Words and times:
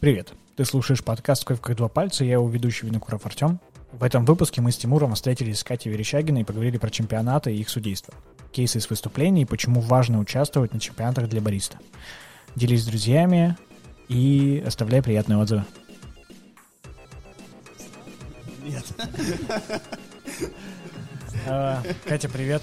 Привет. 0.00 0.32
Ты 0.56 0.64
слушаешь 0.64 1.02
подкаст 1.02 1.44
«Кофе 1.44 1.60
как 1.62 1.76
два 1.76 1.88
пальца», 1.88 2.24
я 2.24 2.34
его 2.34 2.48
ведущий 2.48 2.86
Винокуров 2.86 3.24
Артем. 3.26 3.58
В 3.92 4.02
этом 4.02 4.24
выпуске 4.24 4.60
мы 4.60 4.70
с 4.70 4.76
Тимуром 4.76 5.14
встретились 5.14 5.60
с 5.60 5.64
Катей 5.64 5.90
Верещагиной 5.90 6.42
и 6.42 6.44
поговорили 6.44 6.78
про 6.78 6.90
чемпионаты 6.90 7.54
и 7.54 7.60
их 7.60 7.68
судейство. 7.68 8.12
Кейсы 8.52 8.78
из 8.78 8.90
выступлений 8.90 9.42
и 9.42 9.46
почему 9.46 9.80
важно 9.80 10.18
участвовать 10.18 10.74
на 10.74 10.80
чемпионатах 10.80 11.28
для 11.28 11.40
бариста. 11.40 11.78
Делись 12.54 12.82
с 12.82 12.86
друзьями 12.86 13.56
и 14.08 14.62
оставляй 14.66 15.02
приятные 15.02 15.38
отзывы. 15.38 15.64
Нет. 18.62 18.84
А, 21.46 21.82
Катя, 22.04 22.28
привет. 22.28 22.62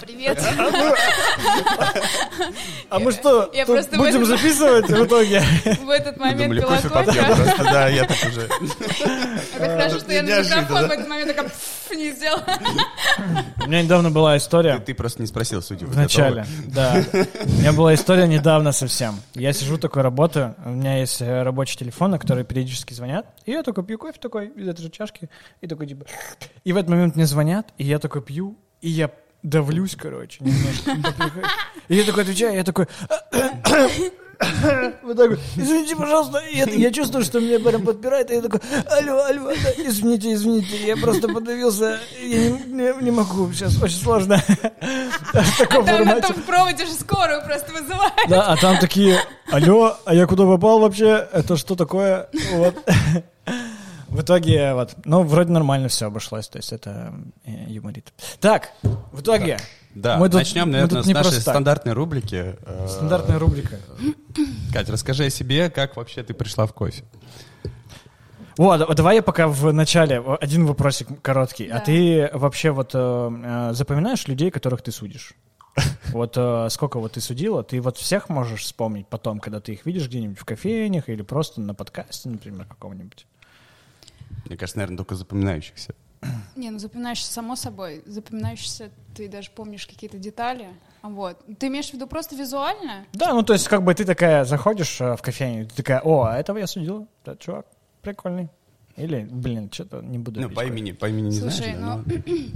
Привет. 0.00 0.42
А 2.90 2.98
мы 2.98 3.12
что, 3.12 3.50
просто 3.66 3.96
в 3.96 3.98
будем 3.98 4.24
записывать 4.24 4.88
в 4.88 5.04
итоге? 5.04 5.42
В 5.82 5.90
этот 5.90 6.16
момент 6.18 6.64
просто, 6.64 6.88
да, 7.64 7.88
я 7.88 8.04
так 8.04 8.16
уже. 8.28 8.48
Это 9.56 9.76
хорошо, 9.76 9.98
что 9.98 10.12
я 10.12 10.22
на 10.22 10.40
микрофон 10.40 10.88
в 10.88 10.90
этот 10.90 11.08
момент 11.08 11.28
такая 11.28 11.48
«пф» 11.48 11.90
не 11.96 12.10
сделала. 12.12 12.44
У 13.64 13.68
меня 13.68 13.82
недавно 13.82 14.10
была 14.10 14.36
история. 14.36 14.78
Ты 14.78 14.94
просто 14.94 15.22
не 15.22 15.26
спросил 15.26 15.62
судью. 15.62 15.88
В 15.88 15.96
начале, 15.96 16.46
да. 16.66 17.02
У 17.12 17.48
меня 17.60 17.72
была 17.72 17.94
история 17.94 18.26
недавно 18.26 18.72
совсем. 18.72 19.20
Я 19.34 19.52
сижу 19.52 19.78
такой, 19.78 20.02
работаю, 20.02 20.54
у 20.64 20.70
меня 20.70 20.98
есть 20.98 21.20
э, 21.20 21.42
рабочий 21.42 21.76
телефон, 21.78 22.12
на 22.12 22.18
который 22.18 22.44
периодически 22.44 22.94
звонят, 22.94 23.26
и 23.44 23.52
я 23.52 23.62
такой 23.62 23.84
пью 23.84 23.98
кофе 23.98 24.18
такой 24.20 24.48
из 24.48 24.68
этой 24.68 24.82
же 24.82 24.90
чашки, 24.90 25.28
и 25.60 25.66
такой 25.66 25.86
типа... 25.86 26.06
И 26.64 26.72
в 26.72 26.76
этот 26.76 26.90
момент 26.90 27.16
мне 27.16 27.26
звонят, 27.26 27.72
и 27.78 27.84
я 27.84 27.98
такой 27.98 28.22
пью, 28.22 28.56
и 28.80 28.88
я 28.88 29.10
давлюсь, 29.50 29.96
короче. 29.96 30.38
немножко. 30.44 31.48
И 31.88 31.96
я 31.96 32.04
такой 32.04 32.22
отвечаю, 32.24 32.54
я 32.54 32.64
такой... 32.64 32.86
Вот 35.02 35.16
так 35.16 35.30
вот. 35.30 35.38
Извините, 35.56 35.96
пожалуйста. 35.96 36.42
Это- 36.54 36.72
я 36.74 36.92
чувствую, 36.92 37.24
что 37.24 37.40
меня 37.40 37.58
прям 37.58 37.80
подпирает. 37.82 38.30
И 38.30 38.34
я 38.34 38.42
такой, 38.42 38.60
алло, 38.90 39.24
алло, 39.24 39.48
да, 39.50 39.70
извините, 39.82 40.34
извините. 40.34 40.76
Я 40.86 40.94
просто 40.98 41.26
подавился. 41.28 41.98
Я 42.22 42.50
не, 42.50 42.58
не- 42.66 43.02
не 43.04 43.10
могу. 43.10 43.50
Сейчас 43.54 43.80
очень 43.82 43.96
сложно. 43.96 44.36
В 45.32 45.58
таком 45.58 45.86
Там 45.86 46.00
на 46.04 46.06
формате. 46.16 46.34
том 46.34 46.42
проводе 46.42 46.84
же 46.84 46.92
скорую 46.92 47.42
просто 47.46 47.72
вызывают. 47.72 48.12
Да, 48.28 48.42
а 48.52 48.56
там 48.58 48.76
такие, 48.78 49.18
алло, 49.50 49.96
а 50.04 50.14
я 50.14 50.26
куда 50.26 50.44
попал 50.44 50.80
вообще? 50.80 51.26
Это 51.32 51.56
что 51.56 51.74
такое? 51.74 52.28
Вот. 52.52 52.74
В 54.08 54.20
итоге, 54.20 54.74
вот, 54.74 54.94
ну, 55.04 55.22
вроде 55.24 55.52
нормально 55.52 55.88
все 55.88 56.06
обошлось, 56.06 56.48
то 56.48 56.58
есть 56.58 56.72
это 56.72 57.12
э, 57.44 57.50
юморит. 57.68 58.12
Так, 58.40 58.70
в 58.82 59.20
итоге, 59.20 59.58
Да, 59.94 60.18
Мы 60.18 60.26
тут- 60.26 60.34
начнем, 60.40 60.66
мы 60.66 60.72
наверное, 60.72 60.96
тут 60.96 61.04
с 61.04 61.08
не 61.08 61.14
нашей 61.14 61.24
просто 61.28 61.44
так. 61.44 61.54
стандартной 61.54 61.92
рубрики. 61.94 62.56
Э, 62.66 62.86
стандартная 62.88 63.38
рубрика. 63.38 63.78
Кать, 64.72 64.88
расскажи 64.90 65.24
о 65.24 65.30
себе, 65.30 65.70
как 65.70 65.96
вообще 65.96 66.22
ты 66.22 66.34
пришла 66.34 66.66
в 66.66 66.72
кофе. 66.72 67.02
Вот, 68.58 68.80
а 68.80 68.94
давай 68.94 69.16
я 69.16 69.22
пока 69.22 69.48
в 69.48 69.72
начале 69.72 70.22
один 70.40 70.66
вопросик 70.66 71.08
короткий. 71.20 71.68
А 71.68 71.78
Да. 71.78 71.80
ты 71.80 72.30
вообще 72.32 72.70
вот 72.70 72.90
э, 72.94 72.98
э, 73.44 73.72
запоминаешь 73.74 74.28
людей, 74.28 74.50
которых 74.50 74.82
ты 74.82 74.92
судишь? 74.92 75.32
Вот 76.12 76.34
э, 76.36 76.68
сколько 76.70 76.98
вот 76.98 77.12
ты 77.12 77.20
судила, 77.20 77.62
ты 77.62 77.80
вот 77.82 77.98
всех 77.98 78.28
можешь 78.30 78.62
вспомнить 78.62 79.08
потом, 79.08 79.40
когда 79.40 79.60
ты 79.60 79.72
их 79.72 79.84
видишь 79.84 80.08
где-нибудь 80.08 80.38
в 80.38 80.44
кофейнях 80.44 81.08
или 81.10 81.20
просто 81.22 81.60
на 81.60 81.74
подкасте, 81.74 82.28
например, 82.30 82.64
какого-нибудь? 82.66 83.26
Мне 84.46 84.56
кажется, 84.56 84.78
наверное, 84.78 84.96
только 84.98 85.14
запоминающихся. 85.14 85.94
Не, 86.56 86.70
ну 86.70 86.78
запоминаешься 86.78 87.30
само 87.30 87.56
собой. 87.56 88.02
Запоминаешься, 88.06 88.90
ты 89.14 89.28
даже 89.28 89.50
помнишь 89.50 89.86
какие-то 89.86 90.18
детали. 90.18 90.68
Вот. 91.02 91.38
Ты 91.58 91.68
имеешь 91.68 91.90
в 91.90 91.94
виду 91.94 92.06
просто 92.06 92.34
визуально? 92.36 93.04
Да, 93.12 93.32
ну 93.34 93.42
то 93.42 93.52
есть 93.52 93.68
как 93.68 93.82
бы 93.82 93.94
ты 93.94 94.04
такая 94.04 94.44
заходишь 94.44 95.00
э, 95.00 95.16
в 95.16 95.22
кофейню, 95.22 95.66
ты 95.66 95.76
такая, 95.76 96.00
о, 96.00 96.24
а 96.24 96.36
этого 96.36 96.58
я 96.58 96.66
судила, 96.66 97.06
да, 97.24 97.36
чувак, 97.36 97.66
прикольный. 98.02 98.48
Или, 98.96 99.28
блин, 99.30 99.70
что-то 99.70 100.00
не 100.00 100.18
буду. 100.18 100.40
Ну, 100.40 100.48
по 100.48 100.64
имени, 100.64 100.92
по 100.92 101.08
имени 101.08 101.26
не 101.26 101.38
Слушай, 101.38 101.76
знаешь, 101.76 101.78
да, 101.78 101.96
ну, 101.96 102.02
но- 102.06 102.48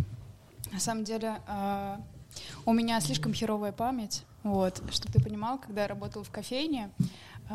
На 0.73 0.81
самом 0.81 1.05
деле, 1.05 1.37
а, 1.47 2.01
у 2.65 2.73
меня 2.73 3.01
слишком 3.01 3.35
херовая 3.35 3.73
память. 3.73 4.25
Вот, 4.43 4.81
чтобы 4.91 5.13
ты 5.13 5.23
понимал, 5.23 5.59
когда 5.59 5.83
я 5.83 5.89
работала 5.89 6.25
в 6.25 6.31
кофейне, 6.31 6.91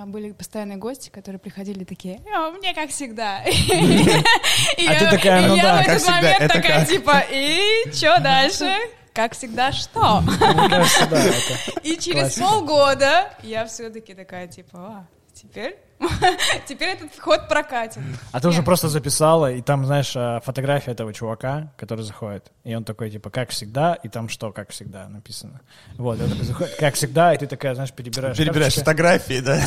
были 0.05 0.31
постоянные 0.33 0.77
гости, 0.77 1.09
которые 1.09 1.39
приходили 1.39 1.85
такие, 1.85 2.19
«А, 2.35 2.51
мне 2.51 2.73
как 2.73 2.89
всегда. 2.89 3.41
И 3.45 4.87
А 4.87 4.95
ты 4.99 5.03
я- 5.05 5.11
такая, 5.11 5.47
ну 5.47 5.55
да, 5.55 5.77
как 5.77 5.87
этот 5.87 6.01
всегда, 6.01 6.15
момент 6.17 6.41
это 6.41 6.53
такая, 6.53 6.85
типа, 6.85 7.23
и 7.31 7.91
что 7.93 8.19
дальше? 8.19 8.73
Как 9.13 9.33
всегда, 9.33 9.71
что? 9.71 10.21
Это... 10.41 11.23
И 11.83 11.97
через 11.97 12.33
полгода 12.37 13.29
я 13.43 13.65
все-таки 13.65 14.13
такая, 14.13 14.47
типа, 14.47 14.77
а, 14.77 15.05
теперь, 15.33 15.77
теперь 16.67 16.89
этот 16.89 17.13
вход 17.13 17.47
прокатит. 17.47 18.01
А 18.31 18.39
ты 18.39 18.47
уже 18.47 18.63
просто 18.63 18.89
записала, 18.89 19.51
и 19.51 19.61
там, 19.61 19.85
знаешь, 19.85 20.15
э, 20.15 20.39
фотография 20.43 20.91
этого 20.91 21.13
чувака, 21.13 21.71
который 21.77 22.03
заходит, 22.03 22.51
и 22.63 22.75
он 22.75 22.83
такой, 22.83 23.09
типа, 23.09 23.29
как 23.29 23.49
всегда, 23.49 23.93
и 23.95 24.09
там 24.09 24.29
что, 24.29 24.51
как 24.51 24.71
всегда 24.71 25.07
написано. 25.07 25.61
Вот, 25.97 26.21
он 26.21 26.29
такой 26.29 26.45
заходит, 26.45 26.75
как 26.75 26.95
всегда, 26.95 27.33
и 27.33 27.37
ты 27.37 27.47
такая, 27.47 27.75
знаешь, 27.75 27.91
перебираешь. 27.91 28.37
Перебираешь 28.37 28.75
карточки. 28.75 28.79
фотографии, 28.79 29.39
да? 29.39 29.61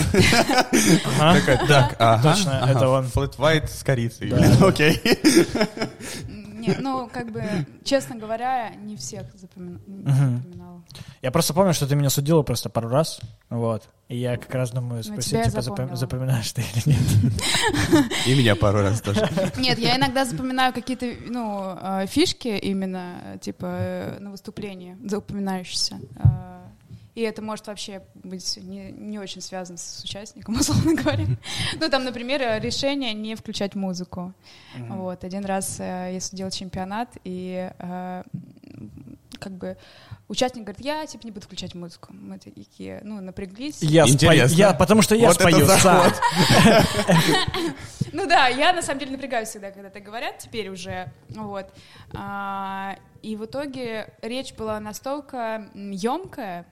Такая, 1.34 1.67
Так, 1.67 2.22
Точно, 2.22 2.67
это 2.69 2.88
он. 2.88 3.05
Flat 3.06 3.37
white 3.37 3.69
с 3.69 3.83
корицей. 3.83 4.33
Окей. 4.61 5.00
Не, 6.69 6.77
ну, 6.81 7.09
как 7.12 7.31
бы, 7.33 7.43
честно 7.84 8.17
говоря, 8.17 8.71
не 8.77 8.97
всех 8.97 9.23
запомина- 9.34 9.79
запоминала. 9.87 10.83
Я 11.23 11.31
просто 11.31 11.55
помню, 11.55 11.73
что 11.75 11.87
ты 11.87 11.97
меня 11.97 12.11
судила 12.11 12.43
просто 12.43 12.71
пару 12.71 12.89
раз, 12.89 13.21
вот, 13.51 13.89
и 14.09 14.17
я 14.17 14.37
как 14.37 14.55
раз 14.55 14.71
думаю, 14.71 14.99
Ну, 15.06 15.12
спросить, 15.12 15.43
типа, 15.45 15.61
запом- 15.61 15.97
запоминаешь 15.97 16.53
ты 16.53 16.62
или 16.62 16.95
нет. 16.95 17.33
И 18.27 18.34
меня 18.34 18.56
пару 18.56 18.81
раз 18.83 19.01
тоже. 19.01 19.29
Нет, 19.59 19.79
я 19.79 19.97
иногда 19.97 20.25
запоминаю 20.25 20.73
какие-то, 20.73 21.06
ну, 21.29 21.77
э, 21.81 22.06
фишки 22.06 22.49
именно, 22.49 23.21
э, 23.35 23.39
типа, 23.39 23.67
э, 23.67 24.19
на 24.21 24.31
выступлении, 24.31 24.97
запоминающиеся. 25.05 25.99
И 27.19 27.23
это 27.23 27.43
может 27.43 27.67
вообще 27.67 28.03
быть 28.15 28.56
не, 28.59 28.93
не 28.93 29.19
очень 29.19 29.41
связано 29.41 29.77
с 29.77 30.05
участником, 30.05 30.55
условно 30.61 30.95
говоря. 30.95 31.27
Ну, 31.81 31.89
там, 31.89 32.05
например, 32.05 32.62
решение 32.62 33.12
не 33.12 33.34
включать 33.34 33.75
музыку. 33.75 34.33
Вот, 34.77 35.25
один 35.25 35.45
раз 35.45 35.81
э, 35.81 36.11
я 36.12 36.21
судила 36.21 36.49
чемпионат, 36.53 37.09
и 37.25 37.73
э, 37.77 38.23
как 39.41 39.53
бы 39.53 39.77
участник 40.29 40.62
говорит, 40.62 40.84
я, 40.84 41.05
типа, 41.06 41.27
не 41.27 41.33
буду 41.33 41.47
включать 41.47 41.75
музыку. 41.75 42.12
Мы 42.12 42.39
такие, 42.39 43.01
ну, 43.03 43.21
напряглись. 43.21 43.83
Я 43.83 44.06
спою, 44.06 44.15
Интересно. 44.15 44.55
я, 44.55 44.73
потому 44.75 45.03
что 45.03 45.17
я 45.17 45.27
Вот 45.27 45.41
спою 45.41 45.67
сам. 45.67 46.12
Ну 48.12 48.27
да, 48.29 48.47
я 48.47 48.73
на 48.73 48.81
самом 48.81 49.00
деле 49.00 49.12
напрягаюсь 49.12 49.49
всегда, 49.49 49.73
когда 49.73 49.89
это 49.89 49.99
говорят, 49.99 50.39
теперь 50.39 50.69
уже, 50.69 51.12
вот. 51.31 51.67
А, 52.15 52.97
и 53.23 53.35
в 53.35 53.45
итоге 53.45 54.15
речь 54.23 54.55
была 54.55 54.79
настолько 54.81 55.69
емкая, 55.75 56.65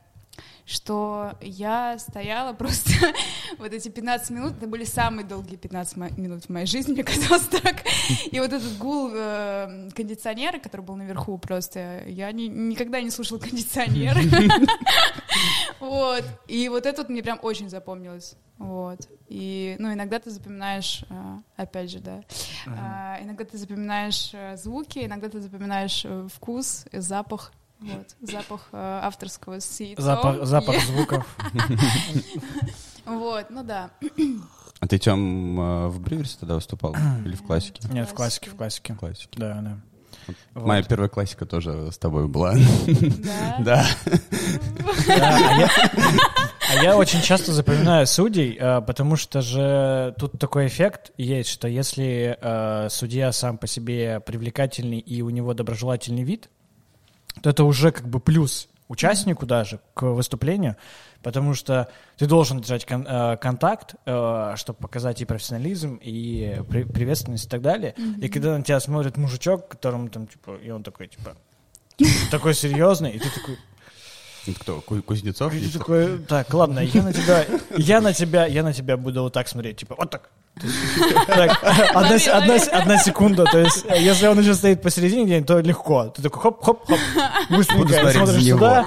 что 0.67 1.39
я 1.41 1.97
стояла 1.99 2.53
просто 2.53 2.91
вот 3.59 3.73
эти 3.73 3.89
15 3.89 4.31
минут, 4.31 4.57
это 4.59 4.67
были 4.67 4.85
самые 4.85 5.25
долгие 5.25 5.55
15 5.57 5.97
мо- 5.97 6.11
минут 6.17 6.45
в 6.45 6.49
моей 6.49 6.67
жизни, 6.67 6.93
мне 6.93 7.05
казалось 7.05 7.47
так. 7.47 7.85
И 8.33 8.41
вот 8.41 8.53
этот 8.53 8.77
гул 8.77 9.11
э, 9.15 9.89
кондиционера, 9.95 10.59
который 10.59 10.81
был 10.81 10.97
наверху 10.97 11.39
просто, 11.39 12.03
я 12.09 12.33
ни- 12.33 12.49
никогда 12.49 13.01
не 13.01 13.11
слушала 13.11 13.39
кондиционер. 13.39 14.17
Вот. 15.81 16.25
И 16.49 16.69
вот 16.69 16.87
это 16.87 17.03
вот 17.03 17.11
мне 17.11 17.23
прям 17.23 17.39
очень 17.43 17.69
запомнилось. 17.69 18.35
Вот. 18.59 19.01
И, 19.29 19.77
ну, 19.79 19.93
иногда 19.93 20.19
ты 20.19 20.31
запоминаешь, 20.31 21.05
а, 21.11 21.41
опять 21.57 21.91
же, 21.91 21.99
да, 21.99 22.23
а, 22.67 23.19
иногда 23.21 23.45
ты 23.45 23.59
запоминаешь 23.59 24.31
э, 24.33 24.57
звуки, 24.57 25.01
иногда 25.05 25.29
ты 25.29 25.41
запоминаешь 25.41 26.03
э, 26.07 26.29
вкус, 26.33 26.87
запах. 26.93 27.53
Вот, 27.81 28.17
запах 28.23 28.69
э, 28.73 29.01
авторского 29.03 29.61
с 29.61 29.81
яйцом. 29.81 30.05
Запах, 30.05 30.47
запах 30.47 30.81
звуков. 30.87 31.27
Вот, 33.05 33.47
ну 33.51 33.63
да. 33.63 33.91
А 34.81 34.87
ты, 34.89 34.99
Тём, 34.99 35.61
э, 35.61 35.89
в 35.89 36.01
Брюверсе 36.01 36.37
тогда 36.41 36.55
выступал? 36.57 36.95
Или 37.25 37.35
в 37.37 37.43
классике? 37.43 37.81
Нет, 37.93 38.09
в 38.09 38.15
классике, 38.15 38.51
в 38.51 38.57
классике. 38.57 38.95
В 38.95 38.97
классике. 38.99 39.39
Да, 39.39 39.55
да. 39.61 39.79
Вот. 40.55 40.67
Моя 40.67 40.83
первая 40.83 41.09
классика 41.09 41.47
тоже 41.47 41.91
с 41.93 41.99
тобой 41.99 42.27
была. 42.27 42.55
Да. 43.61 43.87
А 45.09 45.13
я- 45.59 45.71
А 46.69 46.83
я 46.83 46.97
очень 46.97 47.21
часто 47.23 47.53
запоминаю 47.53 48.09
судей, 48.09 48.57
э, 48.59 48.81
потому 48.81 49.15
что 49.15 49.41
же 49.41 50.15
тут 50.19 50.33
такой 50.39 50.67
эффект 50.67 51.13
есть, 51.17 51.49
что 51.49 51.69
если 51.69 52.37
э, 52.41 52.89
судья 52.91 53.31
сам 53.31 53.57
по 53.57 53.69
себе 53.69 54.19
привлекательный 54.19 54.99
и 54.99 55.23
у 55.23 55.31
него 55.31 55.55
доброжелательный 55.55 56.25
вид, 56.25 56.49
то 57.43 57.51
это 57.51 57.65
уже 57.65 57.93
как 57.93 58.09
бы 58.09 58.21
плюс 58.21 58.69
участнику 58.89 59.47
даже 59.47 59.81
к 59.95 60.03
выступлению, 60.03 60.77
потому 61.23 61.55
что 61.55 61.89
ты 62.17 62.27
должен 62.27 62.61
держать 62.61 62.87
кон- 62.87 63.07
э, 63.07 63.37
контакт, 63.37 63.97
чтобы 64.05 64.79
показать 64.81 65.21
и 65.21 65.25
профессионализм, 65.25 65.99
и 66.01 66.63
при- 66.71 66.85
приветственность 66.85 67.47
и 67.47 67.49
так 67.49 67.63
далее. 67.63 67.95
И 68.21 68.29
когда 68.29 68.57
на 68.57 68.63
тебя 68.63 68.79
смотрит 68.79 69.17
мужичок, 69.17 69.67
которому 69.69 70.09
там, 70.09 70.29
типа, 70.29 70.57
и 70.63 70.71
он 70.71 70.83
такой, 70.85 71.09
типа, 71.09 71.37
такой 72.31 72.55
серьезный, 72.55 73.11
и 73.11 73.19
ты 73.19 73.29
такой, 73.31 73.59
Это 74.47 74.61
кто, 74.61 74.81
Ку- 74.81 75.03
Кузнецов? 75.03 75.53
И 75.55 75.61
ты 75.61 75.79
такой, 75.79 76.19
так, 76.19 76.53
ладно, 76.55 76.81
я 76.81 77.03
на 77.03 77.13
тебя, 77.13 77.45
я 77.77 78.01
на 78.01 78.13
тебя, 78.13 78.47
я 78.47 78.63
на 78.63 78.73
тебя 78.73 78.97
буду 78.97 79.23
вот 79.23 79.33
так 79.33 79.49
смотреть, 79.49 79.79
типа, 79.79 79.95
вот 79.99 80.11
так. 80.11 80.29
Так, 81.27 81.59
одна, 81.95 82.17
одна 82.33 82.55
одна 82.73 82.99
секунда, 82.99 83.45
то 83.45 83.59
есть, 83.59 83.85
если 83.99 84.27
он 84.27 84.41
еще 84.41 84.55
стоит 84.55 84.81
посередине 84.81 85.25
где-нибудь, 85.25 85.47
то 85.47 85.59
легко. 85.59 86.07
Ты 86.17 86.23
такой 86.23 86.41
хоп-хоп-хоп, 86.41 86.99
быстренько 87.51 87.93
смотришь 88.13 88.45
сюда, 88.45 88.87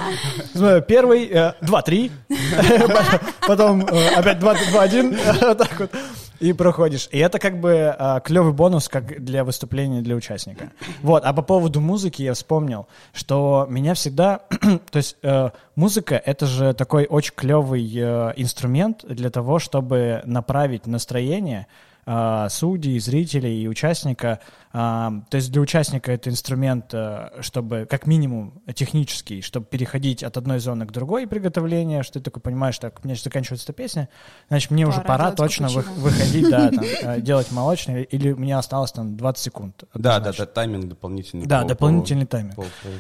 смотрю, 0.54 0.82
первый, 0.82 1.28
э, 1.28 1.54
два, 1.62 1.84
три, 1.84 2.12
потом 3.48 3.86
э, 3.86 4.10
опять 4.16 4.40
два, 4.40 4.56
два, 4.72 4.82
один, 4.82 5.16
вот 5.42 5.58
так 5.60 5.80
вот, 5.80 5.92
и 6.40 6.54
проходишь. 6.54 7.10
И 7.12 7.20
это 7.20 7.40
как 7.40 7.60
бы 7.60 7.96
клевый 8.24 8.54
бонус 8.54 8.90
как 8.90 9.24
для 9.24 9.44
выступления 9.44 10.02
для 10.02 10.16
участника. 10.16 10.72
Вот, 11.02 11.24
а 11.26 11.34
по 11.34 11.42
поводу 11.42 11.82
музыки 11.82 12.22
я 12.22 12.34
вспомнил, 12.34 12.88
что 13.14 13.68
меня 13.70 13.94
всегда, 13.94 14.42
то 14.92 14.98
есть 14.98 15.18
э, 15.22 15.50
музыка 15.76 16.16
это 16.16 16.46
же 16.46 16.74
такой 16.74 17.06
очень 17.06 17.34
клевый 17.36 17.90
э, 17.96 18.34
инструмент 18.36 19.06
для 19.08 19.30
того, 19.30 19.60
чтобы 19.60 20.22
направить 20.26 20.88
настроение 20.88 21.68
э, 21.68 21.89
судей, 22.50 23.00
зрителей 23.00 23.62
и 23.64 23.68
участника. 23.68 24.40
А, 24.72 25.12
То 25.30 25.38
есть 25.38 25.52
для 25.52 25.62
участника 25.62 26.12
это 26.12 26.30
инструмент, 26.30 26.94
э, 26.94 27.30
чтобы 27.42 27.88
как 27.90 28.06
минимум 28.06 28.62
технический, 28.76 29.42
чтобы 29.42 29.66
переходить 29.66 30.24
от 30.24 30.38
одной 30.38 30.60
зоны 30.60 30.86
к 30.86 30.92
другой 30.92 31.26
приготовления, 31.28 32.04
что 32.04 32.20
ты 32.20 32.26
такой 32.26 32.42
понимаешь, 32.42 32.78
так, 32.78 33.00
у 33.04 33.08
меня 33.08 33.16
же 33.16 33.24
заканчивается 33.24 33.66
эта 33.66 33.74
песня, 33.74 34.10
значит, 34.48 34.70
мне 34.70 34.86
уже 34.88 34.98
Пора 35.02 35.08
пора 35.08 35.24
делать 35.26 35.38
точно 35.38 35.68
вы- 35.70 35.82
капучино. 35.84 36.04
выходить, 36.04 36.50
да, 36.52 36.70
там, 36.70 36.86
э, 37.04 37.22
делать 37.22 37.52
молочный, 37.52 38.04
или 38.04 38.34
мне 38.34 38.56
осталось 38.58 38.92
там 38.92 39.18
20 39.18 39.44
секунд. 39.44 39.84
Да, 39.96 40.20
да, 40.20 40.32
да, 40.38 40.46
тайминг 40.46 40.88
дополнительный. 40.88 41.48
Да, 41.48 41.62
по- 41.64 41.68
дополнительный 41.70 42.26
по- 42.28 42.32
тайминг. 42.32 42.56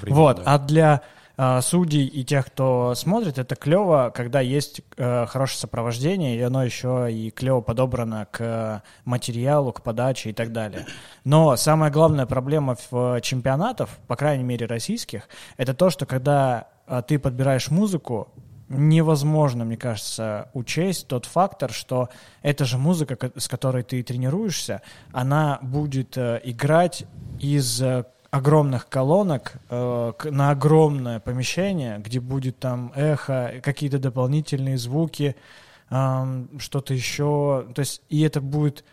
Вот, 0.07 0.41
а 0.45 0.57
для 0.57 1.01
а, 1.41 1.61
судей 1.61 2.05
и 2.05 2.25
тех, 2.25 2.47
кто 2.47 2.93
смотрит, 2.95 3.37
это 3.37 3.55
клево, 3.55 4.11
когда 4.13 4.41
есть 4.41 4.81
э, 4.97 5.25
хорошее 5.25 5.59
сопровождение, 5.59 6.35
и 6.37 6.41
оно 6.41 6.65
еще 6.65 7.07
и 7.09 7.31
клево 7.31 7.61
подобрано 7.61 8.27
к 8.29 8.83
материалу, 9.05 9.71
к 9.71 9.81
подаче 9.81 10.31
и 10.31 10.33
так 10.33 10.51
далее. 10.51 10.85
Но 11.23 11.55
самая 11.55 11.91
главная 11.91 12.25
проблема 12.25 12.75
в 12.91 13.21
чемпионатов, 13.21 13.99
по 14.05 14.17
крайней 14.17 14.43
мере 14.43 14.65
российских, 14.65 15.29
это 15.55 15.73
то, 15.73 15.89
что 15.89 16.05
когда 16.05 16.67
а, 16.85 17.01
ты 17.03 17.17
подбираешь 17.17 17.71
музыку, 17.71 18.33
невозможно, 18.67 19.63
мне 19.63 19.77
кажется, 19.77 20.49
учесть 20.53 21.07
тот 21.07 21.25
фактор, 21.25 21.71
что 21.71 22.09
эта 22.41 22.65
же 22.65 22.77
музыка, 22.77 23.17
с 23.37 23.47
которой 23.47 23.83
ты 23.83 24.03
тренируешься, 24.03 24.81
она 25.13 25.59
будет 25.61 26.17
э, 26.17 26.41
играть 26.43 27.05
из 27.39 27.81
э, 27.81 28.03
огромных 28.31 28.87
колонок 28.89 29.53
э, 29.69 30.11
на 30.25 30.51
огромное 30.51 31.19
помещение, 31.19 31.99
где 31.99 32.19
будет 32.19 32.59
там 32.59 32.91
эхо, 32.95 33.55
какие-то 33.63 33.99
дополнительные 33.99 34.77
звуки, 34.77 35.35
ам, 35.89 36.49
что-то 36.59 36.93
еще. 36.93 37.67
То 37.73 37.79
есть, 37.79 38.01
и 38.09 38.21
это 38.21 38.39
будет 38.39 38.83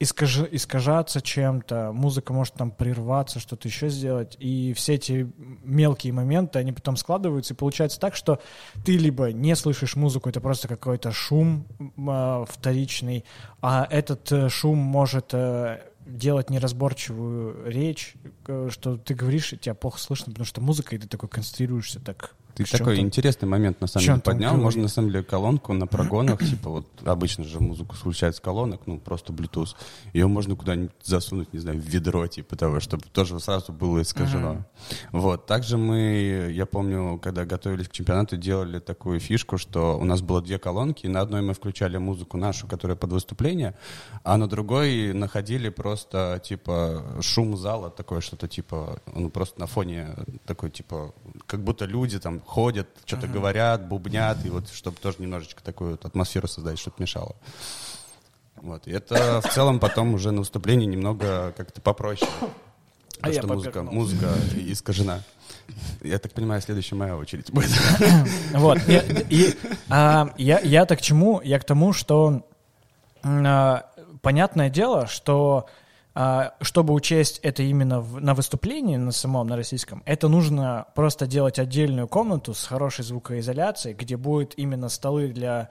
искажи- 0.00 0.48
искажаться 0.52 1.20
чем-то, 1.20 1.92
музыка 1.92 2.32
может 2.32 2.54
там 2.54 2.70
прерваться, 2.70 3.40
что-то 3.40 3.68
еще 3.68 3.88
сделать, 3.88 4.36
и 4.38 4.72
все 4.74 4.94
эти 4.94 5.30
мелкие 5.64 6.12
моменты, 6.12 6.58
они 6.58 6.72
потом 6.72 6.96
складываются, 6.96 7.54
и 7.54 7.56
получается 7.56 7.98
так, 7.98 8.14
что 8.14 8.40
ты 8.84 8.96
либо 8.96 9.32
не 9.32 9.56
слышишь 9.56 9.96
музыку, 9.96 10.28
это 10.28 10.40
просто 10.40 10.68
какой-то 10.68 11.12
шум 11.12 11.66
а, 12.06 12.44
вторичный, 12.48 13.24
а 13.60 13.86
этот 13.90 14.30
э, 14.30 14.48
шум 14.48 14.78
может 14.78 15.30
э, 15.32 15.80
делать 16.08 16.50
неразборчивую 16.50 17.70
речь, 17.70 18.14
э, 18.46 18.68
что 18.70 18.96
ты 18.96 19.14
говоришь, 19.14 19.52
и 19.52 19.58
тебя 19.58 19.74
плохо 19.74 20.00
слышно, 20.00 20.32
потому 20.32 20.46
что 20.46 20.60
музыка, 20.60 20.96
и 20.96 20.98
ты 20.98 21.06
такой 21.06 21.28
концентрируешься 21.28 22.00
так. 22.00 22.34
Ты 22.58 22.64
в 22.64 22.70
такой 22.70 22.98
интересный 22.98 23.46
момент, 23.46 23.80
на 23.80 23.86
самом 23.86 24.04
деле, 24.04 24.20
поднял. 24.20 24.56
Можно, 24.56 24.82
на 24.82 24.88
самом 24.88 25.10
деле, 25.10 25.22
колонку 25.22 25.72
на 25.72 25.86
прогонах, 25.86 26.40
типа 26.40 26.70
вот 26.70 26.86
обычно 27.04 27.44
же 27.44 27.60
музыку 27.60 27.94
включают 27.94 28.36
с 28.36 28.40
колонок, 28.40 28.82
ну, 28.86 28.98
просто 28.98 29.32
Bluetooth. 29.32 29.76
Ее 30.12 30.26
можно 30.26 30.56
куда-нибудь 30.56 30.90
засунуть, 31.02 31.52
не 31.52 31.60
знаю, 31.60 31.80
в 31.80 31.84
ведро, 31.84 32.26
типа 32.26 32.56
того, 32.56 32.80
чтобы 32.80 33.04
тоже 33.12 33.38
сразу 33.38 33.72
было 33.72 34.02
искажено. 34.02 34.64
Вот. 35.12 35.46
Также 35.46 35.78
мы, 35.78 36.50
я 36.52 36.66
помню, 36.66 37.18
когда 37.22 37.44
готовились 37.44 37.88
к 37.88 37.92
чемпионату, 37.92 38.36
делали 38.36 38.80
такую 38.80 39.20
фишку, 39.20 39.56
что 39.58 39.98
у 39.98 40.04
нас 40.04 40.20
было 40.20 40.42
две 40.42 40.58
колонки, 40.58 41.06
и 41.06 41.08
на 41.08 41.20
одной 41.20 41.42
мы 41.42 41.54
включали 41.54 41.96
музыку 41.98 42.36
нашу, 42.36 42.66
которая 42.66 42.96
под 42.96 43.12
выступление, 43.12 43.76
а 44.24 44.36
на 44.36 44.48
другой 44.48 45.12
находили 45.12 45.68
просто, 45.68 46.40
типа, 46.44 47.04
шум 47.20 47.56
зала, 47.56 47.90
такое 47.90 48.20
что-то, 48.20 48.48
типа, 48.48 49.00
ну, 49.14 49.30
просто 49.30 49.60
на 49.60 49.66
фоне 49.66 50.16
такой, 50.44 50.70
типа, 50.70 51.14
как 51.46 51.62
будто 51.62 51.84
люди 51.84 52.18
там 52.18 52.40
ходят, 52.48 52.88
что-то 53.04 53.26
говорят, 53.26 53.86
бубнят, 53.86 54.44
и 54.46 54.48
вот 54.48 54.70
чтобы 54.70 54.96
тоже 54.96 55.18
немножечко 55.18 55.62
такую 55.62 55.92
вот 55.92 56.06
атмосферу 56.06 56.48
создать, 56.48 56.78
чтобы 56.78 56.96
мешало. 56.98 57.36
Вот. 58.56 58.88
И 58.88 58.90
это 58.90 59.42
в 59.42 59.52
целом 59.52 59.78
потом 59.78 60.14
уже 60.14 60.30
на 60.30 60.40
выступлении 60.40 60.86
немного 60.86 61.52
как-то 61.56 61.82
попроще. 61.82 62.30
А 63.20 63.26
Потому 63.26 63.34
я 63.34 63.40
что 63.42 63.48
музыка, 63.52 63.82
музыка 63.82 64.34
искажена. 64.54 65.20
Я 66.02 66.18
так 66.18 66.32
понимаю, 66.32 66.62
следующая 66.62 66.94
моя 66.94 67.16
очередь 67.16 67.52
будет. 67.52 67.70
Вот. 68.54 68.78
И, 68.88 69.02
и, 69.28 69.54
а, 69.90 70.32
я, 70.38 70.60
я 70.60 70.86
так 70.86 71.00
к 71.00 71.02
чему? 71.02 71.42
Я 71.44 71.58
к 71.58 71.64
тому, 71.64 71.92
что 71.92 72.46
а, 73.22 73.84
понятное 74.22 74.70
дело, 74.70 75.06
что 75.06 75.66
а, 75.66 75.87
чтобы 76.62 76.94
учесть 76.94 77.38
это 77.44 77.62
именно 77.62 78.00
в- 78.00 78.20
на 78.20 78.34
выступлении, 78.34 78.96
на 78.96 79.12
самом, 79.12 79.46
на 79.46 79.54
российском, 79.56 80.02
это 80.04 80.26
нужно 80.28 80.86
просто 80.96 81.26
делать 81.28 81.60
отдельную 81.60 82.08
комнату 82.08 82.54
с 82.54 82.64
хорошей 82.66 83.04
звукоизоляцией, 83.04 83.94
где 83.94 84.16
будет 84.16 84.54
именно 84.58 84.88
столы 84.88 85.28
для 85.28 85.50
а, 85.60 85.68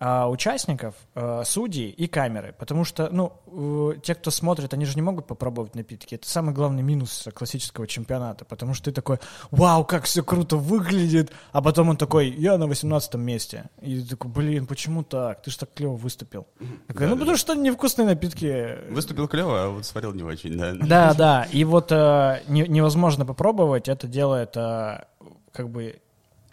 участников, 0.00 0.94
а, 1.14 1.42
судей 1.44 1.90
и 1.90 2.06
камеры. 2.06 2.54
Потому 2.56 2.84
что, 2.84 3.08
ну, 3.10 3.94
те, 4.02 4.14
кто 4.14 4.30
смотрит, 4.30 4.72
они 4.72 4.84
же 4.84 4.94
не 4.94 5.02
могут 5.02 5.26
попробовать 5.26 5.74
напитки. 5.74 6.14
Это 6.14 6.28
самый 6.28 6.54
главный 6.54 6.82
минус 6.82 7.26
классического 7.34 7.86
чемпионата. 7.86 8.44
Потому 8.44 8.74
что 8.74 8.86
ты 8.86 8.92
такой, 8.92 9.18
вау, 9.50 9.84
как 9.84 10.04
все 10.04 10.22
круто 10.22 10.56
выглядит. 10.56 11.32
А 11.52 11.60
потом 11.62 11.88
он 11.88 11.96
такой, 11.96 12.28
я 12.30 12.58
на 12.58 12.66
18 12.66 13.14
месте. 13.14 13.64
И 13.82 14.00
ты 14.00 14.10
такой, 14.10 14.30
блин, 14.30 14.66
почему 14.66 15.02
так? 15.02 15.42
Ты 15.42 15.50
же 15.50 15.58
так 15.58 15.74
клево 15.74 15.96
выступил. 15.96 16.46
Такой, 16.86 17.08
ну, 17.08 17.16
потому 17.18 17.36
что 17.36 17.54
невкусные 17.54 18.06
напитки. 18.06 18.78
Выступил 18.90 19.26
клево, 19.26 19.64
а 19.64 19.68
вот 19.70 19.84
сварил 19.84 20.12
не 20.12 20.22
очень, 20.22 20.56
да. 20.56 20.74
Да, 20.74 21.14
да. 21.14 21.42
И 21.50 21.64
вот 21.64 21.90
э, 21.90 22.42
не- 22.46 22.68
невозможно 22.68 23.26
попробовать. 23.26 23.88
Это 23.88 24.06
делает 24.06 24.56
э, 24.56 25.04
как 25.52 25.70
бы 25.70 26.00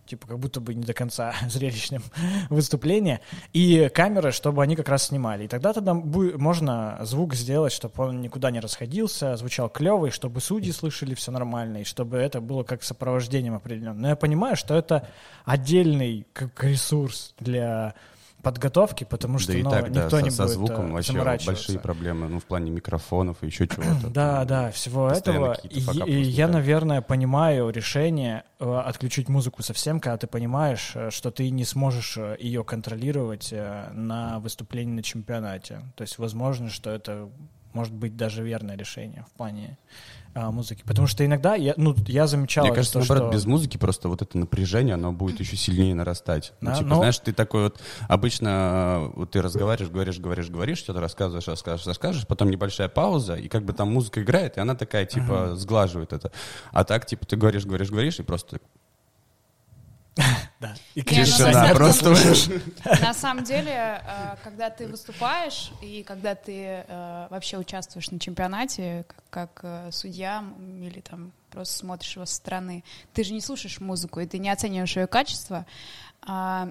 типа 0.06 0.28
как 0.28 0.40
будто 0.40 0.60
бы 0.60 0.74
не 0.74 0.84
до 0.84 0.94
конца 0.94 1.34
зрелищным 1.50 2.04
выступление, 2.50 3.22
и 3.54 3.90
камеры, 3.94 4.32
чтобы 4.32 4.64
они 4.64 4.76
как 4.76 4.90
раз 4.90 5.08
снимали. 5.08 5.46
И 5.46 5.48
тогда 5.48 5.74
тогда 5.74 5.94
можно 5.94 7.00
звук 7.02 7.34
сделать, 7.36 7.74
чтобы 7.74 8.04
он 8.06 8.22
никуда 8.22 8.52
не 8.52 8.60
расходился, 8.60 9.36
звучал 9.38 9.70
клевый, 9.70 10.12
чтобы 10.12 10.42
судьи 10.42 10.72
слышали 10.72 11.14
все 11.16 11.32
нормально, 11.32 11.78
и 11.80 11.84
чтобы 11.84 12.18
это 12.18 12.42
было 12.42 12.64
как 12.64 12.84
сопровождением 12.84 13.56
определенным. 13.56 14.02
Но 14.02 14.10
я 14.10 14.16
понимаю, 14.16 14.56
что 14.56 14.76
это 14.76 15.08
отдельный 15.46 16.28
как 16.34 16.64
ресурс 16.64 17.34
для 17.40 17.96
подготовки, 18.46 19.06
потому 19.06 19.40
что 19.40 19.54
Да 19.54 19.64
ну, 19.64 19.72
так, 19.72 19.92
да, 19.92 20.04
никто 20.04 20.20
со, 20.20 20.24
не 20.24 20.30
со 20.30 20.44
будет 20.44 20.54
звуком 20.54 20.92
э, 20.92 20.94
вообще 20.94 21.14
большие 21.48 21.80
проблемы, 21.80 22.28
ну, 22.28 22.40
в 22.40 22.44
плане 22.44 22.70
микрофонов 22.70 23.38
и 23.42 23.48
еще 23.48 23.68
чего-то. 23.68 24.08
Да, 24.14 24.38
Там 24.38 24.48
да, 24.48 24.72
всего 24.72 25.10
этого. 25.10 25.54
И, 25.64 25.80
и 25.80 26.22
я, 26.22 26.48
наверное, 26.48 27.02
понимаю 27.02 27.72
решение 27.72 28.44
э, 28.60 28.82
отключить 28.86 29.30
музыку 29.30 29.64
совсем, 29.64 30.00
когда 30.00 30.18
ты 30.18 30.28
понимаешь, 30.28 30.92
э, 30.94 31.10
что 31.10 31.32
ты 31.32 31.50
не 31.50 31.66
сможешь 31.66 32.18
ее 32.40 32.64
контролировать 32.64 33.52
на 33.52 34.40
выступлении 34.40 34.94
на 34.94 35.04
чемпионате. 35.04 35.82
То 35.96 36.04
есть, 36.04 36.20
возможно, 36.20 36.70
что 36.70 36.92
это 36.92 37.28
может 37.74 37.94
быть 37.94 38.16
даже 38.16 38.44
верное 38.44 38.78
решение 38.78 39.26
в 39.28 39.38
плане 39.38 39.80
а, 40.36 40.52
музыки. 40.52 40.84
Потому 40.86 41.08
что 41.08 41.26
иногда 41.26 41.56
я, 41.56 41.74
ну, 41.78 41.96
я 42.08 42.28
замечал, 42.28 42.66
Мне 42.66 42.76
кажется, 42.76 42.94
то, 42.94 43.00
наоборот, 43.00 43.32
что... 43.32 43.38
без 43.38 43.46
музыки 43.46 43.78
просто 43.78 44.10
вот 44.10 44.22
это 44.22 44.38
напряжение, 44.38 44.96
оно 44.96 45.14
будет 45.14 45.40
еще 45.40 45.56
сильнее 45.56 45.96
нарастать. 45.96 46.52
Ну, 46.60 46.72
Да, 46.72 46.76
типа, 46.76 46.90
но- 46.90 46.96
знаешь, 46.98 47.18
ты 47.20 47.32
такой 47.32 47.64
вот, 47.64 47.80
обычно 48.10 49.12
э, 49.14 49.18
вот 49.20 49.32
ты 49.32 49.42
разговариваешь, 49.42 49.90
говоришь, 49.90 50.20
говоришь, 50.20 50.50
говоришь, 50.50 50.80
что-то 50.80 51.00
рассказываешь, 51.00 51.48
рассказываешь, 51.48 51.88
рассказываешь, 51.88 52.28
потом 52.28 52.50
небольшая 52.50 52.90
пауза, 52.90 53.36
и 53.36 53.48
как 53.48 53.64
бы 53.64 53.72
там 53.72 53.94
музыка 53.94 54.22
играет, 54.22 54.58
и 54.58 54.60
она 54.60 54.76
такая, 54.76 55.06
типа, 55.06 55.56
сглаживает 55.56 56.12
это. 56.12 56.34
А 56.74 56.84
так, 56.84 57.06
типа, 57.06 57.26
ты 57.26 57.38
говоришь, 57.38 57.66
говоришь, 57.66 57.90
говоришь, 57.90 58.20
и 58.20 58.24
просто 58.24 58.60
Да. 60.60 60.74
И 60.96 61.02
тишина, 61.02 61.68
на 61.68 61.76
просто 61.76 62.16
На 63.02 63.14
самом 63.14 63.44
деле, 63.44 64.02
э, 64.02 64.36
когда 64.44 64.70
ты 64.70 64.88
выступаешь 64.88 65.72
и 65.82 66.04
когда 66.04 66.34
ты 66.34 66.86
э, 66.88 67.28
вообще 67.30 67.58
участвуешь 67.58 68.10
на 68.10 68.20
чемпионате, 68.20 69.06
как, 69.30 69.60
э, 69.64 69.90
судья 69.92 70.44
или 70.82 71.02
там 71.02 71.34
просто 71.52 71.78
смотришь 71.80 72.16
его 72.16 72.26
со 72.26 72.36
стороны, 72.36 72.84
ты 73.14 73.24
же 73.24 73.34
не 73.34 73.42
слушаешь 73.42 73.80
музыку 73.80 74.22
и 74.22 74.26
ты 74.26 74.38
не 74.38 74.50
оцениваешь 74.50 74.96
ее 74.96 75.08
качество. 75.08 75.66
А, 76.22 76.70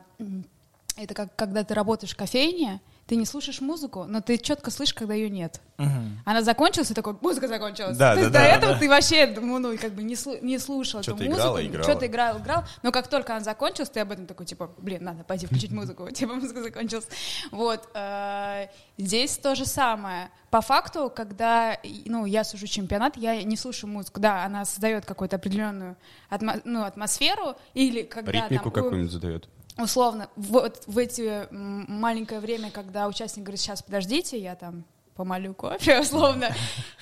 это 0.97 1.15
как 1.15 1.37
когда 1.37 1.63
ты 1.65 1.75
работаешь 1.75 2.13
в 2.13 2.17
кофейне, 2.17 2.81
ты 3.07 3.17
не 3.17 3.27
слушаешь 3.27 3.61
музыку, 3.61 4.05
но 4.09 4.21
ты 4.23 4.39
четко 4.39 4.71
слышишь, 4.71 4.95
когда 4.95 5.13
ее 5.15 5.29
нет. 5.29 5.61
Мгм. 5.77 6.21
Она 6.25 6.43
закончилась, 6.43 6.91
и 6.91 6.95
такой, 6.95 7.17
музыка 7.21 7.49
закончилась. 7.49 7.97
Да, 7.99 8.15
То 8.15 8.21
есть 8.21 8.33
да, 8.33 8.39
до 8.41 8.45
да, 8.49 8.57
этого 8.57 8.73
да. 8.75 8.79
ты 8.79 8.89
вообще, 8.89 9.27
ну, 9.39 9.59
ну, 9.59 9.77
как 9.77 9.93
бы 9.93 10.03
не, 10.03 10.15
слу- 10.15 10.41
не 10.41 10.59
слушал 10.59 11.01
эту 11.01 11.11
Чё-то 11.11 11.25
музыку. 11.25 11.37
играла, 11.41 11.67
играла. 11.67 11.83
Что-то 11.85 12.07
играл, 12.07 12.39
играл. 12.39 12.65
Но 12.83 12.93
как 12.93 13.09
только 13.09 13.35
она 13.35 13.45
закончилась, 13.45 13.91
ты 13.91 14.01
об 14.01 14.11
этом 14.13 14.27
такой, 14.27 14.47
типа, 14.47 14.71
блин, 14.79 15.05
надо 15.05 15.23
пойти 15.25 15.47
включить 15.47 15.71
музыку. 15.73 16.09
Типа, 16.11 16.35
музыка 16.35 16.63
закончилась. 16.63 17.09
Вот. 17.51 17.89
э, 17.95 18.69
Здесь 18.97 19.37
то 19.39 19.55
же 19.55 19.67
самое. 19.67 20.31
По 20.51 20.61
факту, 20.61 21.13
когда, 21.15 21.77
ну, 22.07 22.25
я 22.27 22.45
сужу 22.45 22.67
чемпионат, 22.69 23.17
я 23.17 23.43
не 23.43 23.57
слушаю 23.57 23.91
музыку. 23.91 24.21
Да, 24.21 24.45
она 24.45 24.65
создает 24.65 25.05
какую-то 25.05 25.37
определенную 25.37 25.97
атмо- 26.31 26.63
ну, 26.65 26.85
атмосферу. 26.85 27.57
Или 27.75 28.03
когда 28.03 28.31
Ритмику 28.33 28.71
какую-нибудь 28.71 29.11
задает. 29.13 29.49
Условно, 29.79 30.29
вот 30.37 30.85
в 30.87 30.99
эти 30.99 31.49
маленькое 31.51 32.41
время, 32.41 32.71
когда 32.71 33.07
участник 33.09 33.45
говорит, 33.45 33.61
сейчас 33.61 33.83
подождите, 33.83 34.39
я 34.39 34.55
там 34.55 34.85
помолю 35.15 35.55
кофе, 35.55 36.01
условно, 36.03 36.53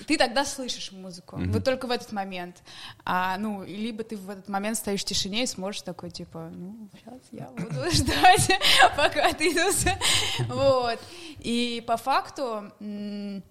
ты 0.07 0.19
тогда 0.19 0.45
слышишь 0.45 0.93
музыку. 0.93 1.39
Вот 1.47 1.65
только 1.65 1.87
в 1.87 1.91
этот 1.91 2.13
момент. 2.13 2.63
А, 3.05 3.37
ну, 3.39 3.65
либо 3.65 4.05
ты 4.05 4.17
в 4.17 4.29
этот 4.31 4.49
момент 4.49 4.77
стоишь 4.77 5.01
в 5.01 5.05
тишине 5.07 5.45
и 5.45 5.47
сможешь 5.47 5.83
такой, 5.83 6.11
типа, 6.11 6.51
ну, 6.53 6.89
сейчас 6.93 7.21
я 7.31 7.47
буду 7.57 7.91
ждать, 7.91 8.51
пока 8.97 9.33
ты. 9.33 9.53
Вот. 10.49 10.99
И 11.39 11.83
по 11.87 11.97
факту, 11.97 12.71
м, 12.81 13.43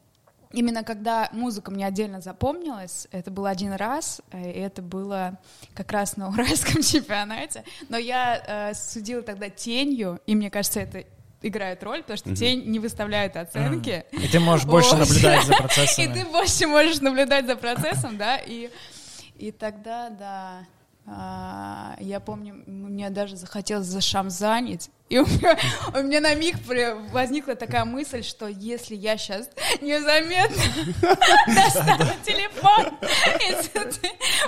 Именно 0.53 0.84
когда 0.84 1.29
музыка 1.31 1.72
мне 1.72 1.86
отдельно 1.86 2.22
запомнилась, 2.22 3.08
это 3.12 3.31
был 3.31 3.46
один 3.46 3.74
раз, 3.74 4.22
э, 4.31 4.51
и 4.51 4.60
это 4.60 4.81
было 4.81 5.39
как 5.74 5.91
раз 5.91 6.17
на 6.17 6.29
уральском 6.29 6.81
чемпионате. 6.84 7.63
Но 7.89 7.98
я 7.98 8.70
э, 8.72 8.74
судила 8.74 9.22
тогда 9.22 9.50
тенью, 9.50 10.20
и 10.25 10.36
мне 10.36 10.50
кажется, 10.50 10.81
это 10.81 11.03
играет 11.41 11.84
роль, 11.84 12.01
потому 12.01 12.17
что 12.17 12.36
тень 12.36 12.65
не 12.65 12.79
выставляет 12.79 13.36
оценки. 13.36 14.05
И 14.12 14.27
ты 14.27 14.39
можешь 14.39 14.65
больше 14.67 14.91
Вот. 14.96 15.00
наблюдать 15.00 15.46
за 15.46 15.53
И 15.53 15.58
процессами. 15.58 16.13
ты 16.13 16.25
больше 16.25 16.67
можешь 16.67 17.00
наблюдать 17.01 17.48
за 17.48 17.55
процессом, 17.55 18.17
да, 18.17 18.38
и, 18.38 18.70
и 19.38 19.51
тогда, 19.51 20.10
да, 20.10 20.65
а, 21.08 21.96
я 22.00 22.20
помню, 22.20 22.62
мне 22.67 23.10
даже 23.10 23.36
захотелось 23.38 23.88
зашамзанить, 23.88 24.91
и 25.12 25.20
у 25.20 25.25
меня, 25.25 25.58
у 25.94 26.03
меня 26.03 26.22
на 26.22 26.34
миг 26.36 26.56
возникла 27.12 27.56
такая 27.56 27.84
мысль, 27.84 28.24
что 28.24 28.48
если 28.48 28.96
я 28.96 29.18
сейчас 29.18 29.50
незаметно 29.82 30.63
достану 31.48 32.12
телефон, 32.24 32.98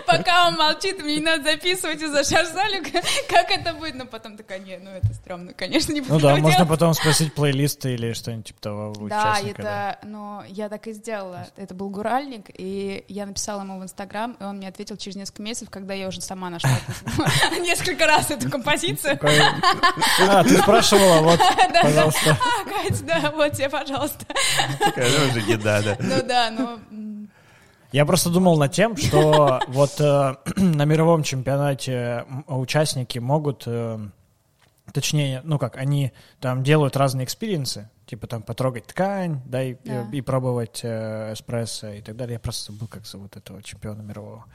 пока 0.08 0.48
он 0.48 0.56
молчит, 0.56 1.04
мне 1.04 1.18
не 1.18 1.22
надо 1.22 1.44
записывать 1.44 2.02
и 2.02 2.08
зашамзаню, 2.08 2.82
как 3.30 3.52
это 3.52 3.74
будет, 3.74 3.96
но 3.96 4.06
потом 4.06 4.38
такая, 4.38 4.60
не, 4.60 4.78
ну 4.78 4.92
это 4.92 5.14
стрёмно, 5.14 5.54
конечно, 5.54 5.92
не 5.92 6.00
буду 6.00 6.14
Ну 6.14 6.20
да, 6.22 6.38
можно 6.38 6.52
делать». 6.52 6.70
потом 6.70 6.94
спросить 6.94 7.34
плейлисты 7.34 7.96
или 7.96 8.14
что-нибудь 8.14 8.46
типа 8.46 8.62
того 8.62 8.94
Да, 9.10 9.40
это, 9.46 10.00
но 10.04 10.46
я 10.48 10.70
так 10.70 10.88
и 10.88 10.94
сделала. 10.94 11.46
Это 11.58 11.74
был 11.74 11.90
гуральник, 11.90 12.46
и 12.58 13.04
я 13.10 13.26
написала 13.26 13.64
ему 13.64 13.80
в 13.80 13.84
Инстаграм, 13.84 14.38
и 14.40 14.44
он 14.44 14.58
мне 14.58 14.70
ответил 14.70 14.96
через 14.96 15.18
несколько 15.18 15.42
месяцев, 15.42 15.70
когда 15.70 15.94
я 15.94 16.08
уже 16.08 16.22
сама 16.22 16.50
нашла 16.50 16.72
несколько 17.60 18.08
раз 18.08 18.32
эту 18.32 18.50
композицию. 18.50 19.20
А, 20.22 20.44
ты 20.44 20.53
спрашивала, 20.58 21.22
вот, 21.22 21.40
пожалуйста. 21.82 22.38
А, 22.40 22.70
Кать, 22.70 23.06
да, 23.06 23.32
вот 23.32 23.52
тебе, 23.54 23.70
пожалуйста. 23.70 24.26
Такая, 24.80 25.10
ну, 25.10 25.30
уже 25.30 25.40
еда, 25.52 25.82
да. 25.82 25.98
Ну 26.00 26.24
да, 26.28 26.50
ну... 26.52 26.80
м, 26.92 27.30
Я 27.92 28.06
просто 28.06 28.30
думал 28.30 28.58
над 28.58 28.72
тем, 28.72 28.96
что 28.98 29.60
вот 29.68 30.00
э, 30.00 30.36
на 30.58 30.86
мировом 30.86 31.24
чемпионате 31.24 32.26
участники 32.48 33.20
могут, 33.20 33.64
э, 33.68 34.00
точнее, 34.94 35.42
ну 35.44 35.58
как, 35.60 35.78
они 35.78 36.12
там 36.40 36.64
делают 36.64 36.98
разные 36.98 37.26
experience 37.26 37.79
ы, 37.79 37.90
типа 38.06 38.28
там 38.28 38.42
потрогать 38.42 38.86
ткань, 38.88 39.42
да, 39.46 39.64
и, 39.64 39.76
Да. 39.84 40.08
и 40.12 40.22
пробовать 40.22 40.82
э, 40.84 41.34
эспрессо 41.34 41.90
и 41.90 42.02
так 42.02 42.16
далее. 42.16 42.34
Я 42.34 42.40
просто 42.40 42.72
забыл, 42.72 42.88
как 42.88 43.06
зовут 43.06 43.36
этого 43.38 43.62
чемпиона 43.64 44.02
мирового. 44.02 44.46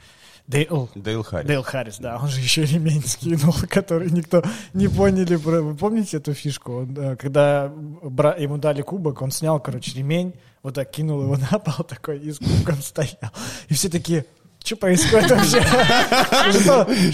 Дейл, 0.49 0.89
Дейл 0.95 1.21
Харрис. 1.21 1.47
Дейл 1.47 1.61
Харрис, 1.61 1.97
да, 1.99 2.17
он 2.17 2.27
же 2.27 2.39
еще 2.39 2.65
ремень 2.65 3.03
скинул, 3.05 3.53
который 3.69 4.09
никто 4.09 4.41
не 4.73 4.87
поняли. 4.87 5.35
Вы 5.35 5.75
помните 5.75 6.17
эту 6.17 6.33
фишку? 6.33 6.79
Он, 6.79 6.97
э, 6.97 7.15
когда 7.17 7.71
бра- 7.71 8.33
ему 8.33 8.57
дали 8.57 8.81
кубок, 8.81 9.21
он 9.21 9.29
снял, 9.29 9.59
короче, 9.59 9.95
ремень, 9.95 10.33
вот 10.63 10.73
так 10.73 10.89
кинул 10.89 11.21
его 11.21 11.37
на 11.51 11.59
пол 11.59 11.85
такой 11.85 12.17
и 12.17 12.31
с 12.31 12.39
кубком 12.39 12.81
стоял. 12.81 13.31
И 13.67 13.75
все 13.75 13.89
такие, 13.89 14.25
что 14.63 14.75
происходит 14.75 15.29
вообще? 15.29 15.61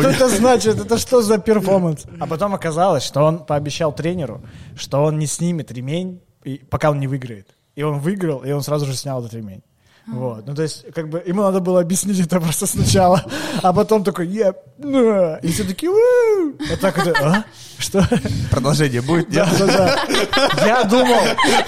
Что 0.00 0.10
это 0.10 0.28
значит? 0.28 0.78
Это 0.78 0.98
что 0.98 1.22
за 1.22 1.38
перформанс? 1.38 2.04
А 2.20 2.26
потом 2.26 2.54
оказалось, 2.54 3.02
что 3.02 3.22
он 3.22 3.46
пообещал 3.46 3.94
тренеру, 3.94 4.42
что 4.76 5.02
он 5.02 5.18
не 5.18 5.26
снимет 5.26 5.72
ремень, 5.72 6.20
пока 6.68 6.90
он 6.90 7.00
не 7.00 7.06
выиграет. 7.06 7.48
И 7.74 7.82
он 7.82 7.98
выиграл, 7.98 8.44
и 8.44 8.52
он 8.52 8.62
сразу 8.62 8.84
же 8.84 8.94
снял 8.94 9.20
этот 9.20 9.32
ремень. 9.32 9.62
Вот, 10.06 10.46
ну 10.46 10.54
то 10.54 10.62
есть, 10.62 10.84
как 10.94 11.08
бы, 11.08 11.22
ему 11.26 11.42
надо 11.42 11.60
было 11.60 11.80
объяснить 11.80 12.20
это 12.20 12.40
просто 12.40 12.66
сначала, 12.66 13.24
а 13.62 13.72
потом 13.72 14.04
такой, 14.04 14.28
я, 14.28 14.54
на!» 14.78 15.36
и 15.42 15.48
все 15.48 15.64
такие, 15.64 15.90
вот 15.90 16.80
так 16.80 16.96
вот, 17.04 17.16
а? 17.20 17.44
Что? 17.78 18.02
Продолжение 18.50 19.02
будет? 19.02 19.30
Да, 19.30 19.48
да, 19.58 19.66
да. 19.66 20.66
Я 20.66 20.84
думал, 20.84 21.20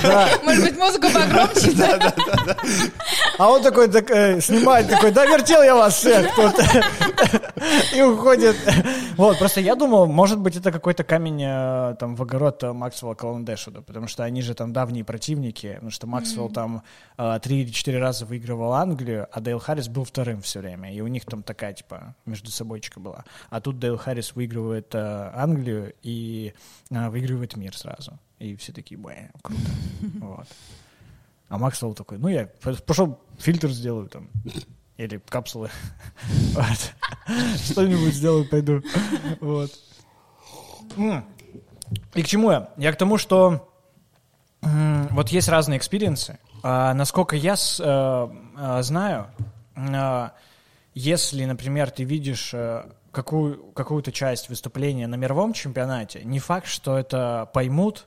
да, 0.02 0.28
Может 0.42 0.64
быть, 0.64 0.78
музыку 0.78 1.06
погромче? 1.12 1.72
да? 1.72 2.56
а 3.38 3.48
он 3.48 3.62
такой, 3.62 3.88
так, 3.88 4.10
э, 4.10 4.40
снимает, 4.40 4.88
такой, 4.88 5.12
да, 5.12 5.26
вертел 5.26 5.62
я 5.62 5.74
вас 5.74 5.94
всех 5.96 6.34
тут. 6.34 6.54
И 7.94 8.02
уходит. 8.02 8.56
Вот, 9.16 9.38
просто 9.38 9.60
я 9.60 9.74
думал, 9.74 10.06
может 10.06 10.38
быть, 10.38 10.56
это 10.56 10.72
какой-то 10.72 11.04
камень 11.04 11.42
э, 11.42 11.96
там 11.98 12.14
в 12.14 12.22
огород 12.22 12.62
э, 12.62 12.72
Максвелла 12.72 13.14
Каландешуда, 13.14 13.82
потому 13.82 14.06
что 14.06 14.24
они 14.24 14.42
же 14.42 14.54
там 14.54 14.72
давние 14.72 15.04
противники, 15.04 15.74
потому 15.74 15.90
что 15.90 16.06
Максвелл 16.06 16.48
там 16.50 16.82
э, 17.16 17.38
три 17.42 17.62
или 17.62 17.70
четыре 17.70 17.98
раза 17.98 18.24
выигрывал 18.26 18.72
Англию, 18.72 19.26
а 19.32 19.40
Дейл 19.40 19.58
Харрис 19.58 19.88
был 19.88 20.04
вторым 20.04 20.40
все 20.42 20.60
время, 20.60 20.92
и 20.92 21.00
у 21.00 21.08
них 21.08 21.24
там 21.24 21.42
такая, 21.42 21.72
типа, 21.72 22.14
между 22.26 22.50
собойчика 22.50 23.00
была. 23.00 23.24
А 23.50 23.60
тут 23.60 23.78
Дейл 23.78 23.98
Харрис 23.98 24.34
выигрывает 24.34 24.94
э, 24.94 25.30
Англию 25.34 25.92
и 26.02 26.54
э, 26.90 27.08
выигрывает 27.08 27.56
мир 27.56 27.76
сразу. 27.76 28.18
И 28.38 28.56
все 28.56 28.72
такие, 28.72 28.98
бэ, 28.98 29.30
круто. 29.42 29.62
Вот. 30.20 30.46
А 31.48 31.58
Максвелл 31.58 31.94
такой, 31.94 32.18
ну 32.18 32.28
я 32.28 32.46
пошел 32.86 33.18
фильтр 33.38 33.70
сделаю 33.70 34.08
там. 34.08 34.28
Или 34.98 35.18
капсулы. 35.28 35.70
Что-нибудь 37.64 38.14
сделаю, 38.14 38.48
пойду. 38.48 38.82
Вот. 39.40 39.70
И 42.14 42.22
к 42.22 42.26
чему 42.26 42.50
я? 42.50 42.70
Я 42.76 42.92
к 42.92 42.96
тому, 42.96 43.16
что 43.16 43.68
вот 44.60 45.28
есть 45.30 45.48
разные 45.48 45.78
experience 45.78 46.28
ы. 46.28 46.38
А 46.62 46.92
насколько 46.94 47.36
я 47.36 47.54
э, 47.54 48.28
э, 48.58 48.82
знаю, 48.82 49.28
э, 49.76 50.30
если, 50.94 51.44
например, 51.44 51.90
ты 51.90 52.04
видишь 52.04 52.50
э, 52.52 52.84
какую, 53.18 53.72
какую-то 53.72 54.12
часть 54.12 54.48
выступления 54.48 55.08
на 55.08 55.16
мировом 55.16 55.52
чемпионате, 55.52 56.20
не 56.22 56.38
факт, 56.38 56.68
что 56.68 56.96
это 56.96 57.50
поймут 57.52 58.06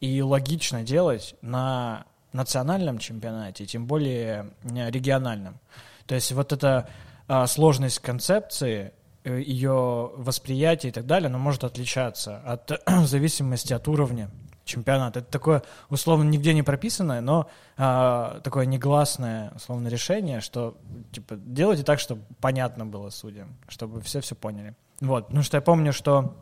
и 0.00 0.20
логично 0.20 0.82
делать 0.82 1.36
на 1.42 2.06
национальном 2.32 2.98
чемпионате, 2.98 3.66
тем 3.66 3.86
более 3.86 4.50
э, 4.64 4.90
региональном. 4.90 5.60
То 6.06 6.16
есть 6.16 6.32
вот 6.32 6.52
эта 6.52 6.88
а, 7.28 7.46
сложность 7.46 8.00
концепции, 8.00 8.92
э, 9.22 9.40
ее 9.40 10.10
восприятие 10.16 10.90
и 10.90 10.92
так 10.92 11.06
далее, 11.06 11.28
оно 11.28 11.38
может 11.38 11.62
отличаться 11.62 12.38
от 12.38 12.82
в 12.86 13.06
зависимости 13.06 13.72
от 13.72 13.86
уровня 13.86 14.28
чемпионата. 14.72 15.20
Это 15.20 15.30
такое, 15.30 15.62
условно, 15.90 16.28
нигде 16.28 16.54
не 16.54 16.62
прописанное, 16.62 17.20
но 17.20 17.48
а, 17.76 18.40
такое 18.40 18.66
негласное, 18.66 19.52
условно, 19.54 19.88
решение, 19.88 20.40
что, 20.40 20.76
типа, 21.12 21.36
делайте 21.36 21.82
так, 21.82 22.00
чтобы 22.00 22.22
понятно 22.40 22.86
было 22.86 23.10
судьям, 23.10 23.56
чтобы 23.68 24.00
все 24.00 24.20
все 24.20 24.34
поняли. 24.34 24.74
Вот, 25.00 25.26
потому 25.26 25.42
что 25.42 25.56
я 25.56 25.60
помню, 25.60 25.92
что 25.92 26.34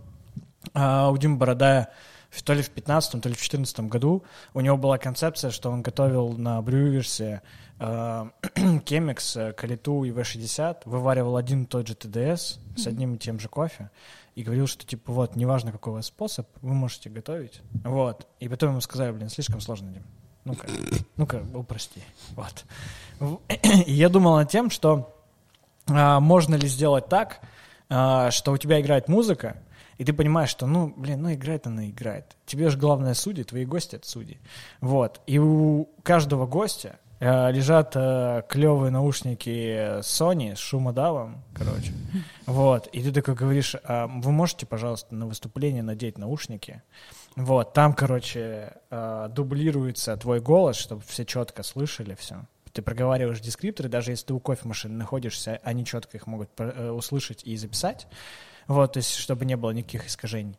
а, 0.75 1.11
у 1.11 1.17
Димы 1.17 1.37
Бородая 1.37 1.89
то 2.45 2.55
ли 2.55 2.63
в 2.63 2.71
15 2.71 3.21
то 3.23 3.29
ли 3.29 3.35
в 3.35 3.41
14 3.41 3.81
году 3.81 4.23
у 4.55 4.61
него 4.61 4.77
была 4.77 4.99
концепция, 4.99 5.51
что 5.51 5.71
он 5.71 5.83
готовил 5.83 6.33
на 6.35 6.63
брюверсе 6.63 7.43
Кемикс, 8.85 9.37
э, 9.37 9.53
Калиту 9.55 10.05
и 10.05 10.11
В60, 10.11 10.83
вываривал 10.85 11.39
один 11.39 11.63
и 11.63 11.67
тот 11.67 11.89
же 11.89 11.95
ТДС 11.95 12.59
с 12.77 12.87
одним 12.87 13.15
и 13.15 13.19
тем 13.19 13.41
же 13.41 13.49
кофе 13.49 13.91
и 14.35 14.43
говорил, 14.43 14.67
что 14.67 14.87
типа 14.87 15.13
вот, 15.13 15.37
неважно 15.37 15.73
какой 15.73 15.93
у 15.93 15.97
вас 15.97 16.07
способ, 16.07 16.49
вы 16.63 16.75
можете 16.75 17.11
готовить. 17.11 17.61
Вот. 17.85 18.27
И 18.39 18.49
потом 18.49 18.71
ему 18.71 18.81
сказали, 18.81 19.13
блин, 19.13 19.29
слишком 19.29 19.61
сложно, 19.61 19.91
Дим. 19.93 20.05
Ну-ка, 20.45 20.67
ну-ка, 21.17 21.45
упрости. 21.55 22.03
Вот. 22.31 22.65
И 23.87 23.93
я 23.93 24.09
думал 24.09 24.37
над 24.37 24.49
тем, 24.49 24.71
что 24.71 25.15
а, 25.87 26.21
можно 26.21 26.55
ли 26.55 26.67
сделать 26.69 27.09
так, 27.09 27.41
а, 27.89 28.31
что 28.31 28.53
у 28.53 28.57
тебя 28.57 28.81
играет 28.81 29.09
музыка, 29.09 29.63
и 29.99 30.05
ты 30.05 30.15
понимаешь, 30.15 30.49
что, 30.49 30.67
ну, 30.67 30.95
блин, 30.97 31.23
ну, 31.23 31.35
играет 31.35 31.67
она, 31.67 31.91
играет. 31.91 32.37
Тебе 32.47 32.71
же 32.71 32.79
главное 32.79 33.13
судьи, 33.13 33.45
твои 33.45 33.67
гости— 33.67 33.95
это 33.97 34.09
судьи. 34.09 34.39
Вот. 34.81 35.21
И 35.27 35.39
у 35.39 35.91
каждого 36.03 36.47
гостя 36.47 36.99
лежат 37.21 37.93
э, 37.97 38.43
клевые 38.49 38.91
наушники 38.91 40.01
Sony 40.01 40.57
с 40.57 40.59
шумодавом, 40.59 41.45
короче. 41.55 41.93
Вот, 42.47 42.87
и 42.89 43.03
ты 43.03 43.13
такой 43.13 43.35
говоришь, 43.35 43.77
а 43.85 44.07
вы 44.07 44.33
можете, 44.33 44.67
пожалуйста, 44.67 45.15
на 45.15 45.27
выступление 45.27 45.83
надеть 45.83 46.19
наушники? 46.19 46.83
Вот, 47.37 47.75
там, 47.75 47.93
короче, 47.93 48.73
э, 48.91 49.29
дублируется 49.31 50.17
твой 50.17 50.41
голос, 50.41 50.77
чтобы 50.77 51.03
все 51.03 51.25
четко 51.25 51.63
слышали 51.63 52.17
все. 52.19 52.47
Ты 52.73 52.83
проговариваешь 52.83 53.41
дескрипторы, 53.41 53.89
даже 53.89 54.13
если 54.13 54.27
ты 54.27 54.35
у 54.35 54.41
кофемашины 54.41 54.97
находишься, 54.97 55.61
они 55.63 55.85
четко 55.85 56.17
их 56.17 56.27
могут 56.27 56.49
э, 56.59 56.91
услышать 56.91 57.45
и 57.45 57.57
записать. 57.57 58.07
Вот, 58.67 58.95
то 58.95 58.99
есть, 58.99 59.15
чтобы 59.15 59.45
не 59.45 59.57
было 59.57 59.73
никаких 59.73 60.07
искажений. 60.07 60.59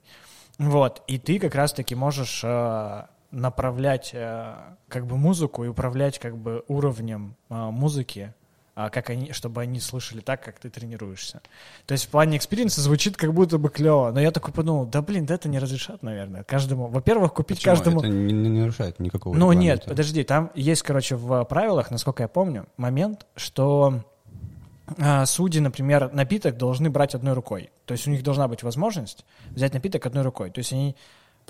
Вот, 0.59 1.01
и 1.07 1.17
ты 1.17 1.39
как 1.39 1.55
раз-таки 1.55 1.95
можешь 1.95 2.41
э, 2.43 3.05
направлять 3.31 4.11
э, 4.13 4.55
как 4.89 5.07
бы 5.07 5.17
музыку 5.17 5.63
и 5.63 5.67
управлять 5.67 6.19
как 6.19 6.37
бы 6.37 6.63
уровнем 6.67 7.35
э, 7.49 7.55
музыки, 7.55 8.33
э, 8.75 8.89
как 8.91 9.09
они, 9.09 9.31
чтобы 9.31 9.61
они 9.61 9.79
слышали 9.79 10.19
так, 10.19 10.43
как 10.43 10.59
ты 10.59 10.69
тренируешься. 10.69 11.41
То 11.85 11.93
есть 11.93 12.05
в 12.05 12.09
плане 12.09 12.37
experience 12.37 12.77
а 12.77 12.81
звучит 12.81 13.17
как 13.17 13.33
будто 13.33 13.57
бы 13.57 13.69
клево, 13.69 14.11
но 14.11 14.19
я 14.19 14.31
такой 14.31 14.53
подумал, 14.53 14.85
да 14.85 15.01
блин, 15.01 15.25
да 15.25 15.35
это 15.35 15.47
не 15.47 15.59
разрешат, 15.59 16.03
наверное, 16.03 16.43
каждому. 16.43 16.87
Во-первых, 16.87 17.33
купить 17.33 17.59
Почему? 17.59 17.75
каждому... 17.75 17.99
Это 17.99 18.09
не, 18.09 18.33
не 18.33 18.59
нарушает 18.59 18.99
никакого 18.99 19.35
Ну 19.35 19.51
нет, 19.53 19.85
подожди, 19.85 20.23
там 20.23 20.51
есть, 20.53 20.83
короче, 20.83 21.15
в 21.15 21.43
правилах, 21.45 21.89
насколько 21.89 22.23
я 22.23 22.27
помню, 22.27 22.67
момент, 22.77 23.25
что 23.35 24.01
судьи, 25.25 25.61
например, 25.61 26.11
напиток 26.11 26.57
должны 26.57 26.89
брать 26.89 27.15
одной 27.15 27.33
рукой. 27.33 27.69
То 27.85 27.93
есть 27.93 28.07
у 28.07 28.11
них 28.11 28.23
должна 28.23 28.49
быть 28.49 28.61
возможность 28.61 29.25
взять 29.51 29.73
напиток 29.73 30.05
одной 30.05 30.23
рукой. 30.23 30.49
То 30.49 30.59
есть 30.59 30.73
они, 30.73 30.97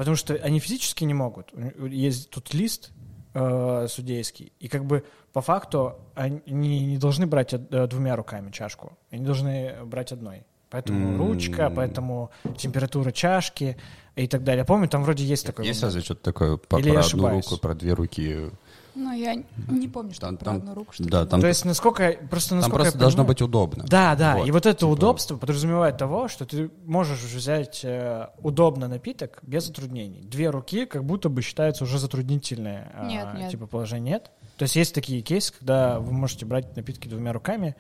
потому 0.02 0.16
что 0.18 0.34
они 0.34 0.60
физически 0.60 1.04
не 1.04 1.14
могут. 1.14 1.54
Есть 1.90 2.32
тут 2.32 2.54
лист 2.56 2.92
э, 3.36 3.86
судейский, 3.88 4.52
и 4.60 4.68
как 4.68 4.84
бы 4.86 5.04
по 5.32 5.42
факту 5.42 5.96
они 6.16 6.42
не 6.48 6.98
должны 6.98 7.28
брать 7.28 7.54
э, 7.54 7.88
двумя 7.88 8.16
руками 8.16 8.50
чашку, 8.52 8.98
они 9.12 9.24
должны 9.24 9.76
брать 9.86 10.12
одной. 10.12 10.44
Поэтому 10.72 11.10
М. 11.10 11.18
ручка, 11.20 11.70
поэтому 11.70 12.32
температура 12.58 13.12
чашки 13.12 13.78
и 14.16 14.26
так 14.28 14.44
далее. 14.44 14.60
Я 14.62 14.66
помню, 14.66 14.88
там 14.88 15.04
вроде 15.04 15.24
есть 15.26 15.46
такой. 15.46 15.68
Есть 15.68 15.84
разве 15.84 16.02
что-то 16.02 16.24
такое 16.24 16.58
по- 16.58 16.78
Или 16.80 16.92
про 16.92 17.02
одну 17.02 17.30
руку, 17.30 17.58
про 17.58 17.76
две 17.76 17.94
руки? 17.94 18.50
Ну, 18.94 19.12
я 19.14 19.36
не 19.70 19.88
помню, 19.88 20.12
что 20.14 20.28
Там- 20.28 20.38
про 20.38 20.46
там- 20.46 20.56
одну 20.58 20.74
руку 20.74 20.94
что 20.94 21.04
да, 21.06 21.26
там- 21.26 21.40
То 21.42 21.48
есть 21.48 21.64
насколько 21.66 22.14
просто 22.30 22.50
Там 22.50 22.58
насколько 22.60 22.76
просто 22.84 22.98
я 22.98 23.00
должно 23.00 23.18
понимаю- 23.24 23.28
быть 23.30 23.42
удобно. 23.42 23.84
Да, 23.88 24.16
да. 24.16 24.36
Вот, 24.38 24.48
и 24.48 24.52
вот 24.52 24.66
это 24.66 24.80
типа- 24.80 24.90
удобство 24.90 25.38
подразумевает 25.38 25.98
того, 25.98 26.28
что 26.28 26.46
ты 26.46 26.70
можешь 26.86 27.22
взять 27.22 27.82
э, 27.84 28.28
удобно 28.42 28.88
напиток 28.88 29.40
без 29.44 29.66
затруднений. 29.68 30.22
Две 30.24 30.50
руки 30.50 30.86
как 30.86 31.06
будто 31.06 31.30
бы 31.30 31.42
считается 31.42 31.84
уже 31.86 32.00
затруднительное 32.00 32.92
э, 32.96 33.08
Нет, 33.08 33.28
нет. 33.36 33.52
типа 33.52 33.68
положение. 33.68 34.14
Нет. 34.16 34.32
То 34.58 34.64
есть 34.64 34.76
есть 34.76 34.94
такие 34.94 35.22
кейсы, 35.22 35.54
когда 35.58 36.00
вы 36.00 36.12
можете 36.12 36.46
брать 36.46 36.76
напитки 36.76 37.08
двумя 37.08 37.34
руками, 37.34 37.76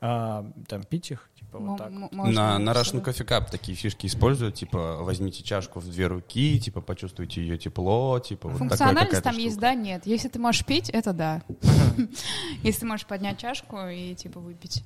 а, 0.00 0.44
там 0.68 0.82
пить 0.82 1.10
их, 1.10 1.30
типа 1.58 1.70
вот 1.70 1.78
так. 1.78 1.90
м- 1.92 2.32
На, 2.34 2.58
на 2.58 2.70
Russian. 2.70 3.02
Coffee 3.04 3.26
Cup 3.26 3.50
такие 3.50 3.76
фишки 3.76 4.06
используют, 4.06 4.54
типа, 4.54 4.98
возьмите 5.02 5.42
чашку 5.42 5.80
в 5.80 5.88
две 5.90 6.06
руки, 6.06 6.58
типа, 6.60 6.80
почувствуйте 6.80 7.40
ее 7.40 7.58
тепло, 7.58 8.18
типа, 8.18 8.48
вот 8.48 8.54
такая 8.54 8.68
Функциональность 8.68 9.06
какая-то 9.10 9.30
там 9.30 9.38
есть, 9.38 9.52
штука. 9.56 9.60
да, 9.68 9.74
нет. 9.74 10.06
Если 10.06 10.28
ты 10.28 10.38
можешь 10.38 10.64
пить, 10.64 10.90
это 10.90 11.12
да. 11.12 11.42
Если 12.62 12.80
ты 12.80 12.86
можешь 12.86 13.06
поднять 13.06 13.38
чашку 13.38 13.78
и 13.88 14.14
типа 14.14 14.40
выпить. 14.40 14.82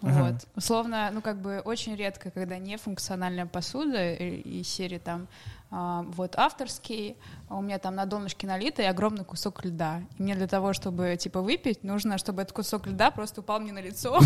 Вот. 0.00 0.34
Условно, 0.56 1.10
ну 1.12 1.20
как 1.20 1.40
бы 1.40 1.60
очень 1.64 1.94
редко, 1.94 2.30
когда 2.32 2.58
не 2.58 2.76
функциональная 2.76 3.46
посуда 3.46 4.12
и, 4.14 4.40
и 4.40 4.64
серии 4.64 4.98
там 4.98 5.28
вот 5.72 6.34
авторский, 6.36 7.16
а 7.48 7.56
у 7.56 7.62
меня 7.62 7.78
там 7.78 7.94
на 7.94 8.04
донышке 8.04 8.46
налито 8.46 8.82
и 8.82 8.84
огромный 8.84 9.24
кусок 9.24 9.64
льда. 9.64 10.02
И 10.18 10.22
мне 10.22 10.34
для 10.34 10.46
того, 10.46 10.74
чтобы 10.74 11.16
типа 11.18 11.40
выпить, 11.40 11.82
нужно, 11.82 12.18
чтобы 12.18 12.42
этот 12.42 12.54
кусок 12.54 12.86
льда 12.86 13.10
просто 13.10 13.40
упал 13.40 13.58
мне 13.58 13.72
на 13.72 13.80
лицо, 13.80 14.20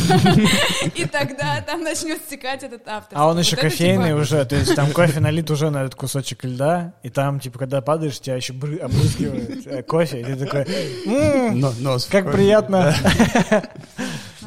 и 0.97 1.05
тогда 1.07 1.61
там 1.63 1.85
начнет 1.85 2.21
стекать 2.23 2.65
этот 2.65 2.89
авторский. 2.89 3.17
А 3.17 3.29
он 3.29 3.39
еще 3.39 3.55
это, 3.55 3.63
кофейный 3.63 4.09
типа, 4.09 4.19
уже, 4.19 4.45
то 4.45 4.57
есть 4.57 4.75
там 4.75 4.91
кофе 4.91 5.21
налит 5.21 5.49
уже 5.53 5.71
на 5.71 5.83
этот 5.83 5.95
кусочек 5.95 6.43
льда, 6.45 6.95
и 7.05 7.11
там, 7.11 7.39
типа, 7.39 7.61
когда 7.61 7.81
падаешь, 7.81 8.19
тебя 8.19 8.35
еще 8.35 8.53
бры- 8.53 8.79
обрызгивает 8.81 9.67
э, 9.69 9.83
кофе, 9.85 10.23
и 10.23 10.25
ты 10.25 10.37
такой, 10.37 10.63
«М, 11.07 11.61
Но- 11.61 11.73
нос 11.79 12.07
в 12.07 12.11
как 12.11 12.33
приятно. 12.33 12.93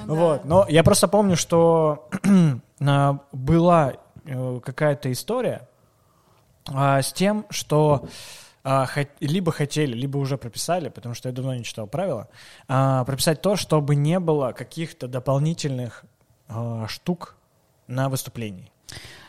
ну. 0.05 0.15
Вот, 0.15 0.43
но 0.43 0.65
я 0.67 0.83
просто 0.83 1.07
помню, 1.07 1.37
что 1.37 2.09
а, 2.81 3.19
была 3.31 3.93
э, 4.25 4.59
какая-то 4.65 5.09
история 5.13 5.68
а, 6.67 7.01
с 7.01 7.13
тем, 7.13 7.45
что 7.49 8.07
а, 8.63 8.85
хот- 8.85 9.09
либо 9.19 9.51
хотели, 9.51 9.93
либо 9.93 10.17
уже 10.17 10.37
прописали, 10.37 10.89
потому 10.89 11.15
что 11.15 11.29
я 11.29 11.33
давно 11.35 11.55
не 11.55 11.63
читал 11.63 11.87
правила, 11.87 12.27
а, 12.67 13.03
прописать 13.05 13.41
то, 13.41 13.55
чтобы 13.55 13.95
не 13.95 14.19
было 14.19 14.51
каких-то 14.51 15.07
дополнительных 15.07 16.03
а, 16.47 16.87
штук 16.87 17.35
на 17.87 18.09
выступлении. 18.09 18.71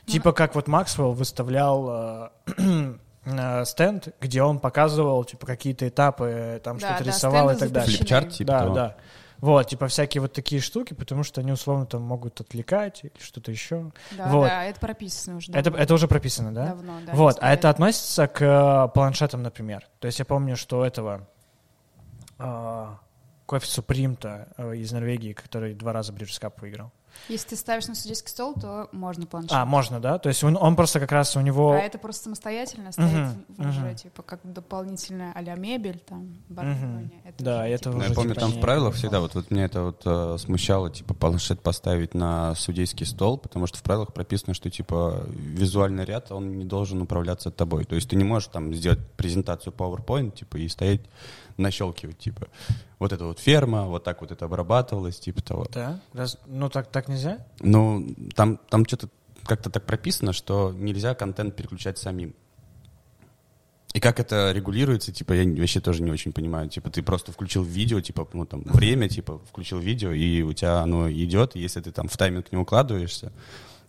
Ну, 0.07 0.13
Типа 0.13 0.33
как 0.33 0.55
вот 0.55 0.67
Максвелл 0.67 1.13
выставлял 1.13 1.89
а, 1.89 2.33
а, 3.27 3.65
стенд, 3.65 4.09
где 4.21 4.43
он 4.43 4.59
показывал 4.59 5.25
типа 5.25 5.47
какие-то 5.47 5.89
этапы, 5.89 6.61
там 6.65 6.79
Да, 6.79 6.89
что-то 6.89 7.05
да, 7.05 7.11
рисовал 7.11 7.51
и 7.51 7.57
так 7.57 7.71
далее. 7.73 7.97
Флипчарт, 7.97 8.31
типа 8.33 8.53
да, 8.53 8.61
того. 8.61 8.75
да. 8.75 8.97
Вот, 9.41 9.69
типа 9.69 9.89
всякие 9.89 10.21
вот 10.21 10.33
такие 10.33 10.61
штуки, 10.61 10.93
потому 10.95 11.23
что 11.23 11.41
они 11.41 11.53
условно 11.53 11.87
там 11.87 12.03
могут 12.03 12.41
отвлекать 12.41 13.05
или 13.05 13.13
что-то 13.19 13.51
еще. 13.51 13.91
Да, 14.13 14.29
Вот. 14.29 14.49
да, 14.49 14.65
это 14.65 14.81
прописано 14.81 15.39
уже. 15.39 15.53
Это, 15.53 15.71
давно. 15.71 15.79
это 15.79 15.95
уже 15.95 16.09
прописано, 16.09 16.53
да? 16.53 16.67
Давно, 16.67 17.01
да. 17.07 17.13
вот, 17.15 17.39
а 17.41 17.53
это 17.53 17.71
относится 17.71 18.27
к 18.29 18.43
э, 18.43 18.89
планшетам, 18.93 19.43
например. 19.43 19.89
То 19.99 20.07
есть 20.07 20.19
я 20.19 20.25
помню, 20.25 20.57
что 20.57 20.85
этого 20.85 21.27
э, 22.39 22.87
кофе 23.47 23.67
Суприм-то 23.67 24.49
э, 24.57 24.77
из 24.77 24.93
Норвегии, 24.93 25.33
который 25.33 25.75
два 25.75 25.93
раза 25.93 26.13
Cup 26.13 26.55
выиграл. 26.61 26.93
Если 27.29 27.51
ты 27.51 27.57
ставишь 27.57 27.87
на 27.87 27.95
судейский 27.95 28.31
стол, 28.31 28.55
то 28.55 28.89
можно 28.93 29.27
планшет. 29.27 29.53
А, 29.53 29.65
можно, 29.65 30.01
да? 30.01 30.19
То 30.19 30.29
есть 30.29 30.43
он, 30.43 30.57
он 30.61 30.77
просто 30.77 31.01
как 31.01 31.13
раз 31.13 31.37
у 31.37 31.41
него... 31.41 31.73
А 31.73 31.79
это 31.79 31.99
просто 31.99 32.25
самостоятельно 32.25 32.93
стоит 32.93 33.11
Мгм, 33.11 33.69
уже, 33.69 33.81
мгм. 33.81 33.95
типа, 33.95 34.23
как 34.23 34.41
дополнительная 34.43 35.33
а 35.35 35.57
мебель, 35.57 35.99
там, 35.99 36.37
оборудование. 36.49 37.23
Это 37.25 37.45
Да, 37.45 37.61
уже, 37.61 37.69
это 37.69 37.79
типа, 37.85 37.91
Ну, 37.91 37.99
уже 37.99 38.09
я 38.09 38.15
помню, 38.15 38.31
типа 38.31 38.41
там 38.41 38.53
в 38.53 38.61
правилах 38.61 38.95
всегда, 38.95 39.21
вот, 39.21 39.35
вот 39.35 39.51
меня 39.51 39.65
это 39.65 39.83
вот 39.83 40.03
э, 40.05 40.37
смущало, 40.39 40.91
типа, 40.91 41.15
планшет 41.15 41.61
поставить 41.61 42.15
на 42.15 42.55
судейский 42.55 43.07
стол, 43.07 43.39
потому 43.39 43.67
что 43.67 43.79
в 43.79 43.83
правилах 43.83 44.13
прописано, 44.13 44.55
что, 44.55 44.71
типа, 44.71 45.25
визуальный 45.29 46.05
ряд, 46.05 46.33
он 46.33 46.59
не 46.59 46.65
должен 46.65 47.01
управляться 47.03 47.51
тобой. 47.51 47.85
То 47.85 47.95
есть 47.95 48.09
ты 48.09 48.17
не 48.17 48.25
можешь 48.25 48.49
там 48.49 48.75
сделать 48.75 49.01
презентацию 49.17 49.73
PowerPoint, 49.73 50.33
типа, 50.33 50.57
и 50.57 50.69
стоять, 50.69 51.03
нащелкивать, 51.61 52.19
типа, 52.19 52.49
вот 52.99 53.13
это 53.13 53.25
вот 53.25 53.39
ферма, 53.39 53.85
вот 53.87 54.05
так 54.05 54.21
вот 54.21 54.33
это 54.33 54.45
обрабатывалось, 54.47 55.19
типа 55.21 55.43
того. 55.43 55.67
Да? 55.73 56.01
Раз- 56.13 56.39
Ну, 56.47 56.69
так, 56.69 56.91
так 56.91 57.09
нельзя? 57.09 57.47
Ну, 57.61 58.15
там, 58.35 58.59
там 58.69 58.85
что-то 58.87 59.09
как-то 59.45 59.71
так 59.71 59.85
прописано, 59.87 60.33
что 60.33 60.73
нельзя 60.73 61.15
контент 61.15 61.57
переключать 61.57 61.99
самим. 61.99 62.35
И 63.93 63.99
как 63.99 64.21
это 64.21 64.53
регулируется, 64.53 65.13
типа, 65.13 65.33
я 65.33 65.61
вообще 65.61 65.81
тоже 65.81 66.03
не 66.03 66.13
очень 66.13 66.33
понимаю. 66.33 66.69
Типа, 66.69 66.91
ты 66.91 67.03
просто 67.03 67.33
включил 67.33 67.65
видео, 67.65 68.01
типа, 68.01 68.29
ну, 68.33 68.47
там, 68.47 68.63
время, 68.63 69.09
типа, 69.09 69.41
включил 69.51 69.79
видео, 69.81 70.13
и 70.13 70.43
у 70.43 70.53
тебя 70.53 70.79
оно 70.81 71.11
идет, 71.11 71.57
и 71.57 71.61
если 71.61 71.81
ты 71.81 71.91
там 71.91 72.07
в 72.09 72.17
тайминг 72.17 72.53
не 72.53 72.59
укладываешься, 72.59 73.33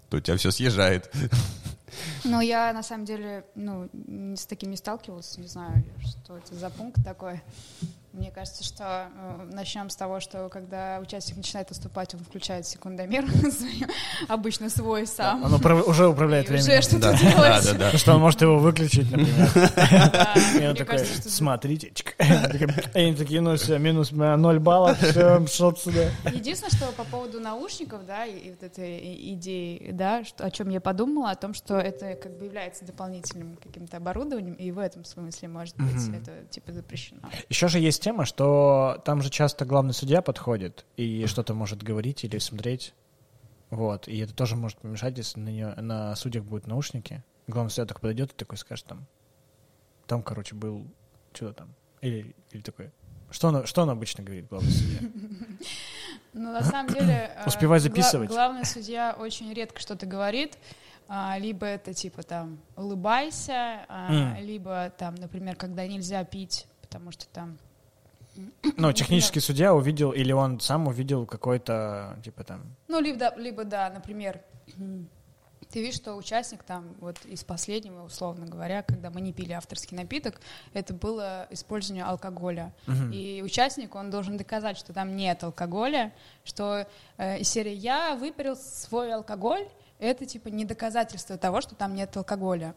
то 0.10 0.18
у 0.18 0.20
тебя 0.20 0.38
все 0.38 0.50
съезжает. 0.52 1.12
Ну, 2.24 2.40
я, 2.42 2.72
на 2.74 2.84
самом 2.84 3.06
деле, 3.06 3.46
ну, 3.56 3.90
с 4.36 4.46
таким 4.46 4.72
не 4.72 4.78
сталкивалась, 4.78 5.38
не 5.38 5.48
знаю, 5.48 5.84
что 6.06 6.38
это 6.38 6.56
за 6.56 6.70
пункт 6.70 7.04
такой. 7.04 7.42
Мне 8.14 8.30
кажется, 8.30 8.62
что 8.66 9.08
э, 9.16 9.50
начнем 9.54 9.90
с 9.90 9.96
того, 9.96 10.20
что 10.20 10.50
когда 10.50 11.00
участник 11.02 11.38
начинает 11.38 11.70
выступать, 11.70 12.14
он 12.14 12.20
включает 12.20 12.68
секундомер, 12.68 13.26
обычно 14.28 14.70
свой 14.70 15.08
сам. 15.08 15.46
Он 15.46 15.54
управ- 15.54 15.88
уже 15.88 16.08
управляет 16.10 16.50
И 16.52 16.56
уже 16.56 16.64
временем. 16.64 16.82
что-то 16.82 17.00
Да, 17.14 17.18
делать. 17.18 17.36
да, 17.38 17.62
да, 17.74 17.92
да. 17.92 17.98
Что 17.98 18.16
он 18.16 18.20
может 18.20 18.42
его 18.42 18.60
выключить, 18.60 19.10
например. 19.10 19.50
И 20.62 20.68
он 20.68 20.76
такой, 20.76 21.00
смотрите, 21.00 21.94
они 22.94 23.16
такие, 23.16 23.40
ну 23.40 23.56
все, 23.56 23.78
минус 23.78 24.12
э, 24.12 24.36
0 24.36 24.60
баллов, 24.60 24.98
все, 25.00 25.46
шел 25.48 25.70
отсюда. 25.70 26.12
Единственное, 26.34 26.72
что 26.72 26.92
по 26.92 27.06
поводу 27.06 27.40
наушников, 27.40 28.06
да, 28.06 28.26
и, 28.26 28.50
вот 28.50 28.62
этой 28.62 28.98
и- 29.00 29.34
идеи, 29.36 29.90
да, 29.94 30.22
о 30.38 30.52
чем 30.52 30.70
я 30.70 30.82
подумала, 30.82 31.32
о 31.32 31.36
том, 31.36 31.54
что 31.54 31.78
это 31.82 32.16
как 32.16 32.38
бы 32.38 32.46
является 32.46 32.86
дополнительным 32.86 33.58
каким-то 33.58 33.98
оборудованием, 33.98 34.54
и 34.56 34.72
в 34.72 34.80
этом 34.80 35.04
смысле, 35.06 35.48
может 35.50 35.76
быть, 35.78 35.96
Мгм. 36.08 36.16
это 36.16 36.46
типа 36.50 36.72
запрещено. 36.72 37.22
Еще 37.50 37.68
же 37.68 37.80
есть 37.80 38.02
тема, 38.02 38.26
что 38.26 39.02
там 39.06 39.22
же 39.22 39.30
часто 39.30 39.66
главный 39.66 39.94
судья 39.94 40.22
подходит 40.22 40.86
и 40.98 41.26
что-то 41.28 41.54
может 41.54 41.84
говорить 41.84 42.24
или 42.24 42.38
смотреть. 42.38 42.94
Вот. 43.70 44.08
И 44.08 44.18
это 44.20 44.34
тоже 44.34 44.56
может 44.56 44.78
помешать, 44.80 45.18
если 45.18 45.40
на, 45.40 45.50
неё- 45.50 45.80
на 45.82 46.16
судьях 46.16 46.44
будут 46.44 46.68
наушники. 46.68 47.24
Главный 47.48 47.70
судья 47.70 47.86
так 47.86 48.02
подойдет 48.02 48.32
и 48.32 48.36
такой 48.36 48.58
скажет 48.58 48.86
там. 48.86 49.08
Там, 50.08 50.24
короче, 50.24 50.56
был 50.56 50.86
что-то 51.34 51.54
там. 51.54 51.74
Или, 52.02 52.36
или 52.52 52.62
такой. 52.62 52.92
Что 53.30 53.48
он, 53.48 53.66
что 53.66 53.84
он 53.84 53.90
обычно 53.90 54.24
говорит, 54.26 54.48
главный 54.50 54.72
судья? 54.72 55.00
Ну, 56.34 56.52
на 56.54 56.64
самом 56.64 56.94
деле... 56.94 57.32
э, 57.36 57.44
Успевай 57.48 57.80
гла- 57.80 57.84
записывать. 57.84 58.30
главный 58.30 58.66
судья 58.66 59.16
очень 59.18 59.54
редко 59.54 59.80
что-то 59.80 60.06
говорит. 60.06 60.58
А, 61.14 61.38
Либо 61.38 61.66
это 61.66 61.94
типа 61.94 62.24
там 62.24 62.58
улыбайся, 62.78 63.86
а, 63.90 64.14
М. 64.14 64.46
либо 64.46 64.94
там, 64.98 65.16
например, 65.16 65.58
когда 65.58 65.86
нельзя 65.86 66.24
пить, 66.24 66.68
потому 66.82 67.12
что 67.12 67.28
там 67.28 67.58
Ну, 68.78 68.94
технический 68.94 69.42
судья 69.42 69.74
увидел, 69.76 70.12
или 70.12 70.32
он 70.32 70.62
сам 70.62 70.88
увидел 70.88 71.26
какой-то, 71.26 72.18
типа 72.24 72.46
там... 72.46 72.62
Ну, 72.88 73.02
либо, 73.02 73.34
либо 73.36 73.66
да, 73.66 73.90
например, 73.90 74.40
ты 75.70 75.82
видишь, 75.82 75.96
что 75.96 76.16
участник 76.16 76.64
там, 76.64 76.96
вот 77.02 77.18
из 77.26 77.44
последнего, 77.44 78.04
условно 78.04 78.46
говоря, 78.46 78.82
когда 78.82 79.10
мы 79.10 79.20
не 79.20 79.34
пили 79.34 79.52
авторский 79.52 79.98
напиток, 79.98 80.40
это 80.74 80.94
было 80.94 81.46
использование 81.50 82.06
алкоголя. 82.06 82.74
Мгм. 82.88 83.12
И 83.12 83.42
участник, 83.42 83.96
он 83.96 84.12
должен 84.12 84.38
доказать, 84.38 84.78
что 84.78 84.94
там 84.94 85.16
нет 85.18 85.44
алкоголя, 85.44 86.14
что 86.46 86.88
э, 87.18 87.40
из 87.40 87.50
серии 87.50 87.74
«я 87.74 88.16
выпарил 88.16 88.56
свой 88.56 89.14
алкоголь», 89.14 89.68
это 90.02 90.26
типа 90.26 90.50
не 90.50 90.66
доказательство 90.66 91.38
того, 91.38 91.62
что 91.62 91.76
там 91.76 91.96
нет 91.96 92.16
алкоголя. 92.18 92.76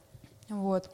Вот. 0.48 0.90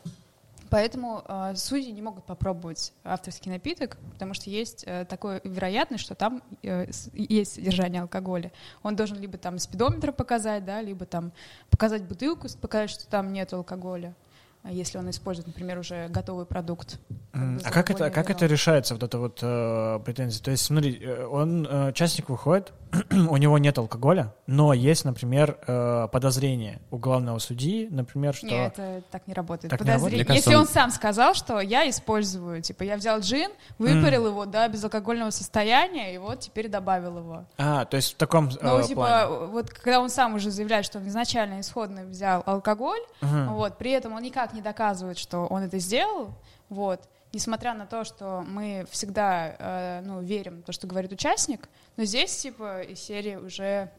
Поэтому 0.71 1.25
э, 1.27 1.55
судьи 1.57 1.91
не 1.91 2.01
могут 2.01 2.25
попробовать 2.25 2.93
авторский 3.03 3.51
напиток, 3.51 3.97
потому 4.13 4.35
что 4.35 4.51
есть 4.51 4.85
э, 4.87 5.05
такая 5.05 5.41
вероятность, 5.43 6.05
что 6.05 6.15
там 6.15 6.43
э, 6.63 6.89
с- 6.93 7.11
есть 7.13 7.55
содержание 7.55 8.03
алкоголя. 8.03 8.53
Он 8.85 8.95
должен 8.95 9.19
либо 9.19 9.37
там 9.37 9.59
спидометр 9.59 10.13
показать, 10.13 10.65
да, 10.65 10.81
либо 10.81 11.07
там 11.07 11.33
показать 11.71 12.05
бутылку, 12.05 12.47
показать, 12.61 12.91
что 12.91 13.09
там 13.09 13.33
нет 13.33 13.53
алкоголя, 13.53 14.15
а 14.63 14.71
если 14.71 14.99
он 14.99 15.11
использует, 15.11 15.49
например, 15.49 15.79
уже 15.79 16.07
готовый 16.07 16.47
продукт. 16.47 17.01
Бы 17.33 17.59
А 17.65 17.71
как 17.73 17.91
это, 17.91 18.09
как 18.11 18.31
это 18.31 18.47
решается, 18.47 18.95
вот 18.95 19.03
эта 19.03 19.19
вот 19.19 19.41
э, 19.43 19.99
претензия? 20.05 20.41
То 20.41 20.53
есть, 20.53 20.65
смотри, 20.65 21.01
э, 21.03 21.27
он, 21.27 21.67
э, 21.67 21.89
участник 21.89 22.29
выходит, 22.29 22.73
у 23.11 23.37
него 23.37 23.59
нет 23.59 23.79
алкоголя, 23.79 24.35
но 24.47 24.73
есть, 24.73 25.05
например, 25.05 25.59
э, 25.67 26.09
подозрение 26.11 26.81
у 26.91 26.97
главного 26.99 27.39
судьи, 27.39 27.89
например, 27.91 28.35
что... 28.35 28.47
Нет, 28.47 28.73
это 28.79 29.03
так 29.11 29.27
не 29.27 29.35
работает. 29.35 29.71
Так 29.71 29.81
не 29.81 29.87
работает? 29.91 30.01
Подозрение. 30.11 30.19
Мне 30.19 30.25
кажется, 30.27 30.51
Если 30.51 30.55
он... 30.57 30.63
он- 30.63 30.69
сам 30.69 30.91
сказал, 30.91 31.35
что 31.35 31.61
я 31.61 31.89
использую, 31.89 32.63
типа, 32.63 32.83
я 32.83 32.97
взял 32.97 33.21
джин, 33.21 33.51
выпарил 33.79 34.27
его 34.27 34.45
до 34.47 34.67
безалкогольного 34.69 35.31
состояния, 35.31 36.15
и 36.15 36.19
вот 36.19 36.41
теперь 36.41 36.69
добавил 36.69 37.19
его. 37.19 37.45
А, 37.59 37.85
то 37.85 37.97
есть 37.97 38.15
в 38.15 38.17
таком 38.17 38.49
э, 38.49 38.53
Ну, 38.63 38.83
типа, 38.83 38.95
плане. 39.29 39.47
вот 39.53 39.71
когда 39.71 40.01
он 40.01 40.11
сам 40.11 40.35
уже 40.35 40.51
заявляет, 40.51 40.85
что 40.85 40.99
он 40.99 41.07
изначально 41.09 41.61
исходно 41.61 42.05
взял 42.05 42.43
алкоголь, 42.47 43.01
Мгм. 43.21 43.55
вот, 43.55 43.79
при 43.79 43.93
этом 43.93 44.15
он 44.15 44.23
никак 44.23 44.53
не 44.53 44.63
доказывает, 44.63 45.19
что 45.19 45.47
он 45.47 45.63
это 45.63 45.79
сделал, 45.79 46.31
вот, 46.69 47.01
несмотря 47.33 47.75
на 47.75 47.87
то, 47.87 48.03
что 48.05 48.45
мы 48.49 48.85
всегда, 48.91 49.55
э, 49.59 50.03
ну, 50.05 50.21
верим 50.21 50.63
в 50.63 50.65
то, 50.65 50.73
что 50.73 50.87
говорит 50.89 51.13
участник, 51.13 51.69
но 51.97 52.05
здесь, 52.05 52.37
типа, 52.37 52.83
из 52.83 53.01
серии 53.01 53.37
уже 53.37 53.91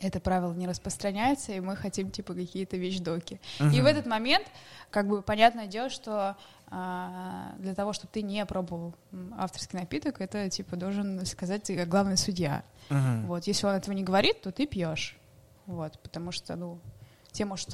это 0.00 0.18
правило 0.20 0.52
не 0.54 0.66
распространяется, 0.66 1.52
и 1.52 1.60
мы 1.60 1.76
хотим, 1.76 2.10
типа, 2.10 2.34
какие-то 2.34 2.76
вещдоки. 2.76 3.40
И 3.58 3.62
Мгм. 3.62 3.82
в 3.82 3.86
этот 3.86 4.06
момент, 4.06 4.46
как 4.90 5.06
бы, 5.08 5.22
понятное 5.22 5.66
дело, 5.66 5.90
что 5.90 6.36
а, 6.72 7.52
для 7.58 7.74
того, 7.74 7.92
чтобы 7.92 8.10
ты 8.12 8.22
не 8.22 8.46
пробовал 8.46 8.94
авторский 9.36 9.78
напиток, 9.78 10.20
это, 10.20 10.48
типа, 10.48 10.76
должен 10.76 11.26
сказать 11.26 11.68
главный 11.88 12.16
судья. 12.16 12.62
Мгм. 12.88 13.26
Вот, 13.26 13.46
если 13.46 13.66
он 13.66 13.74
этого 13.74 13.92
не 13.92 14.04
говорит, 14.04 14.40
то 14.40 14.52
ты 14.52 14.66
пьешь. 14.66 15.16
Вот, 15.66 15.98
потому 15.98 16.32
что, 16.32 16.56
ну, 16.56 16.78
тебе 17.32 17.46
может 17.46 17.70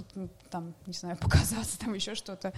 там, 0.51 0.75
не 0.87 0.93
знаю, 0.95 1.17
показаться, 1.21 1.79
там 1.79 1.95
еще 1.95 2.15
что-то. 2.15 2.53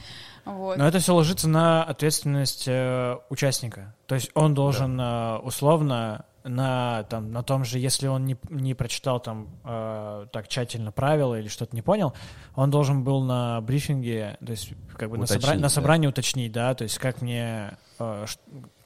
Вот. 0.45 0.79
Но 0.79 0.87
это 0.87 0.99
все 1.01 1.14
ложится 1.14 1.49
на 1.49 1.85
ответственность 1.85 2.67
э, 2.69 3.17
участника. 3.31 3.95
То 4.07 4.14
есть 4.14 4.31
он 4.35 4.55
должен 4.55 4.99
э, 5.01 5.38
условно 5.38 6.25
на, 6.44 7.05
там, 7.05 7.31
на 7.33 7.42
том 7.42 7.64
же, 7.64 7.79
если 7.79 8.07
он 8.07 8.24
не, 8.24 8.37
не 8.48 8.74
прочитал 8.74 9.20
там 9.20 9.48
э, 9.64 10.27
так 10.33 10.48
тщательно 10.48 10.92
правила 10.92 11.38
или 11.38 11.48
что-то 11.48 11.74
не 11.74 11.83
понял, 11.83 12.14
он 12.55 12.70
должен 12.70 13.05
был 13.05 13.22
на 13.22 13.61
брифинге, 13.61 14.37
то 14.44 14.51
есть 14.51 14.72
как 14.96 15.11
бы 15.11 15.18
на, 15.18 15.24
Уточнить, 15.24 15.44
собра- 15.44 15.55
на 15.57 15.62
да. 15.62 15.68
собрании 15.68 16.07
уточнить, 16.07 16.53
да, 16.53 16.74
то 16.74 16.85
есть 16.85 16.98
как 16.98 17.22
мне 17.22 17.77
э, 17.98 18.27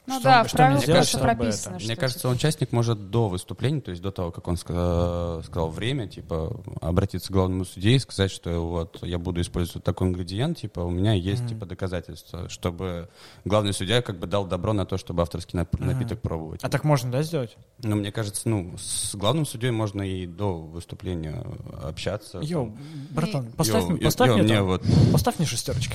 Ну 0.04 0.14
что, 0.14 0.24
да, 0.24 0.42
в 0.42 0.48
что 0.48 0.56
мне 0.56 0.64
правилах 0.66 0.82
сделать, 0.82 1.08
чтобы 1.08 1.24
прописано, 1.24 1.76
это... 1.76 1.84
Мне 1.84 1.96
кажется, 1.96 2.22
типа- 2.22 2.32
участник 2.34 2.72
может 2.72 3.10
до 3.10 3.28
выступления, 3.28 3.80
то 3.80 3.90
есть 3.92 4.02
до 4.02 4.10
того, 4.10 4.32
как 4.32 4.48
он 4.48 4.56
ска- 4.56 5.42
сказал 5.44 5.68
время, 5.70 6.08
типа, 6.08 6.60
обратиться 6.80 7.28
к 7.28 7.30
главному 7.32 7.64
судье 7.64 7.94
и 7.94 7.98
сказать, 8.00 8.32
что 8.32 8.50
вот 8.66 8.98
я 9.02 9.18
буду 9.18 9.40
использовать 9.40 9.84
такой 9.84 10.08
ингредиент, 10.08 10.58
типа, 10.58 10.80
у 10.80 10.90
меня 10.90 11.12
есть, 11.12 11.42
Мгм. 11.42 11.48
типа, 11.50 11.66
доказательства, 11.66 12.48
чтобы 12.48 13.08
главный 13.44 13.72
судья 13.72 14.02
как 14.02 14.18
бы 14.18 14.26
дал 14.26 14.44
добро 14.44 14.72
на 14.72 14.86
то, 14.86 14.98
чтобы 14.98 15.22
авторский 15.22 15.56
нап- 15.58 15.68
Мгм. 15.78 15.86
напиток 15.86 16.20
пробовать. 16.20 16.64
А 16.64 16.68
так 16.68 16.82
можно, 16.82 17.10
да, 17.12 17.22
сделать? 17.22 17.56
Ну, 17.78 17.94
мне 17.94 18.10
кажется, 18.10 18.48
ну, 18.48 18.74
с 18.78 19.14
главным 19.14 19.46
судьей 19.46 19.70
можно 19.70 20.02
и 20.02 20.26
до 20.26 20.58
выступления 20.58 21.44
общаться. 21.80 22.40
Yo, 22.42 22.66
там. 22.66 22.78
братан, 23.10 23.52
поставь, 23.52 23.84
мне- 23.84 23.94
yo, 23.94 24.04
поставь 24.04 24.28
yo, 24.28 24.37
мне, 24.38 24.44
мне 24.46 24.56
там- 24.56 24.66
вот 24.66 24.82
поставь 25.12 25.38
мне 25.38 25.46
шестерочки. 25.46 25.94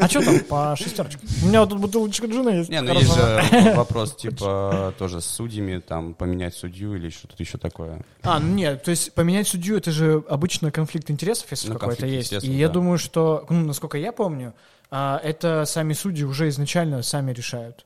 А 0.00 0.08
что 0.08 0.22
там 0.24 0.40
по 0.40 0.74
шестерочке? 0.76 1.20
У 1.44 1.48
меня 1.48 1.60
вот 1.60 1.68
тут 1.70 1.80
бутылочка 1.80 2.26
джина 2.26 2.48
есть. 2.50 2.70
Не, 2.82 2.92
ну 2.92 2.98
есть 3.00 3.14
же 3.14 3.72
вопрос, 3.76 4.16
типа, 4.16 4.94
тоже 4.98 5.20
с 5.20 5.26
судьями, 5.26 5.78
там, 5.78 6.14
поменять 6.14 6.54
судью 6.54 6.94
или 6.96 7.10
что-то 7.10 7.34
еще 7.38 7.58
такое. 7.58 8.02
А, 8.22 8.38
ну 8.38 8.48
нет, 8.54 8.82
то 8.82 8.90
есть 8.90 9.12
поменять 9.14 9.48
судью 9.48 9.76
это 9.76 9.90
же 9.90 10.22
обычно 10.28 10.70
конфликт 10.70 11.10
интересов, 11.10 11.50
если 11.50 11.68
Ну, 11.72 11.78
какой-то 11.78 12.06
есть. 12.06 12.32
И 12.32 12.36
интересов, 12.36 12.48
я 12.50 12.66
да. 12.68 12.74
думаю, 12.74 12.98
что, 12.98 13.46
ну, 13.48 13.64
насколько 13.64 13.98
я 13.98 14.12
помню, 14.12 14.54
а, 14.90 15.20
это 15.22 15.64
сами 15.66 15.92
судьи 15.92 16.24
уже 16.24 16.48
изначально 16.48 17.02
сами 17.02 17.32
решают. 17.32 17.84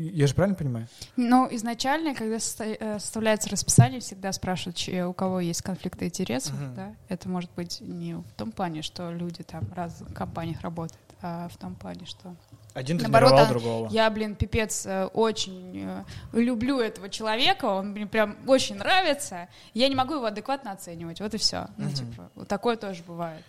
Я 0.00 0.28
же 0.28 0.34
правильно 0.34 0.56
понимаю? 0.56 0.86
Ну, 1.16 1.48
изначально, 1.50 2.14
когда 2.14 2.36
э, 2.36 2.98
составляется 3.00 3.50
расписание, 3.50 3.98
всегда 3.98 4.30
спрашивают, 4.32 4.78
у 5.08 5.12
кого 5.12 5.40
есть 5.40 5.62
конфликты 5.62 6.04
интересов, 6.06 6.54
Мгм. 6.54 6.74
да. 6.76 6.94
Это 7.08 7.28
может 7.28 7.50
быть 7.56 7.80
не 7.80 8.14
в 8.14 8.32
том 8.36 8.52
плане, 8.52 8.82
что 8.82 9.10
люди 9.10 9.42
там 9.42 9.64
раз 9.74 10.00
в 10.00 10.12
компаниях 10.14 10.60
работают, 10.60 11.00
а 11.20 11.48
в 11.48 11.56
том 11.56 11.74
плане, 11.74 12.06
что 12.06 12.36
Один 12.74 12.98
Наоборот, 12.98 13.30
тренировал 13.30 13.48
другого. 13.52 13.88
Я, 13.90 14.08
блин, 14.10 14.34
пипец, 14.36 14.86
э, 14.86 15.06
очень 15.06 15.82
э, 15.84 16.04
люблю 16.32 16.80
этого 16.80 17.08
человека, 17.08 17.64
он 17.64 17.88
мне 17.88 18.06
прям 18.06 18.36
очень 18.46 18.76
нравится. 18.76 19.48
Я 19.74 19.88
не 19.88 19.94
могу 19.96 20.14
его 20.14 20.26
адекватно 20.26 20.72
оценивать, 20.72 21.20
вот 21.20 21.34
и 21.34 21.38
все. 21.38 21.68
Ну, 21.76 21.86
Мгм. 21.86 21.94
типа, 21.94 22.30
вот 22.34 22.48
такое 22.48 22.76
тоже 22.76 23.02
бывает. 23.06 23.44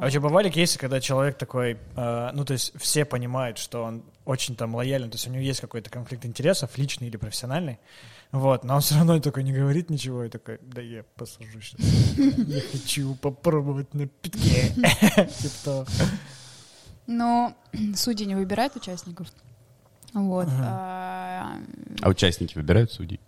А 0.00 0.06
у 0.06 0.10
тебя 0.10 0.22
бывали 0.22 0.48
кейсы, 0.48 0.78
когда 0.78 0.98
человек 1.00 1.36
такой, 1.36 1.78
э, 1.94 2.30
ну, 2.32 2.44
то 2.44 2.54
есть 2.54 2.72
все 2.80 3.04
понимают, 3.04 3.58
что 3.58 3.84
он 3.84 4.02
очень 4.24 4.56
там 4.56 4.74
лоялен, 4.74 5.10
то 5.10 5.16
есть 5.16 5.28
у 5.28 5.30
него 5.30 5.42
есть 5.42 5.60
какой-то 5.60 5.90
конфликт 5.90 6.24
интересов, 6.24 6.76
личный 6.78 7.08
или 7.08 7.18
профессиональный, 7.18 7.78
вот, 8.32 8.64
но 8.64 8.76
он 8.76 8.80
все 8.80 8.96
равно 8.96 9.20
такой 9.20 9.44
не 9.44 9.52
говорит 9.52 9.90
ничего 9.90 10.24
и 10.24 10.30
такой, 10.30 10.58
да 10.62 10.80
я 10.80 11.04
посажу 11.16 11.60
сейчас, 11.60 11.80
я 12.48 12.60
хочу 12.72 13.14
попробовать 13.16 13.92
на 13.94 14.06
питке. 14.08 14.72
Но 17.06 17.54
судьи 17.94 18.26
не 18.26 18.34
выбирают 18.34 18.76
участников. 18.76 19.28
Вот. 20.12 20.46
Ага. 20.46 20.62
а, 20.62 21.56
А 22.02 22.08
участники 22.08 22.54
выбирают 22.56 22.92
судей? 22.92 23.20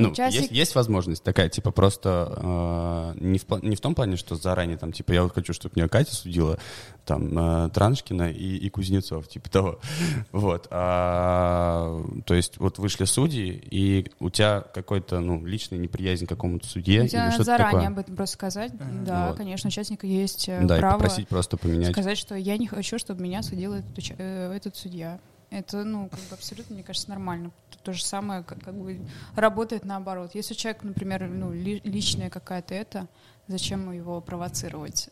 Ну, 0.00 0.10
Участник- 0.12 0.40
есть, 0.42 0.52
есть 0.52 0.74
возможность 0.74 1.22
такая, 1.22 1.48
типа, 1.48 1.70
просто 1.72 2.32
э, 2.36 3.12
не, 3.20 3.38
в, 3.38 3.46
не 3.62 3.76
в 3.76 3.80
том 3.80 3.94
плане, 3.94 4.16
что 4.16 4.34
заранее, 4.34 4.76
там, 4.78 4.92
типа, 4.92 5.12
я 5.12 5.22
вот 5.22 5.34
хочу, 5.34 5.52
чтобы 5.52 5.74
меня 5.76 5.88
Катя 5.88 6.14
судила, 6.14 6.58
там, 7.04 7.66
э, 7.66 7.68
Траншкина 7.70 8.30
и, 8.30 8.56
и 8.56 8.68
Кузнецов, 8.70 9.28
типа 9.28 9.50
того. 9.50 9.78
Вот. 10.32 10.68
А, 10.70 12.02
то 12.24 12.34
есть, 12.34 12.58
вот 12.58 12.78
вышли 12.78 13.04
судьи, 13.04 13.50
и 13.70 14.10
у 14.20 14.30
тебя 14.30 14.60
какой-то, 14.62 15.20
ну, 15.20 15.44
личный 15.44 15.78
неприязнь 15.78 16.26
к 16.26 16.28
какому-то 16.28 16.66
судье 16.66 17.00
у 17.00 17.02
или 17.02 17.08
тебя 17.10 17.20
надо 17.24 17.32
что-то 17.34 17.44
заранее 17.44 17.72
такое. 17.74 17.86
об 17.88 17.98
этом 17.98 18.16
просто 18.16 18.34
сказать. 18.34 18.72
Мгм. 18.74 19.04
Да, 19.04 19.28
Вот. 19.28 19.36
конечно, 19.36 19.68
у 19.68 19.70
участника 19.70 20.06
есть 20.06 20.48
э, 20.48 20.60
Да, 20.64 20.78
право 20.78 20.94
попросить 20.94 21.28
просто 21.28 21.56
поменять. 21.56 21.92
сказать, 21.92 22.18
что 22.18 22.34
я 22.34 22.56
не 22.56 22.66
хочу, 22.66 22.98
чтобы 22.98 23.22
меня 23.22 23.42
судил 23.42 23.74
этот, 23.74 23.98
э, 24.18 24.52
этот 24.56 24.76
судья. 24.76 25.20
Это, 25.50 25.82
ну, 25.82 26.08
как 26.08 26.20
бы 26.20 26.34
абсолютно, 26.34 26.74
мне 26.74 26.84
кажется, 26.84 27.10
нормально. 27.10 27.50
То, 27.82 27.92
же 27.94 28.04
самое, 28.04 28.42
как, 28.42 28.62
как 28.62 28.74
бы 28.74 29.00
работает 29.36 29.84
наоборот. 29.84 30.32
Если 30.34 30.52
у 30.54 30.56
человека, 30.56 30.86
например, 30.86 31.26
ну, 31.28 31.52
ли- 31.52 31.80
личная 31.84 32.28
какая-то 32.28 32.74
это, 32.74 33.08
зачем 33.48 33.90
его 33.92 34.20
провоцировать? 34.20 35.08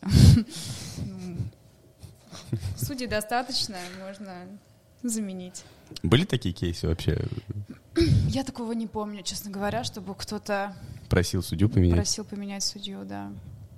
Ну, 0.97 1.37
Судей 2.77 3.07
достаточно, 3.07 3.77
можно 3.99 4.33
заменить. 5.03 5.63
Были 6.03 6.25
такие 6.25 6.53
кейсы 6.53 6.87
вообще? 6.87 7.25
Я 8.27 8.43
такого 8.43 8.73
не 8.73 8.85
помню, 8.87 9.23
честно 9.23 9.49
говоря, 9.49 9.83
чтобы 9.83 10.13
кто-то 10.15 10.75
Просил 11.09 11.41
судью 11.41 11.69
поменять? 11.69 11.95
просил 11.95 12.23
поменять 12.23 12.63
судью, 12.63 13.03
да. 13.03 13.31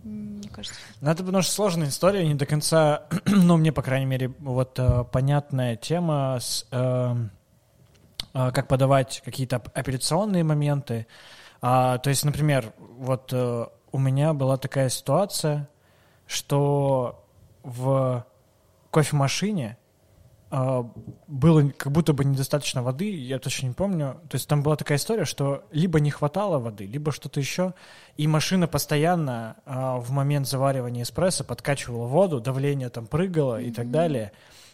Мне 0.03 0.49
кажется, 0.49 0.77
Ну, 0.99 1.09
это 1.11 1.23
потому 1.23 1.41
что 1.43 1.53
сложная 1.53 1.87
история, 1.89 2.27
не 2.27 2.35
до 2.35 2.45
конца, 2.45 3.05
ну, 3.25 3.55
мне, 3.57 3.71
по 3.71 3.81
крайней 3.81 4.07
мере, 4.07 4.27
вот 4.39 4.77
э, 4.79 5.05
понятная 5.11 5.75
тема 5.77 6.39
с 6.41 6.65
э, 6.71 7.15
как 8.33 8.67
подавать 8.67 9.21
какие-то 9.25 9.57
оп- 9.57 9.69
апелляционные 9.73 10.43
моменты. 10.43 11.07
А, 11.61 11.97
то 11.99 12.09
есть, 12.09 12.25
например, 12.25 12.73
вот 12.79 13.31
э, 13.33 13.65
у 13.91 13.99
меня 13.99 14.33
была 14.33 14.57
такая 14.57 14.89
ситуация, 14.89 15.69
что 16.25 17.23
в 17.63 18.25
кофемашине 18.89 19.77
а, 20.53 20.85
было 21.27 21.69
как 21.69 21.93
будто 21.93 22.11
бы 22.11 22.25
недостаточно 22.25 22.83
воды, 22.83 23.09
я 23.09 23.39
точно 23.39 23.67
не 23.67 23.73
помню. 23.73 24.19
То 24.29 24.35
есть 24.35 24.49
там 24.49 24.63
была 24.63 24.75
такая 24.75 24.97
история, 24.97 25.23
что 25.23 25.63
либо 25.71 25.99
не 26.01 26.11
хватало 26.11 26.59
воды, 26.59 26.85
либо 26.85 27.11
что-то 27.13 27.39
еще, 27.39 27.73
и 28.17 28.27
машина 28.27 28.67
постоянно 28.67 29.55
а, 29.65 29.97
в 29.97 30.11
момент 30.11 30.47
заваривания 30.47 31.03
эспрессо 31.03 31.45
подкачивала 31.45 32.05
воду, 32.05 32.41
давление 32.41 32.89
там 32.89 33.07
прыгало 33.07 33.61
и 33.61 33.71
так 33.71 33.91
далее. 33.91 34.33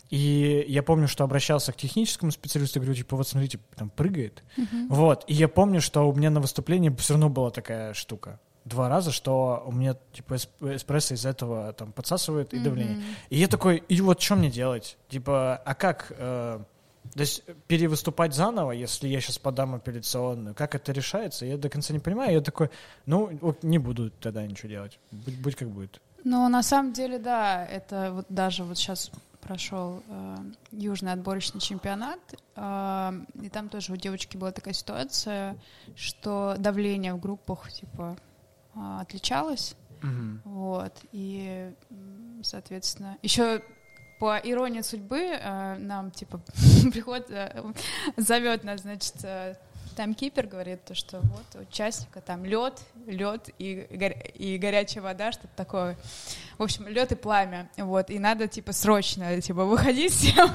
И 0.10 0.66
я 0.70 0.84
помню, 0.84 1.08
что 1.08 1.24
обращался 1.24 1.74
к 1.74 1.76
техническому 1.76 2.32
специалисту, 2.32 2.80
говорю, 2.80 2.96
типа, 2.96 3.18
вот 3.18 3.28
смотрите, 3.28 3.60
там 3.76 3.90
прыгает. 3.90 4.44
Вот. 4.90 5.26
И 5.28 5.34
я 5.34 5.48
помню, 5.48 5.82
что 5.82 6.10
у 6.10 6.14
меня 6.14 6.30
на 6.30 6.40
выступлении 6.40 6.90
все 6.98 7.14
равно 7.14 7.30
была 7.30 7.52
такая 7.52 7.94
штука. 7.94 8.40
Два 8.64 8.90
раза, 8.90 9.12
что 9.12 9.64
у 9.66 9.72
меня, 9.72 9.96
типа, 10.14 10.34
эсп- 10.34 10.76
эспрессо 10.76 11.16
из 11.16 11.26
этого 11.26 11.72
там 11.74 11.92
подсасывает 11.92 12.54
и 12.54 12.60
давление. 12.60 13.02
И 13.30 13.38
я 13.38 13.48
такой, 13.48 13.78
и 13.78 14.02
вот 14.02 14.22
что 14.22 14.36
мне 14.36 14.50
делать? 14.50 14.98
Типа, 15.10 15.62
а 15.64 15.74
как... 15.74 16.12
э, 16.18 16.60
то 17.14 17.22
есть 17.22 17.44
перевыступать 17.68 18.34
заново, 18.34 18.72
если 18.72 19.08
я 19.08 19.22
сейчас 19.22 19.38
подам 19.38 19.76
апелляционную, 19.76 20.54
как 20.54 20.76
это 20.76 20.92
решается, 20.92 21.46
я 21.46 21.58
до 21.58 21.70
конца 21.70 21.94
не 21.94 22.00
понимаю. 22.00 22.34
Я 22.34 22.42
такой, 22.42 22.70
ну, 23.06 23.32
не 23.62 23.78
буду 23.78 24.12
тогда 24.12 24.46
ничего 24.46 24.70
делать. 24.70 25.00
Будь, 25.12 25.40
будь 25.40 25.56
как 25.56 25.70
будет. 25.70 26.02
Ну, 26.26 26.50
на 26.50 26.62
самом 26.62 26.92
деле, 26.92 27.20
да, 27.20 27.66
это 27.66 28.12
вот 28.12 28.26
даже 28.28 28.66
вот 28.66 28.78
сейчас 28.78 29.12
прошел 29.48 30.04
э, 30.08 30.36
южный 30.72 31.14
отборочный 31.14 31.62
чемпионат, 31.62 32.20
э, 32.56 33.12
и 33.42 33.50
там 33.50 33.70
тоже 33.70 33.94
у 33.94 33.96
девочки 33.96 34.36
была 34.36 34.52
такая 34.52 34.74
ситуация, 34.74 35.58
что 35.96 36.56
давление 36.58 37.14
в 37.14 37.20
группах 37.20 37.72
типа 37.72 38.18
э, 38.76 38.98
отличалось, 39.02 39.76
вот, 40.44 40.94
и, 41.12 41.74
соответственно, 42.44 43.18
еще 43.24 43.64
по 44.20 44.38
иронии 44.38 44.82
судьбы 44.82 45.20
э, 45.20 45.78
нам 45.78 46.12
типа 46.12 46.42
приход 46.92 47.30
э, 47.30 47.64
зовет 48.18 48.64
нас, 48.64 48.82
значит, 48.82 49.16
э, 49.24 49.56
таймкипер 49.98 50.46
говорит 50.46 50.86
то, 50.86 50.94
что 50.94 51.20
вот 51.22 51.56
у 51.56 51.60
участника 51.60 52.22
там 52.22 52.46
лед, 52.46 52.80
лед 53.08 53.50
и, 53.58 53.88
и 54.36 54.58
горячая 54.60 55.02
вода, 55.02 55.32
что-то 55.32 55.56
такое. 55.56 55.98
В 56.60 56.64
общем, 56.64 56.88
лед 56.88 57.12
и 57.12 57.16
пламя, 57.16 57.70
вот, 57.78 58.12
и 58.12 58.20
надо 58.20 58.48
типа 58.48 58.74
срочно 58.74 59.42
типа 59.42 59.66
выходить 59.66 60.14
всем, 60.14 60.50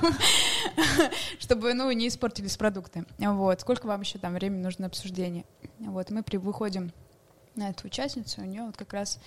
чтобы 1.40 1.74
ну 1.74 1.90
не 1.90 2.06
испортились 2.06 2.56
продукты, 2.56 3.04
вот. 3.18 3.60
Сколько 3.60 3.86
вам 3.86 4.02
еще 4.02 4.20
там 4.20 4.34
времени 4.34 4.62
нужно 4.62 4.82
на 4.82 4.86
обсуждение? 4.86 5.44
Вот, 5.80 6.10
мы 6.10 6.22
при 6.22 6.36
выходим 6.36 6.92
на 7.56 7.70
эту 7.70 7.88
участницу, 7.88 8.42
у 8.42 8.44
нее 8.44 8.62
вот 8.62 8.76
как 8.76 8.92
раз 8.92 9.18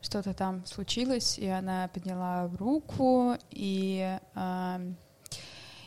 что-то 0.00 0.34
там 0.34 0.64
случилось, 0.66 1.36
и 1.36 1.46
она 1.46 1.88
подняла 1.88 2.48
руку, 2.58 3.34
и, 3.50 4.18
эм, 4.36 4.96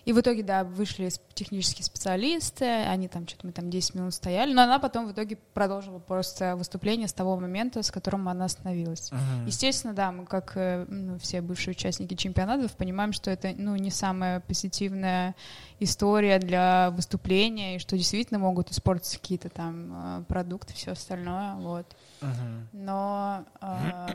и 0.06 0.14
в 0.14 0.20
итоге, 0.20 0.44
да, 0.44 0.64
вышли 0.64 1.10
технические 1.34 1.86
специалисты, 1.86 2.66
они 2.66 3.08
там, 3.08 3.28
что-то 3.28 3.48
мы 3.48 3.54
там 3.54 3.70
10 3.70 3.96
минут 3.96 4.14
стояли, 4.14 4.54
но 4.54 4.64
она 4.64 4.80
потом 4.80 5.08
в 5.08 5.12
итоге 5.12 5.38
продолжила 5.54 6.00
просто 6.00 6.56
выступление 6.56 7.08
с 7.08 7.14
того 7.14 7.38
момента, 7.38 7.84
с 7.84 7.92
которым 7.92 8.28
она 8.30 8.46
остановилась. 8.46 9.12
Естественно, 9.46 9.94
да, 9.94 10.12
мы 10.12 10.26
как 10.26 10.54
э, 10.56 10.86
ну, 10.88 11.18
все 11.20 11.42
бывшие 11.42 11.72
участники 11.74 12.16
чемпионатов 12.16 12.72
понимаем, 12.74 13.14
что 13.14 13.30
это 13.32 13.54
ну, 13.56 13.76
не 13.76 13.92
самая 13.92 14.40
позитивная 14.40 15.36
история 15.80 16.40
для 16.40 16.92
выступления, 16.92 17.76
и 17.76 17.80
что 17.80 17.98
действительно 17.98 18.40
могут 18.40 18.72
испортиться 18.72 19.20
какие-то 19.20 19.50
там 19.50 20.22
э, 20.22 20.24
продукты, 20.28 20.74
все 20.74 20.92
остальное, 20.92 21.56
вот. 21.56 21.86
Но... 22.74 23.46
э, 23.62 24.08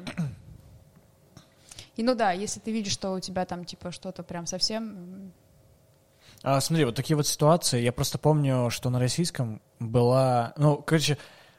И 1.96 2.02
ну 2.02 2.14
да, 2.14 2.32
если 2.32 2.60
ты 2.60 2.72
видишь, 2.72 2.92
что 2.92 3.12
у 3.12 3.20
тебя 3.20 3.46
там 3.46 3.64
типа 3.64 3.90
что-то 3.90 4.22
прям 4.22 4.46
совсем... 4.46 5.32
А, 6.42 6.60
смотри, 6.60 6.84
вот 6.84 6.94
такие 6.94 7.16
вот 7.16 7.26
ситуации. 7.26 7.82
Я 7.82 7.92
просто 7.92 8.18
помню, 8.18 8.70
что 8.70 8.90
на 8.90 8.98
российском 8.98 9.60
была... 9.78 10.52
Ну, 10.56 10.76
короче, 10.76 11.18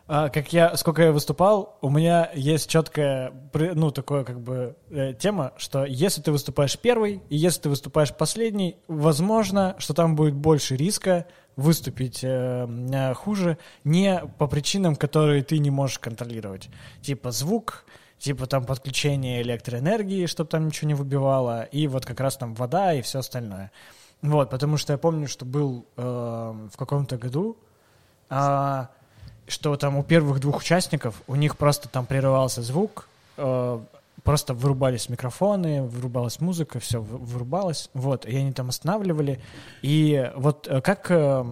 а, 0.09 0.29
как 0.29 0.53
я, 0.53 0.77
сколько 0.77 1.03
я 1.03 1.11
выступал, 1.11 1.77
у 1.81 1.89
меня 1.89 2.31
есть 2.33 2.69
четкая, 2.69 3.33
ну, 3.53 3.91
такое 3.91 4.23
как 4.23 4.39
бы 4.39 4.77
э, 4.89 5.13
тема, 5.13 5.51
что 5.57 5.83
если 5.83 6.21
ты 6.21 6.31
выступаешь 6.31 6.79
первый, 6.79 7.21
и 7.27 7.35
если 7.35 7.63
ты 7.63 7.69
выступаешь 7.69 8.13
последний, 8.13 8.77
возможно, 8.87 9.75
что 9.79 9.93
там 9.93 10.15
будет 10.15 10.33
больше 10.33 10.77
риска 10.77 11.25
выступить 11.57 12.23
э, 12.23 12.67
э, 12.69 13.13
хуже, 13.15 13.57
не 13.83 14.21
по 14.37 14.47
причинам, 14.47 14.95
которые 14.95 15.43
ты 15.43 15.57
не 15.57 15.71
можешь 15.71 15.99
контролировать. 15.99 16.69
Типа 17.01 17.31
звук, 17.31 17.83
типа 18.17 18.47
там 18.47 18.63
подключение 18.63 19.41
электроэнергии, 19.41 20.25
чтобы 20.27 20.49
там 20.49 20.67
ничего 20.67 20.87
не 20.87 20.93
выбивало, 20.93 21.63
и 21.63 21.87
вот 21.87 22.05
как 22.05 22.21
раз 22.21 22.37
там 22.37 22.53
вода 22.53 22.93
и 22.93 23.01
все 23.01 23.19
остальное. 23.19 23.71
Вот, 24.21 24.49
потому 24.49 24.77
что 24.77 24.93
я 24.93 24.97
помню, 24.97 25.27
что 25.27 25.45
был 25.45 25.85
э, 25.95 26.01
в 26.71 26.77
каком-то 26.77 27.17
году, 27.17 27.57
а, 28.29 28.89
что 29.47 29.75
там 29.77 29.97
у 29.97 30.03
первых 30.03 30.39
двух 30.39 30.59
участников, 30.59 31.21
у 31.27 31.35
них 31.35 31.57
просто 31.57 31.87
там 31.87 32.05
прерывался 32.05 32.61
звук, 32.61 33.07
э, 33.37 33.79
просто 34.23 34.53
вырубались 34.53 35.07
микрофоны, 35.07 35.83
вырубалась 35.83 36.41
музыка, 36.41 36.79
все 36.79 37.01
вырубалось, 37.01 37.89
вот, 37.93 38.25
и 38.25 38.35
они 38.35 38.51
там 38.51 38.69
останавливали. 38.69 39.41
И 39.81 40.31
вот 40.35 40.67
э, 40.67 40.81
как 40.81 41.09
э, 41.09 41.45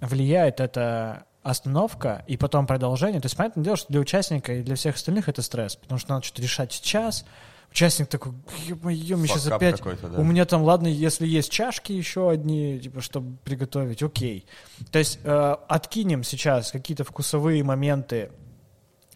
влияет 0.00 0.60
эта 0.60 1.24
остановка 1.42 2.24
и 2.26 2.36
потом 2.36 2.66
продолжение, 2.66 3.20
то 3.20 3.26
есть, 3.26 3.36
понятное 3.36 3.64
дело, 3.64 3.76
что 3.76 3.88
для 3.92 4.00
участника 4.00 4.54
и 4.54 4.62
для 4.62 4.76
всех 4.76 4.94
остальных 4.94 5.28
это 5.28 5.42
стресс, 5.42 5.76
потому 5.76 5.98
что 5.98 6.14
надо 6.14 6.24
что-то 6.24 6.42
решать 6.42 6.72
сейчас, 6.72 7.26
Участник 7.72 8.08
такой, 8.08 8.34
ё-моё, 8.66 9.16
мне 9.16 9.26
сейчас 9.28 9.46
опять... 9.46 9.82
да. 9.82 10.18
У 10.18 10.24
меня 10.24 10.44
там, 10.44 10.60
ладно, 10.62 10.88
если 10.88 11.26
есть 11.26 11.50
чашки 11.50 11.92
еще 11.92 12.28
одни, 12.28 12.78
типа, 12.78 13.00
чтобы 13.00 13.38
приготовить, 13.44 14.02
окей. 14.02 14.44
То 14.90 14.98
есть 14.98 15.20
э, 15.24 15.56
откинем 15.68 16.22
сейчас 16.22 16.70
какие-то 16.70 17.04
вкусовые 17.04 17.64
моменты 17.64 18.30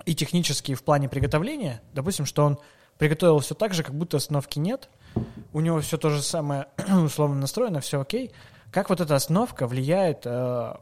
и 0.07 0.15
технические 0.15 0.75
в 0.75 0.85
плане 0.85 1.11
приготовления. 1.11 1.83
Допустим, 1.93 2.25
что 2.25 2.47
он 2.47 2.59
приготовил 2.97 3.41
все 3.41 3.55
так 3.55 3.75
же, 3.75 3.83
как 3.83 3.95
будто 3.95 4.17
остановки 4.17 4.59
нет. 4.59 4.89
У 5.53 5.61
него 5.61 5.83
все 5.83 5.99
то 5.99 6.09
же 6.09 6.23
самое 6.23 6.69
условно 7.05 7.37
настроено, 7.37 7.81
все 7.83 8.01
окей. 8.01 8.33
Как 8.71 8.89
вот 8.89 9.03
эта 9.03 9.17
остановка 9.17 9.67
влияет 9.67 10.23
э, 10.25 10.77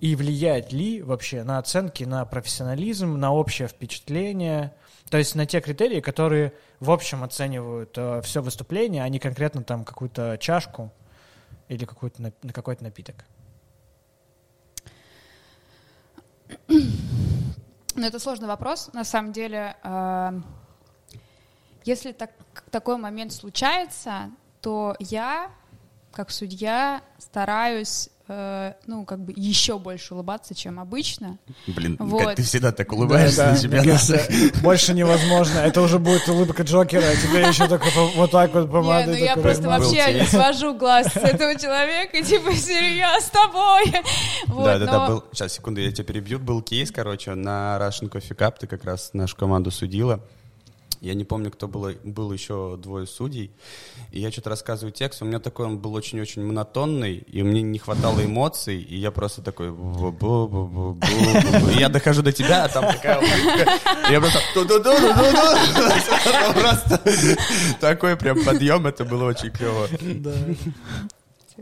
и 0.00 0.16
влияет 0.16 0.72
ли 0.72 1.02
вообще 1.02 1.44
на 1.44 1.58
оценки, 1.58 2.02
на 2.02 2.24
профессионализм, 2.24 3.16
на 3.16 3.32
общее 3.32 3.68
впечатление, 3.68 4.74
то 5.12 5.18
есть 5.18 5.34
на 5.34 5.44
те 5.44 5.60
критерии, 5.60 6.00
которые 6.00 6.54
в 6.80 6.90
общем 6.90 7.22
оценивают 7.22 7.98
э, 7.98 8.22
все 8.22 8.40
выступление, 8.40 9.04
а 9.04 9.08
не 9.10 9.18
конкретно 9.18 9.62
там 9.62 9.84
какую-то 9.84 10.38
чашку 10.40 10.90
или 11.68 11.84
какой-то 11.84 12.22
нап- 12.22 12.50
какой-то 12.50 12.82
напиток. 12.82 13.16
Ну, 16.66 18.06
это 18.06 18.18
сложный 18.18 18.48
вопрос. 18.48 18.88
На 18.94 19.04
самом 19.04 19.32
деле, 19.32 19.76
э, 19.84 20.40
если 21.84 22.12
так, 22.12 22.30
такой 22.70 22.96
момент 22.96 23.34
случается, 23.34 24.30
то 24.62 24.96
я, 24.98 25.50
как 26.10 26.30
судья, 26.30 27.02
стараюсь, 27.18 28.08
э, 28.32 28.72
ну, 28.86 29.04
как 29.04 29.20
бы 29.20 29.32
еще 29.36 29.78
больше 29.78 30.14
улыбаться, 30.14 30.54
чем 30.54 30.80
обычно. 30.80 31.38
Блин, 31.66 31.96
Вот. 31.98 32.24
Кать, 32.24 32.36
ты 32.36 32.42
всегда 32.42 32.72
так 32.72 32.92
улыбаешься 32.92 33.50
на 33.50 33.56
себя. 33.56 33.82
кажется, 33.84 34.20
больше 34.62 34.94
невозможно. 34.94 35.58
Это 35.58 35.80
уже 35.82 35.98
будет 35.98 36.26
улыбка 36.28 36.62
Джокера, 36.62 37.02
а 37.04 37.16
тебе 37.16 37.40
еще 37.46 37.68
только 37.68 37.86
вот 38.16 38.30
так 38.30 38.54
вот 38.54 38.66
Не, 38.66 38.72
помадой. 38.72 39.18
ну 39.18 39.24
я 39.24 39.36
просто 39.36 39.68
вообще 39.68 40.14
не 40.20 40.26
свожу 40.26 40.74
глаз 40.74 41.06
с 41.12 41.16
этого 41.16 41.58
человека, 41.58 42.16
и 42.16 42.22
типа, 42.22 42.52
Серега, 42.54 42.94
я 42.94 43.20
с 43.20 43.28
тобой. 43.30 43.92
Да, 44.48 44.78
да, 44.78 44.86
да, 44.86 45.06
был, 45.08 45.24
сейчас, 45.32 45.52
секунду, 45.52 45.80
я 45.80 45.92
тебя 45.92 46.04
перебью. 46.04 46.38
Был 46.38 46.62
кейс, 46.62 46.90
короче, 46.90 47.34
на 47.34 47.78
Russian 47.80 48.10
Coffee 48.10 48.36
Cup, 48.36 48.54
ты 48.60 48.66
как 48.66 48.84
раз 48.84 49.10
нашу 49.12 49.36
команду 49.36 49.70
судила. 49.70 50.20
Я 51.02 51.14
не 51.14 51.24
помню, 51.24 51.50
кто 51.50 51.66
было, 51.66 51.94
был 52.04 52.32
еще 52.32 52.76
двое 52.80 53.08
судей. 53.08 53.50
И 54.12 54.20
я 54.20 54.30
что-то 54.30 54.50
рассказываю 54.50 54.92
текст. 54.92 55.20
У 55.20 55.24
меня 55.24 55.40
такой, 55.40 55.66
он 55.66 55.78
был 55.78 55.94
очень-очень 55.94 56.44
монотонный, 56.44 57.16
и 57.16 57.42
мне 57.42 57.60
не 57.60 57.80
хватало 57.80 58.24
эмоций, 58.24 58.80
и 58.80 58.96
я 58.98 59.10
просто 59.10 59.42
такой... 59.42 59.74
я 61.76 61.88
дохожу 61.88 62.22
до 62.22 62.30
тебя, 62.30 62.66
а 62.66 62.68
там 62.68 62.84
такая 62.86 63.20
Я 64.08 64.20
просто... 64.20 64.38
Просто 66.54 67.00
такой 67.80 68.16
прям 68.16 68.44
подъем, 68.44 68.86
это 68.86 69.04
было 69.04 69.24
очень 69.24 69.50
клево. 69.50 69.88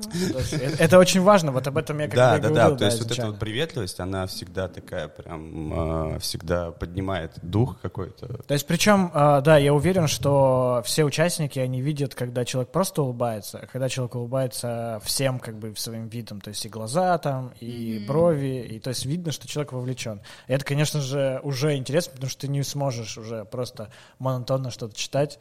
Это 0.50 0.90
это 0.90 0.98
очень 0.98 1.20
важно, 1.20 1.52
вот 1.52 1.66
об 1.68 1.78
этом 1.78 2.00
я 2.00 2.08
Да, 2.08 2.32
когда 2.32 2.48
да, 2.48 2.54
да. 2.54 2.60
говорил. 2.62 2.78
То 2.78 2.84
есть 2.86 3.02
вот 3.02 3.12
эта 3.12 3.26
вот 3.28 3.38
приветливость, 3.38 4.00
она 4.00 4.26
всегда 4.26 4.66
такая 4.66 5.06
прям, 5.06 6.14
э, 6.14 6.18
всегда 6.18 6.72
поднимает 6.72 7.32
дух 7.42 7.80
какой-то. 7.80 8.42
То 8.42 8.54
есть, 8.54 8.66
причем, 8.66 9.10
а, 9.14 9.40
да, 9.40 9.56
я 9.56 9.72
уверен, 9.72 10.08
что 10.08 10.82
все 10.84 11.04
участники, 11.04 11.60
они 11.60 11.80
видят, 11.80 12.16
когда 12.16 12.44
человек 12.44 12.72
просто 12.72 13.02
улыбается, 13.02 13.60
а 13.62 13.66
когда 13.66 13.88
человек 13.88 14.16
улыбается 14.16 15.00
всем, 15.04 15.38
как 15.38 15.58
бы, 15.58 15.74
своим 15.76 16.08
видом, 16.08 16.40
то 16.40 16.48
есть 16.48 16.66
и 16.66 16.68
глаза 16.68 17.16
там, 17.18 17.52
и 17.60 18.04
брови, 18.08 18.66
и 18.68 18.80
то 18.80 18.90
есть 18.90 19.06
видно, 19.06 19.30
что 19.30 19.46
человек 19.46 19.72
вовлечен. 19.72 20.20
И 20.48 20.52
это, 20.52 20.64
конечно 20.64 21.00
же, 21.00 21.40
уже 21.44 21.76
интересно, 21.76 22.14
потому 22.14 22.30
что 22.30 22.40
ты 22.40 22.48
не 22.48 22.62
сможешь 22.64 23.16
уже 23.16 23.44
просто 23.44 23.90
монотонно 24.18 24.70
что-то 24.70 24.96
читать, 24.96 25.38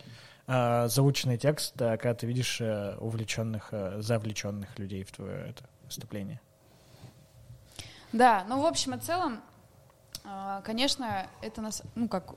а, 0.52 0.88
заученный 0.88 1.38
текст, 1.38 1.74
да, 1.76 1.96
когда 1.98 2.16
ты 2.16 2.26
видишь 2.26 2.60
э, 2.60 2.96
увлеченных, 2.98 3.68
э, 3.72 4.02
завлеченных 4.02 4.80
людей 4.80 5.04
в 5.04 5.12
твое 5.12 5.50
это 5.50 5.64
выступление. 5.86 6.42
Да, 8.12 8.44
ну, 8.50 8.60
в 8.60 8.66
общем 8.66 8.96
и 8.96 8.98
целом, 8.98 9.42
А, 10.26 10.62
Конечно, 10.62 11.28
это 11.44 11.62
нас, 11.62 11.84
ну 11.94 12.08
как, 12.08 12.34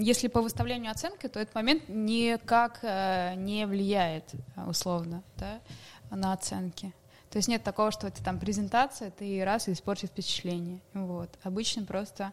если 0.00 0.28
по 0.28 0.40
выставлению 0.40 0.90
оценки, 0.90 1.28
то 1.28 1.38
этот 1.38 1.54
момент 1.54 1.82
никак 1.88 2.78
э, 2.82 3.34
не 3.36 3.66
влияет 3.66 4.24
э, 4.34 4.64
условно, 4.66 5.22
да, 5.36 5.60
на 6.10 6.32
оценки. 6.32 6.94
То 7.30 7.36
есть 7.36 7.48
нет 7.48 7.62
такого, 7.62 7.90
что 7.90 8.06
это 8.06 8.24
там 8.24 8.38
презентация, 8.38 9.10
ты 9.10 9.44
раз 9.44 9.68
и 9.68 9.72
испортишь 9.72 10.08
впечатление. 10.08 10.80
Вот. 10.94 11.28
Обычно 11.42 11.84
просто 11.84 12.32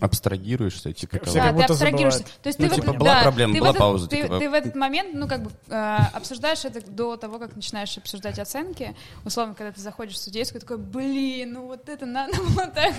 Абстрагируешься, 0.00 0.92
типа 0.92 1.18
того. 1.18 1.32
как 1.38 1.56
да, 1.56 1.66
ты 1.66 1.72
абстрагируешься. 1.72 2.24
То 2.42 2.48
есть 2.48 2.58
Ну, 2.58 2.66
ты 2.66 2.72
в 2.72 2.74
типа, 2.74 2.84
этот- 2.86 2.98
была 2.98 3.14
да, 3.14 3.22
проблема, 3.22 3.54
ты 3.54 3.60
была 3.60 3.70
этот- 3.70 3.78
пауза, 3.80 4.08
Ты, 4.08 4.22
типа- 4.22 4.38
ты 4.40 4.50
в 4.50 4.52
этот 4.54 4.74
момент, 4.74 5.14
ну, 5.14 5.28
как 5.28 5.42
бы, 5.42 5.50
э, 5.68 5.96
обсуждаешь 6.12 6.64
это 6.64 6.84
до 6.90 7.16
того, 7.16 7.38
как 7.38 7.54
начинаешь 7.54 7.96
обсуждать 7.96 8.38
оценки. 8.40 8.94
Условно, 9.24 9.54
когда 9.54 9.70
ты 9.72 9.80
заходишь 9.80 10.14
в 10.14 10.18
судейскую, 10.18 10.60
такой, 10.60 10.78
блин, 10.78 11.52
ну 11.52 11.66
вот 11.66 11.88
это 11.88 12.06
надо 12.06 12.32
было 12.42 12.66
так 12.66 12.94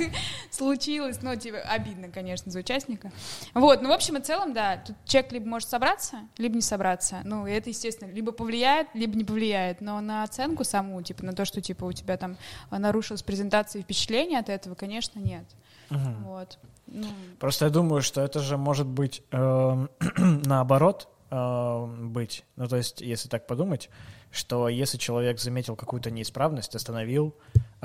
случилось. 0.52 1.20
Ну, 1.22 1.36
типа, 1.36 1.58
обидно, 1.60 2.08
конечно, 2.10 2.50
за 2.52 2.60
участника. 2.60 3.12
Вот, 3.54 3.82
ну, 3.82 3.90
в 3.90 3.92
общем 3.92 4.18
и 4.18 4.22
целом, 4.22 4.54
да, 4.54 4.78
тут 4.78 4.96
человек 5.06 5.34
либо 5.34 5.48
может 5.48 5.68
собраться, 5.70 6.20
либо 6.38 6.56
не 6.56 6.62
собраться. 6.62 7.20
Ну, 7.26 7.46
и 7.46 7.52
это, 7.52 7.70
естественно, 7.70 8.10
либо 8.12 8.32
повлияет, 8.32 8.88
либо 8.94 9.18
не 9.18 9.26
повлияет. 9.26 9.82
Но 9.82 10.00
на 10.02 10.24
оценку 10.24 10.64
саму, 10.64 11.02
типа, 11.02 11.26
на 11.26 11.34
то, 11.34 11.44
что, 11.46 11.62
типа, 11.62 11.84
у 11.84 11.92
тебя 11.92 12.16
там 12.18 12.38
нарушилась 12.72 13.22
презентация 13.22 13.82
и 13.82 13.84
впечатление 13.84 14.40
от 14.40 14.50
этого, 14.50 14.76
конечно, 14.76 15.20
нет. 15.20 15.44
Вот. 15.90 16.58
Ну, 16.88 17.08
Просто 17.40 17.66
я 17.66 17.72
думаю, 17.72 18.02
что 18.02 18.22
это 18.22 18.40
же 18.40 18.58
может 18.58 18.88
быть 18.88 19.24
эм, 19.32 19.90
наоборот 20.46 21.08
эм, 21.32 22.12
быть. 22.12 22.46
Ну, 22.56 22.68
то 22.68 22.78
есть, 22.78 23.02
если 23.02 23.28
так 23.28 23.48
подумать, 23.48 23.90
что 24.32 24.70
если 24.70 24.98
человек 24.98 25.40
заметил 25.40 25.76
какую-то 25.76 26.12
неисправность, 26.12 26.76
остановил, 26.76 27.36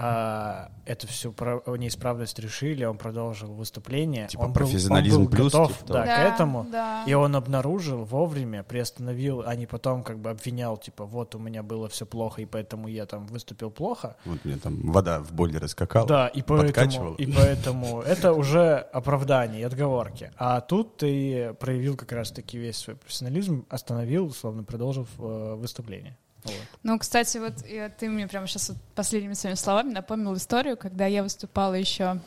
а, 0.03 0.71
эту 0.87 1.07
всю 1.07 1.33
про- 1.33 1.63
неисправность 1.77 2.39
решили, 2.39 2.85
он 2.85 2.97
продолжил 2.97 3.53
выступление. 3.53 4.29
Типа 4.29 4.41
он 4.43 4.47
был- 4.53 4.63
он 4.63 4.69
профессионализм 4.69 5.23
был 5.25 5.31
плюс, 5.31 5.53
готов, 5.53 5.79
типа 5.79 5.87
да, 5.89 5.93
того. 5.95 6.05
к 6.05 6.07
Да, 6.07 6.23
этому. 6.35 6.67
да. 6.73 7.05
И 7.07 7.15
он 7.15 7.37
обнаружил 7.37 8.05
вовремя, 8.05 8.63
приостановил, 8.63 9.43
а 9.47 9.55
не 9.55 9.67
потом 9.67 10.03
как 10.03 10.19
бы 10.19 10.31
обвинял, 10.31 10.77
типа, 10.77 11.05
вот 11.05 11.35
у 11.35 11.39
меня 11.39 11.63
было 11.63 11.89
все 11.89 12.07
плохо, 12.07 12.43
и 12.43 12.47
поэтому 12.47 12.89
я 12.89 13.07
там 13.07 13.27
выступил 13.27 13.71
плохо. 13.71 14.17
Вот 14.25 14.45
мне 14.45 14.57
там 14.57 14.91
вода 14.91 15.21
в 15.21 15.33
бойлере 15.33 15.69
скакала. 15.69 16.07
Да, 16.07 16.29
и 16.29 16.43
поэтому, 16.43 17.15
и 17.15 17.31
поэтому 17.33 18.01
это 18.01 18.33
уже 18.33 18.77
оправдание 18.77 19.61
и 19.61 19.65
отговорки. 19.65 20.33
А 20.37 20.61
тут 20.61 20.97
ты 20.97 21.55
проявил 21.61 21.97
как 21.97 22.13
раз-таки 22.13 22.59
весь 22.59 22.77
свой 22.77 22.97
профессионализм, 22.97 23.67
остановил, 23.69 24.27
условно 24.27 24.65
продолжив 24.65 25.09
э, 25.19 25.55
выступление. 25.57 26.17
Вот. 26.45 26.55
Ну, 26.83 26.99
кстати, 26.99 27.39
вот 27.39 27.55
ты 27.99 28.09
мне 28.09 28.27
прямо 28.27 28.47
сейчас 28.47 28.71
вот 28.71 28.79
последними 28.95 29.35
своими 29.35 29.57
словами 29.57 29.93
напомнил 29.93 30.35
историю, 30.37 30.77
когда 30.77 31.07
я 31.07 31.23
выступала 31.23 31.75
еще 31.75 32.21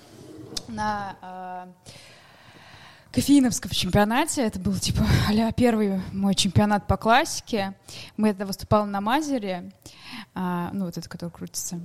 на 0.68 1.18
а, 1.22 1.68
кофеиновском 3.12 3.72
чемпионате. 3.72 4.42
Это 4.42 4.60
был 4.60 4.78
типа 4.78 5.06
а 5.30 5.52
первый 5.52 6.02
мой 6.12 6.36
чемпионат 6.36 6.88
по 6.88 6.98
классике. 6.98 7.74
Мы 8.18 8.30
это 8.30 8.46
выступали 8.46 8.88
на 8.88 9.02
Мазере, 9.02 9.72
а, 10.34 10.70
ну 10.74 10.86
вот 10.86 10.98
это, 10.98 11.08
который 11.08 11.30
крутится. 11.30 11.80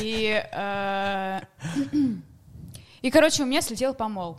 И, 0.00 0.42
э, 0.52 1.40
и, 3.02 3.10
короче, 3.10 3.42
у 3.42 3.46
меня 3.46 3.60
слетел 3.60 3.94
помол. 3.94 4.38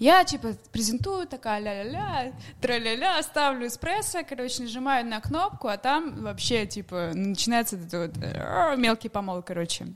Я, 0.00 0.24
типа, 0.24 0.54
презентую, 0.72 1.26
такая 1.26 1.60
ля-ля-ля, 1.60 2.32
тра-ля-ля, 2.62 3.22
ставлю 3.22 3.66
эспрессо, 3.66 4.20
короче, 4.26 4.62
нажимаю 4.62 5.04
на 5.06 5.20
кнопку, 5.20 5.68
а 5.68 5.76
там 5.76 6.22
вообще, 6.22 6.64
типа, 6.64 7.10
начинается 7.14 7.76
этот 7.76 7.92
вот, 7.92 8.24
э, 8.24 8.76
мелкий 8.78 9.10
помол, 9.10 9.42
короче. 9.42 9.88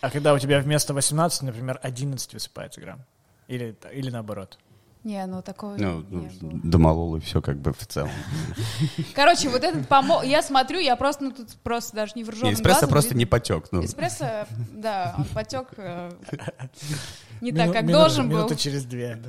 А 0.00 0.10
когда 0.10 0.34
у 0.34 0.38
тебя 0.40 0.58
вместо 0.58 0.92
18, 0.92 1.42
например, 1.42 1.78
11 1.84 2.34
высыпается 2.34 2.80
грамм? 2.80 3.04
Или, 3.46 3.76
или 3.92 4.10
наоборот? 4.10 4.58
Не, 5.04 5.26
ну 5.26 5.42
такого 5.42 5.76
Ну, 5.76 6.02
не 6.10 6.28
было. 6.28 6.60
домолол 6.62 7.16
и 7.16 7.20
все 7.20 7.42
как 7.42 7.56
бы 7.58 7.72
в 7.72 7.86
целом. 7.86 8.10
Короче, 9.14 9.48
вот 9.48 9.64
этот 9.64 9.88
помол, 9.88 10.22
я 10.22 10.42
смотрю, 10.42 10.78
я 10.78 10.94
просто, 10.94 11.24
ну 11.24 11.32
тут 11.32 11.54
просто 11.62 11.96
даже 11.96 12.12
не 12.14 12.22
в 12.22 12.42
Не, 12.42 12.52
эспрессо 12.52 12.86
просто 12.86 13.16
не 13.16 13.26
потек. 13.26 13.66
Ну, 13.72 13.84
Эспрессо, 13.84 14.46
да, 14.70 15.14
он 15.18 15.24
потек 15.24 15.68
э, 15.76 16.12
не 17.42 17.52
так, 17.52 17.72
как 17.72 17.86
должен 17.86 18.28
был. 18.28 18.38
Минуты 18.38 18.56
через 18.56 18.84
две. 18.84 19.20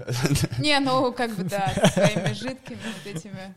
Не, 0.60 0.80
ну 0.80 1.12
как 1.12 1.32
бы 1.32 1.43
да, 1.43 1.69
своими 1.93 2.34
жидкими 2.34 2.80
вот 2.86 3.15
этими. 3.15 3.56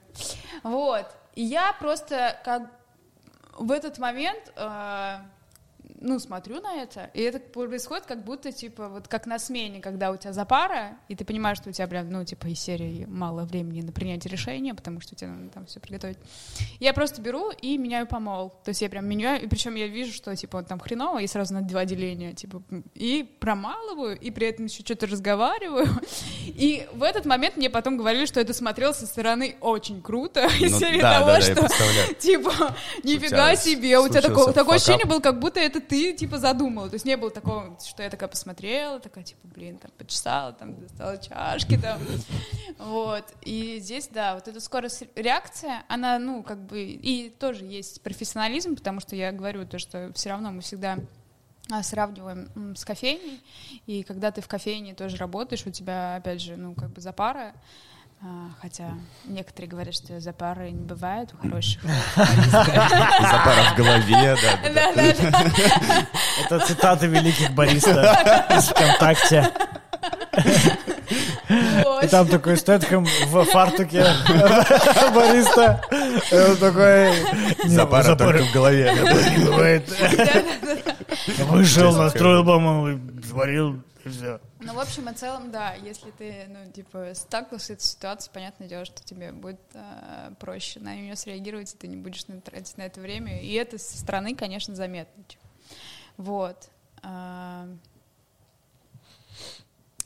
Вот. 0.62 1.06
И 1.34 1.42
я 1.42 1.74
просто 1.74 2.38
как 2.44 2.62
в 3.58 3.70
этот 3.70 3.98
момент 3.98 4.52
э, 4.56 5.18
ну, 6.00 6.18
смотрю 6.18 6.60
на 6.60 6.74
это, 6.76 7.10
и 7.14 7.20
это 7.20 7.38
происходит 7.38 8.06
как 8.06 8.24
будто, 8.24 8.52
типа, 8.52 8.88
вот 8.88 9.08
как 9.08 9.26
на 9.26 9.38
смене, 9.38 9.80
когда 9.80 10.10
у 10.10 10.16
тебя 10.16 10.32
запара, 10.32 10.98
и 11.08 11.14
ты 11.14 11.24
понимаешь, 11.24 11.58
что 11.58 11.70
у 11.70 11.72
тебя, 11.72 11.86
прям, 11.86 12.10
ну, 12.10 12.24
типа, 12.24 12.46
из 12.46 12.60
серии 12.60 13.06
мало 13.06 13.44
времени 13.44 13.82
на 13.82 13.92
принятие 13.92 14.30
решения, 14.30 14.74
потому 14.74 15.00
что 15.00 15.14
тебе 15.14 15.30
надо 15.30 15.50
там 15.50 15.66
все 15.66 15.80
приготовить. 15.80 16.18
Я 16.80 16.92
просто 16.92 17.20
беру 17.20 17.50
и 17.50 17.78
меняю 17.78 18.06
помол. 18.06 18.50
То 18.64 18.70
есть 18.70 18.82
я 18.82 18.88
прям 18.88 19.06
меняю, 19.06 19.42
и 19.42 19.48
причем 19.48 19.74
я 19.74 19.86
вижу, 19.86 20.12
что, 20.12 20.34
типа, 20.34 20.58
он 20.58 20.64
там 20.64 20.78
хреново, 20.78 21.20
и 21.20 21.26
сразу 21.26 21.54
на 21.54 21.62
два 21.62 21.84
деления, 21.84 22.32
типа, 22.32 22.62
и 22.94 23.22
промалываю, 23.40 24.18
и 24.18 24.30
при 24.30 24.48
этом 24.48 24.66
еще 24.66 24.82
что-то 24.82 25.06
разговариваю. 25.06 25.86
И 26.46 26.86
в 26.92 27.02
этот 27.02 27.26
момент 27.26 27.56
мне 27.56 27.68
потом 27.68 27.96
говорили, 27.96 28.24
что 28.24 28.40
это 28.40 28.54
смотрелось 28.54 28.98
со 28.98 29.06
стороны 29.06 29.56
очень 29.60 30.00
круто, 30.00 30.46
из 30.60 30.72
Ну, 30.72 30.78
серии 30.78 31.00
да, 31.00 31.18
того, 31.18 31.26
да, 31.26 31.40
да, 31.40 31.46
я 31.46 31.54
что, 31.54 32.14
типа, 32.20 32.74
нифига 33.02 33.56
себе, 33.56 33.98
у 33.98 34.08
тебя 34.08 34.22
такое, 34.22 34.52
такое 34.52 34.76
ощущение 34.76 35.06
было, 35.06 35.20
как 35.20 35.40
будто 35.40 35.60
это 35.60 35.80
ты, 35.88 36.12
типа, 36.12 36.38
задумала. 36.38 36.88
То 36.88 36.94
есть 36.94 37.04
не 37.04 37.16
было 37.16 37.30
такого, 37.30 37.78
что 37.84 38.02
я 38.02 38.10
такая 38.10 38.28
посмотрела, 38.28 39.00
такая, 39.00 39.24
типа, 39.24 39.40
блин, 39.48 39.78
там, 39.78 39.90
почесала, 39.96 40.52
там, 40.52 40.80
достала 40.80 41.18
чашки, 41.18 41.78
там. 41.78 42.00
Вот. 42.78 43.24
И 43.42 43.78
здесь, 43.80 44.08
да, 44.08 44.34
вот 44.34 44.48
эта 44.48 44.60
скорость 44.60 45.04
реакции, 45.14 45.70
она, 45.88 46.18
ну, 46.18 46.42
как 46.42 46.58
бы, 46.58 46.82
и 46.82 47.30
тоже 47.30 47.64
есть 47.64 48.02
профессионализм, 48.02 48.76
потому 48.76 49.00
что 49.00 49.16
я 49.16 49.32
говорю 49.32 49.66
то, 49.66 49.78
что 49.78 50.12
все 50.14 50.30
равно 50.30 50.50
мы 50.50 50.60
всегда 50.60 50.98
а, 51.70 51.82
сравниваем 51.82 52.76
с 52.76 52.84
кофейней, 52.84 53.42
и 53.86 54.02
когда 54.02 54.30
ты 54.30 54.40
в 54.40 54.48
кофейне 54.48 54.94
тоже 54.94 55.16
работаешь, 55.16 55.66
у 55.66 55.70
тебя, 55.70 56.16
опять 56.16 56.40
же, 56.40 56.56
ну, 56.56 56.74
как 56.74 56.90
бы 56.90 57.00
запара, 57.00 57.54
а, 57.54 57.60
хотя 58.60 58.90
некоторые 59.24 59.70
говорят, 59.70 59.94
что 59.94 60.20
запары 60.20 60.70
не 60.70 60.84
бывает 60.84 61.32
у 61.34 61.36
хороших. 61.38 61.82
Запара 62.16 63.62
в 63.72 63.76
голове, 63.76 64.36
да. 64.42 66.06
Это 66.44 66.58
цитаты 66.66 67.06
великих 67.06 67.50
бариста 67.52 68.46
из 68.50 68.68
ВКонтакте. 68.68 69.50
И 72.02 72.06
там 72.08 72.26
такой 72.28 72.56
Стэтхэм 72.56 73.06
в 73.28 73.44
фартуке 73.44 74.04
бариста. 75.14 75.80
И 76.30 76.34
он 76.34 76.56
такой... 76.56 77.10
«Не, 77.64 77.74
Запара 77.74 78.02
запары 78.02 78.38
только 78.38 78.50
в 78.50 78.52
голове. 78.52 78.92
бывает. 79.44 79.88
Вышел, 81.48 81.92
настроил 81.96 82.44
помол 82.44 82.88
и 82.88 82.98
сварил, 83.22 83.82
и 84.04 84.08
все. 84.08 84.40
Ну, 84.66 84.74
в 84.74 84.80
общем 84.80 85.08
и 85.08 85.14
целом, 85.14 85.52
да, 85.52 85.74
если 85.74 86.10
ты, 86.10 86.46
ну, 86.48 86.70
типа, 86.72 87.12
сталкивался 87.14 87.66
с 87.66 87.70
этой 87.70 87.82
ситуацией, 87.82 88.34
понятное 88.34 88.68
дело, 88.68 88.84
что 88.84 89.02
тебе 89.04 89.30
будет 89.30 89.60
э, 89.74 90.32
проще 90.40 90.80
на 90.80 90.94
нее 90.96 91.14
среагировать, 91.14 91.72
и 91.72 91.76
ты 91.76 91.86
не 91.86 91.96
будешь 91.96 92.24
тратить 92.44 92.76
на 92.76 92.82
это 92.82 93.00
время. 93.00 93.40
И 93.40 93.52
это 93.52 93.78
со 93.78 93.96
стороны, 93.96 94.34
конечно, 94.34 94.74
заметно. 94.74 95.22
Вот. 96.16 96.68
А, 97.02 97.68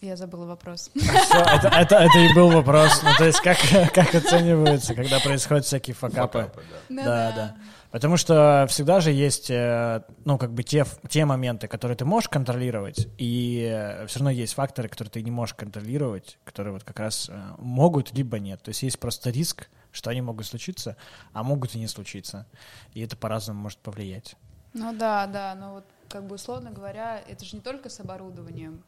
Я 0.03 0.16
забыла 0.16 0.44
вопрос. 0.44 0.90
Всё, 0.94 1.38
это, 1.40 1.68
это, 1.68 1.96
это 1.96 2.18
и 2.18 2.35
был 2.35 2.51
вопрос. 2.51 3.03
Ну, 3.03 3.11
то 3.16 3.25
есть, 3.25 3.40
как, 3.40 3.59
как 3.94 4.14
оценивается, 4.14 4.94
когда 4.94 5.20
происходят 5.20 5.64
всякие 5.64 5.94
факапы? 5.94 6.40
Факапы, 6.40 6.62
да. 6.70 6.77
Ну 6.88 7.05
Да, 7.05 7.33
да. 7.33 7.57
Потому 7.90 8.16
что 8.16 8.66
всегда 8.68 9.00
же 9.00 9.11
есть, 9.11 9.50
э, 9.50 10.03
ну, 10.24 10.38
как 10.38 10.53
бы 10.53 10.62
те, 10.62 10.87
те 11.09 11.24
моменты, 11.24 11.66
которые 11.66 11.96
ты 11.96 12.05
можешь 12.05 12.29
контролировать, 12.29 13.09
и 13.18 14.05
все 14.07 14.20
равно 14.20 14.31
есть 14.31 14.55
факторы, 14.55 14.88
которые 14.88 15.11
ты 15.11 15.22
не 15.22 15.33
можешь 15.33 15.55
контролировать, 15.55 16.38
которые 16.44 16.72
вот 16.72 16.85
как 16.85 17.00
раз 17.00 17.29
э, 17.29 17.55
могут, 17.59 18.12
либо 18.12 18.38
нет. 18.38 18.62
То 18.62 18.68
есть 18.68 18.83
есть 18.83 18.98
просто 19.00 19.31
риск, 19.31 19.68
что 19.90 20.11
они 20.11 20.22
могут 20.22 20.46
случиться, 20.46 20.96
а 21.33 21.42
могут 21.42 21.74
и 21.74 21.79
не 21.79 21.88
случиться. 21.88 22.46
И 22.94 23.00
это 23.00 23.16
по-разному 23.16 23.61
может 23.61 23.79
повлиять. 23.79 24.37
Ну 24.72 24.96
да, 24.96 25.26
да, 25.26 25.57
но 25.57 25.74
вот 25.74 25.85
как 26.09 26.24
бы 26.26 26.37
условно 26.37 26.70
говоря, 26.70 27.20
это 27.29 27.44
же 27.44 27.57
не 27.57 27.62
только 27.62 27.88
с 27.88 27.98
оборудованием, 27.98 28.85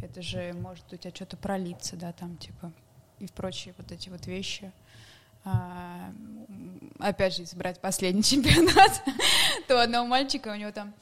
это 0.00 0.22
же 0.22 0.54
может 0.54 0.90
у 0.92 0.96
тебя 0.96 1.14
что-то 1.14 1.36
пролиться, 1.36 1.96
да, 1.96 2.12
там 2.12 2.36
типа 2.36 2.72
и 3.18 3.26
прочие 3.26 3.74
вот 3.76 3.90
эти 3.92 4.08
вот 4.08 4.26
вещи. 4.26 4.72
А, 5.50 6.12
опять 6.98 7.34
же, 7.34 7.42
если 7.42 7.56
брать 7.56 7.80
последний 7.80 8.22
чемпионат, 8.32 9.02
то 9.66 9.80
одного 9.82 10.06
мальчика 10.06 10.48
у 10.48 10.54
него 10.54 10.70
там 10.72 10.92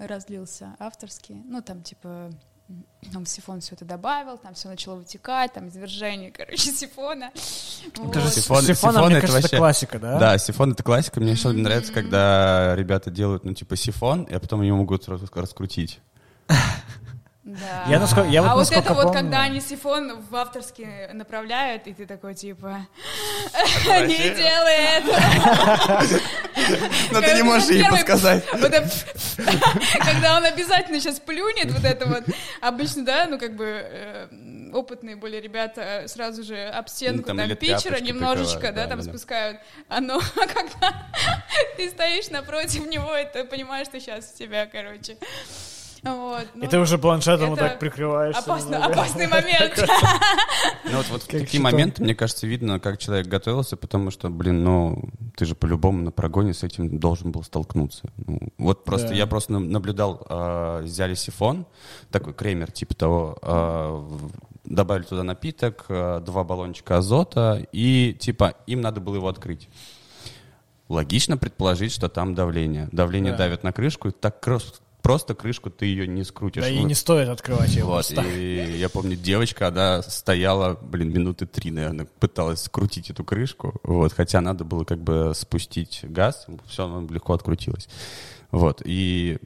разлился 0.00 0.76
авторский, 0.78 1.42
ну 1.46 1.62
там 1.62 1.82
типа 1.82 2.30
в 2.66 3.26
сифон 3.26 3.60
все 3.60 3.74
это 3.74 3.84
добавил, 3.84 4.38
там 4.38 4.54
все 4.54 4.68
начало 4.68 4.96
вытекать, 4.96 5.52
там 5.52 5.68
извержение, 5.68 6.30
короче, 6.32 6.72
сифона. 6.72 7.30
Это 7.34 8.02
же 8.02 8.02
Вот. 8.02 8.16
Сифон- 8.16 8.62
сифон, 8.62 8.62
сифон 8.64 8.94
мне 9.06 9.16
это 9.18 9.20
кажется, 9.26 9.42
вообще- 9.42 9.56
классика, 9.58 9.98
да? 9.98 10.18
Да, 10.18 10.38
сифон 10.38 10.72
это 10.72 10.82
классика. 10.82 11.20
Мне 11.20 11.32
еще 11.32 11.50
нравится, 11.52 11.92
когда 11.92 12.74
ребята 12.74 13.10
делают, 13.10 13.44
ну, 13.44 13.52
типа, 13.52 13.76
сифон, 13.76 14.26
а 14.30 14.38
потом 14.40 14.62
его 14.62 14.78
могут 14.78 15.06
рас- 15.10 15.20
раскрутить. 15.34 16.00
Да. 17.44 17.84
Я 17.86 17.98
насколько- 17.98 18.30
я 18.30 18.40
вот 18.42 18.50
а 18.50 18.54
вот 18.54 18.72
это 18.72 18.94
вот, 18.94 19.02
помню- 19.04 19.20
когда 19.20 19.42
они 19.42 19.60
сифон 19.60 20.18
в 20.30 20.34
авторский 20.34 21.12
направляют, 21.12 21.86
и 21.86 21.92
ты 21.92 22.06
такой, 22.06 22.34
типа, 22.34 22.86
не 23.84 24.30
делай 24.34 24.78
это. 24.96 26.10
Но 27.12 27.20
ты 27.20 27.34
не 27.34 27.42
можешь 27.42 27.68
ей 27.68 27.84
подсказать. 27.84 28.44
Вот 28.50 28.72
Когда 30.04 30.36
он 30.38 30.44
обязательно 30.46 30.98
сейчас 31.00 31.20
плюнет, 31.20 31.70
вот 31.70 31.84
это 31.84 32.06
вот, 32.06 32.24
обычно, 32.62 33.04
да, 33.04 33.26
ну, 33.26 33.38
как 33.38 33.54
бы, 33.56 33.66
э, 33.66 34.28
опытные 34.72 35.16
более 35.16 35.42
ребята 35.42 36.04
сразу 36.06 36.42
же 36.44 36.56
об 36.68 36.88
стенку, 36.88 37.24
там 37.24 37.36
там, 37.36 37.56
питчера 37.56 38.00
немножечко, 38.00 38.72
да, 38.72 38.84
да, 38.84 38.86
там 38.86 39.00
да, 39.00 39.04
спускают. 39.04 39.58
Оно, 39.88 40.18
когда 40.34 41.06
ты 41.76 41.90
стоишь 41.90 42.30
напротив 42.30 42.86
него, 42.86 43.14
и 43.14 43.30
ты 43.30 43.44
понимаешь, 43.44 43.86
что 43.88 44.00
сейчас 44.00 44.32
тебя, 44.32 44.64
короче. 44.66 45.18
Вот. 46.04 46.42
И 46.54 46.58
ну, 46.58 46.68
ты 46.68 46.78
уже 46.78 46.98
планшетом 46.98 47.50
вот 47.50 47.58
так 47.58 47.78
прикрываешься. 47.78 48.42
опасно- 48.42 48.72
немного. 48.74 48.92
опасный 48.92 49.26
момент. 49.26 49.84
Ну 50.84 50.98
вот, 50.98 51.08
вот 51.08 51.22
в 51.22 51.26
такие 51.28 51.62
моменты, 51.62 52.02
мне 52.02 52.14
кажется, 52.14 52.46
видно, 52.46 52.78
как 52.78 52.98
человек 52.98 53.26
готовился, 53.26 53.76
потому 53.76 54.10
что, 54.10 54.28
блин, 54.28 54.62
ну, 54.64 55.02
ты 55.34 55.46
же 55.46 55.54
по-любому 55.54 56.02
на 56.02 56.10
прогоне 56.10 56.52
с 56.52 56.62
этим 56.62 56.98
должен 56.98 57.32
был 57.32 57.42
столкнуться. 57.42 58.02
Ну, 58.18 58.38
вот 58.58 58.84
просто, 58.84 59.08
Да. 59.08 59.14
я 59.14 59.26
просто 59.26 59.52
на- 59.54 59.60
наблюдал, 59.60 60.24
а, 60.28 60.82
взяли 60.82 61.14
сифон, 61.14 61.66
такой 62.10 62.34
кремер 62.34 62.70
типа 62.70 62.94
того, 62.94 63.38
а, 63.42 64.06
добавили 64.64 65.04
туда 65.04 65.22
напиток, 65.22 65.86
а, 65.88 66.20
два 66.20 66.44
баллончика 66.44 66.98
азота, 66.98 67.66
и 67.72 68.12
типа 68.18 68.54
им 68.66 68.80
надо 68.82 69.00
было 69.00 69.16
его 69.16 69.28
открыть. 69.28 69.68
Логично 70.90 71.38
предположить, 71.38 71.92
что 71.92 72.08
там 72.10 72.34
давление. 72.34 72.88
Давление 72.92 73.32
Да. 73.32 73.38
давит 73.38 73.62
на 73.64 73.72
крышку, 73.72 74.08
и 74.08 74.12
так 74.12 74.46
крос- 74.46 74.80
просто 75.04 75.34
крышку 75.34 75.70
ты 75.70 75.84
ее 75.84 76.08
не 76.08 76.24
скрутишь. 76.24 76.62
Да 76.62 76.68
и 76.68 76.80
Ну, 76.80 76.86
не 76.88 76.94
стоит 76.94 77.28
открывать 77.28 77.76
его. 77.76 77.90
вот, 77.90 78.10
и 78.10 78.76
я 78.78 78.88
помню, 78.88 79.16
девочка, 79.16 79.68
она 79.68 80.02
стояла, 80.02 80.78
блин, 80.80 81.12
минуты 81.12 81.46
три, 81.46 81.70
наверное, 81.70 82.08
пыталась 82.18 82.62
скрутить 82.62 83.10
эту 83.10 83.22
крышку, 83.22 83.74
вот, 83.82 84.14
хотя 84.14 84.40
надо 84.40 84.64
было 84.64 84.84
как 84.84 85.00
бы 85.00 85.32
спустить 85.36 86.00
газ, 86.04 86.46
все, 86.66 86.86
оно 86.86 87.06
легко 87.06 87.34
открутилось. 87.34 87.86
Вот, 88.50 88.80
и 88.84 89.38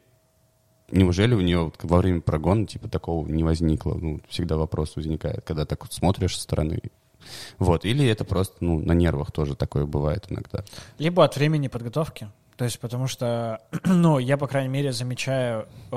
неужели 0.93 1.35
у 1.35 1.41
нее 1.41 1.65
вот 1.65 1.77
во 1.83 1.99
время 1.99 2.21
прогона, 2.21 2.65
типа, 2.65 2.89
такого 2.89 3.27
не 3.27 3.43
возникло? 3.43 3.95
Ну, 3.95 4.21
всегда 4.29 4.57
вопрос 4.57 4.95
возникает, 4.95 5.45
когда 5.45 5.67
так 5.67 5.83
вот 5.83 5.93
смотришь 5.93 6.37
со 6.37 6.43
стороны. 6.43 6.81
Вот, 7.59 7.85
или 7.85 8.07
это 8.07 8.25
просто, 8.25 8.55
ну, 8.61 8.79
на 8.79 8.93
нервах 8.93 9.33
тоже 9.33 9.57
такое 9.57 9.87
бывает 9.87 10.27
иногда. 10.29 10.65
Либо 10.99 11.25
от 11.25 11.35
времени 11.35 11.67
подготовки. 11.67 12.29
То 12.59 12.65
есть, 12.65 12.81
потому 12.81 13.07
что, 13.07 13.63
ну, 13.85 14.19
я, 14.19 14.37
по 14.37 14.49
крайней 14.49 14.69
мере, 14.69 14.93
замечаю 14.93 15.69
э, 15.93 15.97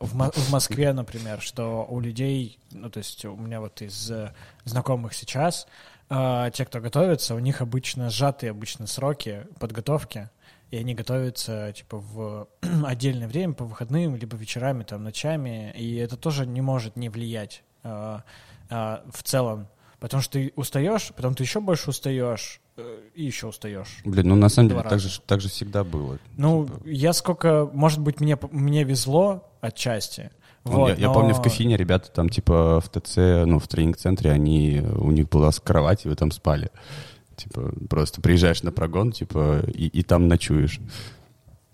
в, 0.00 0.30
в 0.30 0.50
Москве, 0.50 0.94
например, 0.94 1.42
что 1.42 1.86
у 1.86 2.00
людей, 2.00 2.58
ну, 2.72 2.88
то 2.88 2.98
есть 2.98 3.26
у 3.26 3.36
меня 3.36 3.60
вот 3.60 3.82
из 3.82 4.10
э, 4.10 4.32
знакомых 4.64 5.12
сейчас, 5.12 5.66
э, 6.08 6.50
те, 6.54 6.64
кто 6.64 6.80
готовится, 6.80 7.34
у 7.34 7.38
них 7.38 7.60
обычно 7.60 8.08
сжатые 8.08 8.52
обычно 8.52 8.86
сроки 8.86 9.46
подготовки, 9.60 10.30
и 10.70 10.78
они 10.78 10.94
готовятся, 10.94 11.74
типа, 11.76 11.98
в 11.98 12.48
отдельное 12.86 13.28
время, 13.28 13.52
по 13.52 13.66
выходным, 13.66 14.16
либо 14.16 14.38
вечерами, 14.38 14.84
там, 14.84 15.04
ночами, 15.04 15.70
и 15.76 15.96
это 15.96 16.16
тоже 16.16 16.46
не 16.46 16.62
может 16.62 16.96
не 16.96 17.10
влиять 17.10 17.62
э, 17.82 18.20
э, 18.70 18.98
в 19.12 19.22
целом, 19.22 19.68
потому 20.04 20.22
что 20.22 20.32
ты 20.34 20.52
устаешь, 20.54 21.12
потом 21.16 21.34
ты 21.34 21.44
еще 21.44 21.60
больше 21.60 21.88
устаешь, 21.88 22.60
э, 22.76 23.00
и 23.14 23.24
еще 23.24 23.46
устаешь. 23.46 24.02
Блин, 24.04 24.28
ну, 24.28 24.34
на 24.34 24.50
самом 24.50 24.68
деле, 24.68 24.82
так 24.82 24.92
раза. 24.92 25.08
же, 25.08 25.20
так 25.26 25.40
же 25.40 25.48
всегда 25.48 25.82
было. 25.82 26.18
Ну, 26.36 26.66
Типа, 26.66 26.80
я 26.84 27.12
сколько, 27.14 27.70
может 27.72 28.00
быть, 28.00 28.20
мне, 28.20 28.38
мне 28.50 28.84
везло 28.84 29.48
отчасти. 29.62 30.30
Ну, 30.64 30.72
Вот, 30.72 30.88
я, 30.90 30.94
я 30.96 31.06
но- 31.08 31.14
помню 31.14 31.32
в 31.34 31.40
кофейне 31.40 31.78
ребята 31.78 32.10
там 32.10 32.28
типа 32.28 32.82
в 32.82 32.88
ТЦ, 32.90 33.16
ну 33.46 33.58
в 33.58 33.66
тренинг-центре, 33.66 34.30
они 34.30 34.82
у 34.96 35.10
них 35.10 35.30
была 35.30 35.50
кровать, 35.52 36.04
и 36.04 36.08
вы 36.10 36.16
там 36.16 36.30
спали. 36.30 36.70
Типа 37.36 37.72
просто 37.88 38.20
приезжаешь 38.20 38.62
на 38.62 38.72
прогон, 38.72 39.10
типа 39.10 39.60
и, 39.68 39.86
и 39.86 40.02
там 40.02 40.28
ночуешь, 40.28 40.80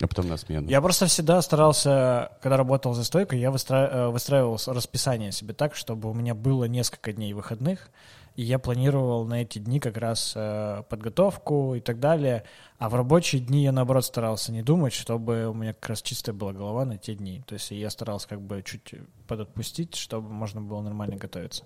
а 0.01 0.07
потом 0.07 0.29
на 0.29 0.37
смену. 0.37 0.69
Я 0.69 0.81
просто 0.81 1.07
всегда 1.07 1.43
старался, 1.43 2.31
когда 2.43 2.57
работал 2.57 2.95
за 2.95 3.05
стойкой, 3.05 3.41
я 3.41 3.51
выстра- 3.51 3.89
э, 3.93 4.09
выстраивал 4.09 4.59
расписание 4.67 5.33
себе 5.33 5.53
так, 5.53 5.75
чтобы 5.75 6.09
у 6.11 6.15
меня 6.15 6.35
было 6.35 6.65
несколько 6.65 7.13
дней 7.13 7.33
выходных, 7.33 7.91
и 8.37 8.43
я 8.43 8.59
планировал 8.59 9.25
на 9.27 9.43
эти 9.43 9.59
дни 9.59 9.81
как 9.81 9.97
раз 9.97 10.33
э, 10.37 10.83
подготовку 10.89 11.75
и 11.75 11.81
так 11.81 11.99
далее. 12.01 12.45
А 12.79 12.89
в 12.89 12.95
рабочие 12.95 13.41
дни 13.43 13.63
я, 13.63 13.73
наоборот, 13.73 14.05
старался 14.05 14.53
не 14.53 14.63
думать, 14.63 14.93
чтобы 14.93 15.47
у 15.49 15.55
меня 15.55 15.75
как 15.75 15.91
раз 15.91 16.03
чистая 16.03 16.35
была 16.35 16.53
голова 16.53 16.85
на 16.85 16.97
те 16.99 17.15
дни. 17.15 17.43
То 17.47 17.55
есть 17.55 17.71
я 17.71 17.91
старался 17.91 18.29
как 18.29 18.41
бы 18.41 18.63
чуть 18.63 18.95
подотпустить, 19.27 19.95
чтобы 19.97 20.29
можно 20.31 20.61
было 20.61 20.81
нормально 20.81 21.17
готовиться. 21.17 21.65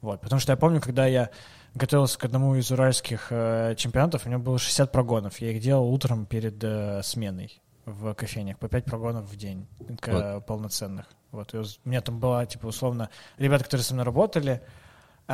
Вот, 0.00 0.20
потому 0.20 0.40
что 0.40 0.52
я 0.52 0.56
помню, 0.56 0.80
когда 0.80 1.06
я 1.06 1.30
готовился 1.74 2.18
к 2.18 2.24
одному 2.24 2.56
из 2.56 2.70
уральских 2.70 3.28
э, 3.30 3.74
чемпионатов, 3.76 4.26
у 4.26 4.28
меня 4.28 4.38
было 4.38 4.58
60 4.58 4.90
прогонов. 4.90 5.38
Я 5.40 5.52
их 5.52 5.60
делал 5.62 5.88
утром 5.92 6.26
перед 6.26 6.62
э, 6.62 7.00
сменой 7.04 7.62
в 7.84 8.12
кофейнях, 8.14 8.58
по 8.58 8.68
5 8.68 8.84
прогонов 8.84 9.24
в 9.30 9.36
день, 9.36 9.66
к- 10.00 10.40
полноценных. 10.40 11.06
Вот, 11.30 11.54
и 11.54 11.58
у 11.58 11.64
меня 11.84 12.00
там 12.00 12.18
была, 12.20 12.44
типа, 12.46 12.66
условно, 12.66 13.08
ребята, 13.38 13.64
которые 13.64 13.84
со 13.84 13.94
мной 13.94 14.04
работали, 14.04 14.60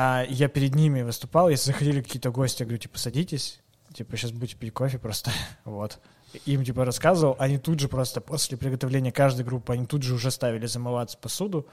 а 0.01 0.23
я 0.29 0.47
перед 0.47 0.75
ними 0.75 1.01
выступал, 1.01 1.49
если 1.49 1.73
заходили 1.73 2.01
какие-то 2.01 2.31
гости, 2.31 2.61
я 2.61 2.65
говорю, 2.65 2.79
типа, 2.79 2.97
садитесь, 2.97 3.59
типа, 3.93 4.15
сейчас 4.15 4.31
будете 4.31 4.55
пить 4.55 4.73
кофе 4.73 4.97
просто, 4.97 5.29
вот. 5.65 5.99
Им, 6.45 6.63
типа, 6.63 6.85
рассказывал, 6.85 7.35
они 7.37 7.57
тут 7.57 7.81
же 7.81 7.89
просто 7.89 8.21
после 8.21 8.57
приготовления 8.57 9.11
каждой 9.11 9.43
группы, 9.43 9.73
они 9.73 9.85
тут 9.85 10.03
же 10.03 10.13
уже 10.13 10.31
ставили 10.31 10.67
замываться 10.67 11.17
посуду, 11.17 11.67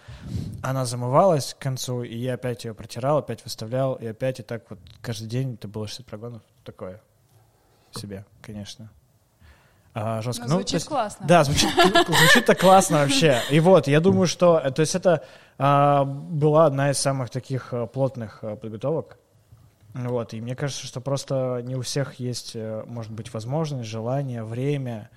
она 0.61 0.87
замывалась 0.87 1.55
к 1.55 1.59
концу, 1.59 2.03
и 2.03 2.17
я 2.17 2.35
опять 2.35 2.65
ее 2.65 2.75
протирал, 2.75 3.19
опять 3.19 3.45
выставлял, 3.45 3.95
и 3.95 4.07
опять 4.07 4.41
и 4.41 4.43
так 4.43 4.69
вот 4.71 4.81
каждый 5.03 5.29
день 5.29 5.55
это 5.55 5.69
было 5.69 5.87
60 5.87 6.05
прогонов. 6.05 6.43
Такое 6.65 7.01
себе, 7.93 8.25
конечно. 8.43 8.91
А, 9.99 10.21
жестко. 10.21 10.45
Ну, 10.45 10.51
Ну, 10.51 10.55
звучит 10.57 10.71
то 10.73 10.77
есть- 10.77 10.89
классно. 10.89 11.27
Да, 11.27 11.43
звучит, 11.45 11.71
звучит 12.07 12.45
так 12.45 12.61
классно 12.61 12.99
вообще. 12.99 13.41
И 13.51 13.61
вот, 13.61 13.89
я 13.89 14.01
думаю, 14.01 14.27
что, 14.27 14.61
э, 14.63 14.71
то 14.71 14.81
есть 14.81 14.95
это 14.95 15.25
а, 15.59 16.05
была 16.05 16.67
одна 16.67 16.91
из 16.91 16.99
самых 16.99 17.31
таких 17.31 17.73
а, 17.73 17.87
плотных 17.87 18.41
а, 18.43 18.57
подготовок. 18.57 19.17
Вот, 19.95 20.35
и 20.35 20.41
мне 20.43 20.55
кажется, 20.55 20.87
что 20.87 21.01
просто 21.01 21.63
не 21.65 21.77
у 21.77 21.81
всех 21.81 22.17
есть, 22.21 22.53
э, 22.55 22.85
может 22.87 23.11
быть, 23.11 23.33
возможность, 23.33 23.89
желание, 23.89 24.45
время 24.45 25.09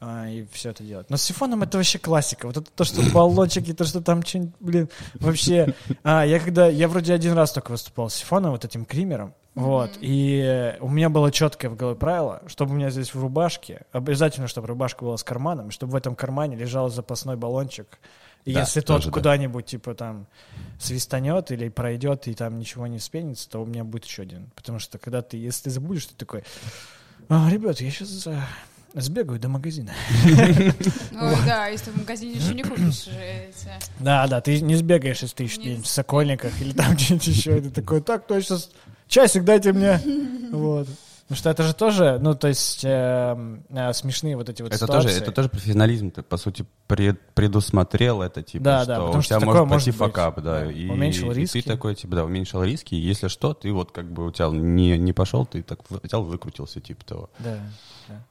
а, 0.00 0.28
и 0.28 0.46
все 0.50 0.70
это 0.70 0.82
делать. 0.82 1.10
Но 1.10 1.16
с 1.16 1.22
сифоном 1.22 1.62
это 1.62 1.76
вообще 1.76 1.98
классика. 1.98 2.46
Вот 2.46 2.56
это 2.56 2.70
то, 2.74 2.84
что 2.84 3.02
баллончики, 3.14 3.74
то, 3.74 3.84
что 3.84 4.00
там 4.00 4.24
что-нибудь, 4.24 4.54
блин, 4.60 4.88
вообще. 5.14 5.74
А, 6.02 6.24
я 6.24 6.40
когда, 6.40 6.68
я 6.68 6.88
вроде 6.88 7.12
один 7.12 7.34
раз 7.34 7.52
только 7.52 7.72
выступал 7.72 8.08
с 8.08 8.14
сифоном, 8.14 8.52
вот 8.52 8.64
этим 8.64 8.84
кримером, 8.84 9.34
вот, 9.54 9.98
и 10.00 10.76
у 10.80 10.88
меня 10.88 11.10
было 11.10 11.32
четкое 11.32 11.70
в 11.70 11.76
голове 11.76 11.98
правило, 11.98 12.40
чтобы 12.46 12.72
у 12.72 12.76
меня 12.76 12.90
здесь 12.90 13.12
в 13.12 13.20
рубашке, 13.20 13.82
обязательно, 13.92 14.46
чтобы 14.46 14.68
рубашка 14.68 15.04
была 15.04 15.16
с 15.16 15.24
карманом, 15.24 15.68
и 15.68 15.70
чтобы 15.70 15.92
в 15.92 15.96
этом 15.96 16.14
кармане 16.14 16.56
лежал 16.56 16.88
запасной 16.88 17.36
баллончик. 17.36 17.98
И 18.46 18.54
Да, 18.54 18.60
если 18.60 18.80
тот 18.80 18.98
тоже 18.98 19.08
да. 19.08 19.12
куда-нибудь, 19.12 19.66
типа, 19.66 19.94
там, 19.94 20.26
свистанет 20.78 21.50
или 21.50 21.68
пройдет, 21.68 22.26
и 22.26 22.32
там 22.34 22.58
ничего 22.58 22.86
не 22.86 22.96
вспенится, 22.98 23.50
то 23.50 23.60
у 23.60 23.66
меня 23.66 23.84
будет 23.84 24.06
еще 24.06 24.22
один. 24.22 24.50
Потому 24.54 24.78
что 24.78 24.98
когда 24.98 25.20
ты, 25.20 25.36
если 25.36 25.64
ты 25.64 25.70
забудешь, 25.70 26.06
ты 26.06 26.14
такой, 26.14 26.42
«А, 27.28 27.50
ребят, 27.50 27.80
я 27.80 27.90
сейчас 27.90 28.26
сбегаю 28.94 29.38
до 29.40 29.48
магазина. 29.48 29.92
Ну 31.12 31.36
да, 31.44 31.66
если 31.68 31.86
ты 31.86 31.90
в 31.92 31.98
магазине 31.98 32.32
еще 32.34 32.54
не 32.54 32.62
купишь 32.62 33.04
же 33.04 33.10
эти. 33.20 33.68
Да, 33.98 34.26
да, 34.26 34.40
ты 34.40 34.60
не 34.60 34.74
сбегаешь, 34.76 35.20
если 35.20 35.34
ты 35.36 35.42
еще 35.44 35.58
Не 35.58 35.62
где-нибудь 35.64 35.86
в 35.86 35.90
Сокольниках 35.90 36.60
или 36.62 36.72
там 36.72 36.92
где-нибудь 36.94 37.26
еще. 37.26 37.58
И 37.58 37.60
ты 37.60 37.70
такой, 37.70 38.00
так, 38.00 38.26
точно, 38.26 38.58
часик 39.08 39.44
дайте 39.44 39.72
мне. 39.72 40.00
Вот. 40.50 40.88
Потому 41.22 41.38
что 41.38 41.50
это 41.50 41.62
же 41.62 41.74
тоже, 41.74 42.18
ну, 42.20 42.34
то 42.34 42.48
есть, 42.48 42.80
эм, 42.82 43.62
э, 43.68 43.92
смешные 43.92 44.36
вот 44.36 44.48
эти 44.48 44.62
вот 44.62 44.72
Это 44.72 44.84
ситуации. 44.86 45.08
тоже, 45.10 45.22
это 45.22 45.30
тоже 45.30 45.48
профессионализм. 45.48 46.10
Ты, 46.10 46.22
по 46.22 46.36
сути, 46.36 46.66
пред- 46.88 47.20
предусмотрел 47.34 48.20
это, 48.22 48.42
типа, 48.42 48.64
Да, 48.64 48.82
что 48.82 48.86
да, 48.96 49.04
у 49.04 49.22
что 49.22 49.36
тебя 49.36 49.38
такое 49.46 49.64
может 49.64 49.84
пойти 49.86 49.90
факап, 49.92 50.40
да. 50.42 50.64
Да. 50.64 50.72
И, 50.72 50.88
Уменьшил 50.88 51.30
и 51.30 51.34
риски. 51.36 51.60
ты 51.62 51.68
такой, 51.68 51.94
типа, 51.94 52.16
да, 52.16 52.24
уменьшил 52.24 52.64
риски. 52.64 52.96
И 52.96 52.98
если 53.00 53.28
что, 53.28 53.54
ты 53.54 53.70
вот 53.72 53.92
как 53.92 54.10
бы 54.12 54.26
у 54.26 54.32
тебя 54.32 54.48
не, 54.48 54.98
не 54.98 55.12
пошел, 55.12 55.46
ты 55.46 55.62
так 55.62 55.78
взял, 55.88 56.24
выкрутился, 56.24 56.80
типа 56.80 57.04
того. 57.04 57.30
Да, 57.38 57.58
да. 58.08 58.24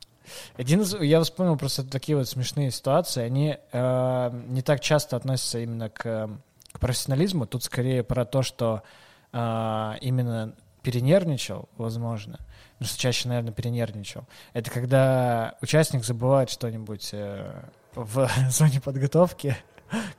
Один 0.57 0.81
из, 0.81 0.93
я 0.99 1.21
вспомнил 1.21 1.57
просто 1.57 1.83
такие 1.83 2.17
вот 2.17 2.27
смешные 2.27 2.71
ситуации, 2.71 3.23
они 3.23 3.57
э, 3.71 4.31
не 4.47 4.61
так 4.61 4.81
часто 4.81 5.15
относятся 5.15 5.59
именно 5.59 5.89
к, 5.89 6.29
к 6.71 6.79
профессионализму, 6.79 7.45
тут 7.45 7.63
скорее 7.63 8.03
про 8.03 8.25
то, 8.25 8.41
что 8.41 8.83
э, 9.31 9.93
именно 10.01 10.53
перенервничал, 10.81 11.69
возможно, 11.77 12.39
потому 12.73 12.89
что 12.89 12.99
чаще, 12.99 13.27
наверное, 13.27 13.51
перенервничал. 13.53 14.25
Это 14.53 14.71
когда 14.71 15.55
участник 15.61 16.03
забывает 16.03 16.49
что-нибудь 16.49 17.09
э, 17.13 17.61
в 17.95 18.29
зоне 18.49 18.81
подготовки, 18.81 19.57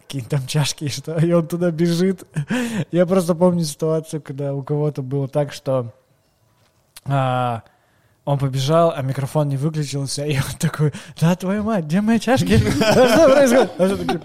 какие-нибудь 0.02 0.30
там 0.30 0.46
чашки, 0.46 0.84
и 0.84 0.88
что, 0.88 1.16
и 1.18 1.32
он 1.32 1.46
туда 1.46 1.70
бежит. 1.70 2.24
Я 2.90 3.06
просто 3.06 3.34
помню 3.34 3.64
ситуацию, 3.64 4.20
когда 4.20 4.54
у 4.54 4.62
кого-то 4.62 5.02
было 5.02 5.28
так, 5.28 5.52
что 5.52 5.92
а, 7.04 7.62
он 8.24 8.38
побежал, 8.38 8.92
а 8.94 9.02
микрофон 9.02 9.48
не 9.48 9.56
выключился, 9.56 10.24
и 10.24 10.36
он 10.36 10.56
такой, 10.58 10.92
да, 11.20 11.34
твою 11.36 11.62
мать, 11.62 11.84
где 11.86 12.00
мои 12.00 12.18
чашки? 12.18 12.58
Что 12.58 13.28
происходит? 13.28 13.70
А 13.78 13.96
такие, 13.96 14.20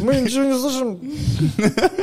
Мы 0.00 0.20
ничего 0.20 0.44
не 0.44 0.58
слышим. 0.58 1.00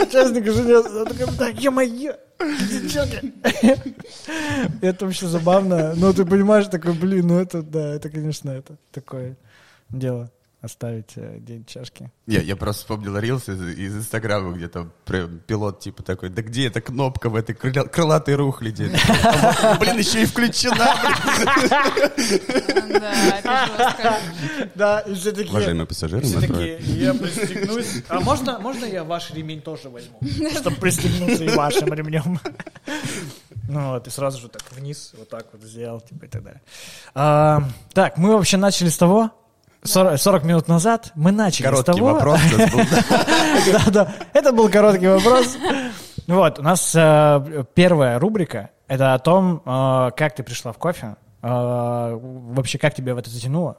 Участника 0.07 0.51
же 0.51 0.63
нет. 0.63 0.85
Он 0.85 1.05
такой, 1.05 1.27
да, 1.37 1.47
ё-моё, 1.49 2.13
где 2.39 2.89
чашки? 2.89 3.33
Это 4.81 5.05
вообще 5.05 5.27
забавно. 5.27 5.93
Но 5.95 6.13
ты 6.13 6.25
понимаешь, 6.25 6.67
такой, 6.67 6.93
блин, 6.93 7.27
ну 7.27 7.39
это, 7.39 7.61
да, 7.61 7.95
это, 7.95 8.09
конечно, 8.09 8.51
это 8.51 8.77
такое 8.91 9.37
дело 9.89 10.31
оставить 10.61 11.13
э, 11.15 11.37
день 11.39 11.63
чашки. 11.65 12.11
Я, 12.27 12.41
я 12.41 12.55
просто 12.57 12.81
вспомнил 12.81 13.17
рилс 13.17 13.47
из, 13.47 13.61
из 13.61 13.95
Инстаграма, 13.97 14.51
где 14.53 14.67
там 14.67 14.91
при- 15.05 15.27
пилот 15.47 15.79
типа 15.79 16.03
такой, 16.03 16.29
да 16.29 16.41
где 16.41 16.67
эта 16.67 16.81
кнопка 16.81 17.29
в 17.29 17.35
этой 17.35 17.55
крыля- 17.55 17.87
крылатой 17.87 18.35
рухляде? 18.35 18.85
Блин, 19.79 19.97
еще 19.97 20.23
и 20.23 20.25
включена. 20.25 20.85
Да, 24.75 24.99
и 25.01 25.13
все 25.13 25.31
такие... 25.31 25.49
Уважаемые 25.49 25.87
пассажиры, 25.87 26.21
Все 26.23 26.41
такие, 26.41 26.77
я 26.79 27.13
пристегнусь. 27.13 28.03
А 28.09 28.19
можно, 28.19 28.59
можно 28.59 28.85
я 28.85 29.03
ваш 29.03 29.31
ремень 29.31 29.61
тоже 29.61 29.89
возьму? 29.89 30.19
Чтобы 30.59 30.75
пристегнуться 30.77 31.43
и 31.45 31.49
вашим 31.55 31.93
ремнем. 31.93 32.39
Ну 33.69 33.91
вот, 33.91 34.07
и 34.07 34.09
сразу 34.09 34.39
же 34.39 34.49
так 34.49 34.63
вниз, 34.71 35.13
вот 35.17 35.29
так 35.29 35.45
вот 35.53 35.61
сделал, 35.61 36.01
типа 36.01 36.25
и 36.25 36.27
так 36.27 36.43
далее. 36.43 36.61
А, 37.13 37.61
так, 37.93 38.17
мы 38.17 38.35
вообще 38.35 38.57
начали 38.57 38.89
с 38.89 38.97
того, 38.97 39.31
40, 39.83 40.17
40 40.17 40.43
минут 40.43 40.67
назад 40.67 41.11
мы 41.15 41.31
начали 41.31 41.63
с 41.63 41.69
Короткий 41.69 41.93
того... 41.93 42.13
вопрос 42.13 42.39
у 42.53 42.57
нас 42.57 42.71
был. 42.71 42.79
Да, 43.71 43.91
да, 43.91 44.13
это 44.33 44.51
был 44.51 44.69
короткий 44.69 45.07
вопрос. 45.07 45.57
Вот, 46.27 46.59
у 46.59 46.61
нас 46.61 46.93
э, 46.95 47.63
первая 47.73 48.19
рубрика, 48.19 48.69
это 48.87 49.13
о 49.13 49.19
том, 49.19 49.63
э, 49.65 50.11
как 50.15 50.35
ты 50.35 50.43
пришла 50.43 50.73
в 50.73 50.77
кофе, 50.77 51.15
э, 51.41 51.47
вообще 51.49 52.77
как 52.77 52.93
тебя 52.93 53.15
в 53.15 53.17
это 53.17 53.29
затянуло, 53.29 53.77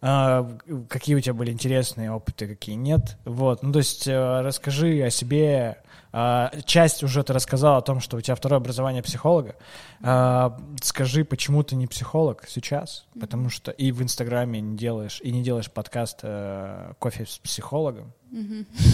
какие 0.00 1.14
у 1.14 1.20
тебя 1.20 1.34
были 1.34 1.52
интересные 1.52 2.12
опыты, 2.12 2.46
какие 2.48 2.74
нет. 2.74 3.16
Вот, 3.24 3.62
ну 3.62 3.72
то 3.72 3.78
есть 3.78 4.06
расскажи 4.08 5.00
о 5.02 5.10
себе. 5.10 5.78
Э, 6.12 6.50
часть 6.64 7.02
уже 7.02 7.22
ты 7.22 7.32
рассказал 7.32 7.76
о 7.76 7.82
том, 7.82 8.00
что 8.00 8.16
у 8.16 8.20
тебя 8.20 8.34
второе 8.34 8.58
образование 8.58 9.02
психолога. 9.02 9.56
Э, 10.00 10.50
скажи, 10.82 11.24
почему 11.24 11.62
ты 11.62 11.74
не 11.74 11.86
психолог 11.86 12.44
сейчас? 12.48 13.06
Потому 13.18 13.48
что 13.48 13.70
и 13.70 13.92
в 13.92 14.02
Инстаграме 14.02 14.60
не 14.60 14.76
делаешь, 14.76 15.20
и 15.22 15.32
не 15.32 15.42
делаешь 15.42 15.70
подкаст 15.70 16.20
э, 16.22 16.92
«Кофе 16.98 17.26
с 17.26 17.38
психологом». 17.38 18.12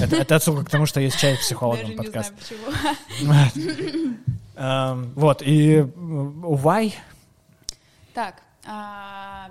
Это, 0.03 0.17
это 0.17 0.37
отсылка 0.37 0.65
к 0.65 0.71
тому, 0.71 0.87
что 0.87 1.01
есть 1.01 1.19
чай 1.19 1.37
с 1.37 1.41
психологом 1.41 1.97
подкаст. 1.97 2.33
Эм, 4.57 5.13
Вот, 5.15 5.43
и 5.43 5.79
why? 5.79 6.93
Так, 8.13 8.43
а, 8.67 9.51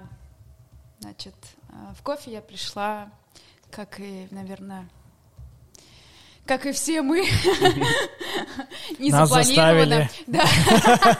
значит, 0.99 1.33
а, 1.69 1.93
в 1.97 2.03
кофе 2.03 2.31
я 2.31 2.41
пришла, 2.41 3.09
как 3.71 4.01
и, 4.01 4.27
наверное, 4.31 4.89
как 6.47 6.65
и 6.65 6.71
все 6.71 7.01
мы, 7.01 7.27
не 8.99 9.11
Нас 9.11 9.29
запланированно. 9.29 10.09
заставили. 10.09 10.09
Да. 10.27 11.17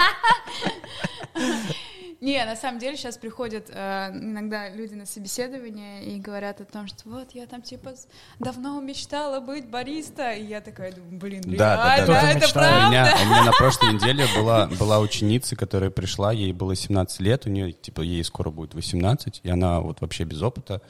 Не, 2.20 2.44
на 2.46 2.56
самом 2.56 2.80
деле 2.80 2.98
сейчас 2.98 3.18
приходят 3.18 3.70
э, 3.70 4.10
иногда 4.14 4.70
люди 4.70 4.96
на 4.96 5.06
собеседование 5.06 6.04
и 6.04 6.20
говорят 6.20 6.62
о 6.62 6.66
том, 6.66 6.88
что 6.88 7.08
вот 7.10 7.32
я 7.32 7.46
там 7.46 7.62
типа 7.62 7.94
давно 8.40 8.82
мечтала 8.82 9.40
быть 9.40 9.68
бариста, 9.68 10.32
и 10.32 10.44
я 10.46 10.62
такая 10.62 10.94
думаю, 10.94 11.20
блин, 11.20 11.44
Да, 11.46 11.76
да, 11.98 12.06
да, 12.06 12.06
реально, 12.06 12.08
да. 12.08 12.32
это 12.32 12.48
У 12.48 12.54
правда? 12.54 12.88
меня, 12.90 13.18
у 13.22 13.26
меня 13.26 13.44
на 13.44 13.52
прошлой 13.52 13.94
неделе 13.94 14.26
была, 14.36 14.66
была 14.68 15.00
ученица, 15.00 15.56
которая 15.56 15.92
пришла, 15.92 16.32
ей 16.32 16.54
было 16.54 16.76
17 16.76 17.20
лет, 17.20 17.46
у 17.46 17.50
нее, 17.50 17.72
типа, 17.72 18.02
ей 18.02 18.24
скоро 18.24 18.50
будет 18.50 18.74
18, 18.74 19.42
и 19.44 19.50
она 19.50 19.80
вот 19.82 20.02
вообще 20.02 20.24
без 20.24 20.42
опыта 20.42 20.82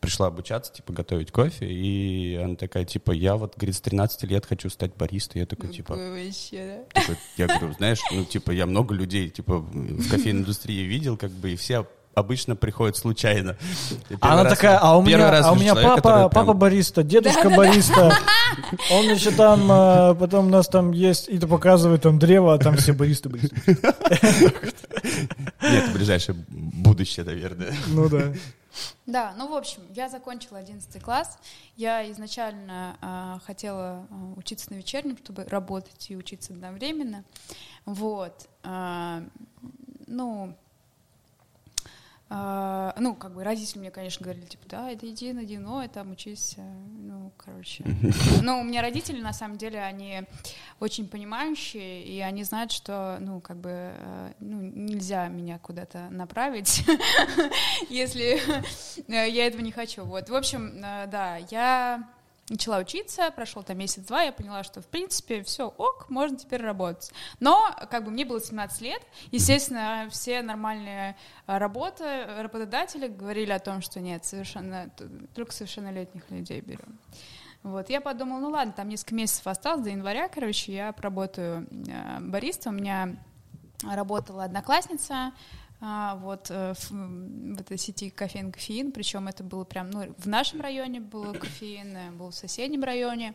пришла 0.00 0.28
обучаться, 0.28 0.72
типа, 0.72 0.94
готовить 0.94 1.30
кофе, 1.30 1.66
и 1.66 2.36
она 2.36 2.56
такая, 2.56 2.86
типа, 2.86 3.12
я 3.12 3.36
вот, 3.36 3.54
говорит, 3.56 3.76
с 3.76 3.80
13 3.82 4.22
лет 4.24 4.46
хочу 4.46 4.70
стать 4.70 4.96
баристой. 4.96 5.40
Я 5.40 5.46
такой, 5.46 5.68
типа, 5.68 5.94
вообще, 5.94 6.86
да? 6.94 7.00
такой, 7.00 7.16
я 7.36 7.46
говорю, 7.46 7.74
знаешь, 7.74 7.98
ну, 8.10 8.24
типа, 8.24 8.50
я 8.50 8.64
много 8.64 8.94
людей, 8.94 9.28
типа, 9.28 9.58
в 9.58 10.08
кофейной 10.08 10.40
индустрии 10.40 10.69
видел, 10.72 11.16
как 11.16 11.30
бы, 11.30 11.52
и 11.52 11.56
все 11.56 11.86
обычно 12.14 12.56
приходят 12.56 12.96
случайно. 12.96 13.56
Первый 14.08 14.18
Она 14.20 14.44
раз- 14.44 14.54
такая, 14.54 14.78
а 14.78 14.96
у 14.96 15.02
меня, 15.02 15.30
раз 15.30 15.46
а 15.46 15.52
у 15.52 15.54
меня 15.54 15.70
человека, 15.70 15.96
папа, 15.96 16.02
который 16.02 16.30
прям- 16.30 16.46
папа 16.46 16.52
бариста, 16.58 17.02
дедушка 17.02 17.50
бариста. 17.50 18.16
Он 18.90 19.04
еще 19.08 19.30
там, 19.30 19.70
э, 19.70 20.14
потом 20.16 20.46
у 20.46 20.50
нас 20.50 20.68
там 20.68 20.92
есть, 20.92 21.28
и 21.28 21.38
ты 21.38 21.46
показывает 21.46 22.02
там 22.02 22.18
древо, 22.18 22.54
а 22.54 22.58
там 22.58 22.76
все 22.76 22.92
баристы, 22.92 23.28
баристы. 23.28 23.56
Нет, 25.62 25.92
ближайшее 25.92 26.36
будущее, 26.48 27.24
наверное. 27.24 27.74
Ну 27.88 28.08
да. 28.08 28.32
Да, 29.06 29.34
ну, 29.36 29.48
в 29.48 29.54
общем, 29.54 29.82
я 29.94 30.08
закончила 30.08 30.58
11 30.58 31.02
класс. 31.02 31.38
Я 31.76 32.08
изначально 32.12 32.96
а, 33.00 33.40
хотела 33.44 34.06
а, 34.08 34.32
учиться 34.36 34.72
на 34.72 34.76
вечернем, 34.76 35.16
чтобы 35.22 35.44
работать 35.44 36.06
и 36.08 36.16
учиться 36.16 36.52
одновременно. 36.52 37.24
Вот. 37.84 38.48
а, 38.62 39.22
ну, 40.10 40.54
а, 42.32 42.94
ну, 42.96 43.16
как 43.16 43.34
бы 43.34 43.42
родители 43.42 43.80
мне, 43.80 43.90
конечно, 43.90 44.22
говорили, 44.22 44.44
типа, 44.44 44.62
да, 44.68 44.88
это 44.88 45.10
иди 45.10 45.32
на 45.32 45.44
дино, 45.44 45.88
там 45.88 46.12
учись, 46.12 46.54
ну, 46.56 47.32
короче. 47.36 47.84
Ну, 48.42 48.60
у 48.60 48.62
меня 48.62 48.82
родители, 48.82 49.20
на 49.20 49.32
самом 49.32 49.58
деле, 49.58 49.80
они 49.80 50.22
очень 50.78 51.08
понимающие, 51.08 52.04
и 52.04 52.20
они 52.20 52.44
знают, 52.44 52.70
что, 52.70 53.18
ну, 53.20 53.40
как 53.40 53.56
бы, 53.56 53.70
э, 53.72 54.32
ну, 54.38 54.60
нельзя 54.60 55.26
меня 55.26 55.58
куда-то 55.58 56.08
направить, 56.10 56.84
если 57.90 58.40
э, 59.08 59.28
я 59.28 59.46
этого 59.46 59.62
не 59.62 59.72
хочу. 59.72 60.04
Вот, 60.04 60.28
в 60.30 60.34
общем, 60.34 60.80
э, 60.84 61.08
да, 61.08 61.38
я 61.50 62.08
начала 62.50 62.78
учиться, 62.78 63.30
прошел 63.30 63.62
там 63.62 63.78
месяц-два, 63.78 64.22
я 64.22 64.32
поняла, 64.32 64.62
что, 64.64 64.82
в 64.82 64.86
принципе, 64.86 65.42
все 65.42 65.68
ок, 65.68 66.10
можно 66.10 66.36
теперь 66.36 66.60
работать. 66.60 67.12
Но, 67.38 67.74
как 67.90 68.04
бы, 68.04 68.10
мне 68.10 68.24
было 68.24 68.40
17 68.40 68.80
лет, 68.82 69.02
естественно, 69.30 70.08
все 70.10 70.42
нормальные 70.42 71.16
э, 71.46 71.58
работы, 71.58 72.04
э, 72.04 72.42
работодатели 72.42 73.06
говорили 73.06 73.52
о 73.52 73.60
том, 73.60 73.80
что 73.80 74.00
нет, 74.00 74.24
совершенно, 74.24 74.90
только 75.34 75.52
совершеннолетних 75.52 76.30
людей 76.30 76.60
берем. 76.60 76.98
Вот, 77.62 77.90
я 77.90 78.00
подумала, 78.00 78.40
ну 78.40 78.50
ладно, 78.50 78.72
там 78.72 78.88
несколько 78.88 79.14
месяцев 79.14 79.46
осталось 79.46 79.82
до 79.82 79.90
января, 79.90 80.28
короче, 80.28 80.72
я 80.72 80.92
поработаю 80.92 81.66
э, 81.70 82.20
бариста. 82.20 82.70
У 82.70 82.72
меня 82.72 83.16
работала 83.82 84.44
одноклассница, 84.44 85.32
а, 85.80 86.16
вот 86.16 86.50
э, 86.50 86.74
в, 86.74 86.92
м, 86.92 87.54
в 87.56 87.60
этой 87.60 87.78
сети 87.78 88.10
кофеин 88.10 88.52
кофеин, 88.52 88.92
причем 88.92 89.28
это 89.28 89.42
было 89.42 89.64
прям, 89.64 89.90
ну, 89.90 90.14
в 90.18 90.26
нашем 90.26 90.60
районе 90.60 91.00
был 91.00 91.32
кофеин, 91.34 91.96
э, 91.96 92.10
был 92.10 92.30
в 92.30 92.34
соседнем 92.34 92.84
районе, 92.84 93.34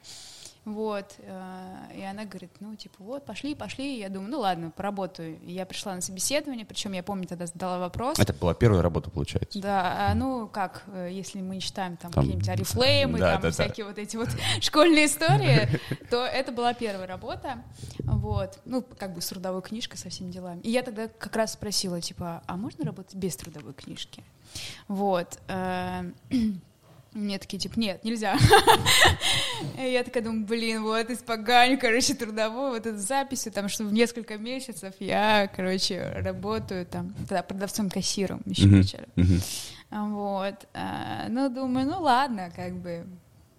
вот, 0.65 1.13
э, 1.19 1.95
и 1.95 2.01
она 2.01 2.25
говорит, 2.25 2.51
ну, 2.59 2.75
типа, 2.75 2.95
вот, 3.03 3.23
пошли, 3.23 3.53
пошли, 3.53 3.99
я 3.99 4.09
думаю, 4.09 4.31
ну, 4.31 4.39
ладно, 4.39 4.71
поработаю. 4.71 5.39
И 5.41 5.51
я 5.51 5.63
пришла 5.67 5.93
на 5.93 6.01
собеседование, 6.01 6.65
причем 6.65 6.93
я 6.93 7.03
помню, 7.03 7.27
тогда 7.27 7.45
задала 7.45 7.77
вопрос, 7.77 8.17
Это 8.17 8.33
была 8.33 8.55
первая 8.55 8.81
работа, 8.81 9.11
получается. 9.11 9.59
да, 9.61 10.09
а, 10.09 10.15
ну 10.15 10.47
как, 10.47 10.83
э, 10.87 11.09
если 11.11 11.39
мы 11.39 11.55
не 11.55 11.61
считаем 11.61 11.97
там, 11.97 12.11
Там, 12.11 12.23
какие-нибудь 12.23 12.49
арифлеймы, 12.49 13.19
да, 13.19 13.33
там 13.33 13.41
да, 13.41 13.47
да. 13.49 13.51
всякие 13.51 13.85
вот 13.85 13.99
эти 13.99 14.17
вот 14.17 14.29
школьные 14.61 15.05
истории, 15.05 15.69
то 16.09 16.25
это 16.25 16.51
была 16.51 16.73
первая 16.73 17.05
работа, 17.05 17.63
вот, 17.99 18.59
ну 18.65 18.81
как 18.81 19.13
бы 19.13 19.21
с 19.21 19.27
трудовой 19.27 19.61
книжкой, 19.61 19.99
со 19.99 20.09
всеми 20.09 20.31
делами. 20.31 20.61
И 20.61 20.71
я 20.71 20.81
тогда 20.81 21.07
как 21.07 21.35
раз 21.35 21.53
спросила, 21.53 22.01
типа, 22.01 22.41
а 22.47 22.57
можно 22.57 22.85
работать 22.85 23.13
без 23.13 23.35
трудовой 23.35 23.73
книжки? 23.73 24.23
Вот. 24.87 25.39
Мне 27.15 27.39
такие, 27.39 27.57
типа, 27.57 27.79
нет, 27.79 28.03
нельзя. 28.03 28.37
Я 29.77 30.03
такая 30.03 30.21
думаю, 30.21 30.45
блин, 30.45 30.83
вот 30.83 31.09
испоганю, 31.09 31.79
короче, 31.79 32.13
трудовую, 32.13 32.71
вот 32.71 32.85
эту 32.85 32.97
записью, 32.97 33.53
там, 33.53 33.69
что 33.69 33.85
в 33.85 33.93
несколько 33.93 34.37
месяцев 34.37 34.93
я, 34.99 35.49
короче, 35.55 36.11
работаю 36.17 36.85
там, 36.85 37.13
тогда 37.29 37.41
продавцом-кассиром 37.41 38.41
еще 38.45 38.67
вначале. 38.67 39.07
Мгм. 39.15 39.39
Вот. 39.91 40.67
А, 40.73 41.27
Ну, 41.29 41.49
думаю, 41.49 41.87
ну 41.87 42.01
ладно, 42.01 42.51
как 42.53 42.75
бы, 42.75 43.07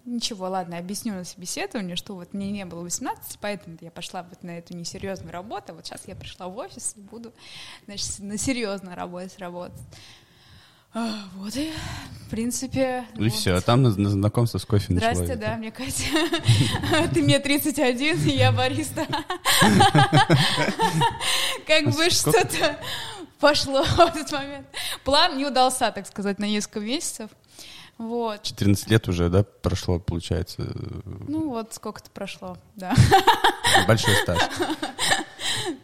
ничего, 0.05 0.49
ладно, 0.49 0.77
объясню 0.77 1.13
на 1.13 1.23
собеседовании, 1.23 1.95
что 1.95 2.13
вот 2.13 2.35
мне 2.35 2.51
не 2.51 2.63
было 2.63 2.83
18, 2.83 3.39
поэтому 3.41 3.75
я 3.81 3.89
пошла 3.89 4.21
вот 4.21 4.43
на 4.43 4.59
эту 4.59 4.75
несерьезную 4.75 5.33
работу. 5.33 5.73
Вот 5.73 5.83
сейчас 5.87 6.07
я 6.07 6.15
пришла 6.15 6.47
в 6.47 6.55
офис 6.57 6.93
и 6.95 7.01
буду, 7.01 7.33
значит, 7.87 8.19
на 8.19 8.37
серьезную 8.37 8.95
работу 8.95 9.31
работать. 9.39 9.81
А, 10.93 11.23
Вот 11.35 11.55
и, 11.55 11.71
в 12.25 12.29
принципе... 12.29 13.05
И 13.15 13.23
вот. 13.23 13.33
все, 13.33 13.55
а 13.55 13.61
там 13.61 13.83
на, 13.83 13.89
на 13.95 14.09
знакомство 14.09 14.57
с 14.57 14.65
кофе 14.65 14.93
началось. 14.93 15.17
Здрасте, 15.17 15.35
да, 15.35 15.57
мне 15.57 15.71
Катя. 15.71 16.03
Ты 17.13 17.21
мне 17.21 17.39
31, 17.39 18.17
и 18.27 18.31
я 18.31 18.51
бариста. 18.51 19.05
Как 21.67 21.85
бы 21.85 21.91
сколько? 21.91 22.09
что-то 22.09 22.79
пошло 23.39 23.83
в 23.83 23.99
этот 23.99 24.31
момент. 24.31 24.67
План 25.03 25.37
не 25.37 25.45
удался, 25.45 25.91
так 25.91 26.07
сказать, 26.07 26.39
на 26.39 26.45
несколько 26.45 26.79
месяцев. 26.79 27.29
Вот. 27.97 28.43
14 28.43 28.89
лет 28.89 29.07
уже, 29.07 29.29
да, 29.29 29.43
прошло, 29.43 29.99
получается, 29.99 30.71
Ну 31.27 31.49
вот 31.49 31.73
сколько-то 31.73 32.11
прошло, 32.11 32.57
да. 32.75 32.93
большой 33.87 34.15
стаж. 34.15 34.39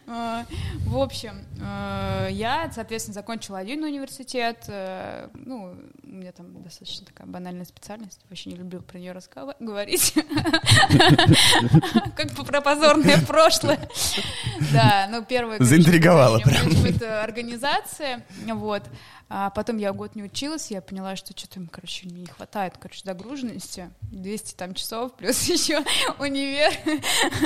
А, 0.06 0.44
В 0.86 0.98
общем, 0.98 1.44
э, 1.60 2.28
я, 2.30 2.70
соответственно, 2.74 3.14
закончила 3.14 3.58
один 3.58 3.82
университет. 3.82 4.64
э, 4.68 5.28
Ну, 5.34 5.76
у 6.02 6.06
меня 6.06 6.32
там 6.32 6.62
достаточно 6.62 7.06
такая 7.06 7.26
банальная 7.26 7.64
специальность. 7.64 8.20
Вообще 8.28 8.50
не 8.50 8.56
люблю 8.56 8.80
про 8.80 8.98
нее 8.98 9.12
говорить. 9.60 10.14
Как 12.16 12.32
про 12.46 12.60
позорное 12.60 13.18
прошлое. 13.26 13.88
Да, 14.72 15.08
ну, 15.10 15.24
первое... 15.24 15.58
Заинтриговала 15.62 16.40
менеджмент 16.44 17.02
организации. 17.02 18.22
Вот. 18.46 18.82
А 19.28 19.50
потом 19.50 19.78
я 19.78 19.92
год 19.92 20.14
не 20.14 20.22
училась, 20.22 20.70
я 20.70 20.82
поняла, 20.82 21.16
что 21.16 21.36
что-то, 21.36 21.60
короче, 21.70 22.06
мне 22.06 22.20
не 22.20 22.26
хватает, 22.26 22.74
короче, 22.78 23.02
загруженности. 23.04 23.90
200 24.02 24.54
там 24.54 24.74
часов, 24.74 25.14
плюс 25.14 25.42
еще 25.48 25.82
универ. 26.18 26.72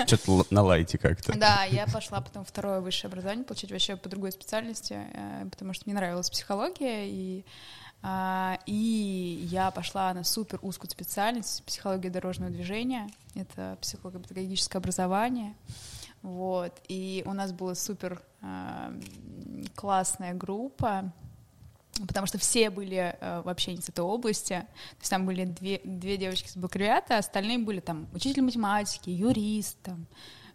Что-то 0.07 0.45
на 0.51 0.63
лайте 0.63 0.99
как-то. 0.99 1.39
Да, 1.39 1.65
я 1.65 1.87
пошла 1.87 2.21
потом 2.21 2.45
второе 2.45 2.81
высшее 2.81 3.09
образование 3.09 3.45
получать 3.45 3.71
вообще 3.71 3.97
по 3.97 4.09
другой 4.09 4.33
специальности, 4.33 4.99
э, 5.13 5.47
потому 5.51 5.73
что 5.73 5.85
мне 5.87 5.95
нравилась 5.95 6.31
психология, 6.31 7.09
и, 7.09 7.45
а, 8.03 8.59
и 8.67 9.47
я 9.51 9.71
пошла 9.71 10.13
на 10.15 10.25
супер 10.25 10.59
узкую 10.63 10.91
специальность 10.91 11.63
психология 11.65 12.11
дорожного 12.11 12.51
движения. 12.51 13.09
Это 13.35 13.79
психолого-педагогическое 13.81 14.81
образование. 14.81 15.55
Вот. 16.23 16.73
И 16.89 17.23
у 17.27 17.33
нас 17.33 17.53
была 17.53 17.75
супер 17.77 18.21
а, 18.43 18.93
классная 19.77 20.35
группа, 20.35 21.13
потому 22.07 22.27
что 22.27 22.39
все 22.39 22.71
были 22.71 23.17
э, 23.21 23.43
вообще 23.45 23.77
с 23.77 23.89
этой 23.89 24.01
области. 24.01 24.55
То 24.55 25.01
есть 25.01 25.11
там 25.11 25.27
были 25.27 25.45
две, 25.45 25.81
две 25.85 26.17
девочки 26.17 26.49
с 26.49 26.57
бакалавриата, 26.57 27.17
а 27.17 27.19
остальные 27.19 27.59
были 27.59 27.81
там 27.81 28.09
учитель 28.13 28.43
математики, 28.43 29.11
юрист, 29.11 29.79
там, 29.83 30.07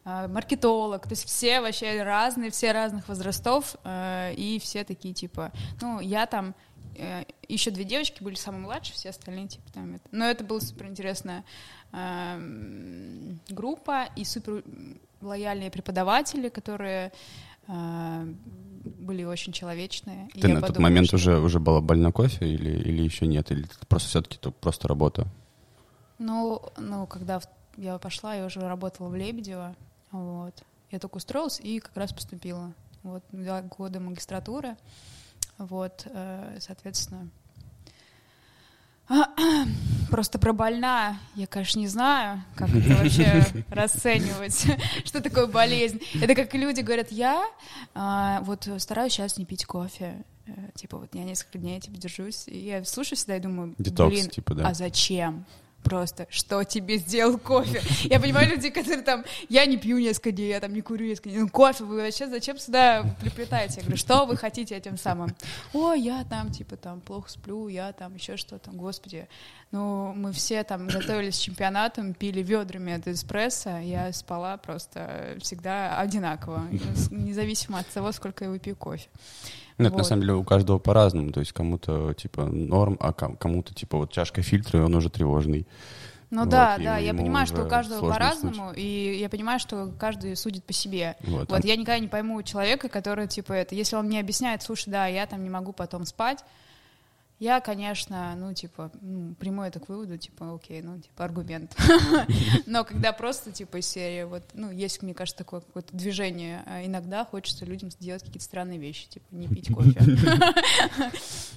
э, 0.05 0.27
маркетолог. 0.27 1.03
То 1.03 1.11
есть 1.11 1.25
все 1.25 1.61
вообще 1.61 2.03
разные, 2.03 2.51
все 2.51 2.71
разных 2.71 3.07
возрастов, 3.07 3.75
э, 3.83 4.33
и 4.35 4.59
все 4.59 4.83
такие 4.83 5.13
типа, 5.13 5.51
ну, 5.81 5.99
я 5.99 6.25
там 6.25 6.55
э, 6.95 7.23
еще 7.47 7.71
две 7.71 7.83
девочки 7.83 8.23
были 8.23 8.35
самые 8.35 8.61
младшие, 8.61 8.95
все 8.95 9.09
остальные 9.09 9.47
типа 9.47 9.71
там 9.73 9.95
это. 9.95 10.07
Но 10.11 10.25
это 10.25 10.43
была 10.43 10.59
супер 10.59 10.87
интересная 10.87 11.43
эм, 11.91 13.39
группа 13.49 14.09
и 14.15 14.25
супер 14.25 14.63
лояльные 15.21 15.71
преподаватели, 15.71 16.49
которые 16.49 17.07
э, 17.07 17.11
были 17.67 19.23
очень 19.23 19.53
человечные. 19.53 20.29
Ты 20.33 20.47
на 20.49 20.55
тот 20.55 20.69
подумала, 20.69 20.89
момент 20.89 21.07
что- 21.07 21.15
уже, 21.17 21.39
уже 21.39 21.59
была 21.59 21.81
больна 21.81 22.11
кофе 22.11 22.47
или, 22.47 22.69
или 22.69 23.01
еще 23.03 23.25
нет? 23.27 23.51
Или 23.51 23.63
это 23.65 23.85
просто 23.87 24.09
все-таки 24.09 24.37
просто 24.51 24.87
работа? 24.87 25.27
Ну, 26.19 26.61
ну, 26.77 27.07
когда 27.07 27.41
я 27.77 27.97
пошла, 27.97 28.35
я 28.35 28.45
уже 28.45 28.59
работала 28.61 29.07
в 29.09 29.15
Лебедево, 29.15 29.75
вот. 30.11 30.63
Я 30.91 30.99
только 30.99 31.17
устроилась 31.17 31.59
и 31.59 31.79
как 31.79 31.95
раз 31.97 32.13
поступила. 32.13 32.73
Вот, 33.01 33.23
два 33.31 33.61
года 33.61 33.99
магистратуры, 33.99 34.77
вот, 35.57 36.05
э, 36.05 36.57
соответственно. 36.61 37.29
Просто 40.09 40.37
про 40.37 40.53
больна 40.53 41.17
я, 41.35 41.47
конечно, 41.47 41.79
не 41.79 41.87
знаю, 41.87 42.43
как 42.55 42.69
это 42.69 42.95
вообще 43.03 43.45
расценивать, 43.69 44.67
что 45.05 45.21
такое 45.21 45.47
болезнь. 45.47 46.01
Это 46.21 46.35
как 46.35 46.53
люди 46.53 46.81
говорят, 46.81 47.11
я 47.11 47.43
а, 47.95 48.41
вот 48.41 48.67
стараюсь 48.77 49.13
сейчас 49.13 49.37
не 49.37 49.45
пить 49.45 49.65
кофе, 49.65 50.23
Э, 50.45 50.51
типа 50.75 50.97
вот 50.97 51.15
я 51.15 51.23
несколько 51.23 51.57
дней 51.57 51.79
типа 51.79 51.97
держусь, 51.97 52.47
и 52.47 52.57
я 52.57 52.83
слушаю 52.83 53.17
всегда 53.17 53.37
и 53.37 53.39
думаю, 53.39 53.75
Детокс, 53.77 54.13
блин, 54.13 54.29
типа, 54.29 54.53
да. 54.55 54.67
а 54.67 54.73
зачем? 54.73 55.45
Просто, 55.83 56.27
что 56.29 56.63
тебе 56.63 56.97
сделал 56.97 57.37
кофе? 57.37 57.81
Я 58.03 58.19
понимаю 58.19 58.49
людей, 58.49 58.71
которые 58.71 59.03
там, 59.03 59.25
я 59.49 59.65
не 59.65 59.77
пью 59.77 59.99
несколько 59.99 60.31
дней, 60.31 60.49
я 60.49 60.59
там 60.59 60.73
не 60.73 60.81
курю 60.81 61.05
несколько 61.05 61.29
дней. 61.29 61.39
Ну, 61.39 61.49
кофе 61.49 61.83
вы 61.83 61.97
вообще 61.97 62.27
зачем 62.27 62.57
сюда 62.57 63.03
приплетаете? 63.19 63.75
Я 63.77 63.81
говорю, 63.81 63.97
что 63.97 64.25
вы 64.25 64.37
хотите 64.37 64.75
этим 64.75 64.97
самым? 64.97 65.35
О, 65.73 65.93
я 65.93 66.23
там, 66.23 66.51
типа, 66.51 66.77
там, 66.77 67.01
плохо 67.01 67.29
сплю, 67.29 67.67
я 67.67 67.91
там 67.91 68.15
еще 68.15 68.37
что-то. 68.37 68.71
Господи, 68.71 69.27
ну, 69.71 70.13
мы 70.13 70.31
все 70.31 70.63
там 70.63 70.87
готовились 70.87 71.37
к 71.37 71.41
чемпионатам, 71.41 72.13
пили 72.13 72.41
ведрами 72.41 72.93
от 72.93 73.07
эспрессо, 73.07 73.79
я 73.79 74.13
спала 74.13 74.57
просто 74.57 75.35
всегда 75.41 75.99
одинаково, 75.99 76.67
независимо 77.11 77.79
от 77.79 77.87
того, 77.87 78.11
сколько 78.11 78.45
я 78.45 78.49
выпью 78.49 78.75
кофе. 78.75 79.09
Ну, 79.77 79.85
это 79.85 79.93
на 79.95 79.97
Вот. 80.03 80.07
самом 80.07 80.21
деле 80.21 80.33
у 80.33 80.43
каждого 80.43 80.77
по-разному. 80.79 81.31
То 81.31 81.39
есть 81.39 81.51
кому-то 81.51 82.13
типа 82.13 82.45
норм, 82.45 82.97
а 82.99 83.11
ком- 83.13 83.35
кому-то 83.37 83.73
типа 83.73 83.97
вот 83.97 84.11
чашка 84.11 84.41
фильтра, 84.41 84.79
и 84.79 84.83
он 84.83 84.93
уже 84.95 85.09
тревожный. 85.09 85.67
Ну 86.29 86.41
Вот, 86.41 86.49
да, 86.49 86.77
да, 86.79 86.97
я 86.97 87.13
понимаю, 87.13 87.45
что 87.45 87.63
у 87.63 87.67
каждого 87.67 88.09
по-разному, 88.09 88.71
и 88.75 89.17
я 89.19 89.29
понимаю, 89.29 89.59
что 89.59 89.91
каждый 89.99 90.35
судит 90.35 90.63
по 90.63 90.73
себе. 90.73 91.15
Вот, 91.21 91.51
Вот, 91.51 91.63
а- 91.63 91.67
я 91.67 91.75
никогда 91.75 91.99
не 91.99 92.07
пойму 92.07 92.41
человека, 92.41 92.89
который, 92.89 93.27
типа, 93.27 93.53
это, 93.53 93.75
если 93.75 93.95
он 93.95 94.07
мне 94.07 94.19
объясняет, 94.19 94.63
слушай, 94.63 94.89
да, 94.89 95.05
я 95.05 95.27
там 95.27 95.43
не 95.43 95.51
могу 95.51 95.73
потом 95.73 96.05
спать, 96.05 96.39
я, 97.43 97.59
конечно, 97.59 98.35
ну, 98.37 98.53
типа, 98.53 98.89
ну, 99.01 99.35
приму 99.35 99.63
это 99.63 99.79
к 99.79 99.89
выводу, 99.89 100.17
типа, 100.17 100.55
окей, 100.55 100.81
ну, 100.81 100.97
типа, 100.99 101.25
аргумент. 101.25 101.75
Но 102.65 102.85
когда 102.85 103.11
просто, 103.11 103.51
типа, 103.51 103.77
из 103.77 103.87
серии, 103.87 104.23
вот, 104.23 104.43
ну, 104.53 104.71
есть, 104.71 105.01
мне 105.03 105.13
кажется, 105.13 105.37
такое 105.39 105.59
какое-то 105.59 105.95
движение, 105.95 106.63
а 106.65 106.85
иногда 106.85 107.25
хочется 107.25 107.65
людям 107.65 107.91
сделать 107.91 108.23
какие-то 108.23 108.45
странные 108.45 108.79
вещи, 108.79 109.09
типа, 109.09 109.25
не 109.31 109.47
пить 109.47 109.73
кофе. 109.73 109.99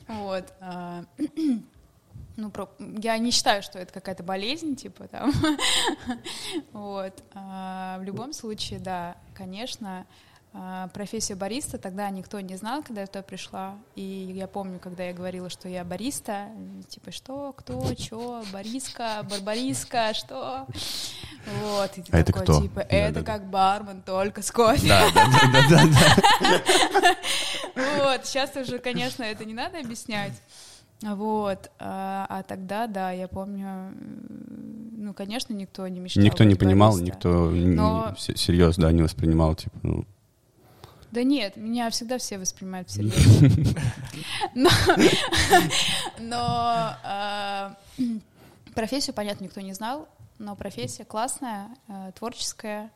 Вот. 0.08 0.44
а, 0.60 1.04
Ну, 2.38 2.50
про- 2.50 2.68
я 2.78 3.16
не 3.16 3.30
считаю, 3.30 3.62
что 3.62 3.78
это 3.78 3.92
какая-то 3.94 4.22
болезнь, 4.22 4.74
типа, 4.76 5.08
там. 5.08 5.32
Вот. 6.72 7.14
А, 7.34 7.98
В 7.98 8.02
любом 8.02 8.32
случае, 8.32 8.78
да, 8.78 9.16
конечно, 9.34 10.04
а, 10.58 10.88
профессия 10.88 11.34
бариста 11.34 11.76
тогда 11.76 12.08
никто 12.08 12.40
не 12.40 12.56
знал, 12.56 12.82
когда 12.82 13.02
я 13.02 13.06
туда 13.06 13.22
пришла. 13.22 13.74
И 13.94 14.02
я 14.34 14.46
помню, 14.46 14.78
когда 14.78 15.04
я 15.04 15.12
говорила, 15.12 15.50
что 15.50 15.68
я 15.68 15.84
бариста, 15.84 16.48
типа, 16.88 17.12
что, 17.12 17.52
кто, 17.54 17.92
чё, 17.94 18.42
бариска, 18.52 19.22
барбариска, 19.28 20.14
что? 20.14 20.66
Вот. 21.62 21.98
И 21.98 22.02
ты 22.02 22.08
А 22.16 22.18
это 22.20 22.32
такой, 22.32 22.42
кто? 22.44 22.62
типа, 22.62 22.80
Да, 22.80 22.96
это 22.96 23.14
да, 23.14 23.20
да. 23.20 23.32
как 23.32 23.50
бармен, 23.50 24.00
только 24.02 24.40
с 24.42 24.50
кофе. 24.50 24.88
Да, 24.88 25.06
да, 25.14 25.26
да, 25.52 25.62
да, 25.68 25.82
да. 26.92 27.16
Вот, 27.98 28.24
сейчас 28.24 28.56
уже, 28.56 28.78
конечно, 28.78 29.22
это 29.22 29.44
не 29.44 29.52
надо 29.54 29.78
объяснять. 29.78 30.32
Вот, 31.02 31.70
а, 31.78 32.26
а 32.30 32.42
тогда, 32.42 32.86
да, 32.86 33.10
я 33.10 33.28
помню, 33.28 33.92
ну, 34.96 35.12
конечно, 35.12 35.52
никто 35.52 35.86
не 35.88 36.00
мечтал. 36.00 36.24
Никто 36.24 36.44
не 36.44 36.54
понимал, 36.54 36.92
бариста. 36.92 37.04
никто 37.06 37.50
Но- 37.50 38.14
серьезно, 38.16 38.84
да, 38.84 38.92
не 38.92 39.02
воспринимал, 39.02 39.54
типа, 39.54 39.76
ну, 39.82 40.04
Да 41.16 41.22
нет, 41.22 41.56
меня 41.56 41.88
всегда 41.88 42.18
все 42.18 42.36
воспринимают 42.36 42.90
всерьез. 42.90 43.14
Но, 44.54 44.68
но 46.18 46.36
а, 46.38 47.74
профессию, 48.74 49.14
понятно, 49.14 49.44
никто 49.44 49.62
не 49.62 49.72
знал, 49.72 50.10
но 50.38 50.54
профессия 50.56 51.06
классная, 51.06 51.70
э, 51.88 52.12
творческая, 52.18 52.90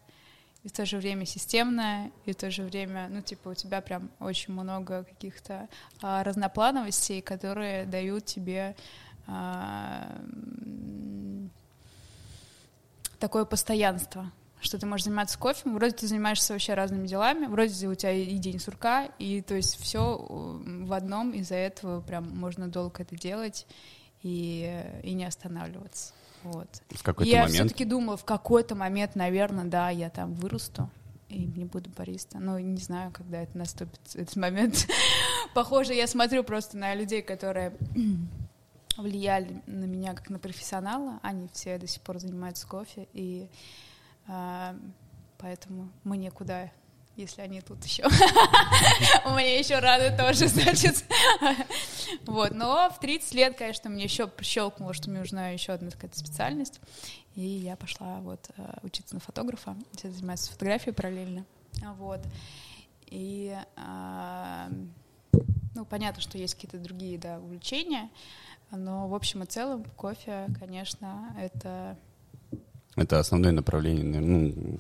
и 0.65 0.69
в 0.69 0.73
то 0.73 0.85
же 0.85 0.99
время 0.99 1.25
системная, 1.25 2.11
и 2.27 2.33
в 2.33 2.37
то 2.37 2.51
же 2.51 2.63
время, 2.63 3.09
ну, 3.09 3.23
типа, 3.23 3.49
у 3.49 3.55
тебя 3.55 3.81
прям 3.81 4.11
очень 4.21 4.53
много 4.53 5.05
каких-то 5.05 5.71
а, 6.03 6.23
разноплановостей, 6.23 7.23
которые 7.23 7.87
дают 7.87 8.27
тебе 8.27 8.77
а, 9.27 10.15
такое 13.19 13.47
постоянство, 13.47 14.31
что 14.61 14.79
ты 14.79 14.87
можешь 14.87 15.05
заниматься 15.05 15.39
кофе, 15.39 15.69
вроде 15.71 15.95
ты 15.95 16.07
занимаешься 16.07 16.53
вообще 16.53 16.75
разными 16.75 17.07
делами, 17.07 17.47
вроде 17.47 17.89
у 17.89 17.95
тебя 17.95 18.13
и 18.13 18.37
день 18.39 18.61
сурка, 18.61 19.07
и 19.19 19.41
то 19.43 19.55
есть 19.55 19.81
все 19.81 20.19
в 20.19 20.93
одном, 20.93 21.33
из-за 21.33 21.57
этого 21.57 22.01
прям 22.01 22.37
можно 22.37 22.69
долго 22.69 23.03
это 23.03 23.17
делать 23.17 23.67
и, 24.23 24.85
и 25.03 25.13
не 25.13 25.25
останавливаться. 25.25 26.13
Вот. 26.43 26.69
в 26.89 27.03
какой-то 27.03 27.31
я 27.31 27.43
момент... 27.43 27.55
все-таки 27.55 27.85
думала, 27.85 28.17
в 28.17 28.25
какой-то 28.25 28.75
момент, 28.75 29.15
наверное, 29.15 29.65
да, 29.65 29.91
я 29.91 30.09
там 30.09 30.35
вырасту 30.35 30.91
и 31.29 31.45
не 31.45 31.65
буду 31.65 31.91
бариста. 31.91 32.39
Но 32.39 32.59
не 32.59 32.81
знаю, 32.81 33.13
когда 33.13 33.43
это 33.43 33.57
наступит, 33.57 34.01
этот 34.15 34.37
момент. 34.37 34.87
Похоже, 35.55 35.95
я 35.95 36.07
смотрю 36.07 36.43
просто 36.43 36.77
на 36.77 36.95
людей, 36.95 37.23
которые 37.23 37.77
влияли 38.97 39.63
на 39.67 39.85
меня 39.85 40.15
как 40.15 40.29
на 40.31 40.39
профессионала. 40.39 41.21
Они 41.23 41.49
все 41.53 41.79
до 41.79 41.87
сих 41.87 42.03
пор 42.03 42.19
занимаются 42.19 42.67
кофе, 42.67 43.07
и 43.13 43.49
поэтому 45.39 45.91
мне 46.05 46.31
куда, 46.31 46.71
если 47.17 47.43
они 47.43 47.61
тут 47.61 47.85
еще. 47.85 48.05
У 49.25 49.31
меня 49.31 49.59
еще 49.59 49.79
рано 49.79 50.17
тоже, 50.17 50.49
значит. 50.49 51.05
Вот, 52.27 52.53
но 52.53 52.91
в 52.91 52.99
30 52.99 53.35
лет, 53.35 53.57
конечно, 53.57 53.89
мне 53.89 54.05
еще 54.05 54.31
щелкнуло, 54.41 54.95
что 54.95 55.11
мне 55.11 55.21
нужна 55.21 55.51
еще 55.51 55.73
одна 55.73 55.91
какая-то 55.91 56.19
специальность. 56.19 56.81
И 57.37 57.43
я 57.43 57.77
пошла 57.77 58.19
вот 58.21 58.51
э, 58.57 58.79
учиться 58.83 59.15
на 59.15 59.21
фотографа. 59.21 59.77
Сейчас 59.93 60.15
занимаюсь 60.15 60.49
фотографией 60.49 60.93
параллельно. 60.93 61.45
Вот. 61.97 62.21
И, 63.07 63.57
Ну, 65.75 65.85
понятно, 65.85 66.21
что 66.21 66.37
есть 66.37 66.55
какие-то 66.55 66.79
другие, 66.79 67.19
да, 67.19 67.39
увлечения, 67.39 68.11
но 68.71 69.09
в 69.09 69.15
общем 69.15 69.43
и 69.43 69.47
целом 69.47 69.85
кофе, 69.97 70.49
конечно, 70.59 71.35
это 71.39 71.97
Это 73.01 73.19
основное 73.19 73.53
направление, 73.53 74.21
ну, 74.21 74.79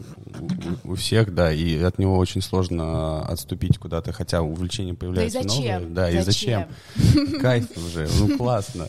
у, 0.84 0.94
всех, 0.94 1.34
да, 1.34 1.50
и 1.50 1.78
от 1.78 1.98
него 1.98 2.18
очень 2.18 2.42
сложно 2.42 3.22
отступить 3.22 3.78
куда-то, 3.78 4.12
хотя 4.12 4.42
увлечения 4.42 4.92
появляются 4.92 5.38
да 5.38 5.44
и 5.44 5.48
зачем? 5.48 5.72
новые. 5.72 5.94
Да, 5.94 6.10
и 6.10 6.20
зачем? 6.20 6.68
Кайф 7.40 7.64
уже, 7.78 8.06
ну 8.18 8.36
классно. 8.36 8.88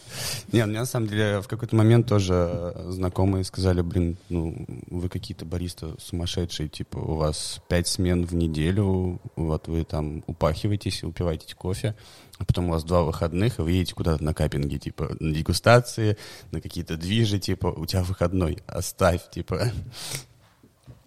Не, 0.51 0.65
у 0.65 0.67
меня 0.67 0.81
на 0.81 0.85
самом 0.85 1.07
деле 1.07 1.39
в 1.39 1.47
какой-то 1.47 1.77
момент 1.77 2.09
тоже 2.09 2.75
знакомые 2.89 3.45
сказали, 3.45 3.79
блин, 3.81 4.17
ну 4.27 4.65
вы 4.89 5.07
какие-то 5.07 5.45
бариста 5.45 5.95
сумасшедшие, 5.97 6.67
типа 6.67 6.97
у 6.97 7.15
вас 7.15 7.61
пять 7.69 7.87
смен 7.87 8.25
в 8.25 8.35
неделю, 8.35 9.21
вот 9.37 9.69
вы 9.69 9.85
там 9.85 10.25
упахиваетесь, 10.27 11.05
упиваете 11.05 11.55
кофе, 11.55 11.95
потом 12.45 12.67
у 12.67 12.71
вас 12.71 12.83
два 12.83 13.03
выходных, 13.03 13.59
и 13.59 13.61
вы 13.61 13.71
едете 13.71 13.95
куда-то 13.95 14.23
на 14.23 14.33
каппинги, 14.33 14.77
типа, 14.77 15.15
на 15.19 15.33
дегустации, 15.33 16.17
на 16.51 16.61
какие-то 16.61 16.97
движи, 16.97 17.39
типа, 17.39 17.67
у 17.67 17.85
тебя 17.85 18.03
выходной, 18.03 18.59
оставь, 18.67 19.29
типа. 19.29 19.71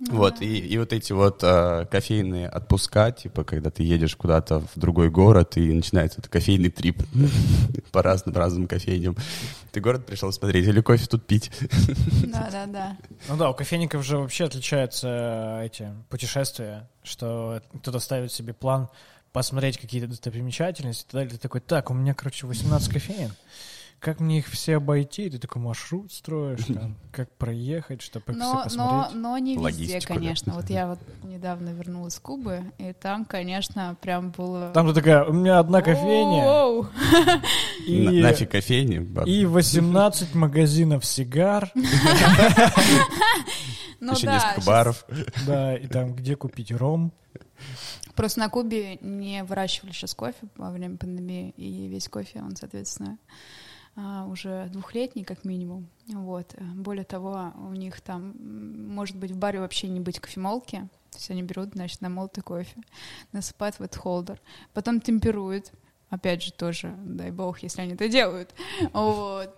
Ну, 0.01 0.17
вот, 0.17 0.43
и, 0.43 0.59
и 0.59 0.77
вот 0.77 0.93
эти 0.93 1.13
вот 1.13 1.43
э, 1.43 1.87
кофейные 1.91 2.49
отпуска, 2.49 3.11
типа, 3.13 3.45
когда 3.45 3.71
ты 3.71 3.85
едешь 3.85 4.17
куда-то 4.17 4.61
в 4.61 4.71
другой 4.75 5.09
город, 5.09 5.57
и 5.57 5.73
начинается 5.73 6.21
этот 6.21 6.31
кофейный 6.31 6.71
трип 6.71 7.03
по 7.93 8.03
разным 8.03 8.35
разным 8.35 8.67
кофейням. 8.67 9.17
Ты 9.73 9.81
город 9.81 10.05
пришел 10.05 10.31
смотреть 10.33 10.67
или 10.67 10.81
кофе 10.81 11.07
тут 11.07 11.27
пить? 11.27 11.51
Да, 12.27 12.49
да, 12.51 12.67
да. 12.67 12.97
Ну 13.29 13.37
да, 13.37 13.51
у 13.51 13.55
кофейников 13.55 14.05
же 14.05 14.19
вообще 14.19 14.45
отличаются 14.45 15.61
эти 15.65 15.89
путешествия, 16.11 16.91
что 17.03 17.63
кто-то 17.81 17.99
ставит 17.99 18.33
себе 18.33 18.53
план 18.53 18.89
посмотреть 19.35 19.79
какие-то 19.79 20.07
достопримечательности 20.07 21.03
и 21.03 21.07
так 21.07 21.13
далее. 21.15 21.31
Ты 21.33 21.39
такой, 21.39 21.61
так, 21.61 21.91
у 21.91 21.95
меня, 21.95 22.15
короче, 22.15 22.47
18 22.47 22.89
кофеин. 22.91 23.33
Как 24.05 24.21
мне 24.21 24.41
их 24.41 24.49
все 24.49 24.77
обойти? 24.77 25.31
Ты 25.31 25.39
такой 25.39 25.63
маршрут 25.63 26.13
строишь, 26.13 26.67
там, 26.67 26.95
как 27.13 27.31
проехать, 27.37 28.03
чтобы 28.03 28.33
их 28.33 28.39
но, 28.39 28.65
все 28.69 28.77
но, 28.77 28.89
посмотреть. 28.89 29.23
но 29.23 29.39
не 29.39 29.53
везде, 29.55 29.65
Логистику, 29.65 30.13
да. 30.13 30.19
конечно. 30.19 30.53
Вот 30.53 30.69
я 30.69 30.87
вот 30.89 30.99
недавно 31.23 31.71
вернулась 31.71 32.15
с 32.15 32.21
Кубы, 32.21 32.65
и 32.77 32.93
там, 32.93 33.25
конечно, 33.25 33.97
прям 34.03 34.31
было... 34.31 34.73
Там 34.73 34.89
ты 34.89 34.93
такая, 34.93 35.25
у 35.25 35.33
меня 35.33 35.59
одна 35.59 35.81
кофейня 35.81 36.45
Оу! 36.45 36.83
На- 37.23 37.41
и, 37.87 38.23
Нафиг 38.23 38.51
кофейни? 38.51 38.99
баб? 38.99 39.27
и 39.27 39.47
18 39.47 40.35
магазинов 40.35 41.07
сигар, 41.07 41.73
Ну 44.01 44.13
Еще 44.13 44.27
да, 44.27 44.35
несколько 44.35 44.67
баров. 44.67 45.07
да, 45.47 45.77
и 45.79 45.87
там 45.87 46.15
где 46.15 46.37
купить 46.37 46.71
ром. 46.73 47.11
Просто 48.15 48.39
на 48.41 48.51
Кубе 48.51 48.99
не 49.01 49.43
выращивали 49.45 49.93
сейчас 49.93 50.15
кофе 50.15 50.47
во 50.57 50.71
время 50.71 50.99
пандемии, 50.99 51.55
и 51.57 51.89
весь 51.89 52.09
кофе, 52.09 52.41
он, 52.43 52.55
соответственно, 52.55 53.17
уже 53.97 54.69
двухлетний 54.73 55.25
как 55.25 55.45
минимум. 55.45 55.87
Вот. 56.09 56.55
Более 56.75 57.05
того, 57.05 57.53
у 57.57 57.75
них 57.75 58.01
там, 58.01 58.35
может 58.89 59.17
быть, 59.17 59.31
в 59.31 59.37
баре 59.37 59.61
вообще 59.61 59.89
не 59.89 60.01
быть 60.01 60.21
кофемолки, 60.21 60.89
то 61.11 61.19
есть 61.19 61.31
они 61.31 61.43
берут, 61.43 61.75
значит, 61.75 62.01
намолотый 62.01 62.43
кофе, 62.43 62.75
насыпают 63.33 63.77
в 63.77 63.83
этот 63.83 64.01
холдер, 64.01 64.41
потом 64.73 65.01
темперуют, 65.01 65.71
опять 66.11 66.43
же, 66.43 66.53
тоже, 66.53 66.95
дай 66.99 67.31
бог, 67.31 67.61
если 67.61 67.83
они 67.83 67.95
это 67.95 68.09
делают. 68.09 68.55
Вот. 68.93 69.55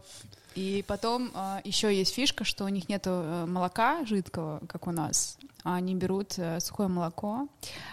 И 0.55 0.83
потом 0.87 1.31
еще 1.65 1.95
есть 1.95 2.15
фишка, 2.15 2.45
что 2.45 2.65
у 2.65 2.69
них 2.69 2.89
нету 2.89 3.11
э, 3.11 3.45
молока 3.47 4.07
жидкого, 4.07 4.63
как 4.67 4.87
у 4.87 4.91
нас. 4.91 5.37
А 5.67 5.75
Они 5.75 5.97
берут 5.97 6.35
э, 6.39 6.61
сухое 6.61 6.89
молоко, 6.89 7.49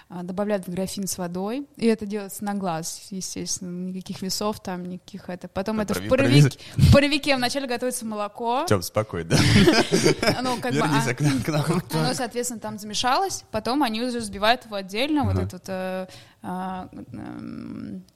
а, 0.07 0.21
добавляют 0.21 0.67
в 0.67 0.71
графин 0.71 1.07
с 1.07 1.17
водой, 1.17 1.65
и 1.75 1.87
это 1.87 2.05
делается 2.05 2.43
на 2.45 2.53
глаз, 2.53 3.07
естественно, 3.09 3.89
никаких 3.89 4.21
весов 4.21 4.59
там, 4.59 4.85
никаких 4.85 5.27
это. 5.27 5.47
Потом 5.47 5.79
это 5.79 5.95
в, 5.95 5.97
прови- 5.97 6.07
паровик- 6.07 6.59
в 6.75 6.93
паровике 6.93 7.35
вначале 7.35 7.65
готовится 7.65 8.05
молоко, 8.05 8.65
Тём, 8.69 8.83
спокойно, 8.83 9.31
да? 9.31 9.37
ну, 10.43 10.57
как 10.61 10.71
бы, 10.73 10.81
а- 10.81 11.97
оно, 11.99 12.13
соответственно, 12.13 12.59
там 12.59 12.77
замешалось, 12.77 13.43
потом 13.49 13.81
они 13.81 14.03
уже 14.03 14.19
взбивают 14.19 14.65
его 14.65 14.75
отдельно, 14.75 15.23
вот 15.23 15.51
вот, 15.51 15.63
э, 15.67 16.05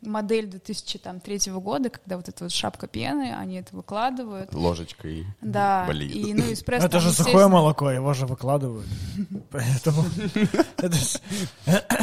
модель 0.02 0.48
2003 0.48 1.52
года, 1.54 1.90
когда 1.90 2.18
вот 2.18 2.28
эта 2.28 2.44
вот 2.44 2.52
шапка 2.52 2.86
пены, 2.88 3.34
они 3.34 3.56
это 3.56 3.76
выкладывают. 3.76 4.54
Ложечкой. 4.54 5.26
Да, 5.42 5.86
Блин. 5.88 6.10
и 6.10 6.34
ну 6.34 6.52
эспрессо. 6.52 6.86
Это 6.88 7.00
же 7.00 7.12
сухое 7.12 7.48
молоко, 7.48 7.90
его 7.90 8.14
же 8.14 8.26
выкладывают. 8.26 8.88
Поэтому... 9.52 10.04
это 10.78 10.98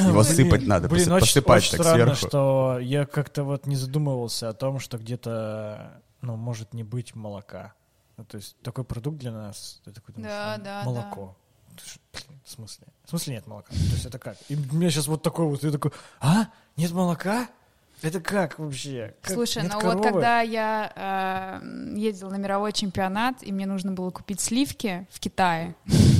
Его 0.06 0.22
сыпать 0.22 0.66
надо, 0.66 0.88
посыпать 0.88 1.70
так 1.70 1.82
сверху. 1.82 2.14
что 2.14 2.78
я 2.80 3.06
как-то 3.06 3.44
вот 3.44 3.66
не 3.66 3.76
задумывался 3.76 4.48
о 4.48 4.52
том, 4.52 4.78
что 4.78 4.98
где-то, 4.98 6.02
ну, 6.20 6.36
может 6.36 6.72
не 6.74 6.84
быть 6.84 7.14
молока. 7.14 7.74
Ну, 8.16 8.24
то 8.24 8.36
есть 8.36 8.56
такой 8.62 8.84
продукт 8.84 9.18
для 9.18 9.32
нас, 9.32 9.80
Да, 10.16 10.54
ну, 10.58 10.64
да, 10.64 10.82
молоко. 10.84 11.36
В 12.44 12.50
смысле? 12.50 12.86
В 13.04 13.10
смысле 13.10 13.34
нет 13.34 13.46
молока? 13.46 13.70
То 13.70 13.76
есть 13.76 14.06
это 14.06 14.18
как? 14.18 14.36
И 14.48 14.54
у 14.54 14.74
меня 14.74 14.90
сейчас 14.90 15.08
вот 15.08 15.22
такой 15.22 15.46
вот, 15.46 15.62
я 15.64 15.70
такой, 15.70 15.92
а? 16.20 16.48
Нет 16.76 16.92
молока? 16.92 17.48
Это 18.02 18.20
как 18.20 18.58
вообще? 18.58 19.14
Как? 19.22 19.32
Слушай, 19.32 19.62
Нет 19.62 19.72
ну 19.72 19.80
вот 19.80 19.92
коровы? 19.92 20.10
когда 20.10 20.40
я 20.42 21.60
э, 21.62 21.96
ездила 21.96 22.30
на 22.30 22.36
мировой 22.36 22.72
чемпионат, 22.72 23.42
и 23.42 23.50
мне 23.50 23.66
нужно 23.66 23.92
было 23.92 24.10
купить 24.10 24.40
сливки 24.40 25.06
в 25.10 25.20
Китае, 25.20 25.74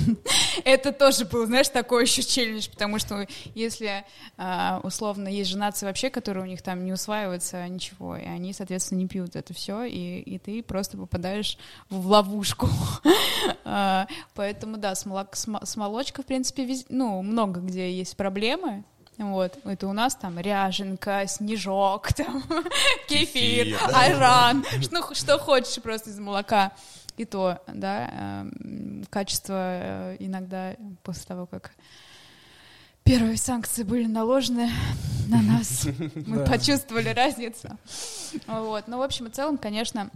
это 0.65 0.93
тоже 0.93 1.25
был, 1.25 1.47
знаешь, 1.47 1.69
такой 1.69 2.05
еще 2.05 2.23
челлендж, 2.23 2.69
потому 2.71 2.99
что 2.99 3.27
если 3.55 4.05
э, 4.37 4.81
условно 4.83 5.29
есть 5.29 5.51
же 5.51 5.59
нации 5.59 5.87
вообще, 5.87 6.11
которые 6.11 6.45
у 6.45 6.47
них 6.47 6.63
там 6.63 6.85
не 6.85 6.93
усваиваются 6.93 7.67
ничего, 7.69 8.17
и 8.17 8.25
они, 8.25 8.53
соответственно, 8.53 8.99
не 8.99 9.09
пьют 9.09 9.37
это 9.37 9.53
все, 9.55 9.85
и, 9.85 10.21
и 10.21 10.39
ты 10.39 10.63
просто 10.63 10.97
попадаешь 10.97 11.59
в 11.91 12.07
ловушку. 12.07 12.69
А, 13.67 14.07
Поэтому, 14.35 14.77
да, 14.77 14.95
с, 14.95 15.05
молок- 15.07 15.35
с 15.35 15.47
мо- 15.47 15.65
с 15.65 15.77
молочкой, 15.77 16.23
в 16.25 16.27
принципе, 16.27 16.65
вез- 16.65 16.87
ну, 16.89 17.23
много 17.23 17.61
где 17.61 17.93
есть 17.93 18.17
проблемы, 18.17 18.85
вот, 19.19 19.59
это 19.65 19.87
у 19.87 19.93
нас 19.93 20.15
там 20.17 20.39
ряженка, 20.39 21.25
снежок, 21.27 22.13
там, 22.15 22.43
кефир, 23.09 23.79
айран, 23.93 24.65
что, 24.83 25.15
что 25.15 25.39
хочешь 25.39 25.81
просто 25.83 26.11
из 26.11 26.19
молока. 26.19 26.73
И 27.17 27.25
то, 27.25 27.63
да, 27.69 28.43
эм, 28.43 29.05
качество 29.09 29.55
э, 29.55 30.17
иногда 30.19 30.75
после 31.05 31.25
того, 31.27 31.47
как 31.47 31.73
первые 33.05 33.37
санкции 33.37 33.85
были 33.85 34.07
наложены 34.07 34.69
на 35.29 35.41
нас, 35.43 35.87
мы 36.27 36.45
почувствовали 36.45 37.11
разницу. 37.11 37.69
Вот, 38.47 38.89
ну, 38.89 38.99
в 38.99 39.03
общем 39.03 39.27
и 39.27 39.31
целом, 39.31 39.59
конечно, 39.59 40.11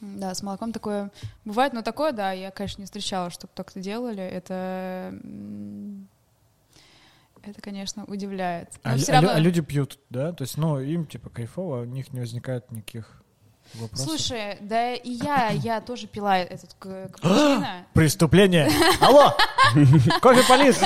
да, 0.00 0.34
с 0.34 0.42
молоком 0.42 0.72
такое 0.72 1.10
бывает, 1.44 1.72
но 1.72 1.82
такое, 1.82 2.12
да, 2.12 2.32
я, 2.32 2.50
конечно, 2.50 2.82
не 2.82 2.86
встречала, 2.86 3.30
чтобы 3.30 3.52
так-то 3.54 3.80
делали. 3.80 4.22
Это, 4.22 5.14
это, 7.42 7.60
конечно, 7.62 8.04
удивляет. 8.04 8.68
А, 8.82 8.96
Но 8.96 9.02
а 9.08 9.12
равно- 9.12 9.30
а 9.30 9.38
люди 9.38 9.62
пьют, 9.62 9.98
да? 10.10 10.32
То 10.32 10.42
есть, 10.42 10.58
ну, 10.58 10.78
им 10.78 11.06
типа 11.06 11.30
кайфово, 11.30 11.78
а 11.78 11.82
у 11.82 11.84
них 11.84 12.12
не 12.12 12.20
возникает 12.20 12.70
никаких 12.72 13.21
вопросов. 13.74 14.06
Слушай, 14.08 14.58
да 14.60 14.94
и 14.94 15.10
я, 15.10 15.50
я 15.50 15.80
тоже 15.80 16.06
пила 16.06 16.38
этот 16.38 16.74
капучино. 16.78 17.86
Преступление! 17.92 18.70
Алло! 19.00 19.32
Кофе 20.20 20.42
полис! 20.48 20.80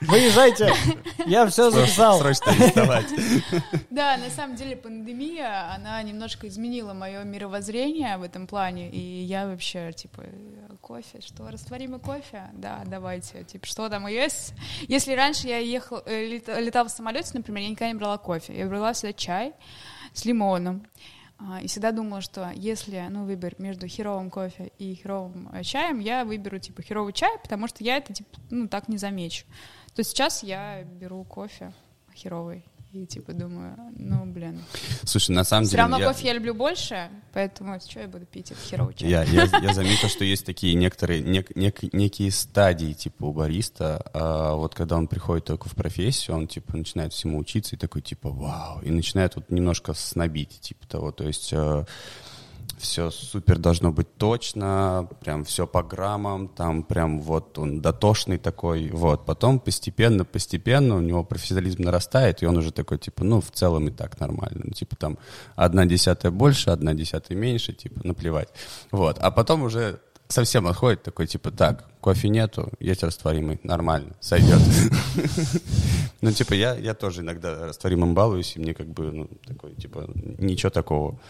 Выезжайте! 0.00 0.72
Я 1.26 1.46
все 1.46 1.70
записал. 1.70 2.18
Срочно 2.18 2.52
арестовать. 2.52 3.06
Да, 3.90 4.16
на 4.16 4.28
самом 4.30 4.56
деле 4.56 4.76
пандемия, 4.76 5.72
она 5.74 6.02
немножко 6.02 6.48
изменила 6.48 6.94
мое 6.94 7.22
мировоззрение 7.22 8.16
в 8.16 8.22
этом 8.22 8.46
плане, 8.46 8.90
и 8.90 8.98
я 9.22 9.46
вообще, 9.46 9.92
типа, 9.92 10.24
кофе, 10.80 11.20
что, 11.20 11.48
растворимый 11.50 12.00
кофе? 12.00 12.48
Да, 12.54 12.82
давайте, 12.86 13.44
типа, 13.44 13.66
что 13.66 13.88
там 13.88 14.06
есть? 14.08 14.52
Если 14.88 15.12
раньше 15.14 15.46
я 15.46 15.58
ехал, 15.58 16.02
э, 16.06 16.26
лет- 16.26 16.48
летала 16.48 16.88
в 16.88 16.90
самолете, 16.90 17.30
например, 17.34 17.62
я 17.62 17.68
никогда 17.70 17.88
не 17.92 17.94
брала 17.98 18.18
кофе, 18.18 18.56
я 18.56 18.66
брала 18.66 18.92
всегда 18.92 19.12
чай 19.12 19.52
с 20.12 20.24
лимоном, 20.24 20.86
и 21.62 21.66
всегда 21.66 21.92
думала, 21.92 22.20
что 22.20 22.50
если, 22.54 23.06
ну, 23.10 23.24
выбор 23.24 23.54
между 23.58 23.86
херовым 23.86 24.30
кофе 24.30 24.72
и 24.78 24.94
херовым 24.94 25.48
э, 25.52 25.62
чаем, 25.62 25.98
я 25.98 26.24
выберу, 26.24 26.58
типа, 26.58 26.82
херовый 26.82 27.12
чай, 27.12 27.38
потому 27.42 27.68
что 27.68 27.82
я 27.84 27.96
это, 27.96 28.12
типа, 28.12 28.30
ну, 28.50 28.68
так 28.68 28.88
не 28.88 28.98
замечу. 28.98 29.44
То 29.94 30.02
сейчас 30.02 30.42
я 30.42 30.82
беру 30.84 31.24
кофе 31.24 31.72
херовый 32.14 32.64
и, 32.94 33.06
типа, 33.06 33.32
думаю, 33.32 33.76
ну, 33.96 34.24
блин. 34.24 34.62
Слушай, 35.02 35.32
на 35.32 35.42
самом 35.42 35.64
Все 35.64 35.72
деле... 35.72 35.82
равно 35.82 35.98
я- 35.98 36.06
кофе 36.06 36.28
я 36.28 36.32
люблю 36.34 36.54
больше, 36.54 37.08
поэтому 37.32 37.78
что 37.80 37.98
я 38.00 38.06
буду 38.06 38.24
пить, 38.24 38.52
это 38.52 38.60
херовый 38.60 38.94
чай. 38.94 39.10
Я, 39.10 39.24
я, 39.24 39.48
я 39.62 39.74
заметил, 39.74 40.08
что 40.08 40.24
есть 40.24 40.46
такие 40.46 40.74
некоторые, 40.74 41.20
нек- 41.22 41.52
нек- 41.56 41.88
некие 41.92 42.30
стадии, 42.30 42.92
типа, 42.92 43.24
у 43.24 43.32
бариста. 43.32 44.00
А 44.14 44.54
вот 44.54 44.74
когда 44.76 44.96
он 44.96 45.08
приходит 45.08 45.44
только 45.46 45.68
в 45.68 45.74
профессию, 45.74 46.36
он, 46.36 46.46
типа, 46.46 46.76
начинает 46.76 47.12
всему 47.12 47.38
учиться 47.38 47.74
и 47.74 47.78
такой, 47.78 48.00
типа, 48.02 48.30
вау, 48.30 48.80
и 48.82 48.90
начинает 48.90 49.34
вот 49.34 49.50
немножко 49.50 49.92
снобить, 49.94 50.60
типа 50.60 50.86
того. 50.86 51.10
То 51.10 51.24
есть 51.26 51.52
э, 51.52 51.84
все 52.84 53.10
супер 53.10 53.58
должно 53.58 53.90
быть 53.90 54.14
точно, 54.16 55.08
прям 55.20 55.44
все 55.44 55.66
по 55.66 55.82
граммам, 55.82 56.48
там 56.48 56.82
прям 56.82 57.20
вот 57.20 57.58
он 57.58 57.80
дотошный 57.80 58.38
такой, 58.38 58.90
вот. 58.90 59.24
Потом 59.24 59.58
постепенно, 59.58 60.24
постепенно 60.24 60.96
у 60.96 61.00
него 61.00 61.24
профессионализм 61.24 61.82
нарастает, 61.82 62.42
и 62.42 62.46
он 62.46 62.58
уже 62.58 62.72
такой, 62.72 62.98
типа, 62.98 63.24
ну, 63.24 63.40
в 63.40 63.50
целом 63.50 63.88
и 63.88 63.90
так 63.90 64.20
нормально. 64.20 64.60
Ну, 64.64 64.72
типа 64.72 64.96
там 64.96 65.18
одна 65.56 65.86
десятая 65.86 66.30
больше, 66.30 66.70
одна 66.70 66.94
десятая 66.94 67.34
меньше, 67.34 67.72
типа, 67.72 68.00
наплевать. 68.06 68.48
Вот. 68.90 69.18
А 69.18 69.30
потом 69.30 69.62
уже 69.62 69.98
совсем 70.28 70.66
отходит 70.66 71.02
такой, 71.02 71.26
типа, 71.26 71.50
так, 71.50 71.88
кофе 72.00 72.28
нету, 72.28 72.70
есть 72.80 73.02
растворимый, 73.02 73.58
нормально, 73.62 74.14
сойдет. 74.20 74.60
Ну, 76.20 76.32
типа, 76.32 76.54
я, 76.54 76.74
я 76.74 76.94
тоже 76.94 77.20
иногда 77.20 77.66
растворимым 77.66 78.14
балуюсь, 78.14 78.56
и 78.56 78.58
мне 78.58 78.72
как 78.72 78.86
бы, 78.86 79.12
ну, 79.12 79.28
такой, 79.46 79.74
типа, 79.74 80.08
ничего 80.38 80.70
такого. 80.70 81.20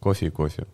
Кофе 0.00 0.26
и 0.26 0.30
кофе. 0.30 0.66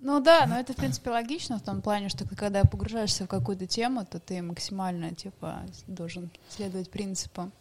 Ну 0.00 0.20
да, 0.20 0.46
но 0.46 0.58
это, 0.58 0.72
в 0.72 0.76
принципе, 0.76 1.10
логично 1.10 1.58
в 1.58 1.62
том 1.62 1.82
плане, 1.82 2.08
что 2.08 2.26
когда 2.26 2.64
погружаешься 2.64 3.24
в 3.24 3.28
какую-то 3.28 3.66
тему, 3.66 4.04
то 4.04 4.18
ты 4.18 4.42
максимально, 4.42 5.14
типа, 5.14 5.62
должен 5.86 6.30
следовать 6.48 6.90
принципам. 6.90 7.52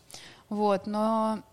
Вот, 0.49 0.87
но 0.87 1.43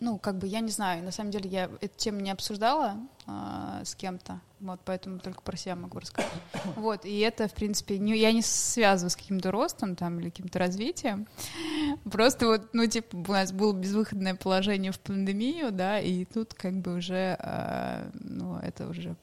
ну, 0.00 0.18
как 0.18 0.38
бы, 0.38 0.46
я 0.46 0.60
не 0.60 0.70
знаю, 0.70 1.04
на 1.04 1.12
самом 1.12 1.30
деле 1.30 1.48
я 1.48 1.70
эту 1.80 1.96
тему 1.96 2.20
не 2.20 2.30
обсуждала 2.30 2.96
э, 3.26 3.82
с 3.84 3.94
кем-то, 3.94 4.40
вот, 4.60 4.80
поэтому 4.84 5.18
только 5.18 5.40
про 5.40 5.56
себя 5.56 5.76
могу 5.76 5.98
рассказать. 5.98 6.32
Вот, 6.76 7.04
и 7.04 7.18
это, 7.20 7.48
в 7.48 7.54
принципе, 7.54 7.98
не, 7.98 8.16
я 8.16 8.32
не 8.32 8.42
связываю 8.42 9.10
с 9.10 9.16
каким-то 9.16 9.50
ростом 9.50 9.96
там 9.96 10.18
или 10.20 10.30
каким-то 10.30 10.58
развитием, 10.58 11.26
просто 12.10 12.46
вот, 12.46 12.70
ну, 12.72 12.86
типа, 12.86 13.16
у 13.16 13.32
нас 13.32 13.52
было 13.52 13.72
безвыходное 13.72 14.34
положение 14.34 14.92
в 14.92 14.98
пандемию, 14.98 15.70
да, 15.70 16.00
и 16.00 16.24
тут 16.24 16.54
как 16.54 16.74
бы 16.74 16.94
уже, 16.96 17.36
э, 17.38 18.10
ну, 18.14 18.58
это 18.58 18.88
уже 18.88 19.16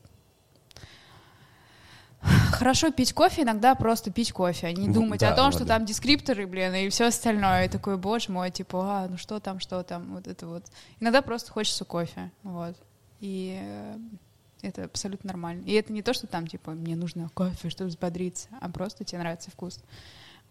Хорошо 2.51 2.91
пить 2.91 3.13
кофе, 3.13 3.41
иногда 3.41 3.73
просто 3.75 4.11
пить 4.11 4.31
кофе, 4.31 4.67
а 4.67 4.71
не 4.71 4.89
думать 4.89 5.21
да, 5.21 5.33
о 5.33 5.35
том, 5.35 5.45
вот 5.45 5.55
что 5.55 5.65
да. 5.65 5.75
там 5.77 5.85
дескрипторы, 5.85 6.45
блин, 6.45 6.73
и 6.75 6.89
все 6.89 7.07
остальное. 7.07 7.65
И 7.65 7.69
такой, 7.69 7.97
боже 7.97 8.31
мой, 8.31 8.51
типа, 8.51 8.79
а, 8.83 9.07
ну 9.07 9.17
что 9.17 9.39
там, 9.39 9.59
что 9.59 9.81
там, 9.83 10.13
вот 10.13 10.27
это 10.27 10.47
вот. 10.47 10.65
Иногда 10.99 11.21
просто 11.21 11.51
хочется 11.51 11.85
кофе, 11.85 12.31
вот. 12.43 12.75
И 13.19 13.59
э, 13.59 13.97
это 14.61 14.83
абсолютно 14.85 15.29
нормально. 15.29 15.63
И 15.65 15.73
это 15.73 15.91
не 15.91 16.01
то, 16.03 16.13
что 16.13 16.27
там, 16.27 16.47
типа, 16.47 16.71
мне 16.71 16.95
нужно 16.95 17.29
кофе, 17.33 17.69
чтобы 17.69 17.89
взбодриться, 17.89 18.49
а 18.59 18.69
просто 18.69 19.03
тебе 19.03 19.19
нравится 19.19 19.49
вкус. 19.49 19.79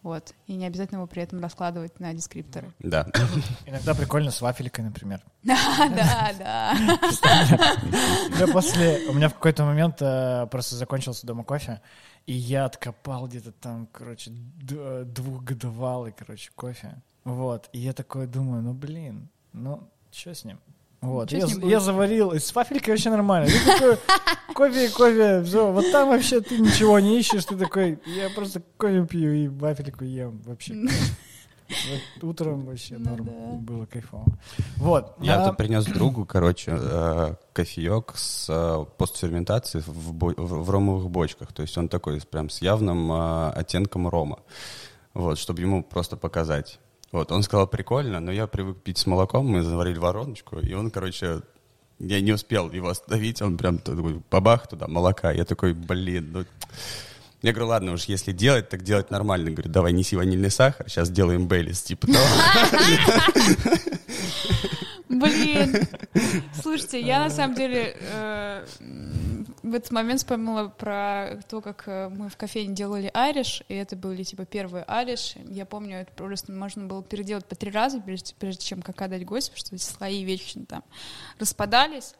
Вот. 0.02 0.34
И 0.46 0.54
не 0.54 0.66
обязательно 0.66 0.98
его 0.98 1.06
при 1.06 1.22
этом 1.22 1.40
раскладывать 1.40 2.00
на 2.00 2.14
дескрипторы. 2.14 2.72
Да. 2.78 3.06
Иногда 3.66 3.94
прикольно 3.94 4.30
с 4.30 4.40
вафелькой, 4.40 4.84
например. 4.84 5.22
Да, 5.42 5.88
да, 5.88 6.32
да. 6.38 6.74
Я 8.38 8.46
после... 8.48 9.08
У 9.08 9.14
меня 9.14 9.28
в 9.28 9.34
какой-то 9.34 9.64
момент 9.64 9.96
э, 10.00 10.46
просто 10.50 10.76
закончился 10.76 11.26
дома 11.26 11.44
кофе, 11.44 11.80
и 12.26 12.32
я 12.32 12.66
откопал 12.66 13.26
где-то 13.26 13.52
там, 13.52 13.86
короче, 13.86 14.30
двухгодовалый, 14.30 16.12
короче, 16.12 16.50
кофе. 16.54 17.02
Вот. 17.24 17.68
И 17.72 17.78
я 17.78 17.92
такой 17.92 18.26
думаю, 18.26 18.62
ну, 18.62 18.74
блин, 18.74 19.28
ну, 19.52 19.88
что 20.12 20.34
с 20.34 20.44
ним? 20.44 20.60
Вот, 21.00 21.32
я, 21.32 21.46
я 21.62 21.80
заварил, 21.80 22.32
и 22.32 22.38
с 22.38 22.54
вафелькой 22.54 22.92
вообще 22.92 23.08
нормально. 23.08 23.48
Ты 23.48 23.72
такой, 23.72 23.98
кофе, 24.54 24.88
кофе, 24.90 25.42
все, 25.44 25.72
вот 25.72 25.90
там 25.92 26.08
вообще 26.08 26.40
ты 26.42 26.58
ничего 26.58 26.98
не 27.00 27.18
ищешь, 27.18 27.46
ты 27.46 27.56
такой, 27.56 27.98
я 28.04 28.28
просто 28.30 28.62
кофе 28.76 29.06
пью 29.06 29.32
и 29.32 29.48
вафельку 29.48 30.04
ем 30.04 30.42
вообще. 30.44 30.74
Вот 31.70 32.24
утром 32.24 32.66
вообще 32.66 32.98
ну, 32.98 33.10
норм, 33.10 33.24
да. 33.26 33.72
было 33.72 33.86
кайфово. 33.86 34.26
Вот. 34.76 35.14
Я 35.20 35.40
а... 35.40 35.48
тут 35.48 35.56
принес 35.56 35.84
другу, 35.84 36.24
короче, 36.24 36.72
э, 36.74 37.34
кофеек 37.52 38.12
с 38.16 38.46
э, 38.48 38.84
постферментацией 38.98 39.84
в, 39.86 40.12
бо- 40.12 40.34
в, 40.36 40.64
в 40.64 40.70
ромовых 40.70 41.08
бочках. 41.10 41.52
То 41.52 41.62
есть 41.62 41.78
он 41.78 41.88
такой 41.88 42.20
прям 42.20 42.50
с 42.50 42.60
явным 42.60 43.12
э, 43.12 43.50
оттенком 43.50 44.08
рома. 44.08 44.40
Вот, 45.14 45.38
чтобы 45.38 45.60
ему 45.60 45.84
просто 45.84 46.16
показать. 46.16 46.80
Вот, 47.12 47.32
он 47.32 47.42
сказал, 47.42 47.66
прикольно, 47.66 48.20
но 48.20 48.30
я 48.30 48.46
привык 48.46 48.82
пить 48.82 48.98
с 48.98 49.06
молоком, 49.06 49.46
мы 49.46 49.62
заварили 49.62 49.98
вороночку, 49.98 50.60
и 50.60 50.72
он, 50.74 50.90
короче, 50.90 51.40
я 51.98 52.20
не 52.20 52.32
успел 52.32 52.70
его 52.70 52.88
остановить, 52.88 53.42
он 53.42 53.56
прям 53.56 53.78
такой, 53.78 54.22
бабах 54.30 54.68
туда, 54.68 54.86
молока. 54.86 55.32
Я 55.32 55.44
такой, 55.44 55.74
блин, 55.74 56.30
ну... 56.32 56.44
Я 57.42 57.52
говорю, 57.52 57.68
ладно, 57.68 57.92
уж 57.92 58.04
если 58.04 58.32
делать, 58.32 58.68
так 58.68 58.82
делать 58.82 59.10
нормально. 59.10 59.50
Говорю, 59.50 59.70
давай 59.70 59.94
неси 59.94 60.14
ванильный 60.14 60.50
сахар, 60.50 60.90
сейчас 60.90 61.10
делаем 61.10 61.48
Бейлис, 61.48 61.82
типа 61.82 62.06
того. 62.06 62.18
Блин. 65.20 65.88
Слушайте, 66.62 67.00
я 67.00 67.20
на 67.20 67.30
самом 67.30 67.54
деле 67.54 67.96
э, 68.00 68.66
в 69.62 69.74
этот 69.74 69.90
момент 69.90 70.20
вспомнила 70.20 70.68
про 70.68 71.40
то, 71.48 71.60
как 71.60 71.84
э, 71.86 72.08
мы 72.08 72.28
в 72.28 72.36
кофейне 72.36 72.74
делали 72.74 73.10
ариш, 73.12 73.62
и 73.68 73.74
это 73.74 73.96
были 73.96 74.22
типа 74.22 74.44
первые 74.44 74.84
ариш. 74.86 75.34
Я 75.48 75.66
помню, 75.66 75.98
это 75.98 76.12
просто 76.12 76.52
можно 76.52 76.86
было 76.86 77.02
переделать 77.02 77.44
по 77.46 77.54
три 77.54 77.70
раза, 77.70 78.00
прежде, 78.00 78.34
прежде 78.38 78.64
чем 78.64 78.82
как 78.82 79.00
отдать 79.02 79.24
гостю, 79.24 79.52
потому 79.52 79.66
что 79.66 79.76
эти 79.76 79.82
слои 79.82 80.24
вечно 80.24 80.64
там 80.66 80.82
распадались. 81.38 82.14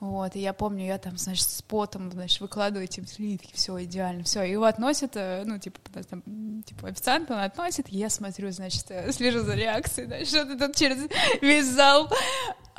Вот, 0.00 0.36
и 0.36 0.40
я 0.40 0.52
помню, 0.52 0.86
я 0.86 0.96
там, 0.96 1.18
значит, 1.18 1.48
с 1.48 1.60
потом, 1.62 2.12
значит, 2.12 2.40
выкладываю 2.40 2.84
эти 2.84 3.04
слитки, 3.04 3.50
все 3.54 3.82
идеально, 3.82 4.22
все, 4.22 4.44
и 4.44 4.52
его 4.52 4.64
относят, 4.64 5.16
э, 5.16 5.42
ну, 5.44 5.58
типа, 5.58 5.80
там, 6.08 6.22
типа, 6.62 6.88
официант 6.88 7.30
он 7.32 7.38
относит, 7.38 7.88
я 7.88 8.08
смотрю, 8.08 8.52
значит, 8.52 8.84
э, 8.90 9.10
слежу 9.12 9.40
за 9.40 9.54
реакцией, 9.54 10.06
значит, 10.06 10.28
что-то 10.28 10.56
тут 10.56 10.76
через 10.76 10.98
весь 11.42 11.66
зал 11.66 12.08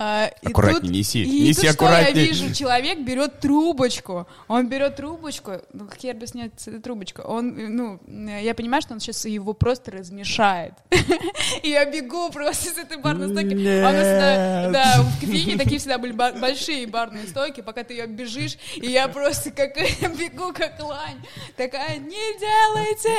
а, 0.02 0.32
аккуратнее, 0.46 0.82
тут, 0.82 0.92
неси, 0.92 1.24
и 1.24 1.50
неси 1.50 1.64
тут 1.64 1.72
аккуратнее. 1.72 2.12
Что 2.12 2.20
я 2.20 2.26
вижу, 2.26 2.54
человек 2.56 3.00
берет 3.00 3.42
трубочку, 3.42 4.28
он 4.48 4.70
берет 4.70 4.96
трубочку, 4.96 5.62
ну 5.74 5.88
как 5.88 6.02
я 6.06 6.12
объясняю, 6.12 6.54
это 6.56 6.80
трубочка, 6.80 7.20
он, 7.20 7.76
ну, 7.76 8.00
я 8.08 8.56
понимаю, 8.56 8.82
что 8.82 8.94
он 8.94 9.02
сейчас 9.02 9.26
его 9.26 9.52
просто 9.52 9.92
размешает, 9.92 10.74
и 11.64 11.70
я 11.70 11.84
бегу 11.84 12.32
просто 12.32 12.70
с 12.70 12.78
этой 12.78 12.98
барной 12.98 13.30
стойки, 13.30 13.56
а 13.84 14.72
да, 14.72 15.02
в 15.02 15.20
кофейне 15.20 15.58
такие 15.58 15.80
всегда 15.80 15.98
были 15.98 16.14
большие 16.14 16.88
барные 16.88 17.28
стойки, 17.28 17.60
пока 17.60 17.84
ты 17.84 17.96
ее 17.96 18.08
бежишь, 18.08 18.58
и 18.78 18.88
я 18.88 19.10
просто 19.10 19.52
как 19.52 19.76
бегу 20.18 20.54
как 20.54 20.82
лань, 20.82 21.22
такая, 21.58 21.98
не 21.98 22.40
делайте 22.40 23.10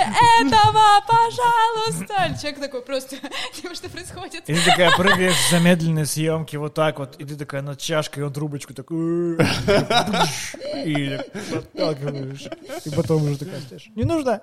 этого, 0.41 1.05
пожалуйста, 1.07 2.41
человек 2.41 2.59
такой 2.59 2.81
просто, 2.81 3.17
что 3.75 3.91
происходит? 3.91 4.49
И 4.49 4.55
такая 4.55 4.97
прыгаешь 4.97 5.37
в 5.37 5.51
замедленной 5.51 6.07
съемке, 6.07 6.57
вот 6.57 6.70
вот 6.71 6.75
так 6.75 6.99
вот, 6.99 7.17
и 7.17 7.25
ты 7.25 7.37
такая 7.37 7.63
над 7.63 7.79
чашкой, 7.79 8.25
он 8.25 8.33
трубочку 8.33 8.75
такую, 8.75 9.39
и 10.85 11.19
подталкиваешь, 11.53 12.49
и 12.85 12.91
потом 12.91 13.25
уже 13.25 13.39
такая 13.39 13.61
стоишь. 13.61 13.91
Не 13.97 14.05
нужно. 14.05 14.43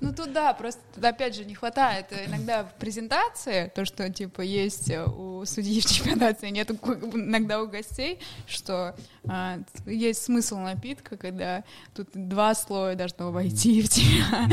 Ну 0.00 0.12
тут 0.14 0.32
да, 0.32 0.54
просто 0.54 0.80
опять 1.02 1.34
же 1.34 1.44
не 1.44 1.54
хватает 1.54 2.06
иногда 2.26 2.64
в 2.64 2.74
презентации, 2.78 3.70
то, 3.74 3.84
что 3.84 4.08
типа 4.10 4.42
есть 4.42 4.90
у 4.90 5.44
судьи 5.44 5.80
в 5.80 5.86
чемпионате, 5.86 6.50
нет 6.50 6.70
иногда 6.70 7.62
у 7.62 7.66
гостей, 7.66 8.20
что 8.46 8.94
а, 9.26 9.58
есть 9.86 10.22
смысл 10.22 10.58
напитка, 10.58 11.16
когда 11.16 11.64
тут 11.94 12.08
два 12.14 12.54
слоя 12.54 12.94
должно 12.94 13.32
войти 13.32 13.82
в 13.82 13.88
тебя, 13.88 14.48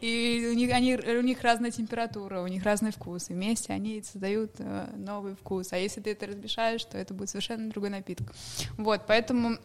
и 0.00 0.50
у 0.52 0.54
них, 0.54 0.72
они, 0.72 0.96
у 0.96 1.22
них 1.22 1.42
разная 1.42 1.70
температура, 1.70 2.40
у 2.42 2.46
них 2.46 2.64
разный 2.64 2.92
вкус, 2.92 3.30
и 3.30 3.32
вместе 3.32 3.72
они 3.72 4.02
создают 4.02 4.52
э, 4.58 4.86
новый 4.96 5.34
вкус. 5.34 5.72
А 5.72 5.78
если 5.78 6.00
ты 6.00 6.09
это 6.12 6.26
размешаешь, 6.26 6.84
то 6.84 6.98
это 6.98 7.14
будет 7.14 7.30
совершенно 7.30 7.70
другой 7.70 7.90
напиток. 7.90 8.32
Вот, 8.76 9.02
поэтому 9.06 9.58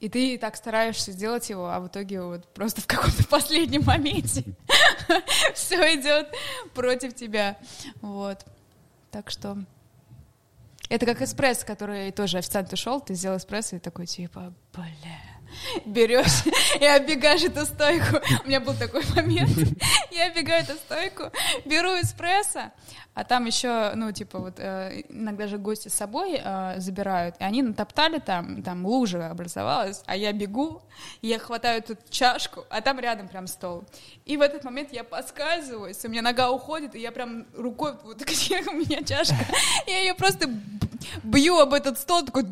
и 0.00 0.08
ты 0.08 0.38
так 0.38 0.56
стараешься 0.56 1.12
сделать 1.12 1.48
его, 1.50 1.68
а 1.68 1.80
в 1.80 1.88
итоге 1.88 2.22
вот 2.22 2.46
просто 2.54 2.80
в 2.80 2.86
каком-то 2.86 3.24
последнем 3.28 3.82
моменте 3.84 4.44
все 5.54 5.76
идет 5.98 6.28
против 6.74 7.14
тебя. 7.14 7.56
Вот. 8.00 8.44
Так 9.10 9.30
что 9.30 9.58
это 10.88 11.06
как 11.06 11.22
эспрессо, 11.22 11.66
который 11.66 12.12
тоже 12.12 12.38
официант 12.38 12.72
ушел, 12.72 13.00
ты 13.00 13.14
сделал 13.14 13.38
эспрессо 13.38 13.76
и 13.76 13.80
такой 13.80 14.06
типа, 14.06 14.52
бля, 14.72 14.86
берешь 15.84 16.44
и 16.80 16.84
оббегаешь 16.84 17.42
эту 17.42 17.64
стойку. 17.64 18.20
У 18.44 18.48
меня 18.48 18.60
был 18.60 18.74
такой 18.74 19.02
момент. 19.14 19.56
Я 20.10 20.28
оббегаю 20.28 20.62
эту 20.62 20.74
стойку, 20.74 21.32
беру 21.64 21.90
эспрессо, 22.00 22.72
а 23.16 23.24
там 23.24 23.46
еще, 23.46 23.92
ну, 23.94 24.12
типа, 24.12 24.38
вот 24.38 24.56
э, 24.58 25.04
иногда 25.08 25.46
же 25.46 25.56
гости 25.56 25.88
с 25.88 25.94
собой 25.94 26.38
э, 26.38 26.74
забирают, 26.76 27.34
и 27.38 27.44
они 27.44 27.62
натоптали 27.62 28.18
там, 28.18 28.62
там 28.62 28.84
лужа 28.84 29.30
образовалась, 29.30 30.02
а 30.04 30.14
я 30.14 30.34
бегу, 30.34 30.82
я 31.22 31.38
хватаю 31.38 31.78
эту 31.78 31.96
чашку, 32.10 32.66
а 32.68 32.82
там 32.82 33.00
рядом 33.00 33.28
прям 33.28 33.46
стол. 33.46 33.84
И 34.26 34.36
в 34.36 34.42
этот 34.42 34.64
момент 34.64 34.92
я 34.92 35.02
подскальзываюсь, 35.02 36.04
у 36.04 36.10
меня 36.10 36.20
нога 36.20 36.50
уходит, 36.50 36.94
и 36.94 37.00
я 37.00 37.10
прям 37.10 37.46
рукой, 37.56 37.94
вот 38.04 38.20
где 38.20 38.60
у 38.60 38.72
меня 38.72 39.02
чашка, 39.02 39.46
я 39.86 40.00
ее 40.00 40.12
просто 40.12 40.50
бью 41.22 41.58
об 41.58 41.72
этот 41.72 41.98
стол, 41.98 42.22
такой... 42.22 42.44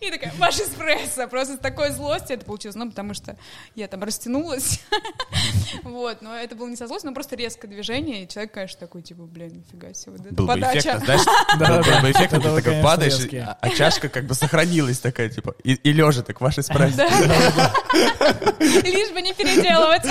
И 0.00 0.10
такая, 0.10 0.32
ваш 0.38 0.58
эспрессо. 0.58 1.28
Просто 1.28 1.56
с 1.56 1.58
такой 1.58 1.90
злостью 1.90 2.36
это 2.36 2.46
получилось. 2.46 2.76
Ну, 2.76 2.88
потому 2.88 3.14
что 3.14 3.36
я 3.74 3.88
там 3.88 4.02
растянулась. 4.02 4.82
Вот, 5.82 6.20
но 6.20 6.36
это 6.36 6.56
было 6.56 6.68
не 6.68 6.76
со 6.76 6.86
злостью, 6.86 7.10
но 7.10 7.14
просто 7.14 7.36
резкое 7.36 7.68
движение. 7.70 8.24
И 8.24 8.28
человек, 8.28 8.52
конечно, 8.52 8.78
такой, 8.80 9.02
типа, 9.02 9.22
блин, 9.24 9.54
нифига 9.58 9.94
себе. 9.94 10.12
Вот 10.12 10.26
это 10.26 10.34
Был 10.34 10.46
бы 10.46 10.52
подача. 10.54 10.78
эффектно, 10.80 11.04
знаешь, 11.06 11.22
Да, 11.58 11.66
был 11.78 11.84
да, 11.84 12.00
бы 12.02 12.10
эффектно, 12.10 12.36
это 12.36 12.56
ты 12.56 12.62
такой 12.62 12.82
падаешь, 12.82 13.32
а 13.46 13.58
а 13.60 13.70
чашка 13.70 14.08
как 14.08 14.26
бы 14.26 14.34
сохранилась 14.34 14.98
такая, 14.98 15.28
типа, 15.30 15.54
и, 15.64 15.92
лежа 15.92 16.22
так, 16.22 16.40
ваш 16.40 16.58
эспрессо. 16.58 16.96
Да. 16.96 17.08
Лишь 18.60 19.12
бы 19.12 19.22
не 19.22 19.32
переделывать. 19.32 20.04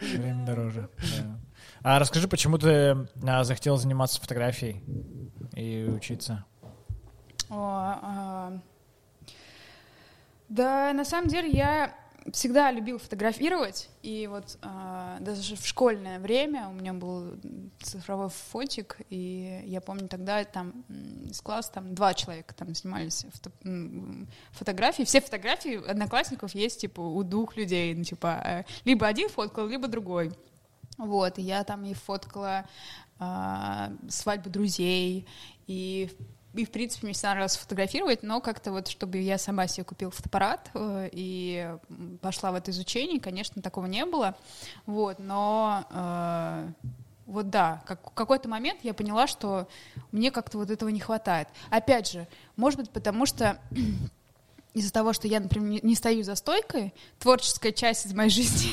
Время 0.00 0.46
дороже. 0.46 0.88
А 1.82 1.98
расскажи, 1.98 2.26
почему 2.28 2.58
ты 2.58 3.06
а, 3.26 3.44
захотел 3.44 3.76
заниматься 3.76 4.20
фотографией 4.20 4.82
и 5.54 5.84
учиться? 5.88 6.44
О, 7.48 7.98
а, 8.02 8.52
Да, 10.48 10.92
на 10.92 11.04
самом 11.04 11.28
деле 11.28 11.48
я 11.50 11.94
всегда 12.32 12.70
любил 12.70 12.98
фотографировать, 12.98 13.88
и 14.02 14.26
вот 14.26 14.58
а, 14.62 15.18
даже 15.20 15.56
в 15.56 15.66
школьное 15.66 16.18
время 16.18 16.68
у 16.68 16.72
меня 16.72 16.92
был 16.92 17.34
цифровой 17.80 18.28
фотик, 18.28 18.98
и 19.10 19.62
я 19.66 19.80
помню 19.80 20.08
тогда 20.08 20.44
там 20.44 20.84
из 21.28 21.40
класса 21.40 21.72
там 21.72 21.94
два 21.94 22.14
человека 22.14 22.54
там 22.54 22.74
снимались 22.74 23.26
фото- 23.32 24.26
фотографии. 24.52 25.04
Все 25.04 25.20
фотографии 25.20 25.88
одноклассников 25.88 26.54
есть 26.54 26.80
типа 26.80 27.00
у 27.00 27.22
двух 27.22 27.56
людей, 27.56 27.94
ну 27.94 28.04
типа 28.04 28.40
э, 28.44 28.64
либо 28.84 29.06
один 29.06 29.28
фоткал, 29.28 29.66
либо 29.68 29.88
другой. 29.88 30.32
Вот, 30.98 31.38
и 31.38 31.42
я 31.42 31.62
там 31.64 31.84
и 31.84 31.92
фоткала 31.92 32.64
а, 33.18 33.92
свадьбы 34.08 34.50
друзей, 34.50 35.26
и, 35.66 36.10
и, 36.62 36.64
в 36.64 36.70
принципе, 36.70 37.06
мне 37.06 37.14
всегда 37.14 37.30
нравилось 37.30 37.56
фотографировать, 37.56 38.22
но 38.22 38.40
как-то 38.40 38.72
вот, 38.72 38.88
чтобы 38.88 39.18
я 39.18 39.38
сама 39.38 39.66
себе 39.66 39.84
купила 39.84 40.10
фотоаппарат 40.10 40.70
э, 40.74 41.08
и 41.12 41.70
пошла 42.20 42.52
в 42.52 42.54
это 42.54 42.70
изучение, 42.70 43.20
конечно, 43.20 43.62
такого 43.62 43.86
не 43.86 44.04
было, 44.04 44.34
вот, 44.86 45.18
но 45.18 45.84
э, 45.90 46.68
вот 47.26 47.50
да, 47.50 47.82
как, 47.86 48.10
в 48.10 48.14
какой-то 48.14 48.48
момент 48.48 48.80
я 48.82 48.94
поняла, 48.94 49.26
что 49.26 49.68
мне 50.12 50.30
как-то 50.30 50.58
вот 50.58 50.70
этого 50.70 50.88
не 50.88 51.00
хватает. 51.00 51.48
Опять 51.70 52.10
же, 52.10 52.26
может 52.56 52.78
быть, 52.78 52.90
потому 52.90 53.26
что 53.26 53.58
из-за 54.74 54.92
того, 54.92 55.12
что 55.12 55.26
я, 55.26 55.40
например, 55.40 55.68
не- 55.68 55.80
не 55.82 55.94
стою 55.94 56.22
за 56.22 56.34
стойкой, 56.36 56.94
творческая 57.18 57.72
часть 57.72 58.06
из 58.06 58.14
моей 58.14 58.30
жизни 58.30 58.70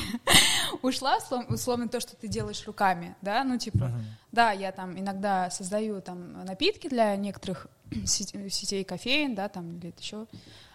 ушла, 0.84 1.18
услов- 1.18 1.52
условно, 1.52 1.88
то, 1.88 2.00
что 2.00 2.14
ты 2.16 2.28
делаешь 2.28 2.66
руками, 2.66 3.16
да, 3.22 3.44
ну, 3.44 3.58
типа, 3.58 3.90
да, 4.32 4.52
я 4.52 4.72
там 4.72 4.98
иногда 4.98 5.50
создаю 5.50 6.00
там 6.00 6.44
напитки 6.44 6.88
для 6.88 7.16
некоторых 7.16 7.66
сет- 8.04 8.52
сетей 8.52 8.84
кофеин, 8.84 9.34
да, 9.34 9.48
там, 9.48 9.78
или 9.78 9.92
еще 9.98 10.26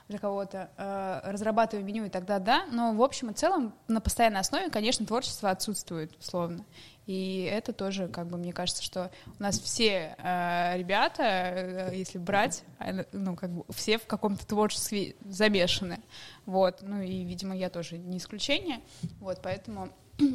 для 0.09 0.17
кого-то, 0.17 0.71
э, 0.75 1.21
разрабатываю 1.31 1.85
меню 1.85 2.05
и 2.05 2.09
тогда 2.09 2.39
да, 2.39 2.65
но 2.71 2.93
в 2.93 3.01
общем 3.01 3.29
и 3.29 3.33
целом 3.33 3.75
на 3.87 4.01
постоянной 4.01 4.39
основе, 4.39 4.71
конечно, 4.71 5.05
творчество 5.05 5.51
отсутствует, 5.51 6.17
условно. 6.17 6.65
И 7.05 7.47
это 7.51 7.73
тоже, 7.73 8.07
как 8.07 8.27
бы, 8.27 8.37
мне 8.37 8.51
кажется, 8.51 8.83
что 8.83 9.11
у 9.39 9.41
нас 9.41 9.59
все 9.59 10.15
э, 10.17 10.77
ребята, 10.77 11.23
э, 11.23 11.91
если 11.93 12.17
брать, 12.17 12.63
ну, 13.11 13.35
как 13.35 13.51
бы, 13.51 13.65
все 13.71 13.99
в 13.99 14.07
каком-то 14.07 14.45
творчестве 14.47 15.15
замешаны. 15.25 15.99
Вот, 16.47 16.79
ну 16.81 17.01
и, 17.01 17.23
видимо, 17.23 17.55
я 17.55 17.69
тоже 17.69 17.97
не 17.97 18.17
исключение. 18.17 18.81
Вот, 19.19 19.39
поэтому... 19.41 19.89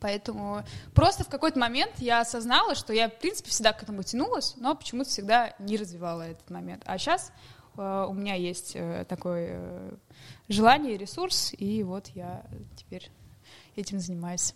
Поэтому 0.00 0.64
просто 0.94 1.24
в 1.24 1.28
какой-то 1.28 1.58
момент 1.58 1.92
я 1.98 2.20
осознала, 2.20 2.74
что 2.74 2.92
я, 2.92 3.08
в 3.08 3.18
принципе, 3.18 3.50
всегда 3.50 3.72
к 3.72 3.82
этому 3.82 4.02
тянулась, 4.02 4.54
но 4.56 4.74
почему-то 4.74 5.08
всегда 5.08 5.54
не 5.58 5.76
развивала 5.76 6.22
этот 6.22 6.50
момент. 6.50 6.82
А 6.86 6.98
сейчас 6.98 7.32
у 7.82 8.14
меня 8.14 8.34
есть 8.34 8.72
э, 8.74 9.04
такое 9.08 9.48
э, 9.52 9.96
желание 10.48 10.94
и 10.94 10.98
ресурс, 10.98 11.52
и 11.56 11.82
вот 11.82 12.08
я 12.14 12.44
теперь 12.76 13.10
этим 13.76 14.00
занимаюсь. 14.00 14.54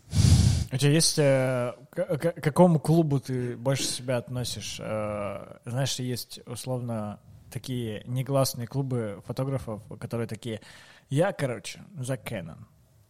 У 0.73 0.77
тебя 0.77 0.91
есть... 0.93 1.19
э, 1.19 1.75
к, 1.91 2.33
какому 2.41 2.79
клубу 2.79 3.19
ты 3.21 3.57
больше 3.57 3.85
себя 3.85 4.19
относишь? 4.19 4.79
Э, 4.81 5.59
знаешь, 5.65 5.99
есть 5.99 6.41
условно 6.47 7.19
такие 7.51 8.03
негласные 8.07 8.67
клубы 8.69 9.23
фотографов, 9.27 9.83
которые 9.99 10.29
такие, 10.29 10.61
я, 11.09 11.33
короче, 11.33 11.83
за 11.99 12.15
Canon, 12.15 12.59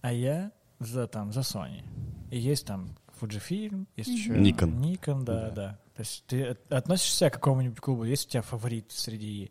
а 0.00 0.12
я 0.12 0.52
за, 0.78 1.06
там, 1.06 1.32
за 1.32 1.40
Sony. 1.40 1.84
И 2.30 2.38
есть 2.38 2.66
там 2.66 2.96
Fujifilm, 3.20 3.86
есть 3.96 4.08
еще 4.08 4.32
Nikon. 4.32 4.80
Nikon, 4.80 5.24
да, 5.24 5.50
да. 5.50 5.78
То 5.94 6.00
есть 6.00 6.24
ты 6.26 6.44
от- 6.44 6.72
относишь 6.72 7.14
себя 7.14 7.28
к 7.28 7.34
какому-нибудь 7.34 7.80
клубу? 7.80 8.04
Есть 8.04 8.28
у 8.28 8.30
тебя 8.30 8.40
фаворит 8.42 8.90
среди 8.92 9.50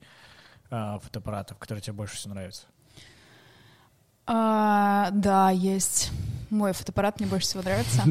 а, 0.72 1.00
фотоаппаратов, 1.00 1.58
который 1.58 1.80
тебе 1.80 1.94
больше 1.94 2.16
всего 2.16 2.34
нравится? 2.34 2.64
А, 4.28 5.10
да, 5.12 5.50
есть. 5.50 6.12
Мой 6.50 6.74
фотоаппарат 6.74 7.20
мне 7.20 7.28
больше 7.30 7.48
всего 7.48 7.64
нравится. 7.64 8.04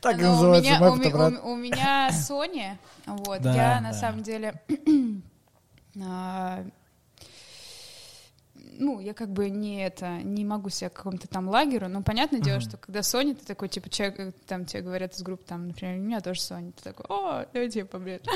Так 0.00 0.18
и 0.18 0.22
Ну, 0.22 0.32
называется 0.32 0.78
мой 0.78 0.96
фотоаппарат. 0.96 1.44
у, 1.44 1.54
меня 1.56 2.08
Sony, 2.10 2.76
вот, 3.06 3.44
я 3.44 3.80
на 3.80 3.92
самом 3.92 4.22
деле, 4.24 4.60
а, 6.02 6.64
ну, 8.78 9.00
я 9.00 9.14
как 9.14 9.30
бы 9.32 9.50
не 9.50 9.84
это, 9.84 10.08
не 10.22 10.44
могу 10.44 10.68
себя 10.70 10.90
к 10.90 10.94
какому-то 10.94 11.28
там 11.28 11.48
лагерю, 11.48 11.88
но 11.88 12.02
понятное 12.02 12.40
дело, 12.40 12.60
что 12.60 12.76
когда 12.76 13.00
Sony, 13.00 13.34
ты 13.34 13.44
такой, 13.44 13.68
типа, 13.68 13.88
человек, 13.90 14.18
э, 14.20 14.32
там 14.46 14.64
тебе 14.64 14.82
говорят 14.82 15.14
из 15.14 15.22
группы, 15.22 15.44
там, 15.46 15.68
например, 15.68 15.96
у 15.96 16.00
меня 16.02 16.20
тоже 16.20 16.40
Sony, 16.40 16.72
ты 16.72 16.82
такой, 16.82 17.04
о, 17.08 17.44
давайте 17.52 17.84
побред. 17.84 18.26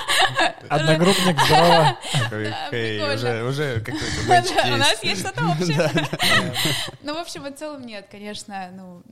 Одногруппник, 0.68 1.40
здорово. 1.44 1.96
Такой, 2.12 2.44
Да, 2.44 2.68
«Эй, 2.72 2.98
прикольно. 2.98 3.14
уже, 3.14 3.44
уже 3.44 3.80
какой-то 3.80 4.64
У 4.74 4.76
нас 4.76 5.02
есть. 5.02 5.20
что-то 5.20 5.44
общее. 5.48 5.90
Ну, 7.02 7.14
в 7.14 7.18
общем 7.18 7.46
и 7.46 7.52
целом 7.52 7.84
нет, 7.86 8.06
конечно, 8.10 8.70
ну, 8.72 9.02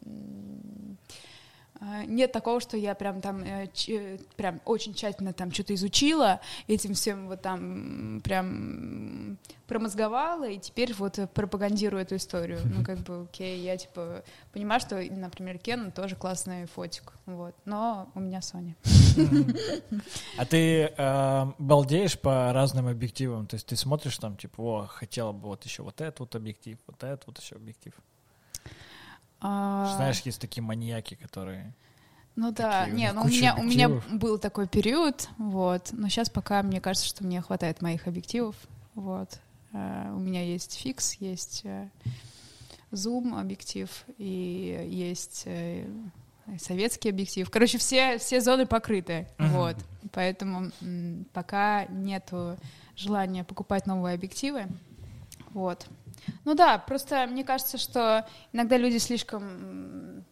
нет 2.06 2.32
такого, 2.32 2.60
что 2.60 2.76
я 2.76 2.94
прям 2.94 3.20
там 3.20 3.42
э, 3.42 3.68
ч- 3.72 4.18
прям 4.36 4.60
очень 4.64 4.94
тщательно 4.94 5.32
там 5.32 5.52
что-то 5.52 5.74
изучила, 5.74 6.40
этим 6.66 6.94
всем 6.94 7.28
вот 7.28 7.42
там 7.42 8.20
прям 8.24 9.38
промозговала, 9.66 10.48
и 10.48 10.58
теперь 10.58 10.94
вот 10.94 11.18
э, 11.18 11.26
пропагандирую 11.26 12.02
эту 12.02 12.16
историю. 12.16 12.58
Ну, 12.64 12.84
как 12.84 12.98
бы, 13.00 13.22
окей, 13.22 13.60
я 13.60 13.76
типа 13.76 14.24
понимаю, 14.52 14.80
что, 14.80 14.96
например, 15.10 15.56
Canon 15.56 15.92
тоже 15.92 16.16
классный 16.16 16.66
фотик, 16.66 17.12
вот, 17.26 17.54
но 17.64 18.10
у 18.14 18.20
меня 18.20 18.40
Sony. 18.40 18.74
А 20.36 20.44
ты 20.46 20.92
э, 20.96 21.46
балдеешь 21.58 22.18
по 22.18 22.52
разным 22.52 22.88
объективам? 22.88 23.46
То 23.46 23.54
есть 23.54 23.66
ты 23.66 23.76
смотришь 23.76 24.16
там, 24.18 24.36
типа, 24.36 24.60
о, 24.60 24.86
хотела 24.86 25.32
бы 25.32 25.48
вот 25.48 25.64
еще 25.64 25.82
вот 25.82 26.00
этот 26.00 26.20
вот 26.20 26.34
объектив, 26.34 26.78
вот 26.86 27.02
этот 27.04 27.26
вот 27.26 27.38
еще 27.38 27.56
объектив. 27.56 27.92
А, 29.40 29.94
Знаешь, 29.96 30.20
есть 30.22 30.40
такие 30.40 30.62
маньяки, 30.62 31.14
которые... 31.14 31.72
Ну 32.36 32.52
да, 32.52 32.82
Такие, 32.84 32.94
не, 32.96 33.12
ну 33.12 33.22
у 33.22 33.26
меня, 33.26 33.54
у 33.56 33.62
меня 33.64 33.86
объективов. 33.86 34.18
был 34.20 34.38
такой 34.38 34.68
период, 34.68 35.28
вот, 35.38 35.88
но 35.90 36.08
сейчас 36.08 36.30
пока 36.30 36.62
мне 36.62 36.80
кажется, 36.80 37.08
что 37.08 37.24
мне 37.24 37.40
хватает 37.40 37.82
моих 37.82 38.06
объективов, 38.06 38.54
вот. 38.94 39.40
Э, 39.72 40.12
у 40.14 40.18
меня 40.20 40.44
есть 40.44 40.78
фикс, 40.78 41.14
есть 41.14 41.62
э, 41.64 41.88
зум 42.92 43.34
объектив 43.34 43.90
и 44.18 44.86
есть 44.88 45.42
э, 45.46 45.84
советский 46.60 47.08
объектив. 47.10 47.50
Короче, 47.50 47.78
все, 47.78 48.18
все 48.18 48.40
зоны 48.40 48.66
покрыты, 48.66 49.26
Мгм. 49.38 49.50
вот. 49.50 49.76
Поэтому 50.12 50.70
м, 50.80 51.26
пока 51.32 51.86
нету 51.86 52.56
желания 52.96 53.42
покупать 53.42 53.86
новые 53.86 54.14
объективы, 54.14 54.66
вот. 55.50 55.86
Ну 56.44 56.54
да, 56.54 56.78
просто 56.78 57.26
мне 57.26 57.44
кажется, 57.44 57.78
что 57.78 58.26
иногда 58.52 58.76
люди 58.76 58.98
слишком 58.98 60.24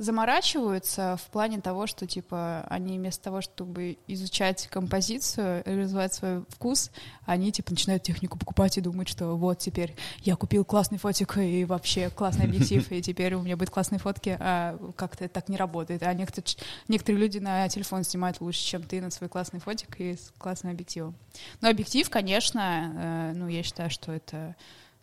заморачиваются 0.00 1.18
в 1.22 1.30
плане 1.30 1.60
того, 1.60 1.86
что 1.86 2.06
типа 2.06 2.66
они 2.70 2.96
вместо 2.96 3.22
того, 3.22 3.42
чтобы 3.42 3.98
изучать 4.06 4.66
композицию, 4.68 5.62
развивать 5.66 6.14
свой 6.14 6.42
вкус, 6.48 6.90
они 7.26 7.52
типа 7.52 7.72
начинают 7.72 8.02
технику 8.02 8.38
покупать 8.38 8.78
и 8.78 8.80
думать, 8.80 9.08
что 9.08 9.36
вот 9.36 9.58
теперь 9.58 9.94
я 10.22 10.36
купил 10.36 10.64
классный 10.64 10.96
фотик 10.96 11.36
и 11.36 11.66
вообще 11.66 12.08
классный 12.08 12.46
объектив, 12.46 12.90
и 12.90 13.02
теперь 13.02 13.34
у 13.34 13.42
меня 13.42 13.58
будет 13.58 13.68
классные 13.68 13.98
фотки, 13.98 14.38
а 14.40 14.78
как-то 14.96 15.28
так 15.28 15.50
не 15.50 15.58
работает. 15.58 16.02
А 16.02 16.14
некоторые, 16.14 16.56
некоторые 16.88 17.20
люди 17.20 17.36
на 17.36 17.68
телефон 17.68 18.02
снимают 18.02 18.40
лучше, 18.40 18.64
чем 18.64 18.82
ты 18.82 19.02
на 19.02 19.10
свой 19.10 19.28
классный 19.28 19.60
фотик 19.60 20.00
и 20.00 20.14
с 20.14 20.32
классным 20.38 20.72
объективом. 20.72 21.14
Но 21.60 21.68
объектив, 21.68 22.08
конечно, 22.08 22.94
э, 22.96 23.32
ну 23.36 23.48
я 23.48 23.62
считаю, 23.62 23.90
что 23.90 24.12
это 24.12 24.56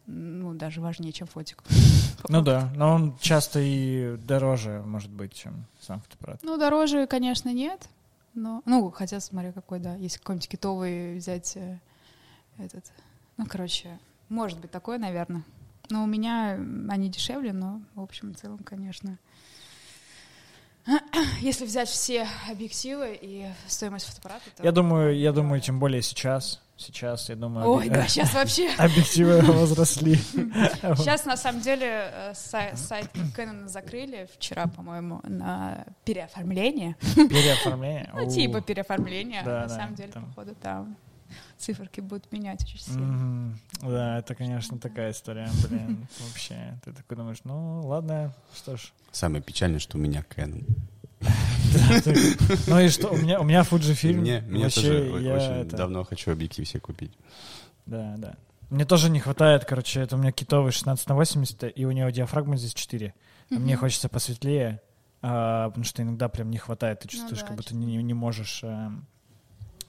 ну, 0.07 0.53
даже 0.53 0.81
важнее, 0.81 1.11
чем 1.11 1.27
фотик. 1.27 1.63
Ну 2.29 2.41
да, 2.41 2.71
но 2.75 2.93
он 2.93 3.17
часто 3.19 3.59
и 3.61 4.17
дороже, 4.17 4.81
может 4.85 5.11
быть, 5.11 5.33
чем 5.33 5.65
сам 5.79 6.01
фотоаппарат. 6.01 6.39
Ну, 6.41 6.57
дороже, 6.57 7.05
конечно, 7.05 7.53
нет. 7.53 7.87
Но, 8.33 8.63
ну, 8.65 8.89
хотя, 8.89 9.19
смотря 9.19 9.51
какой, 9.51 9.79
да. 9.79 9.95
Если 9.95 10.17
какой-нибудь 10.17 10.49
китовый 10.49 11.15
взять 11.15 11.55
э, 11.55 11.79
этот... 12.57 12.91
Ну, 13.37 13.45
короче, 13.45 13.99
может 14.29 14.59
быть 14.59 14.71
такое, 14.71 14.97
наверное. 14.97 15.43
Но 15.89 16.03
у 16.03 16.07
меня 16.07 16.59
они 16.89 17.09
дешевле, 17.09 17.53
но, 17.53 17.81
в 17.93 18.01
общем 18.01 18.31
и 18.31 18.33
целом, 18.33 18.59
конечно. 18.59 19.17
Если 21.41 21.65
взять 21.65 21.89
все 21.89 22.27
объективы 22.49 23.17
и 23.21 23.47
стоимость 23.67 24.05
фотоаппарата, 24.07 24.45
то... 24.55 24.63
Я 24.63 24.71
думаю, 24.71 25.17
я 25.17 25.31
думаю, 25.31 25.61
тем 25.61 25.79
более 25.79 26.01
сейчас. 26.01 26.61
Сейчас, 26.79 27.27
я 27.29 27.35
думаю, 27.35 27.67
Ой, 27.67 27.87
объ- 27.87 27.93
да, 27.93 28.07
сейчас 28.07 28.33
вообще... 28.35 28.69
объективы 28.77 29.41
возросли. 29.51 30.15
Сейчас, 30.95 31.25
на 31.25 31.35
самом 31.35 31.61
деле, 31.61 32.11
э, 32.13 32.33
сай- 32.35 32.75
сайт 32.77 33.09
Canon 33.35 33.67
закрыли 33.67 34.29
вчера, 34.35 34.67
по-моему, 34.67 35.19
на 35.23 35.85
переоформление. 36.05 36.95
Переоформление. 37.15 38.11
Ну, 38.13 38.29
типа 38.29 38.61
переоформления. 38.61 39.41
Да, 39.43 39.61
На 39.61 39.69
самом 39.69 39.95
деле, 39.95 40.11
походу, 40.11 40.53
там 40.53 40.95
циферки 41.57 42.01
будут 42.01 42.31
менять 42.31 42.63
очень 42.63 42.79
сильно. 42.79 43.05
Мгм. 43.05 43.59
Да, 43.81 44.19
это, 44.19 44.35
конечно, 44.35 44.77
такая 44.79 45.11
история, 45.11 45.49
блин, 45.67 46.07
вообще. 46.27 46.79
Ты 46.83 46.93
такой 46.93 47.17
думаешь, 47.17 47.39
ну, 47.43 47.85
ладно, 47.85 48.33
что 48.55 48.77
ж. 48.77 48.91
Самое 49.11 49.41
печальное, 49.41 49.79
что 49.79 49.97
у 49.97 50.01
меня 50.01 50.23
Canon. 50.35 50.65
Ну 52.67 52.79
и 52.79 52.89
что, 52.89 53.09
у 53.09 53.17
меня, 53.17 53.39
у 53.39 53.43
меня 53.43 53.61
Fujifilm. 53.61 54.41
Мне, 54.47 54.69
тоже 54.69 55.11
очень 55.11 55.69
давно 55.69 56.03
хочу 56.03 56.31
объектив 56.31 56.67
себе 56.67 56.79
купить. 56.79 57.11
Да, 57.85 58.15
да. 58.17 58.35
Мне 58.69 58.85
тоже 58.85 59.09
не 59.09 59.19
хватает, 59.19 59.63
короче, 59.65 60.01
это 60.01 60.15
у 60.15 60.19
меня 60.19 60.31
китовый 60.31 60.71
16 60.71 61.07
на 61.07 61.15
80, 61.15 61.71
и 61.73 61.85
у 61.85 61.91
него 61.91 62.09
диафрагма 62.09 62.57
здесь 62.57 62.73
4. 62.73 63.13
А 63.49 63.55
Мне 63.55 63.77
хочется 63.77 64.09
посветлее, 64.09 64.81
а, 65.21 65.69
потому 65.69 65.85
что 65.85 66.03
иногда 66.03 66.27
прям 66.27 66.49
не 66.49 66.57
хватает, 66.57 66.99
ты 66.99 67.07
Ну 67.07 67.11
чувствуешь, 67.11 67.41
да, 67.41 67.47
как 67.47 67.55
будто 67.57 67.73
не, 67.73 68.03
не 68.03 68.13
можешь 68.13 68.61
э, 68.63 68.89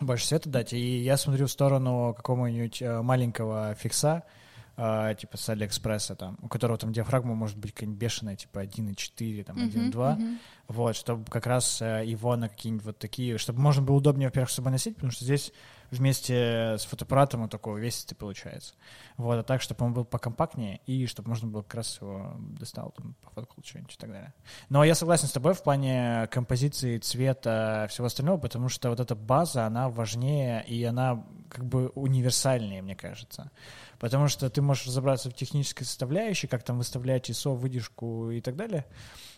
больше 0.00 0.26
света 0.26 0.48
дать. 0.48 0.72
И 0.72 0.98
я 0.98 1.16
смотрю 1.16 1.46
в 1.46 1.50
сторону 1.50 2.14
какого-нибудь 2.16 2.82
э, 2.82 3.02
маленького 3.02 3.74
фикса, 3.74 4.24
э, 4.78 5.14
типа 5.18 5.36
с 5.36 5.48
Алиэкспресса, 5.48 6.14
там, 6.14 6.38
у 6.40 6.48
которого 6.48 6.78
там 6.78 6.92
диафрагма 6.92 7.34
может 7.34 7.58
быть 7.58 7.74
какая-нибудь 7.74 8.00
бешеная, 8.00 8.36
типа 8.36 8.64
1,4, 8.64 9.44
там, 9.44 9.56
1,2. 9.58 10.14
Мгм, 10.14 10.24
мгм. 10.24 10.38
Вот, 10.68 10.96
чтобы 10.96 11.24
как 11.30 11.46
раз 11.46 11.82
э, 11.82 12.04
его 12.04 12.36
на 12.36 12.48
какие-нибудь 12.48 12.84
вот 12.84 12.98
такие, 12.98 13.38
чтобы 13.38 13.60
можно 13.60 13.82
было 13.82 13.96
удобнее, 13.96 14.28
во-первых, 14.28 14.50
с 14.50 14.54
собой 14.54 14.72
носить, 14.72 14.94
потому 14.96 15.12
что 15.12 15.24
здесь 15.24 15.52
вместе 15.90 16.76
с 16.78 16.84
фотоаппаратом 16.84 17.42
он 17.42 17.48
такой 17.48 17.74
увесистый 17.74 18.16
получается. 18.16 18.74
Вот, 19.16 19.38
а 19.38 19.42
так, 19.42 19.62
чтобы 19.62 19.84
он 19.84 19.94
был 19.94 20.04
покомпактнее, 20.04 20.80
и 20.86 21.06
чтобы 21.06 21.30
можно 21.30 21.48
было 21.48 21.62
как 21.62 21.76
раз 21.76 21.98
его 22.00 22.36
достал, 22.38 22.92
там, 22.96 23.14
пофоткал 23.22 23.64
что-нибудь 23.64 23.94
и 23.94 23.96
так 23.96 24.10
далее. 24.10 24.34
Но 24.68 24.84
я 24.84 24.94
согласен 24.94 25.28
с 25.28 25.32
тобой 25.32 25.54
в 25.54 25.62
плане 25.62 26.28
композиции, 26.30 26.98
цвета, 26.98 27.86
всего 27.90 28.06
остального, 28.06 28.38
потому 28.38 28.68
что 28.68 28.90
вот 28.90 29.00
эта 29.00 29.14
база, 29.14 29.66
она 29.66 29.88
важнее, 29.88 30.64
и 30.66 30.84
она 30.84 31.24
как 31.48 31.64
бы 31.64 31.88
универсальнее, 31.94 32.82
мне 32.82 32.94
кажется. 32.94 33.50
Потому 33.98 34.28
что 34.28 34.48
ты 34.48 34.62
можешь 34.62 34.86
разобраться 34.86 35.28
в 35.30 35.34
технической 35.34 35.84
составляющей, 35.86 36.46
как 36.46 36.62
там 36.62 36.78
выставлять 36.78 37.30
ISO, 37.30 37.54
выдержку 37.56 38.30
и 38.30 38.40
так 38.40 38.54
далее. 38.54 38.86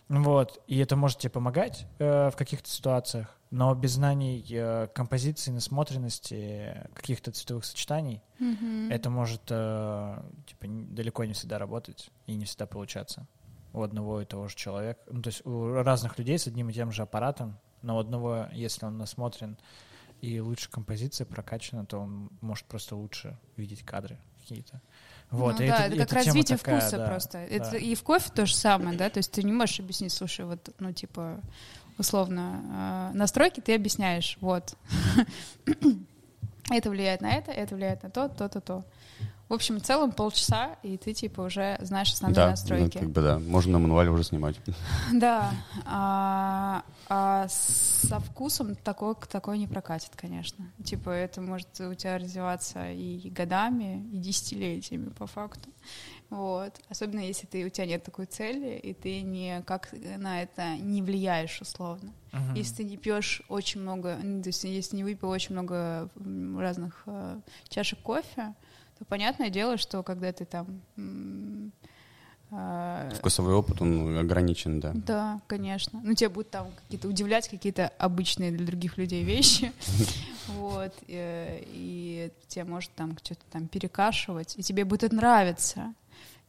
Вот, 0.07 0.61
и 0.67 0.77
это 0.77 0.95
может 0.95 1.19
тебе 1.19 1.29
помогать 1.31 1.87
э, 1.97 2.29
в 2.29 2.35
каких-то 2.35 2.69
ситуациях, 2.69 3.37
но 3.49 3.73
без 3.73 3.93
знаний 3.93 4.45
э, 4.49 4.87
композиции, 4.93 5.51
насмотренности, 5.51 6.87
каких-то 6.93 7.31
цветовых 7.31 7.65
сочетаний, 7.65 8.21
Мгм. 8.39 8.91
это 8.91 9.09
может 9.09 9.43
э, 9.49 10.23
типа 10.47 10.65
далеко 10.67 11.23
не 11.23 11.33
всегда 11.33 11.59
работать 11.59 12.09
и 12.27 12.35
не 12.35 12.45
всегда 12.45 12.65
получаться 12.65 13.27
у 13.73 13.81
одного 13.81 14.21
и 14.21 14.25
того 14.25 14.47
же 14.47 14.55
человека. 14.55 14.99
Ну, 15.09 15.21
то 15.21 15.27
есть 15.29 15.45
у 15.45 15.73
разных 15.75 16.19
людей 16.19 16.37
с 16.37 16.47
одним 16.47 16.69
и 16.69 16.73
тем 16.73 16.91
же 16.91 17.03
аппаратом, 17.03 17.57
но 17.81 17.95
у 17.95 17.99
одного, 17.99 18.47
если 18.51 18.85
он 18.85 18.97
насмотрен 18.97 19.57
и 20.19 20.39
лучше 20.41 20.69
композиция 20.69 21.25
прокачана, 21.25 21.85
то 21.85 21.99
он 21.99 22.29
может 22.41 22.65
просто 22.65 22.95
лучше 22.95 23.39
видеть 23.55 23.83
кадры 23.83 24.19
какие-то. 24.51 24.81
Вот, 25.29 25.59
ну 25.59 25.65
и 25.65 25.67
да, 25.69 25.85
это, 25.85 25.95
это 25.95 26.05
как 26.05 26.25
развитие 26.25 26.57
такая, 26.57 26.81
вкуса 26.81 26.97
да, 26.97 27.07
просто. 27.07 27.37
Это 27.37 27.71
да. 27.71 27.77
и 27.77 27.95
в 27.95 28.03
кофе 28.03 28.29
то 28.35 28.45
же 28.45 28.53
самое, 28.53 28.97
да, 28.97 29.09
то 29.09 29.19
есть 29.19 29.31
ты 29.31 29.43
не 29.43 29.53
можешь 29.53 29.79
объяснить, 29.79 30.11
слушай, 30.11 30.45
вот, 30.45 30.69
ну, 30.79 30.91
типа, 30.91 31.39
условно, 31.97 33.11
э, 33.13 33.17
настройки 33.17 33.61
ты 33.61 33.73
объясняешь, 33.73 34.37
вот. 34.41 34.75
это 36.69 36.89
влияет 36.89 37.21
на 37.21 37.31
это, 37.31 37.51
это 37.51 37.75
влияет 37.75 38.03
на 38.03 38.09
то, 38.09 38.27
то, 38.27 38.49
то, 38.49 38.59
то. 38.59 38.83
В 39.51 39.53
общем, 39.53 39.79
в 39.79 39.83
целом 39.83 40.13
полчаса, 40.13 40.77
и 40.81 40.95
ты, 40.95 41.13
типа, 41.13 41.41
уже 41.41 41.77
знаешь 41.81 42.13
основные 42.13 42.35
да, 42.35 42.45
ну, 42.45 42.51
настройки. 42.51 42.97
как 42.99 43.09
бы 43.09 43.21
да, 43.21 43.37
можно 43.37 43.73
на 43.73 43.79
мануале 43.79 44.09
уже 44.09 44.23
снимать. 44.23 44.55
Да, 45.11 45.51
а, 45.83 46.85
а 47.09 47.47
со 47.49 48.21
вкусом 48.21 48.75
такое, 48.75 49.13
такое 49.13 49.57
не 49.57 49.67
прокатит, 49.67 50.11
конечно. 50.15 50.71
Типа 50.85 51.09
это 51.09 51.41
может 51.41 51.67
у 51.81 51.93
тебя 51.95 52.17
развиваться 52.17 52.91
и 52.91 53.29
годами, 53.29 54.07
и 54.13 54.19
десятилетиями 54.19 55.09
по 55.09 55.27
факту. 55.27 55.69
Вот. 56.29 56.79
Особенно 56.87 57.19
если 57.19 57.45
ты, 57.45 57.65
у 57.65 57.69
тебя 57.69 57.87
нет 57.87 58.05
такой 58.05 58.27
цели, 58.27 58.77
и 58.77 58.93
ты 58.93 59.19
не 59.19 59.61
как 59.63 59.93
на 60.17 60.43
это 60.43 60.77
не 60.77 61.01
влияешь 61.01 61.59
условно. 61.59 62.13
Мгм. 62.31 62.53
Если 62.53 62.75
ты 62.75 62.83
не 62.85 62.95
пьешь 62.95 63.41
очень 63.49 63.81
много, 63.81 64.17
ну, 64.23 64.41
то 64.41 64.47
есть 64.47 64.63
если 64.63 64.95
не 64.95 65.03
выпил 65.03 65.27
очень 65.27 65.51
много 65.51 66.09
разных 66.57 67.03
э, 67.05 67.41
чашек 67.67 67.99
кофе, 67.99 68.55
то 69.01 69.05
понятное 69.05 69.49
дело, 69.49 69.77
что 69.77 70.03
когда 70.03 70.31
ты 70.31 70.45
там 70.45 70.81
э, 72.51 73.09
Вкусовой 73.17 73.55
опыт, 73.55 73.81
он 73.81 74.15
ограничен, 74.15 74.79
да. 74.79 74.91
да, 74.93 75.41
конечно. 75.47 75.99
Ну, 76.03 76.13
тебя 76.13 76.29
будут 76.29 76.51
там 76.51 76.67
какие-то 76.83 77.07
удивлять 77.07 77.49
какие-то 77.49 77.87
обычные 77.97 78.51
для 78.51 78.63
других 78.65 78.97
людей 78.97 79.23
вещи. 79.23 79.71
Вот. 80.47 80.93
э, 81.07 81.63
И 81.67 82.31
тебе 82.47 82.65
может 82.65 82.91
там 82.93 83.17
что-то 83.23 83.41
там 83.51 83.67
перекашивать, 83.67 84.55
и 84.57 84.63
тебе 84.63 84.85
будет 84.85 85.13
нравиться. 85.13 85.93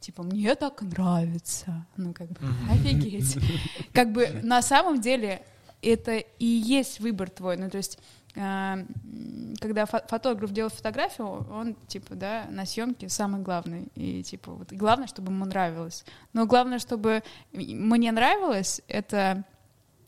Типа, 0.00 0.24
мне 0.24 0.54
так 0.54 0.82
нравится. 0.82 1.86
Ну, 1.96 2.12
как 2.12 2.28
бы, 2.28 2.38
офигеть. 2.70 3.38
Как 3.92 4.12
бы 4.12 4.28
на 4.42 4.60
самом 4.60 5.00
деле 5.00 5.42
это 5.82 6.16
и 6.16 6.44
есть 6.44 7.00
выбор 7.00 7.30
твой. 7.30 7.56
Ну, 7.56 7.70
то 7.70 7.76
есть 7.78 7.98
когда 8.34 9.84
фо- 9.84 10.06
фотограф 10.08 10.52
делает 10.52 10.72
фотографию, 10.72 11.46
он, 11.50 11.74
типа, 11.86 12.14
да, 12.14 12.46
на 12.50 12.64
съемке 12.64 13.08
самый 13.08 13.42
главный. 13.42 13.88
И, 13.94 14.22
типа, 14.22 14.52
вот, 14.52 14.72
главное, 14.72 15.06
чтобы 15.06 15.32
ему 15.32 15.44
нравилось. 15.44 16.04
Но 16.32 16.46
главное, 16.46 16.78
чтобы 16.78 17.22
мне 17.52 18.10
нравилось, 18.10 18.80
это 18.88 19.44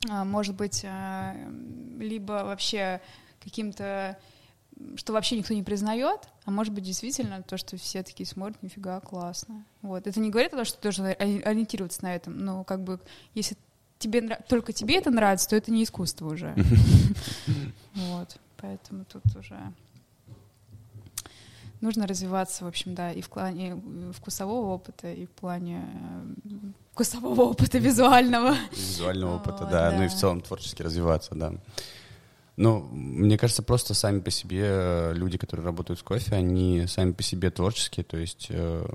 а, 0.09 0.25
может 0.25 0.55
быть 0.55 0.85
а, 0.87 1.35
либо 1.99 2.45
вообще 2.45 3.01
каким-то 3.43 4.19
что 4.97 5.13
вообще 5.13 5.39
никто 5.39 5.55
не 5.55 5.63
признает, 5.63 6.21
а 6.45 6.51
может 6.51 6.75
быть 6.75 6.83
действительно 6.83 7.43
то, 7.43 7.57
что 7.57 7.77
все 7.77 8.03
такие 8.03 8.27
смотрят, 8.27 8.61
нифига, 8.61 8.99
классно. 9.01 9.65
Вот. 9.83 10.07
Это 10.09 10.19
не 10.19 10.31
говорит 10.31 10.53
о 10.53 10.57
том, 10.57 10.65
что 10.65 10.79
ты 10.79 10.83
должен 10.83 11.07
ори- 11.07 11.43
ориентироваться 11.43 12.03
на 12.03 12.15
этом, 12.15 12.39
но 12.39 12.65
как 12.65 12.83
бы 12.83 12.99
если 13.35 13.57
тебе 14.05 14.39
только 14.49 14.73
тебе 14.73 14.99
это 14.99 15.11
нравится, 15.11 15.49
то 15.49 15.57
это 15.57 15.71
не 15.71 15.85
искусство 15.85 16.33
уже. 16.33 16.55
Вот. 17.95 18.37
Поэтому 18.61 19.05
тут 19.05 19.23
уже 19.37 19.57
нужно 21.81 22.07
развиваться, 22.07 22.65
в 22.65 22.69
общем, 22.69 22.95
да, 22.95 23.13
и 23.13 23.21
в 23.21 23.29
плане 23.29 23.81
вкусового 24.15 24.73
опыта, 24.73 25.13
и 25.13 25.27
в 25.27 25.31
плане 25.31 25.85
э, 26.45 26.51
вкусового 26.93 27.43
опыта 27.43 27.79
визуального. 27.79 28.57
Визуального 28.73 29.37
опыта, 29.37 29.69
да, 29.71 29.93
ну 29.93 30.05
и 30.05 30.09
в 30.09 30.15
целом 30.15 30.41
творчески 30.41 30.83
развиваться, 30.83 31.35
да. 31.35 31.53
Ну, 32.57 32.81
мне 32.91 33.37
кажется, 33.37 33.63
просто 33.63 33.95
сами 33.95 34.21
по 34.21 34.31
себе 34.31 34.63
э, 34.65 35.13
люди, 35.15 35.37
которые 35.37 35.67
работают 35.67 36.01
с 36.01 36.03
кофе, 36.03 36.35
они 36.35 36.87
сами 36.87 37.13
по 37.13 37.23
себе 37.23 37.51
творческие, 37.51 38.05
то 38.05 38.17
есть 38.17 38.47
э, 38.49 38.87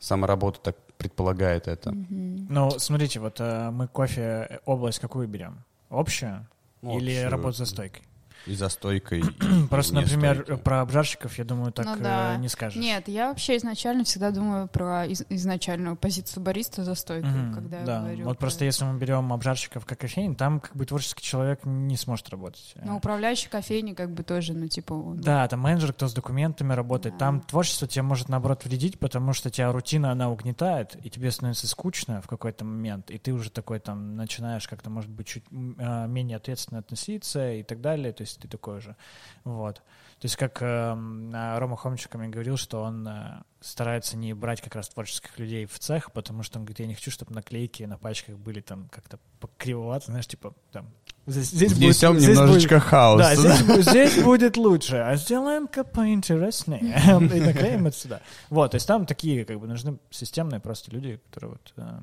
сама 0.00 0.26
работа 0.26 0.60
так 0.60 0.76
предполагает 1.04 1.68
это. 1.68 1.92
Мгм. 1.92 2.46
Ну, 2.48 2.70
смотрите, 2.78 3.20
вот 3.20 3.40
э, 3.40 3.70
мы 3.70 3.88
кофе, 3.88 4.46
э, 4.48 4.58
область 4.64 4.98
какую 5.00 5.28
берем? 5.28 5.58
Общую? 5.90 6.46
Ну, 6.82 6.98
Или 6.98 7.12
общую. 7.12 7.30
работу 7.30 7.56
за 7.58 7.66
стойкой? 7.66 8.02
И 8.46 8.54
за 8.54 8.68
стойкой. 8.68 9.20
и 9.20 9.66
Просто, 9.70 9.94
например, 9.94 10.42
стойки. 10.44 10.60
про 10.62 10.80
обжарщиков, 10.82 11.38
я 11.38 11.44
думаю, 11.44 11.72
так 11.72 11.86
Ну 11.86 11.96
э, 11.96 11.98
да. 12.00 12.36
не 12.36 12.48
скажешь. 12.48 12.82
Нет, 12.82 13.08
я 13.08 13.28
вообще 13.28 13.56
изначально 13.56 14.04
всегда 14.04 14.30
думаю 14.30 14.68
про 14.68 15.06
из- 15.06 15.24
изначальную 15.30 15.96
позицию 15.96 16.42
бариста 16.42 16.84
за 16.84 16.94
стойкой, 16.94 17.30
Мгм, 17.30 17.54
когда 17.54 17.82
да. 17.84 17.94
я 17.94 18.00
говорю. 18.00 18.24
Вот 18.24 18.38
про- 18.38 18.40
просто 18.44 18.64
если 18.64 18.84
мы 18.84 18.98
берем 18.98 19.32
обжарщиков 19.32 19.86
как 19.86 19.98
кофейн, 20.00 20.34
там 20.34 20.60
как 20.60 20.76
бы 20.76 20.84
творческий 20.84 21.22
человек 21.22 21.60
не 21.64 21.96
сможет 21.96 22.28
работать. 22.28 22.74
Ну, 22.84 22.96
управляющий 22.96 23.48
кофейни 23.48 23.94
как 23.94 24.12
бы 24.12 24.22
тоже, 24.22 24.52
ну, 24.52 24.68
типа... 24.68 24.92
он- 24.92 25.16
Да, 25.20 25.48
там 25.48 25.60
менеджер, 25.60 25.92
кто 25.92 26.06
с 26.08 26.12
документами 26.14 26.72
работает. 26.74 27.14
Да. 27.14 27.18
Там 27.20 27.40
творчество 27.40 27.88
тебе 27.88 28.02
может, 28.02 28.28
наоборот, 28.28 28.64
вредить, 28.64 28.98
потому 28.98 29.32
что 29.32 29.50
тебя 29.50 29.72
рутина, 29.72 30.10
она 30.12 30.30
угнетает, 30.30 30.96
и 31.02 31.08
тебе 31.08 31.30
становится 31.30 31.66
скучно 31.66 32.20
в 32.20 32.26
какой-то 32.28 32.64
момент, 32.64 33.10
и 33.10 33.18
ты 33.18 33.32
уже 33.32 33.50
такой 33.50 33.78
там 33.80 34.16
начинаешь 34.16 34.68
как-то, 34.68 34.90
может 34.90 35.10
быть, 35.10 35.26
чуть 35.28 35.44
а, 35.78 36.06
менее 36.06 36.36
ответственно 36.36 36.80
относиться 36.80 37.52
и 37.52 37.62
так 37.62 37.80
далее. 37.80 38.12
То 38.12 38.22
есть 38.22 38.33
ты 38.40 38.48
такой 38.48 38.80
же. 38.80 38.96
Вот. 39.44 39.76
То 39.76 40.26
есть 40.26 40.36
как 40.36 40.62
эм, 40.62 41.32
а, 41.34 41.58
Рома 41.58 41.76
Хомчик 41.76 42.14
мне 42.14 42.28
говорил, 42.28 42.56
что 42.56 42.82
он 42.82 43.06
э, 43.06 43.42
старается 43.60 44.16
не 44.16 44.32
брать 44.32 44.62
как 44.62 44.74
раз 44.74 44.88
творческих 44.88 45.38
людей 45.38 45.66
в 45.66 45.78
цех, 45.78 46.12
потому 46.12 46.42
что 46.42 46.58
он 46.58 46.64
говорит, 46.64 46.80
я 46.80 46.86
не 46.86 46.94
хочу, 46.94 47.10
чтобы 47.10 47.34
наклейки 47.34 47.82
на 47.82 47.98
пачках 47.98 48.36
были 48.36 48.60
там 48.60 48.88
как-то 48.90 49.18
кривовато, 49.58 50.06
знаешь, 50.06 50.26
типа 50.26 50.54
там 50.72 50.88
здесь, 51.26 51.48
здесь 51.48 51.72
будет- 51.72 51.82
Внесем 51.82 52.18
здесь 52.18 52.28
будет- 52.28 52.38
немножечко 52.38 52.80
хаоса. 52.80 53.18
да, 53.18 53.34
здесь, 53.56 53.84
здесь 53.86 54.22
будет 54.22 54.56
лучше, 54.56 54.96
а 54.96 55.16
сделаем-ка 55.16 55.84
поинтереснее. 55.84 56.80
И 57.36 57.40
наклеим 57.40 57.86
это 57.86 57.96
сюда. 57.96 58.20
Вот, 58.48 58.70
то 58.70 58.76
есть 58.76 58.86
там 58.86 59.04
такие, 59.06 59.44
как 59.44 59.60
бы, 59.60 59.66
нужны 59.66 59.98
системные 60.10 60.60
просто 60.60 60.90
люди, 60.90 61.20
которые 61.30 61.50
вот... 61.50 61.72
э, 61.76 62.00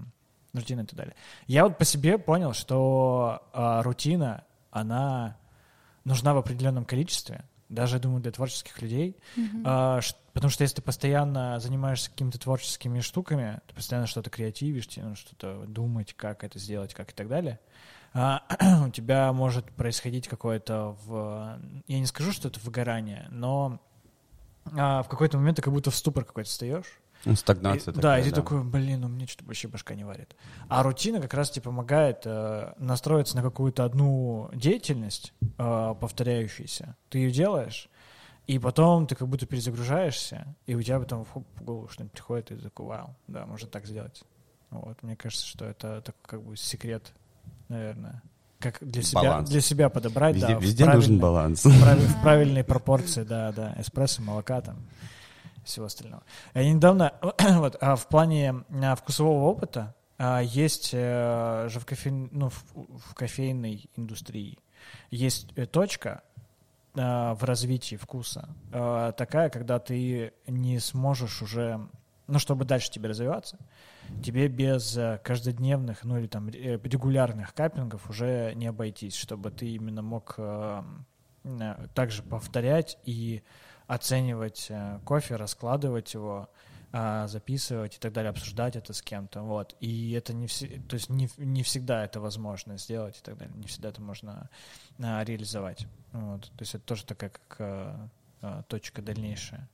рутина 0.53 0.82
и 0.82 0.86
так 0.86 0.95
далее. 0.95 1.16
Я 1.48 1.64
вот 1.64 1.78
по 1.78 1.86
себе 1.86 2.18
понял, 2.18 2.53
что 2.53 3.41
а, 3.53 3.82
рутина, 3.84 4.44
она 4.70 5.38
нужна 6.03 6.34
в 6.34 6.38
определенном 6.38 6.86
количестве, 6.86 7.45
даже, 7.69 7.95
я 7.95 8.02
думаю, 8.02 8.22
для 8.22 8.32
творческих 8.32 8.82
людей, 8.82 9.15
Мгм. 9.38 9.64
а, 9.65 10.02
ш- 10.02 10.15
потому 10.34 10.49
что 10.52 10.64
если 10.64 10.78
ты 10.78 10.82
постоянно 10.82 11.57
занимаешься 11.60 12.10
какими-то 12.10 12.38
творческими 12.38 12.99
штуками, 12.99 13.61
ты 13.68 13.73
постоянно 13.76 14.07
что-то 14.07 14.30
креативишь, 14.30 14.88
тебе 14.88 15.03
нужно 15.03 15.15
что-то 15.18 15.64
думать, 15.68 16.14
как 16.14 16.44
это 16.44 16.60
сделать, 16.60 16.94
как 16.94 17.11
и 17.11 17.14
так 17.14 17.28
далее, 17.30 17.60
а, 18.14 18.44
у 18.88 18.90
тебя 18.90 19.32
может 19.32 19.65
происходить 19.72 20.28
какое-то, 20.28 20.98
в, 21.06 21.60
я 21.88 21.99
не 21.99 22.06
скажу, 22.06 22.34
что 22.34 22.49
это 22.49 22.60
выгорание, 22.60 23.28
но 23.32 23.80
а, 24.78 25.03
в 25.03 25.07
какой-то 25.07 25.38
момент 25.38 25.56
ты 25.57 25.61
как 25.61 25.73
будто 25.73 25.91
в 25.91 25.95
ступор 25.95 26.26
какой-то 26.26 26.49
встаешь, 26.49 26.99
Ну, 27.26 27.35
стагнация 27.35 27.91
и- 27.91 27.95
да, 27.95 28.02
такая, 28.02 28.22
и 28.22 28.23
ты 28.30 28.31
такой, 28.31 28.64
блин, 28.64 29.03
у 29.03 29.07
меня 29.07 29.27
что-то 29.27 29.45
вообще 29.45 29.68
башка 29.68 29.93
не 29.95 30.03
варит. 30.03 30.35
А 30.69 30.81
рутина 30.84 31.19
как 31.22 31.34
раз 31.34 31.52
тебе 31.52 31.64
помогает 31.64 32.22
э, 32.26 32.73
настроиться 32.77 33.35
на 33.35 33.43
какую-то 33.43 33.84
одну 33.85 34.49
деятельность, 34.53 35.34
э, 35.57 35.95
повторяющуюся. 35.99 36.95
Ты 37.10 37.19
ее 37.19 37.31
делаешь, 37.31 37.89
и 38.48 38.57
потом 38.60 39.06
ты 39.07 39.15
как 39.15 39.27
будто 39.27 39.45
перезагружаешься, 39.45 40.56
и 40.65 40.73
у 40.76 40.81
тебя 40.81 40.99
потом 40.99 41.26
хоп, 41.26 41.45
в 41.56 41.64
голову 41.64 41.88
что-нибудь 41.89 42.14
приходит, 42.14 42.52
и 42.52 42.56
ты 42.56 42.61
такой, 42.64 42.85
вау, 42.88 43.15
да, 43.27 43.45
можно 43.45 43.68
так 43.68 43.85
сделать. 43.85 44.23
Вот, 44.72 45.03
мне 45.03 45.15
кажется, 45.15 45.45
что 45.45 45.65
это 45.65 46.02
такой 46.02 46.22
как 46.26 46.41
бы 46.43 46.56
секрет, 46.57 47.11
наверное. 47.68 48.22
Как 48.60 48.77
для 48.81 49.02
себя, 49.02 49.22
Баланс. 49.23 49.49
для 49.49 49.60
себя 49.61 49.89
подобрать, 49.89 50.35
Везде, 50.35 50.48
да, 50.53 50.60
везде 50.60 50.85
нужен 50.85 51.19
баланс. 51.19 51.65
в 51.65 51.81
прав- 51.84 51.98
в 51.99 52.22
правильной 52.22 52.64
пропорции, 52.64 53.23
да, 53.23 53.52
да, 53.52 53.76
эспрессо, 53.80 54.22
молока 54.22 54.61
там, 54.61 54.77
всего 55.64 55.86
остального. 55.86 56.24
Я 56.54 56.72
недавно, 56.72 57.14
вот, 57.40 57.78
а 57.82 57.96
в 57.96 58.08
плане 58.08 58.64
а, 58.70 58.96
вкусового 58.96 59.46
опыта 59.46 59.96
а, 60.18 60.40
есть 60.40 60.92
э, 60.94 61.68
же 61.70 61.80
в, 61.80 61.86
кофе, 61.86 62.12
ну, 62.12 62.50
в, 62.50 62.64
в 62.76 63.14
кофейной 63.16 63.90
индустрии 63.96 64.60
есть 65.10 65.48
э, 65.56 65.66
точка 65.66 66.24
в 66.94 67.38
развитии 67.44 67.96
вкуса 67.96 68.50
такая, 68.70 69.50
когда 69.50 69.80
ты 69.80 70.34
не 70.46 70.78
сможешь 70.80 71.42
уже, 71.42 71.88
ну, 72.28 72.38
чтобы 72.38 72.66
дальше 72.66 72.92
тебе 72.92 73.08
развиваться, 73.08 73.58
тебе 74.22 74.50
без 74.50 74.98
э, 74.98 75.22
каждодневных, 75.24 76.04
ну 76.04 76.18
или 76.18 76.28
там 76.28 76.50
регулярных 76.50 77.54
каппингов 77.54 78.10
уже 78.10 78.52
не 78.56 78.68
обойтись, 78.68 79.16
чтобы 79.16 79.52
ты 79.52 79.70
именно 79.70 80.02
мог 80.02 80.38
также 81.94 82.24
повторять 82.24 82.98
и 83.06 83.42
оценивать 83.91 84.68
э, 84.69 84.99
кофе, 85.03 85.35
раскладывать 85.35 86.13
его, 86.13 86.49
а, 86.93 87.27
записывать 87.27 87.95
и 87.95 87.99
так 87.99 88.13
далее, 88.13 88.30
обсуждать 88.30 88.76
это 88.76 88.93
с 88.93 89.01
кем-то, 89.01 89.41
вот. 89.41 89.76
И 89.80 90.11
это 90.11 90.34
не 90.34 90.47
все, 90.47 90.68
то 90.89 90.95
есть 90.95 91.09
не, 91.09 91.30
не 91.38 91.63
всегда 91.63 92.05
это 92.05 92.19
возможно 92.19 92.77
сделать 92.77 93.18
и 93.18 93.22
так 93.22 93.38
далее, 93.38 93.55
не 93.55 93.68
всегда 93.68 93.89
это 93.89 94.01
можно 94.01 94.49
а, 95.01 95.23
реализовать, 95.23 95.88
вот. 96.13 96.43
То 96.43 96.61
есть 96.61 96.76
это 96.76 96.85
тоже 96.85 97.05
такая 97.05 97.30
как 97.30 97.55
а, 97.59 98.09
а, 98.41 98.63
точка 98.63 99.01
дальнейшая. 99.01 99.69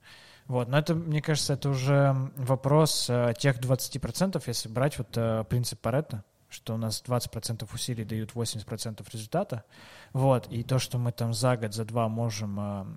Вот, 0.46 0.68
но 0.68 0.78
это, 0.78 0.96
мне 0.96 1.22
кажется, 1.22 1.54
это 1.54 1.70
уже 1.70 2.16
вопрос 2.38 3.12
тех 3.38 3.60
20%, 3.60 4.44
если 4.46 4.70
брать 4.70 4.98
вот 4.98 5.48
принцип 5.50 5.80
Паретта, 5.82 6.24
что 6.58 6.74
у 6.74 6.78
нас 6.78 7.04
20% 7.06 7.70
усилий 7.72 8.04
дают 8.04 8.34
80% 8.34 9.06
результата, 9.14 9.64
вот, 10.12 10.48
и 10.48 10.64
то, 10.64 10.80
что 10.80 10.98
мы 10.98 11.12
там 11.12 11.34
за 11.34 11.56
год, 11.56 11.74
за 11.74 11.86
два 11.86 12.10
можем 12.10 12.60
а, 12.60 12.88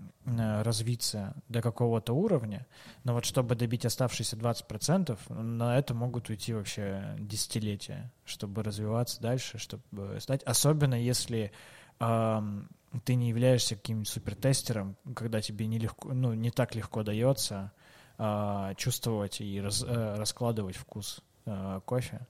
развиться 0.63 1.35
до 1.49 1.61
какого-то 1.61 2.15
уровня, 2.15 2.67
но 3.05 3.13
вот 3.13 3.27
чтобы 3.27 3.55
добить 3.55 3.85
оставшиеся 3.85 4.37
20%, 4.37 5.33
на 5.33 5.79
это 5.79 5.95
могут 5.95 6.31
уйти 6.31 6.55
вообще 6.55 7.17
десятилетия, 7.19 8.11
чтобы 8.25 8.63
развиваться 8.63 9.21
дальше, 9.21 9.59
чтобы 9.59 10.19
стать, 10.21 10.43
особенно 10.45 10.95
если 10.95 11.53
ам, 11.99 12.67
ты 13.05 13.15
не 13.15 13.29
являешься 13.29 13.77
каким-нибудь 13.77 14.09
супертестером, 14.09 14.97
когда 15.15 15.43
тебе 15.43 15.67
не, 15.67 15.79
легко, 15.79 16.15
ну, 16.15 16.33
не 16.33 16.51
так 16.51 16.75
легко 16.75 17.03
дается 17.03 17.73
а, 18.17 18.75
чувствовать 18.77 19.43
и 19.43 19.61
раз- 19.61 19.85
э, 19.87 20.15
раскладывать 20.17 20.77
вкус 20.77 21.21
э, 21.47 21.81
кофе, 21.85 22.27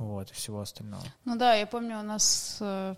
вот, 0.00 0.30
и 0.30 0.34
всего 0.34 0.60
остального. 0.60 1.04
Ну 1.26 1.36
да, 1.36 1.54
я 1.54 1.66
помню, 1.66 2.00
у 2.00 2.02
нас 2.02 2.56
э, 2.60 2.94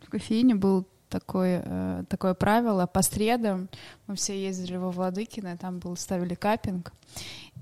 в 0.00 0.10
кофеине 0.10 0.56
был 0.56 0.86
такое, 1.08 1.62
э, 1.64 2.04
такое 2.08 2.34
правило. 2.34 2.86
По 2.86 3.02
средам 3.02 3.68
мы 4.08 4.16
все 4.16 4.40
ездили 4.40 4.76
во 4.76 4.90
Владыкино, 4.90 5.56
там 5.56 5.78
был, 5.78 5.96
ставили 5.96 6.34
капинг, 6.34 6.92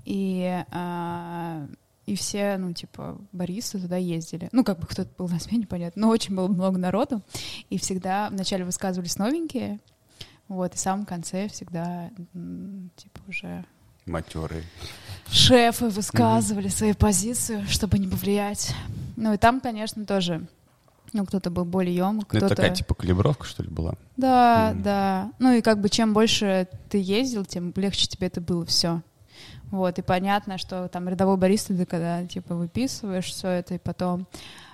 и, 0.03 0.63
а, 0.71 1.67
и 2.07 2.15
все, 2.15 2.57
ну, 2.57 2.73
типа, 2.73 3.19
баристы 3.31 3.79
туда 3.79 3.97
ездили. 3.97 4.49
Ну, 4.51 4.63
как 4.63 4.79
бы 4.79 4.87
кто-то 4.87 5.11
был 5.15 5.29
на 5.29 5.39
смене, 5.39 5.67
понятно, 5.67 6.01
но 6.01 6.09
очень 6.09 6.35
было 6.35 6.47
много 6.47 6.79
народу, 6.79 7.21
и 7.69 7.77
всегда 7.77 8.29
вначале 8.31 8.65
высказывались 8.65 9.19
новенькие, 9.19 9.79
вот, 10.47 10.73
и 10.73 10.77
в 10.77 10.79
самом 10.79 11.05
конце 11.05 11.47
всегда, 11.49 12.09
типа, 12.95 13.19
уже 13.27 13.63
Матерый. 14.05 14.63
шефы 15.31 15.89
высказывали 15.89 16.67
свои 16.67 16.93
позиции, 16.93 17.65
чтобы 17.69 17.99
не 17.99 18.07
повлиять. 18.07 18.73
Ну 19.15 19.33
и 19.33 19.37
там, 19.37 19.61
конечно, 19.61 20.05
тоже, 20.05 20.45
ну 21.13 21.25
кто-то 21.25 21.49
был 21.51 21.65
более 21.65 21.95
емок, 21.95 22.33
Ну, 22.33 22.37
это 22.37 22.47
кто-то... 22.47 22.55
такая 22.55 22.75
типа 22.75 22.95
калибровка, 22.95 23.45
что 23.45 23.63
ли, 23.63 23.69
была? 23.69 23.93
Да, 24.17 24.71
Мгм. 24.73 24.83
да. 24.83 25.31
Ну 25.39 25.51
и 25.53 25.61
как 25.61 25.79
бы 25.79 25.89
чем 25.89 26.13
больше 26.13 26.67
ты 26.89 26.97
ездил, 27.01 27.45
тем 27.45 27.71
легче 27.75 28.07
тебе 28.07 28.27
это 28.27 28.41
было 28.41 28.65
все. 28.65 29.01
Вот, 29.69 29.97
и 29.99 30.01
понятно, 30.01 30.57
что 30.57 30.89
там 30.89 31.07
рядовой 31.07 31.37
бариста, 31.37 31.73
ты 31.73 31.85
когда 31.85 32.25
типа 32.25 32.55
выписываешь 32.55 33.25
все 33.25 33.47
это, 33.47 33.75
и 33.75 33.77
потом 33.77 34.27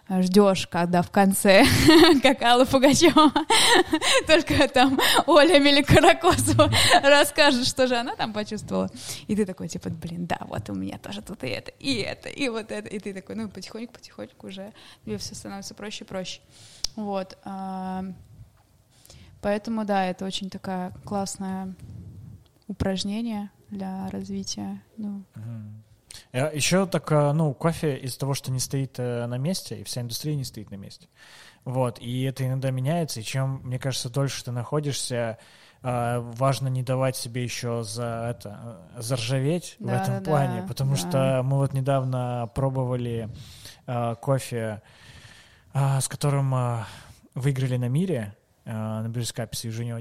ждешь, 0.10 0.68
когда 0.68 1.02
в 1.02 1.12
конце, 1.12 1.66
как 2.22 2.42
Алла 2.42 2.66
Пугачева, 2.66 3.32
только 4.28 4.68
там 4.68 5.00
Оля 5.26 5.60
Меликаракосова 5.60 6.72
расскажет, 7.04 7.68
что 7.68 7.88
же 7.88 7.96
она 7.96 8.16
там 8.16 8.34
почувствовала. 8.34 8.90
И 9.28 9.36
ты 9.36 9.46
такой, 9.46 9.68
типа, 9.68 9.90
блин, 9.90 10.26
да, 10.26 10.40
вот 10.42 10.70
у 10.70 10.74
меня 10.74 10.98
тоже 10.98 11.22
тут 11.22 11.44
и 11.44 11.48
это, 11.48 11.72
и 11.72 11.96
это, 11.96 12.30
и 12.30 12.50
вот 12.50 12.72
это. 12.72 12.88
И 12.88 13.00
ты 13.00 13.14
такой, 13.14 13.36
ну, 13.36 13.50
потихоньку-потихоньку 13.50 14.48
уже 14.48 14.74
тебе 15.06 15.18
все 15.18 15.36
становится 15.36 15.74
проще 15.76 16.04
и 16.04 16.08
проще. 16.08 16.42
Вот. 16.96 17.38
а, 17.44 18.04
Поэтому, 19.42 19.86
да, 19.86 20.06
это 20.06 20.26
очень 20.26 20.50
такая 20.50 20.92
классное 21.06 21.74
упражнение 22.68 23.52
для 23.70 24.10
развития. 24.10 24.82
Ну, 24.98 25.24
Еще 26.34 26.86
так, 26.86 27.12
э, 27.12 27.32
ну, 27.34 27.54
кофе 27.54 27.98
из-за 27.98 28.20
того, 28.20 28.34
что 28.34 28.52
не 28.52 28.60
стоит 28.60 28.96
э, 29.00 29.26
на 29.26 29.38
месте, 29.38 29.80
и 29.80 29.84
вся 29.84 30.02
индустрия 30.02 30.36
не 30.36 30.44
стоит 30.44 30.72
на 30.72 30.76
месте. 30.76 31.08
Вот, 31.66 32.00
и 32.00 32.24
это 32.24 32.46
иногда 32.48 32.72
меняется, 32.72 33.20
и 33.20 33.24
чем, 33.24 33.62
мне 33.64 33.78
кажется, 33.80 34.10
дольше 34.10 34.44
ты 34.44 34.52
находишься, 34.52 35.38
э, 35.84 36.20
важно 36.20 36.68
не 36.70 36.84
давать 36.84 37.16
себе 37.16 37.44
еще 37.44 37.84
за 37.84 38.30
это, 38.30 38.80
э, 38.96 39.02
заржаветь 39.02 39.76
в 39.80 39.86
Да, 39.86 40.02
этом 40.02 40.20
да, 40.20 40.22
плане, 40.22 40.62
да, 40.62 40.68
потому 40.68 40.92
да. 40.92 40.98
что 40.98 41.42
мы 41.44 41.58
вот 41.58 41.74
недавно 41.74 42.50
пробовали 42.56 43.30
э, 43.86 44.16
кофе, 44.22 44.82
э, 45.74 46.00
с 46.00 46.08
которым 46.08 46.54
э, 46.56 46.84
выиграли 47.36 47.78
на 47.78 47.90
мире, 47.90 48.36
э, 48.66 48.72
на 48.72 49.10
Брюскапе 49.10 49.56
с 49.56 49.64
Евгением 49.64 49.98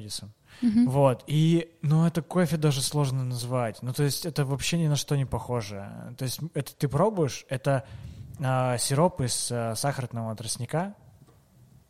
Одисом. 0.62 0.88
Вот, 0.88 1.24
и, 1.26 1.70
ну, 1.82 2.06
это 2.06 2.22
кофе 2.22 2.56
даже 2.56 2.82
сложно 2.82 3.24
назвать. 3.24 3.82
Ну, 3.82 3.92
то 3.92 4.02
есть 4.02 4.26
это 4.26 4.44
вообще 4.44 4.78
ни 4.78 4.88
на 4.88 4.96
что 4.96 5.16
не 5.16 5.24
похоже. 5.24 6.14
То 6.18 6.24
есть 6.24 6.40
это 6.54 6.74
ты 6.74 6.88
пробуешь, 6.88 7.44
это 7.48 7.84
а, 8.40 8.78
сироп 8.78 9.20
из 9.20 9.50
а, 9.52 9.74
сахарного 9.74 10.34
тростника 10.34 10.94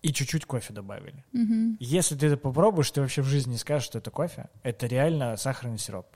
и 0.02 0.12
чуть-чуть 0.12 0.44
кофе 0.47 0.72
добавили. 0.72 1.24
мгм. 1.32 1.76
Если 1.80 2.16
ты 2.16 2.26
это 2.26 2.36
попробуешь, 2.36 2.90
ты 2.90 3.01
вообще 3.01 3.22
в 3.22 3.26
жизни 3.26 3.52
не 3.52 3.59
скажешь, 3.59 3.86
что 3.86 3.98
это 3.98 4.10
кофе. 4.10 4.48
Это 4.62 4.86
реально 4.86 5.36
сахарный 5.36 5.78
сироп. 5.78 6.06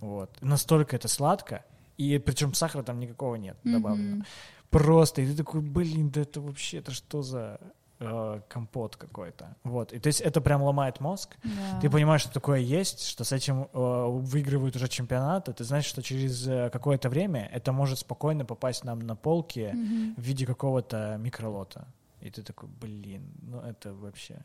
Вот. 0.00 0.36
Настолько 0.40 0.96
это 0.96 1.08
сладко, 1.08 1.64
и 1.96 2.18
причем 2.18 2.54
сахара 2.54 2.82
там 2.82 3.00
никакого 3.00 3.36
нет 3.36 3.56
добавлено. 3.64 4.16
Мгм. 4.16 4.24
Просто, 4.70 5.22
и 5.22 5.26
ты 5.26 5.34
такой, 5.34 5.62
блин, 5.62 6.10
да 6.10 6.20
это 6.20 6.40
вообще, 6.42 6.78
это 6.78 6.92
что 6.92 7.22
за 7.22 7.58
э, 8.00 8.40
компот 8.48 8.96
какой-то? 8.96 9.56
Вот, 9.64 9.92
и 9.92 9.98
то 9.98 10.06
есть 10.08 10.20
это 10.20 10.40
прям 10.40 10.62
ломает 10.62 11.00
мозг, 11.00 11.36
Да. 11.42 11.80
ты 11.80 11.90
понимаешь, 11.90 12.22
что 12.22 12.32
такое 12.32 12.60
есть, 12.60 13.06
что 13.08 13.24
с 13.24 13.32
этим 13.32 13.68
э, 13.72 14.06
выигрывают 14.08 14.76
уже 14.76 14.88
чемпионаты, 14.88 15.52
ты 15.52 15.64
знаешь, 15.64 15.84
что 15.86 16.02
через 16.02 16.46
э, 16.48 16.70
какое-то 16.70 17.08
время 17.08 17.48
это 17.52 17.72
может 17.72 17.98
спокойно 17.98 18.44
попасть 18.44 18.84
нам 18.84 18.98
на 19.00 19.16
полки 19.16 19.70
Мгм. 19.72 20.14
в 20.16 20.20
виде 20.22 20.46
какого-то 20.46 21.16
микролота. 21.18 21.86
И 22.20 22.30
ты 22.30 22.42
такой, 22.42 22.68
блин, 22.68 23.22
ну 23.42 23.60
это 23.60 23.94
вообще 23.94 24.36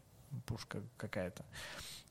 пушка 0.45 0.79
какая-то. 0.97 1.43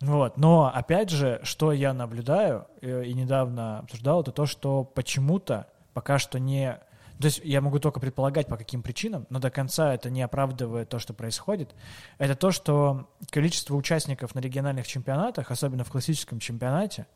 Вот. 0.01 0.37
Но, 0.37 0.71
опять 0.75 1.11
же, 1.11 1.41
что 1.45 1.73
я 1.73 1.93
наблюдаю 1.93 2.67
э, 2.81 3.05
и 3.05 3.15
недавно 3.15 3.79
обсуждал, 3.81 4.23
это 4.23 4.33
то, 4.33 4.47
что 4.47 4.85
почему-то 4.85 5.67
пока 5.95 6.19
что 6.19 6.39
не... 6.39 6.79
То 7.23 7.27
есть 7.27 7.41
я 7.45 7.61
могу 7.61 7.79
только 7.79 8.01
предполагать, 8.01 8.49
по 8.49 8.57
каким 8.57 8.83
причинам, 8.83 9.29
но 9.31 9.39
до 9.39 9.49
конца 9.49 9.95
это 9.95 10.11
не 10.11 10.23
оправдывает 10.23 10.89
то, 10.89 10.99
что 10.99 11.15
происходит. 11.15 11.73
Это 12.19 12.35
то, 12.35 12.51
что 12.51 13.09
количество 13.31 13.77
участников 13.77 14.35
на 14.35 14.41
региональных 14.41 14.89
чемпионатах, 14.89 15.53
особенно 15.53 15.85
в 15.85 15.91
классическом 15.91 16.41
чемпионате, 16.41 17.07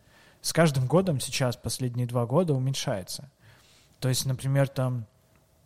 с 0.42 0.52
каждым 0.52 0.86
годом 0.86 1.18
сейчас, 1.18 1.56
последние 1.56 2.06
два 2.06 2.24
года, 2.24 2.54
уменьшается. 2.54 3.32
То 3.98 4.08
есть, 4.08 4.26
например, 4.26 4.68
там 4.68 5.08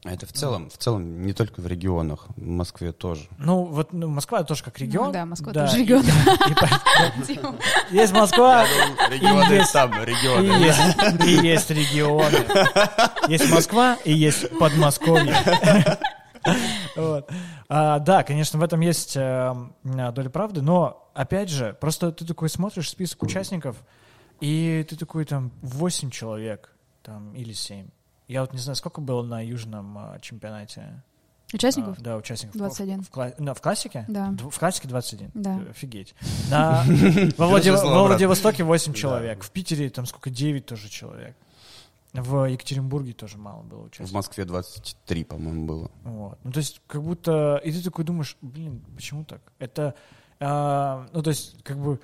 это 0.05 0.27
в 0.27 0.33
целом, 0.33 0.71
в 0.71 0.79
целом 0.79 1.23
не 1.27 1.35
только 1.35 1.61
в 1.61 1.67
регионах, 1.67 2.27
в 2.37 2.41
Москве 2.47 2.93
тоже. 2.93 3.29
Ну, 3.39 3.65
вот 3.65 3.93
ну, 3.93 4.09
Москва 4.09 4.43
тоже 4.45 4.65
как 4.65 4.79
регион. 4.79 5.09
Ну 5.09 5.13
да, 5.13 5.27
Москва 5.27 5.53
Да, 5.53 5.67
тоже 5.67 5.79
регион. 5.81 6.05
Есть 7.91 8.13
Москва, 8.13 8.65
Регионы 9.11 9.53
есть- 9.53 9.73
там, 9.73 9.93
и 10.03 10.07
регионы. 10.07 10.65
есть, 10.65 11.27
и 11.27 11.47
есть 11.47 11.71
регионы. 11.71 12.39
Есть 13.29 13.51
Москва 13.51 13.97
и 14.05 14.13
есть 14.13 14.59
Подмосковье. 14.59 15.35
Вот. 16.97 17.31
А, 17.69 17.99
да, 17.99 18.23
конечно, 18.23 18.59
в 18.59 18.63
этом 18.63 18.81
есть 18.81 19.15
э, 19.17 19.55
доля 19.85 20.31
правды, 20.31 20.63
но, 20.63 21.11
опять 21.15 21.51
же, 21.51 21.77
просто 21.79 22.11
ты 22.13 22.25
такой 22.25 22.49
смотришь 22.49 22.89
список 22.89 23.23
участников, 23.23 23.77
и 24.41 24.85
ты 24.89 24.97
такой 24.97 25.27
там 25.27 25.53
8 25.61 26.11
человек, 26.11 26.73
там, 27.03 27.35
или 27.35 27.53
7. 27.53 27.89
Я 28.31 28.43
вот 28.43 28.53
не 28.53 28.59
знаю, 28.61 28.77
сколько 28.77 29.01
было 29.01 29.23
на 29.23 29.41
южном 29.45 29.99
а, 29.99 30.19
чемпионате? 30.21 31.03
Участников? 31.53 31.99
А, 31.99 32.01
да, 32.01 32.17
участников. 32.17 32.57
21. 32.57 33.03
В, 33.03 33.09
в 33.09 33.11
кла- 33.11 33.35
да, 33.39 33.55
в 33.55 33.61
классике? 33.61 34.05
Да. 34.07 34.29
Дв- 34.31 34.51
В 34.51 34.59
классике 34.59 34.87
21? 34.87 35.31
Да. 35.35 35.61
Офигеть. 35.71 36.15
На- 36.49 36.85
Во 37.37 37.47
Влади- 37.49 37.71
Произошло 37.71 37.91
во. 38.03 38.07
Владивостоке 38.07 38.63
8 38.63 38.93
Да. 38.93 38.99
человек. 38.99 39.43
В 39.43 39.51
Питере 39.51 39.91
там 39.91 40.07
сколько? 40.07 40.31
9 40.31 40.65
тоже 40.65 40.89
человек. 40.89 41.35
В 42.13 42.45
Екатеринбурге 42.45 43.15
тоже 43.15 43.37
мало 43.37 43.63
было 43.63 43.81
В 43.83 43.87
участников. 43.87 44.13
Москве 44.13 44.45
23, 44.45 45.25
по-моему, 45.25 45.67
было. 45.67 45.91
Вот. 46.05 46.39
Ну, 46.45 46.53
то 46.53 46.59
есть, 46.59 46.81
как 46.87 47.03
будто... 47.03 47.61
И 47.65 47.73
ты 47.73 47.83
такой 47.83 48.05
думаешь, 48.05 48.37
блин, 48.43 48.81
почему 48.95 49.25
так? 49.25 49.41
Это... 49.59 49.95
а, 50.39 51.09
ну, 51.13 51.21
то 51.23 51.31
есть, 51.31 51.61
как 51.65 51.79
бы... 51.79 52.01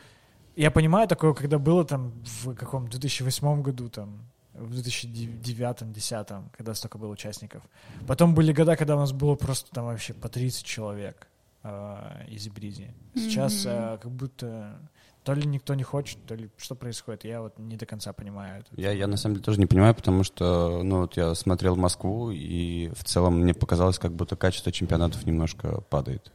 Я 0.57 0.71
понимаю 0.73 1.07
такое, 1.07 1.35
когда 1.35 1.59
было 1.61 1.85
там 1.85 2.13
в 2.25 2.55
каком 2.55 2.89
2008 2.89 3.63
году, 3.63 3.89
там, 3.91 4.23
в 4.59 4.73
2009-2010, 4.73 6.45
когда 6.57 6.75
столько 6.75 6.99
было 6.99 7.11
участников. 7.11 7.63
Потом 8.07 8.35
были 8.35 8.53
года, 8.53 8.77
когда 8.77 8.97
у 8.97 8.99
нас 8.99 9.13
было 9.13 9.35
просто 9.35 9.71
там 9.73 9.87
вообще 9.87 10.15
по 10.15 10.29
30 10.29 10.65
человек 10.65 11.29
а, 11.63 12.25
из 12.29 12.49
Бризи. 12.49 12.95
Сейчас 13.15 13.65
а, 13.67 13.99
как 13.99 14.11
будто 14.11 14.79
то 15.25 15.35
ли 15.35 15.45
никто 15.45 15.75
не 15.75 15.83
хочет, 15.83 16.19
то 16.27 16.37
ли 16.37 16.49
что 16.57 16.77
происходит, 16.77 17.25
я 17.25 17.43
вот 17.43 17.59
не 17.59 17.77
до 17.77 17.85
конца 17.85 18.13
понимаю. 18.13 18.61
это. 18.61 18.81
Я, 18.81 18.93
я 18.93 19.09
на 19.09 19.17
самом 19.17 19.35
деле 19.35 19.45
тоже 19.45 19.59
не 19.59 19.67
понимаю, 19.67 19.93
потому 19.93 20.23
что, 20.23 20.83
ну, 20.85 21.01
вот 21.01 21.17
я 21.17 21.35
смотрел 21.35 21.75
Москву, 21.75 22.31
и 22.31 22.93
в 22.95 23.03
целом 23.03 23.41
мне 23.41 23.53
показалось, 23.53 23.99
как 23.99 24.13
будто 24.13 24.37
качество 24.37 24.71
чемпионатов 24.71 25.27
немножко 25.27 25.81
падает. 25.91 26.31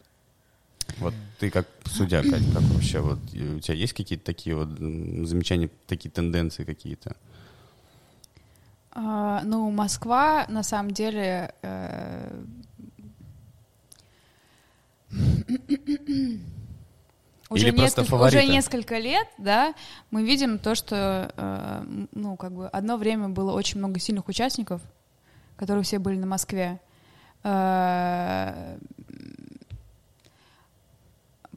Вот 0.97 1.13
ты 1.39 1.49
как 1.49 1.67
судья, 1.85 2.21
Кать, 2.21 2.43
как 2.53 2.63
вообще, 2.63 2.99
вот 2.99 3.19
у 3.33 3.59
тебя 3.59 3.75
есть 3.75 3.93
какие-то 3.93 4.25
такие 4.25 4.57
вот 4.57 4.67
замечания, 4.77 5.69
такие 5.87 6.09
тенденции 6.11 6.65
какие-то? 6.65 7.15
А, 8.93 9.41
Ну, 9.43 9.71
Москва, 9.71 10.45
на 10.49 10.63
самом 10.63 10.91
деле, 10.91 11.53
э, 11.61 12.43
уже, 17.49 17.67
Или 17.67 17.77
несколько, 17.77 18.03
фавориты? 18.09 18.37
уже 18.37 18.47
несколько 18.47 18.97
лет, 18.97 19.27
да, 19.37 19.73
мы 20.09 20.23
видим 20.23 20.57
то, 20.57 20.73
что, 20.75 21.33
э, 21.35 22.05
ну, 22.13 22.37
как 22.37 22.53
бы 22.53 22.67
одно 22.69 22.97
время 22.97 23.29
было 23.29 23.51
очень 23.51 23.79
много 23.79 23.99
сильных 23.99 24.27
участников, 24.29 24.81
которые 25.57 25.83
все 25.83 25.99
были 25.99 26.17
на 26.17 26.27
Москве. 26.27 26.79
Э, 27.43 28.77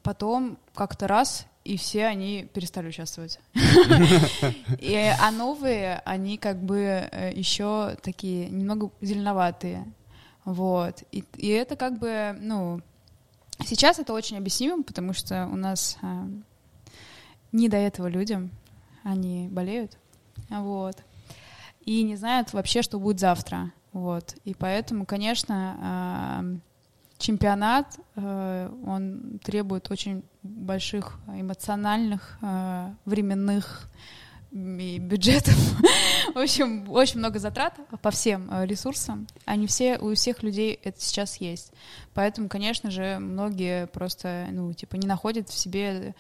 Потом 0.03 0.59
как-то 0.75 1.09
раз, 1.09 1.47
и 1.65 1.79
все 1.79 2.05
они 2.05 2.49
перестали 2.53 2.89
участвовать. 2.89 3.41
И, 4.79 4.95
а 4.95 5.31
новые, 5.31 6.03
они 6.05 6.37
как 6.37 6.63
бы 6.63 7.09
еще 7.35 7.97
такие 8.03 8.51
немного 8.51 8.91
зеленоватые. 9.01 9.87
Вот. 10.45 11.03
И, 11.11 11.49
это 11.49 11.77
как 11.77 11.99
бы, 11.99 12.37
ну, 12.39 12.83
сейчас 13.65 13.99
это 13.99 14.13
очень 14.13 14.37
объяснимо, 14.37 14.83
потому 14.83 15.15
что 15.15 15.47
у 15.47 15.57
нас 15.57 15.97
а, 16.03 16.29
не 17.51 17.71
до 17.71 17.79
этого 17.79 18.09
людям. 18.09 18.51
Они 19.03 19.49
болеют. 19.49 19.97
Вот. 20.51 21.03
И 21.87 22.03
не 22.03 22.17
знают 22.17 22.53
вообще, 22.53 22.83
что 22.83 22.99
будет 22.99 23.21
завтра. 23.21 23.73
Вот. 23.93 24.35
И 24.45 24.53
поэтому, 24.55 25.07
конечно, 25.07 25.79
а, 25.81 26.45
чемпионат, 27.25 27.87
э, 28.17 28.71
он 28.87 29.41
требует 29.43 29.91
очень 29.91 30.23
больших 30.43 31.19
эмоциональных, 31.27 32.39
э, 32.43 32.91
временных 33.07 33.89
и 34.53 34.99
бюджетов. 35.01 35.55
В 36.35 36.39
общем, 36.39 36.91
очень 36.91 37.21
много 37.21 37.39
затрат 37.39 37.81
по 38.03 38.11
всем 38.11 38.51
э, 38.53 38.67
ресурсам. 38.67 39.27
Они 39.47 39.67
все, 39.67 39.99
у 39.99 40.15
всех 40.15 40.43
людей 40.43 40.79
это 40.85 41.01
сейчас 41.01 41.39
есть. 41.39 41.73
Поэтому, 42.13 42.51
конечно 42.51 42.91
же, 42.91 43.19
многие 43.19 43.87
просто, 43.87 44.49
ну, 44.51 44.75
типа, 44.75 44.97
не 44.97 45.07
находят 45.07 45.49
в 45.49 45.57
себе 45.57 46.15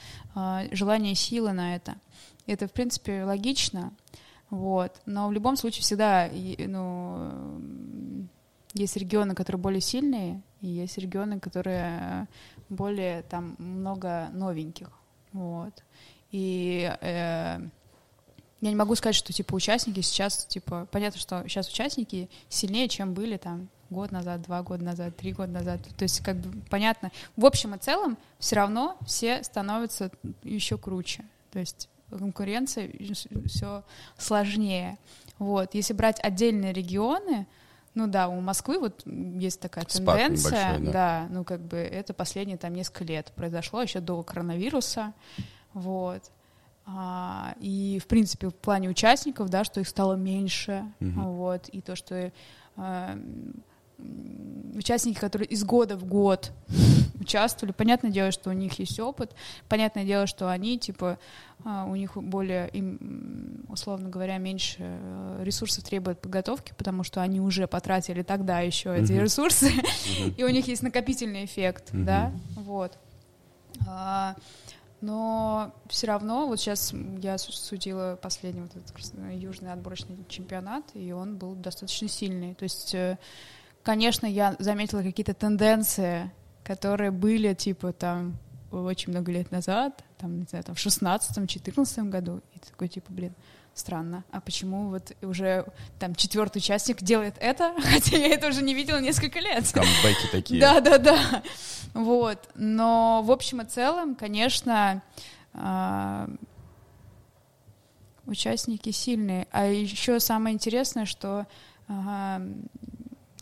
желания 0.73 1.15
силы 1.15 1.53
на 1.53 1.77
это. 1.77 1.97
Это, 2.47 2.67
в 2.67 2.73
принципе, 2.73 3.25
логично. 3.25 3.93
Вот. 4.49 5.03
Но 5.05 5.29
в 5.29 5.33
любом 5.33 5.57
случае 5.57 5.83
всегда, 5.83 6.31
ну, 6.67 8.27
есть 8.75 8.97
регионы, 8.97 9.35
которые 9.35 9.61
более 9.61 9.81
сильные, 9.81 10.43
и 10.61 10.69
есть 10.69 10.99
регионы, 10.99 11.41
которые 11.41 12.29
более 12.69 13.23
там 13.23 13.55
много 13.59 14.29
новеньких. 14.33 14.91
Вот. 15.33 15.83
И 16.31 16.93
э, 17.01 17.61
я 18.61 18.71
не 18.71 18.77
могу 18.77 18.95
сказать, 18.97 19.15
что 19.15 19.33
типа 19.33 19.55
участники 19.55 20.01
сейчас, 20.01 20.45
типа, 20.47 20.89
понятно, 20.91 21.21
что 21.21 21.47
сейчас 21.49 21.69
участники 21.69 22.29
сильнее, 22.49 22.89
чем 22.89 23.15
были 23.15 23.37
там 23.37 23.69
год 23.91 24.11
назад, 24.11 24.43
два 24.43 24.63
года 24.63 24.83
назад, 24.85 25.17
три 25.17 25.33
года 25.33 25.53
назад. 25.53 25.81
То 25.97 26.03
есть, 26.03 26.21
как 26.21 26.37
бы 26.37 26.61
понятно. 26.71 27.13
В 27.37 27.47
общем 27.47 27.75
и 27.75 27.79
целом, 27.79 28.19
все 28.39 28.57
равно 28.57 28.97
все 29.07 29.43
становятся 29.45 30.11
еще 30.43 30.79
круче. 30.79 31.25
То 31.53 31.61
есть 31.61 31.89
конкуренция 32.11 32.91
все 33.47 33.85
сложнее. 34.19 34.99
Вот. 35.39 35.75
Если 35.75 35.93
брать 35.93 36.19
отдельные 36.21 36.73
регионы, 36.73 37.47
ну 37.95 38.07
да, 38.07 38.29
у 38.29 38.41
Москвы 38.41 38.79
вот 38.79 39.03
есть 39.07 39.61
такая 39.61 39.85
Спад 39.89 40.17
тенденция, 40.19 40.79
небольшой, 40.79 40.87
да. 40.87 40.93
да, 40.93 41.27
ну 41.31 41.45
как 41.45 41.61
бы 41.61 41.77
это 41.77 42.13
последние 42.15 42.57
там 42.59 42.75
несколько 42.75 43.05
лет 43.05 43.33
произошло 43.35 43.83
еще 43.83 44.01
до 44.01 44.23
коронавируса, 44.23 45.13
вот. 45.73 46.23
А, 46.87 47.55
и 47.61 47.99
в 48.03 48.07
принципе 48.07 48.49
в 48.49 48.55
плане 48.55 48.91
участников, 48.91 49.49
да, 49.49 49.65
что 49.65 49.81
их 49.81 49.89
стало 49.89 50.15
меньше, 50.15 50.85
Мгм. 51.01 51.25
вот, 51.25 51.69
и 51.69 51.81
то, 51.81 51.97
что 51.97 52.31
м, 52.77 53.55
участники, 54.75 55.19
которые 55.19 55.49
из 55.49 55.65
года 55.65 55.97
в 55.97 56.05
год 56.05 56.53
участвовали, 57.21 57.73
понятное 57.73 58.11
дело, 58.11 58.31
что 58.33 58.51
у 58.51 58.53
них 58.53 58.79
есть 58.79 58.99
опыт, 59.01 59.33
понятное 59.69 60.05
дело, 60.05 60.27
что 60.27 60.51
они 60.51 60.79
типа 60.79 61.19
а, 61.65 61.85
у 61.87 61.95
них 61.97 62.17
более, 62.17 62.69
им, 62.71 63.65
условно 63.69 64.09
говоря, 64.11 64.37
меньше 64.39 64.77
э, 64.81 65.41
ресурсов 65.45 65.85
требует 65.85 66.21
подготовки, 66.21 66.75
потому 66.77 67.05
что 67.05 67.23
они 67.23 67.41
уже 67.41 67.67
потратили 67.67 68.23
тогда 68.23 68.61
еще 68.61 68.95
эти 68.95 69.13
Мгм. 69.13 69.23
ресурсы, 69.23 69.71
Мгм. 69.71 70.35
и 70.37 70.45
у 70.45 70.49
них 70.51 70.69
есть 70.69 70.83
накопительный 70.83 71.45
эффект, 71.47 71.93
Мгм. 71.93 72.05
да, 72.05 72.33
вот. 72.57 72.99
А, 73.87 74.37
но 75.01 75.73
все 75.89 76.07
равно, 76.09 76.47
вот 76.47 76.61
сейчас 76.61 76.93
я 77.21 77.39
су- 77.39 77.53
судила 77.53 78.19
последний 78.21 78.63
вот 78.63 78.71
этот 78.77 78.93
южный 79.35 79.73
отборочный 79.73 80.17
чемпионат, 80.29 80.85
и 80.95 81.13
он 81.13 81.37
был 81.37 81.55
достаточно 81.55 82.09
сильный. 82.09 82.55
То 82.55 82.63
есть, 82.65 82.95
э, 82.95 83.19
конечно, 83.85 84.27
я 84.27 84.57
заметила 84.59 85.03
какие-то 85.03 85.35
тенденции, 85.35 86.33
которые 86.65 87.13
были, 87.13 87.55
типа, 87.55 87.93
там, 87.93 88.37
очень 88.73 89.13
много 89.13 89.31
лет 89.31 89.53
назад, 89.53 90.03
там, 90.19 90.41
не 90.41 90.47
знаю, 90.47 90.65
там, 90.65 90.75
в 90.75 90.79
шестнадцатом-четырнадцатом 90.81 92.11
году, 92.11 92.41
и 92.55 92.59
такой, 92.59 92.89
типа, 92.89 93.13
блин, 93.13 93.35
странно, 93.75 94.25
а 94.31 94.41
почему 94.41 94.89
вот 94.89 95.13
уже 95.23 95.67
там 95.99 96.15
четвертый 96.15 96.59
участник 96.59 97.03
делает 97.03 97.35
это, 97.39 97.75
хотя 97.83 98.17
я 98.17 98.29
это 98.29 98.49
уже 98.49 98.63
не 98.63 98.75
видела 98.75 99.01
несколько 99.01 99.39
лет. 99.39 99.71
Камбэки 99.71 100.29
такие. 100.33 100.61
Да, 100.61 100.81
да, 100.81 100.99
да. 100.99 101.43
Вот. 101.93 102.49
Но 102.55 103.23
в 103.25 103.31
общем 103.31 103.61
и 103.61 103.65
целом, 103.65 104.15
конечно, 104.15 105.03
а, 105.53 106.29
участники 108.27 108.91
сильные. 108.91 109.47
А 109.51 109.67
еще 109.67 110.21
самое 110.21 110.55
интересное, 110.55 111.05
что 111.05 111.47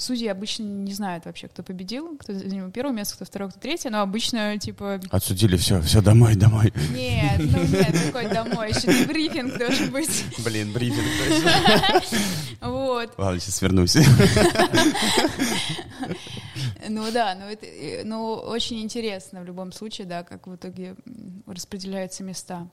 судьи 0.02 0.28
обычно 0.28 0.64
не 0.64 0.92
знают 0.92 1.24
вообще, 1.24 1.48
кто 1.48 1.62
победил, 1.62 2.16
кто 2.18 2.34
занял 2.34 2.70
первое 2.70 2.92
место, 2.92 3.16
кто 3.16 3.24
второе, 3.24 3.50
кто 3.50 3.60
третье, 3.60 3.90
но 3.90 4.02
обычно, 4.02 4.58
типа, 4.58 5.00
Отсудили, 5.10 5.56
все, 5.56 5.80
все, 5.82 6.02
домой, 6.02 6.34
домой. 6.34 6.72
нет, 6.90 7.38
ну 7.38 7.62
нет, 7.64 7.96
какой 8.06 8.28
домой, 8.28 8.70
еще 8.70 8.88
не 8.88 9.06
брифинг 9.06 9.58
должен 9.58 9.90
быть. 9.90 10.24
Блин, 10.44 10.72
брифинг. 10.72 11.02
Вот. 12.60 13.12
Ладно, 13.18 13.40
сейчас 13.40 13.60
вернусь. 13.60 13.96
Ну 16.88 17.10
да, 17.12 17.34
ну 17.34 17.46
это 17.46 17.66
э, 17.66 18.02
ну, 18.04 18.34
очень 18.34 18.82
интересно 18.82 19.40
в 19.40 19.44
любом 19.44 19.72
случае, 19.72 20.06
да, 20.06 20.22
как 20.22 20.46
в 20.46 20.54
итоге 20.54 20.96
распределяются 21.46 22.22
места. 22.24 22.68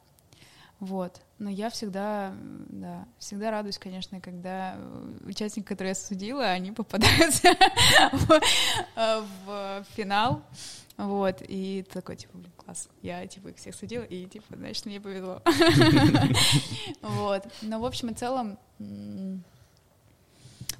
Вот. 0.79 1.21
Но 1.39 1.49
я 1.49 1.69
всегда, 1.69 2.33
да, 2.69 3.07
всегда 3.17 3.51
радуюсь, 3.51 3.77
конечно, 3.77 4.21
когда 4.21 4.75
э, 4.77 5.17
участники, 5.25 5.65
которые 5.65 5.89
я 5.89 5.95
судила, 5.95 6.45
они 6.45 6.71
попадаются 6.71 7.49
в, 8.11 8.41
э, 8.95 9.23
в 9.45 9.85
финал. 9.95 10.41
Вот, 10.95 11.41
и 11.47 11.85
такой, 11.93 12.17
типа, 12.17 12.37
блин, 12.37 12.51
класс, 12.57 12.89
я, 13.01 13.25
типа, 13.25 13.49
их 13.49 13.55
всех 13.55 13.73
судила, 13.73 14.03
и, 14.03 14.25
типа, 14.25 14.57
значит, 14.57 14.85
мне 14.85 14.99
повезло. 14.99 15.41
Вот, 17.01 17.47
но, 17.61 17.79
в 17.79 17.85
общем 17.85 18.09
и 18.09 18.13
целом, 18.13 18.57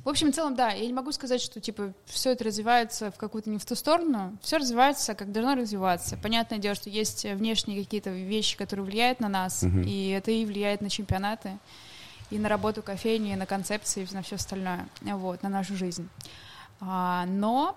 в 0.04 0.10
общем 0.10 0.30
и 0.30 0.32
целом, 0.32 0.56
да, 0.56 0.70
я 0.72 0.86
не 0.88 0.94
могу 0.94 1.12
сказать, 1.12 1.42
что, 1.42 1.60
типа, 1.60 1.94
все 2.06 2.32
это 2.32 2.46
развивается 2.46 3.12
в 3.12 3.18
какую-то 3.18 3.50
не 3.50 3.58
в 3.58 3.66
ту 3.66 3.76
сторону, 3.76 4.38
все 4.42 4.58
развивается, 4.58 5.14
как 5.14 5.32
должно 5.32 5.56
развиваться. 5.56 6.18
Понятное 6.18 6.58
дело, 6.58 6.74
что 6.76 6.90
есть 6.90 7.26
внешние 7.26 7.84
какие-то 7.84 8.10
вещи, 8.10 8.58
которые 8.58 8.86
влияют 8.86 9.20
на 9.20 9.28
нас, 9.30 9.62
Мгм. 9.64 9.82
и 9.84 10.10
это 10.10 10.32
и 10.32 10.46
влияет 10.46 10.82
на 10.82 10.90
чемпионаты, 10.90 11.58
и 12.32 12.40
на 12.40 12.48
работу 12.48 12.82
кофейни, 12.82 13.34
и 13.34 13.36
на 13.36 13.46
концепции, 13.46 14.08
и 14.10 14.14
на 14.14 14.22
все 14.22 14.36
остальное, 14.36 14.88
вот, 15.02 15.44
на 15.44 15.50
нашу 15.50 15.76
жизнь. 15.76 16.08
А, 16.80 17.26
но 17.28 17.76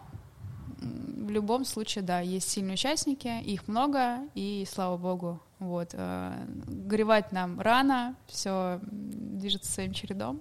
в 0.78 1.30
любом 1.30 1.64
случае, 1.64 2.02
да, 2.02 2.20
есть 2.20 2.48
сильные 2.50 2.74
участники, 2.74 3.40
их 3.42 3.66
много, 3.68 4.18
и 4.34 4.66
слава 4.70 4.96
богу, 4.96 5.40
вот. 5.58 5.90
э, 5.92 6.32
Горевать 6.66 7.32
нам 7.32 7.60
рано, 7.60 8.14
все 8.26 8.80
движется 8.82 9.70
своим 9.72 9.92
чередом, 9.92 10.40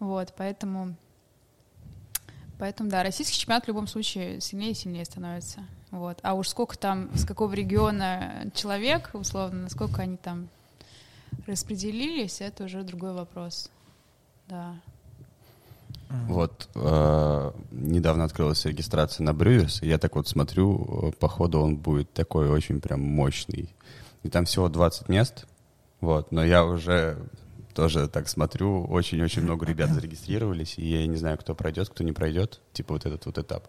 вот, 0.00 0.34
поэтому, 0.36 0.96
поэтому, 2.58 2.90
да, 2.90 3.02
российский 3.02 3.38
чемпионат 3.38 3.64
в 3.64 3.68
любом 3.68 3.86
случае 3.86 4.40
сильнее 4.40 4.72
и 4.72 4.74
сильнее 4.74 5.04
становится, 5.04 5.60
вот. 5.90 6.18
А 6.22 6.34
уж 6.34 6.48
сколько 6.48 6.76
там, 6.76 7.14
с 7.14 7.24
какого 7.24 7.52
региона 7.52 8.50
человек, 8.54 9.10
условно, 9.12 9.62
насколько 9.62 10.02
они 10.02 10.16
там 10.16 10.48
распределились, 11.46 12.40
это 12.40 12.64
уже 12.64 12.82
другой 12.82 13.12
вопрос, 13.12 13.70
да. 14.48 14.74
Вот 16.26 16.68
э, 16.74 17.52
недавно 17.70 18.24
открылась 18.24 18.64
регистрация 18.64 19.22
на 19.24 19.32
Брюверс, 19.32 19.80
и 19.82 19.88
я 19.88 19.96
так 19.98 20.16
вот 20.16 20.26
смотрю, 20.26 21.08
э, 21.08 21.12
походу 21.12 21.60
он 21.60 21.76
будет 21.76 22.12
такой 22.12 22.50
очень 22.50 22.80
прям 22.80 23.00
мощный. 23.00 23.72
И 24.24 24.28
там 24.28 24.44
всего 24.44 24.68
20 24.68 25.08
мест, 25.08 25.46
вот, 26.00 26.32
но 26.32 26.44
я 26.44 26.64
уже 26.64 27.18
тоже 27.74 28.08
так 28.08 28.28
смотрю, 28.28 28.84
очень-очень 28.84 29.42
много 29.42 29.66
ребят 29.66 29.90
зарегистрировались, 29.90 30.74
и 30.78 30.86
я 30.86 31.06
не 31.06 31.16
знаю, 31.16 31.38
кто 31.38 31.54
пройдет, 31.54 31.88
кто 31.88 32.04
не 32.04 32.12
пройдет, 32.12 32.60
типа 32.72 32.94
вот 32.94 33.06
этот 33.06 33.26
вот 33.26 33.38
этап. 33.38 33.68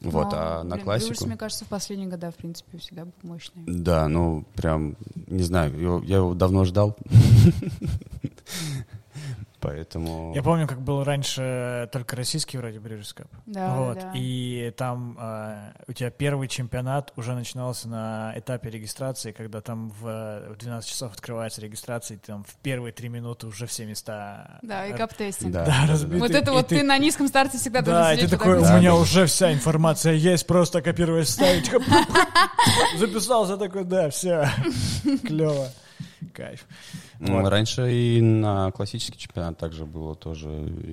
Вот, 0.00 0.32
Но, 0.32 0.34
а 0.34 0.62
на 0.64 0.74
блин, 0.74 0.84
классику... 0.84 1.08
Брюерс, 1.10 1.26
мне 1.26 1.36
кажется, 1.36 1.64
в 1.64 1.68
последние 1.68 2.08
года, 2.08 2.30
в 2.30 2.34
принципе, 2.34 2.78
всегда 2.78 3.04
был 3.04 3.12
мощный. 3.22 3.62
Да, 3.66 4.06
ну 4.08 4.44
прям, 4.54 4.96
не 5.26 5.42
знаю, 5.42 6.02
я 6.04 6.16
его 6.16 6.34
давно 6.34 6.64
ждал. 6.64 6.96
Поэтому... 9.64 10.32
Я 10.34 10.42
помню, 10.42 10.66
как 10.68 10.80
был 10.82 11.02
раньше 11.04 11.88
только 11.90 12.16
российский 12.16 12.58
вроде 12.58 12.78
Брюерс 12.80 13.14
Кап. 13.14 13.28
Да, 13.46 13.74
вот. 13.76 13.98
да. 13.98 14.12
И 14.14 14.72
там 14.76 15.16
э, 15.18 15.72
у 15.88 15.92
тебя 15.92 16.10
первый 16.10 16.48
чемпионат 16.48 17.12
уже 17.16 17.32
начинался 17.34 17.88
на 17.88 18.32
этапе 18.36 18.68
регистрации, 18.68 19.32
когда 19.32 19.62
там 19.62 19.90
в, 20.00 20.02
в 20.50 20.56
12 20.58 20.88
часов 20.90 21.12
открывается 21.14 21.62
регистрация, 21.62 22.16
и 22.16 22.20
там 22.20 22.44
в 22.44 22.54
первые 22.62 22.92
три 22.92 23.08
минуты 23.08 23.46
уже 23.46 23.66
все 23.66 23.86
места... 23.86 24.58
Да, 24.62 24.86
и 24.86 24.92
каптестинг. 24.92 25.52
Да, 25.52 25.64
Да, 25.64 25.72
да, 25.72 25.86
да. 25.86 25.92
разбиты. 25.92 26.18
Вот 26.20 26.30
И 26.30 26.34
это 26.34 26.52
вот 26.52 26.68
ты- 26.68 26.80
ты 26.80 26.82
на 26.82 26.98
низком 26.98 27.26
старте 27.28 27.56
всегда 27.58 27.80
Да, 27.80 28.04
должен 28.08 28.18
и 28.18 28.28
ты 28.28 28.36
такой, 28.36 28.54
так 28.54 28.62
у 28.62 28.64
Да, 28.66 28.78
меня 28.78 28.90
да. 28.90 28.96
уже 28.96 29.24
вся 29.26 29.52
информация 29.52 30.12
есть, 30.12 30.46
просто 30.46 30.82
копировать, 30.82 31.28
ставить. 31.28 31.70
Записался 32.98 33.56
такой, 33.56 33.84
да, 33.84 34.10
все, 34.10 34.48
клево, 35.24 35.68
кайф. 36.32 36.66
Ну, 37.18 37.40
Вот. 37.42 37.48
Раньше 37.50 37.92
и 37.92 38.20
на 38.20 38.70
классический 38.72 39.18
чемпионат 39.18 39.58
также 39.58 39.84
было 39.86 40.14
тоже 40.14 40.48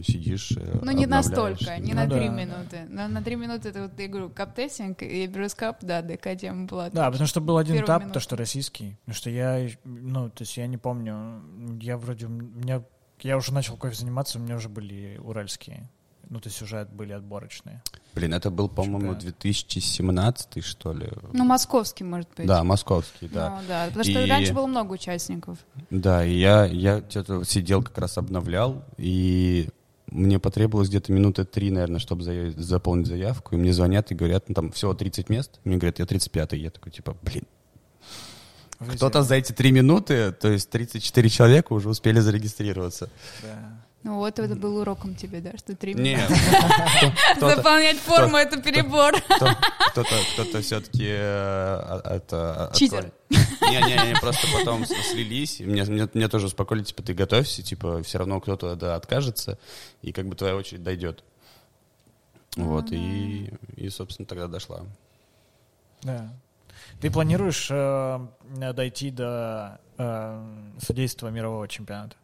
сидишь. 0.05 0.51
э, 0.57 0.79
Ну, 0.81 0.91
не 0.91 1.05
настолько, 1.05 1.77
не 1.77 1.93
Ну 1.93 2.01
на 2.01 2.07
да. 2.07 2.17
три 2.17 2.29
минуты. 2.29 2.85
На, 2.89 3.07
на 3.07 3.21
три 3.21 3.35
минуты 3.35 3.69
это 3.69 3.83
вот, 3.83 3.99
я 3.99 4.07
говорю, 4.07 4.29
каптестинг 4.29 5.01
и 5.03 5.27
брюскап, 5.27 5.77
да, 5.81 6.01
ДК 6.01 6.35
тема 6.39 6.65
была. 6.67 6.89
Да, 6.89 7.09
потому 7.09 7.27
что 7.27 7.41
был 7.41 7.57
один 7.57 7.83
этап, 7.83 8.01
минуту. 8.01 8.15
то, 8.15 8.19
что 8.19 8.35
российский. 8.35 8.97
Потому 9.01 9.15
что 9.15 9.29
я, 9.29 9.67
ну, 9.83 10.29
то 10.29 10.41
есть 10.43 10.57
я 10.57 10.67
не 10.67 10.77
помню, 10.77 11.41
я 11.81 11.97
вроде, 11.97 12.25
у 12.25 12.29
меня, 12.29 12.83
я 13.21 13.37
уже 13.37 13.53
начал 13.53 13.77
кофе 13.77 13.95
заниматься, 13.95 14.39
у 14.39 14.41
меня 14.41 14.55
уже 14.55 14.69
были 14.69 15.19
уральские. 15.23 15.89
Ну, 16.31 16.39
то 16.39 16.47
есть 16.47 16.61
уже 16.61 16.85
были 16.85 17.11
отборочные. 17.11 17.83
Блин, 18.15 18.33
это 18.33 18.49
был, 18.49 18.69
по-моему, 18.69 18.99
Чемпионат. 19.15 19.19
2017, 19.23 20.63
что 20.63 20.93
ли? 20.93 21.09
Ну, 21.33 21.43
московский, 21.43 22.05
может 22.05 22.29
быть. 22.37 22.47
Да, 22.47 22.63
московский, 22.63 23.27
да. 23.27 23.49
Ну, 23.61 23.67
да, 23.67 23.85
потому 23.87 24.03
что 24.05 24.23
И- 24.23 24.29
раньше 24.29 24.53
было 24.53 24.65
много 24.65 24.93
участников. 24.93 25.57
Да, 25.89 26.23
и 26.25 26.33
я, 26.39 26.65
я 26.65 27.03
что-то 27.09 27.43
сидел, 27.43 27.83
как 27.83 27.97
раз 27.97 28.17
обновлял, 28.17 28.81
и 28.97 29.67
мне 30.07 30.39
потребовалось 30.39 30.87
где-то 30.87 31.11
минуты 31.11 31.43
три, 31.43 31.69
наверное, 31.69 31.99
чтобы 31.99 32.23
зая- 32.23 32.57
заполнить 32.57 33.07
заявку, 33.07 33.55
и 33.55 33.57
мне 33.57 33.73
звонят 33.73 34.09
и 34.11 34.15
говорят, 34.15 34.47
ну, 34.47 34.55
там 34.55 34.71
всего 34.71 34.93
30 34.93 35.27
мест, 35.27 35.59
мне 35.65 35.75
говорят, 35.75 35.99
я 35.99 36.05
35-й, 36.05 36.59
я 36.61 36.69
такой, 36.69 36.93
типа, 36.93 37.17
блин, 37.21 37.43
кто-то 38.95 39.21
за 39.23 39.35
эти 39.35 39.51
три 39.51 39.71
минуты, 39.73 40.31
то 40.31 40.49
есть 40.49 40.69
34 40.69 41.29
человека 41.29 41.73
уже 41.73 41.89
успели 41.89 42.19
зарегистрироваться. 42.21 43.09
Да. 43.43 43.80
Ну, 44.03 44.15
вот 44.15 44.39
это 44.39 44.55
был 44.55 44.77
уроком 44.77 45.13
тебе, 45.13 45.41
да, 45.41 45.55
что 45.57 45.75
три 45.75 45.93
Нет, 45.93 46.27
Заполнять 47.39 47.97
форму— 47.97 48.37
это 48.37 48.59
перебор. 48.59 49.13
кто- 49.21 49.55
кто-то, 49.91 50.15
кто-то 50.33 50.61
все-таки 50.61 51.05
это... 51.05 52.71
Читер. 52.73 53.11
Не-не-не, 53.29 54.15
просто 54.19 54.47
потом 54.57 54.85
слились. 54.85 55.59
мне, 55.59 55.83
мне 56.13 56.27
тоже 56.27 56.47
успокоили, 56.47 56.83
типа, 56.83 57.03
ты 57.03 57.13
готовься, 57.13 57.61
типа, 57.61 58.01
все 58.01 58.17
равно 58.17 58.41
кто-то 58.41 58.75
да, 58.75 58.95
откажется, 58.95 59.59
и 60.01 60.11
как 60.11 60.27
бы 60.27 60.35
твоя 60.35 60.55
очередь 60.55 60.81
дойдет. 60.83 61.23
Вот, 62.55 62.91
и, 62.91 63.53
и, 63.75 63.89
собственно, 63.89 64.25
тогда 64.25 64.47
дошла. 64.47 64.81
Да. 66.01 66.33
Ты 66.99 67.11
планируешь 67.11 67.67
э, 67.69 68.19
дойти 68.73 69.11
до 69.11 69.79
э, 69.97 70.43
судейства 70.79 71.29
мирового 71.29 71.67
чемпионата? 71.67 72.15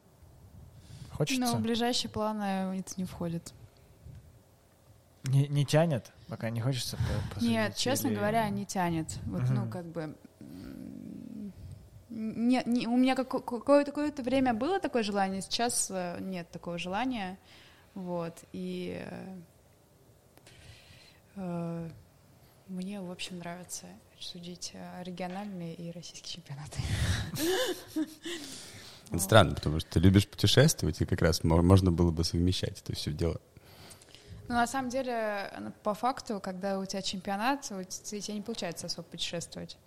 Хочется? 1.18 1.41
Но 1.41 1.56
в 1.56 1.61
ближайшие 1.61 2.10
планы 2.11 2.77
это 2.80 2.94
не 2.98 3.06
входит. 3.06 3.53
Не, 5.23 5.48
не 5.48 5.65
тянет? 5.65 6.11
Пока 6.27 6.49
не 6.49 6.61
хочется 6.61 6.98
посудить? 7.34 7.49
Нет, 7.49 7.76
честно 7.76 8.07
Или- 8.07 8.15
говоря, 8.15 8.48
не 8.49 8.65
тянет. 8.65 9.18
Вот, 9.26 9.41
ну, 9.49 9.61
Мгм. 9.64 9.72
как 9.72 9.85
бы... 9.85 10.15
Не, 12.10 12.61
не- 12.65 12.88
у 12.88 12.95
меня 12.95 13.15
како- 13.15 13.41
какое-то, 13.41 13.91
какое-то 13.91 14.23
время 14.23 14.53
было 14.53 14.80
такое 14.80 15.03
желание, 15.03 15.41
сейчас 15.41 15.89
э, 15.91 16.18
нет 16.22 16.49
такого 16.52 16.77
желания. 16.77 17.38
Вот, 17.95 18.38
и 18.53 19.03
э, 21.35 21.89
мне, 22.68 23.02
в 23.02 23.11
общем, 23.11 23.39
нравится 23.39 23.88
судить 24.19 24.73
региональные 25.03 25.73
и 25.76 25.91
российские 25.91 26.35
чемпионаты. 26.35 26.80
Это 29.09 29.19
странно, 29.19 29.55
потому 29.55 29.79
что 29.79 29.89
ты 29.89 29.99
любишь 29.99 30.27
путешествовать, 30.27 30.99
и 31.01 31.05
как 31.05 31.21
раз 31.21 31.43
мо- 31.43 31.61
можно 31.61 31.91
было 31.91 32.11
бы 32.11 32.23
совмещать 32.23 32.81
это 32.81 32.93
все 32.95 33.11
дело. 33.11 33.39
Ну, 34.49 34.55
на 34.55 34.67
самом 34.67 34.89
деле, 34.89 35.51
ну, 35.59 35.73
по 35.84 35.93
факту, 35.93 36.39
когда 36.39 36.79
у 36.79 36.85
тебя 36.85 37.01
чемпионат, 37.01 37.67
у 37.71 37.84
те- 37.84 38.19
тебе 38.21 38.35
не 38.35 38.41
получается 38.41 38.88
особо 38.88 39.03
путешествовать. 39.07 39.77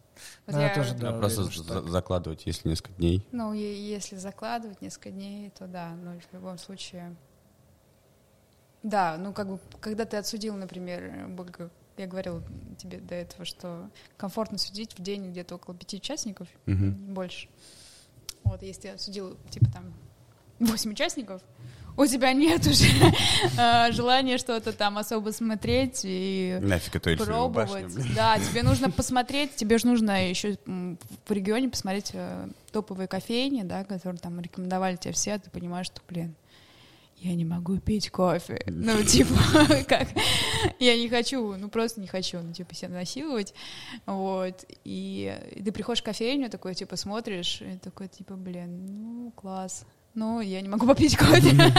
Вот 0.46 0.54
Ну, 0.54 0.60
я 0.60 0.68
я- 0.68 0.74
тоже, 0.74 0.94
Да, 0.94 1.10
А 1.10 1.18
просто 1.18 1.42
уверен, 1.42 1.64
за- 1.64 1.82
закладывать, 1.88 2.44
если 2.46 2.68
несколько 2.68 2.92
дней. 2.94 3.26
Ну, 3.32 3.54
и 3.54 3.58
если 3.58 4.16
закладывать 4.16 4.82
несколько 4.82 5.10
дней, 5.10 5.50
то 5.50 5.66
да, 5.66 5.90
но 6.02 6.12
в 6.18 6.32
любом 6.34 6.58
случае... 6.58 7.14
Да, 8.82 9.16
ну 9.18 9.32
как 9.34 9.46
бы, 9.48 9.58
когда 9.80 10.04
ты 10.06 10.16
отсудил, 10.16 10.54
например, 10.56 11.28
я 11.98 12.06
говорила 12.06 12.42
тебе 12.78 12.98
до 12.98 13.14
этого, 13.14 13.44
что 13.44 13.90
комфортно 14.16 14.56
судить 14.58 14.98
в 14.98 15.02
день 15.02 15.30
где-то 15.30 15.56
около 15.56 15.74
пяти 15.76 15.98
участников, 15.98 16.48
не 16.66 17.12
больше. 17.12 17.48
Вот, 18.44 18.62
если 18.62 18.82
ты 18.82 18.88
отсудил, 18.90 19.36
типа 19.50 19.66
там, 19.72 19.92
восемь 20.58 20.92
участников, 20.92 21.42
у 21.96 22.06
тебя 22.06 22.32
нет 22.32 22.66
уже 22.66 22.86
э, 23.58 23.92
желания 23.92 24.38
что-то 24.38 24.72
там 24.72 24.96
особо 24.98 25.30
смотреть 25.30 26.00
и 26.04 26.58
Нафиг 26.60 26.96
эту 26.96 27.10
башню, 27.10 27.26
пробовать. 27.26 27.94
блин. 27.94 28.12
Да, 28.14 28.38
тебе 28.38 28.62
нужно 28.62 28.90
посмотреть, 28.90 29.56
тебе 29.56 29.78
же 29.78 29.86
нужно 29.86 30.28
еще 30.28 30.56
в 30.66 31.32
регионе 31.32 31.68
посмотреть 31.68 32.10
э, 32.14 32.48
топовые 32.72 33.08
кофейни, 33.08 33.62
да, 33.62 33.84
которые 33.84 34.18
там 34.18 34.40
рекомендовали 34.40 34.96
тебе 34.96 35.12
все, 35.12 35.34
а 35.34 35.38
ты 35.38 35.50
понимаешь, 35.50 35.86
что, 35.86 36.00
блин, 36.08 36.34
я 37.20 37.34
не 37.34 37.44
могу 37.44 37.78
пить 37.78 38.10
кофе. 38.10 38.62
Ну, 38.66 39.02
типа, 39.04 39.34
как, 39.88 40.08
я 40.78 40.96
не 40.96 41.08
хочу, 41.08 41.54
ну, 41.56 41.68
просто 41.68 42.00
не 42.00 42.06
хочу, 42.06 42.40
ну, 42.40 42.52
типа, 42.52 42.74
себя 42.74 42.88
насиловать, 42.88 43.54
вот, 44.06 44.64
и, 44.84 45.38
и 45.52 45.62
ты 45.62 45.70
приходишь 45.70 46.00
в 46.00 46.04
кофейню, 46.04 46.48
такой, 46.48 46.74
типа, 46.74 46.96
смотришь, 46.96 47.60
и 47.60 47.76
такой, 47.78 48.08
типа, 48.08 48.34
блин, 48.34 48.86
ну, 48.86 49.32
класс, 49.32 49.84
ну, 50.14 50.40
я 50.40 50.62
не 50.62 50.68
могу 50.68 50.86
попить 50.86 51.16
кофе. 51.16 51.54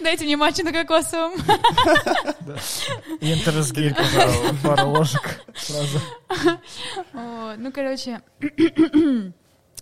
Дайте 0.00 0.24
мне 0.24 0.36
матчи 0.36 0.62
на 0.62 0.72
кокосовом. 0.72 1.34
Интерсгель, 3.20 3.94
пожалуйста, 3.94 4.56
пару 4.62 4.88
ложек 4.90 5.40
сразу. 5.54 6.00
Ну, 7.56 7.72
короче, 7.72 8.20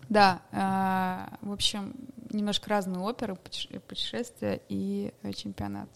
Да, 0.09 0.41
а, 0.53 1.35
в 1.43 1.53
общем, 1.53 1.93
немножко 2.31 2.71
разные 2.71 3.01
оперы, 3.01 3.35
путеше- 3.35 3.81
путешествия 3.81 4.61
и 4.69 5.13
э, 5.23 5.33
чемпионат. 5.33 5.89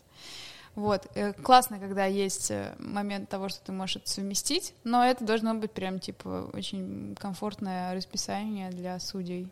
Вот, 0.75 1.07
э, 1.15 1.35
классно, 1.35 1.79
когда 1.79 2.07
есть 2.07 2.51
э, 2.51 2.75
момент 2.79 3.29
того, 3.29 3.49
что 3.51 3.61
ты 3.63 3.73
можешь 3.73 3.97
это 3.97 4.09
совместить, 4.11 4.75
но 4.85 5.05
это 5.05 5.25
должно 5.25 5.55
быть 5.55 5.73
прям, 5.73 5.99
типа, 5.99 6.51
очень 6.53 7.15
комфортное 7.19 7.95
расписание 7.95 8.71
для 8.71 8.99
судей, 8.99 9.49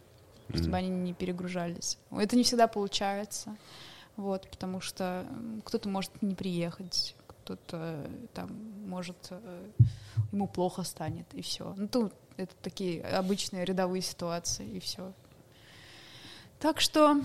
чтобы 0.48 0.68
Мгм. 0.68 0.74
они 0.74 0.88
не 0.88 1.12
перегружались. 1.12 1.98
Это 2.10 2.36
не 2.36 2.42
всегда 2.42 2.68
получается, 2.68 3.56
вот, 4.16 4.48
потому 4.50 4.80
что 4.80 5.26
кто-то 5.64 5.88
может 5.90 6.10
не 6.22 6.34
приехать, 6.34 7.14
кто-то 7.26 8.10
там 8.32 8.50
может, 8.86 9.30
ему 10.32 10.48
плохо 10.48 10.84
станет, 10.84 11.26
и 11.34 11.42
все. 11.42 11.74
Ну, 11.76 11.86
тут 11.86 12.14
это 12.38 12.54
такие 12.62 13.02
обычные 13.02 13.64
рядовые 13.66 14.02
ситуации, 14.02 14.66
и 14.66 14.80
все. 14.80 15.12
Так 16.60 16.78
что 16.82 17.16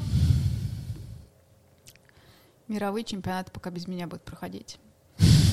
мировые 2.70 3.04
чемпионаты 3.04 3.52
пока 3.52 3.70
без 3.70 3.86
меня 3.86 4.08
будут 4.08 4.24
проходить. 4.24 4.80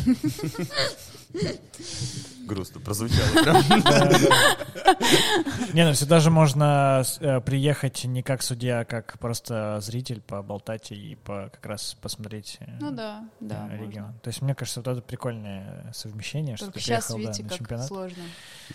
Грустно 2.47 2.81
прозвучало. 2.81 3.25
Не, 5.73 5.87
ну 5.87 5.95
сюда 5.95 6.21
же 6.21 6.31
можно 6.31 7.03
э, 7.21 7.41
приехать 7.41 8.05
не 8.05 8.23
как 8.23 8.43
судья, 8.43 8.81
а 8.81 8.85
как 8.85 9.19
просто 9.19 9.79
зритель, 9.81 10.21
поболтать 10.21 10.93
и 10.93 11.17
по, 11.25 11.51
как 11.53 11.65
раз 11.67 11.97
посмотреть 12.01 12.59
э, 12.61 12.67
Ну 12.81 12.91
да, 12.91 13.25
да. 13.41 13.69
э, 13.71 13.77
можно. 13.77 13.85
регион. 13.85 14.13
То 14.23 14.29
есть 14.29 14.43
мне 14.43 14.55
кажется, 14.55 14.81
вот 14.81 14.89
это 14.89 15.01
прикольное 15.01 15.91
совмещение, 15.95 16.57
что 16.57 16.67
ты 16.67 16.73
приехал 16.73 17.19
да, 17.19 17.29
на 17.29 17.35
чемпионат. 17.35 17.87
сложно. 17.87 18.23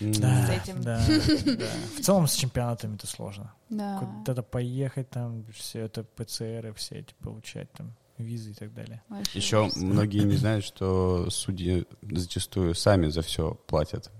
Да, 0.00 0.46
с 0.46 0.50
этим. 0.50 0.82
да, 0.82 1.00
да. 1.58 1.66
В 1.98 2.00
целом 2.00 2.26
с 2.26 2.34
чемпионатами 2.34 2.96
это 2.96 3.06
сложно. 3.06 3.52
Да. 3.68 3.98
Куда-то 3.98 4.42
поехать, 4.42 5.10
там 5.10 5.44
все 5.52 5.80
это 5.80 6.04
ПЦРы 6.04 6.72
все 6.74 7.00
эти 7.00 7.14
получать, 7.22 7.70
там 7.72 7.94
визы 8.18 8.50
и 8.50 8.54
так 8.54 8.72
далее. 8.74 9.02
Вообще 9.08 9.38
Еще 9.38 9.60
ужас. 9.62 9.76
многие 9.76 10.22
не 10.24 10.36
знают, 10.36 10.64
что 10.64 11.28
судьи 11.30 11.86
зачастую 12.02 12.74
сами 12.74 13.08
за 13.08 13.22
все 13.22 13.54
платят. 13.66 14.10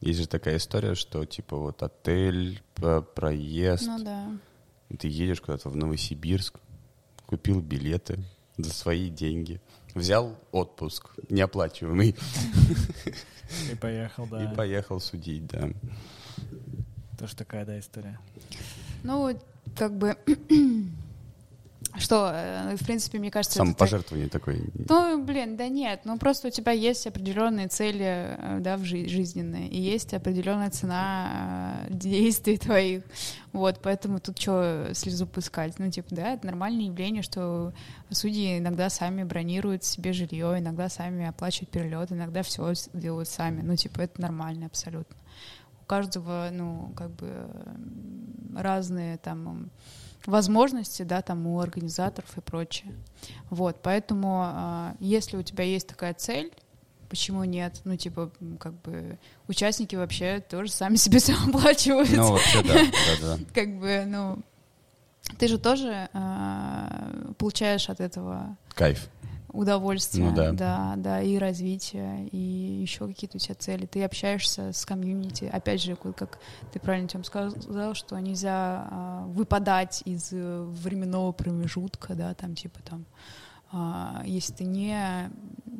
Есть 0.00 0.20
же 0.20 0.26
такая 0.26 0.56
история, 0.56 0.94
что 0.94 1.24
типа 1.24 1.56
вот 1.56 1.82
отель, 1.82 2.60
проезд, 3.14 3.86
Ну 3.86 4.02
да. 4.02 4.30
и 4.88 4.96
ты 4.96 5.08
едешь 5.08 5.40
куда-то 5.40 5.68
в 5.68 5.76
Новосибирск, 5.76 6.58
купил 7.26 7.60
билеты 7.60 8.18
за 8.56 8.72
свои 8.72 9.08
деньги, 9.08 9.60
взял 9.94 10.36
отпуск 10.50 11.10
неоплачиваемый 11.30 12.16
И 13.70 13.74
поехал, 13.76 14.26
да. 14.26 14.42
и 14.44 14.54
поехал 14.56 14.98
судить, 15.00 15.46
да. 15.46 15.68
Тоже 17.18 17.36
такая, 17.36 17.64
да, 17.64 17.78
история. 17.78 18.18
Ну, 19.04 19.18
вот, 19.18 19.44
как 19.76 19.96
бы... 19.96 20.16
Что, 21.98 22.30
э, 22.32 22.76
в 22.76 22.84
принципе, 22.84 23.18
мне 23.18 23.30
кажется... 23.30 23.58
это 23.58 23.66
Самопожертвование 23.66 24.28
такое. 24.28 24.60
Ну, 24.88 25.22
блин, 25.22 25.56
да 25.56 25.68
нет, 25.68 26.00
ну 26.04 26.16
просто 26.18 26.48
у 26.48 26.50
тебя 26.50 26.72
есть 26.72 27.06
определенные 27.06 27.68
цели, 27.68 28.36
э, 28.38 28.58
да, 28.60 28.78
в 28.78 28.84
жи- 28.84 29.08
жизненные, 29.08 29.68
и 29.68 29.78
есть 29.78 30.14
определенная 30.14 30.70
цена 30.70 31.82
э, 31.88 31.92
действий 31.92 32.56
твоих, 32.56 33.02
вот, 33.52 33.80
поэтому 33.82 34.20
тут 34.20 34.40
что 34.40 34.88
слезу 34.94 35.26
пускать, 35.26 35.78
ну, 35.78 35.90
типа, 35.90 36.14
да, 36.14 36.32
это 36.32 36.46
нормальное 36.46 36.86
явление, 36.86 37.22
что 37.22 37.74
судьи 38.10 38.58
иногда 38.58 38.88
сами 38.88 39.24
бронируют 39.24 39.84
себе 39.84 40.14
жилье, 40.14 40.56
иногда 40.58 40.88
сами 40.88 41.26
оплачивают 41.26 41.70
перелет, 41.70 42.10
иногда 42.10 42.42
все 42.42 42.72
делают 42.94 43.28
сами, 43.28 43.60
ну, 43.60 43.76
типа, 43.76 44.00
это 44.00 44.20
нормально 44.20 44.66
абсолютно. 44.66 45.16
У 45.82 45.84
каждого, 45.84 46.48
ну, 46.50 46.92
как 46.96 47.10
бы 47.10 47.50
разные 48.56 49.18
там 49.18 49.70
возможности, 50.26 51.02
да, 51.02 51.22
там 51.22 51.46
у 51.46 51.60
организаторов 51.60 52.36
и 52.36 52.40
прочее. 52.40 52.92
Вот, 53.50 53.80
поэтому, 53.82 54.42
а, 54.44 54.94
если 55.00 55.36
у 55.36 55.42
тебя 55.42 55.64
есть 55.64 55.86
такая 55.86 56.14
цель, 56.14 56.52
почему 57.08 57.44
нет? 57.44 57.80
Ну, 57.84 57.96
типа, 57.96 58.30
как 58.58 58.72
бы 58.80 59.18
участники 59.48 59.96
вообще 59.96 60.40
тоже 60.40 60.72
сами 60.72 60.96
себе 60.96 61.18
оплачивают. 61.46 62.10
Ну, 62.10 62.32
вообще, 62.32 62.62
да, 62.62 62.74
да, 62.74 63.36
да. 63.36 63.44
Как 63.54 63.78
бы, 63.78 64.04
ну, 64.06 64.38
ты 65.38 65.48
же 65.48 65.58
тоже 65.58 66.08
а, 66.12 67.32
получаешь 67.38 67.88
от 67.88 68.00
этого 68.00 68.56
Кайф. 68.74 69.08
Удовольствие, 69.52 70.30
Ну 70.30 70.34
да. 70.34 70.52
да, 70.52 70.94
да, 70.96 71.22
и 71.22 71.36
развитие, 71.38 72.28
и 72.28 72.38
еще 72.38 73.06
какие-то 73.06 73.36
у 73.36 73.40
тебя 73.40 73.54
цели. 73.54 73.86
Ты 73.86 74.02
общаешься 74.02 74.72
с 74.72 74.84
комьюнити. 74.84 75.44
Опять 75.52 75.82
же, 75.82 75.96
как 75.96 76.38
ты 76.72 76.80
правильно 76.80 77.08
Тем 77.08 77.24
сказал, 77.24 77.94
что 77.94 78.18
нельзя 78.18 78.88
а, 78.90 79.24
выпадать 79.26 80.02
из 80.04 80.32
э, 80.32 80.62
временного 80.62 81.32
промежутка, 81.32 82.14
да, 82.14 82.34
там 82.34 82.54
типа 82.54 82.80
там, 82.84 83.04
если 84.24 84.52
ты 84.52 84.64
не 84.64 85.30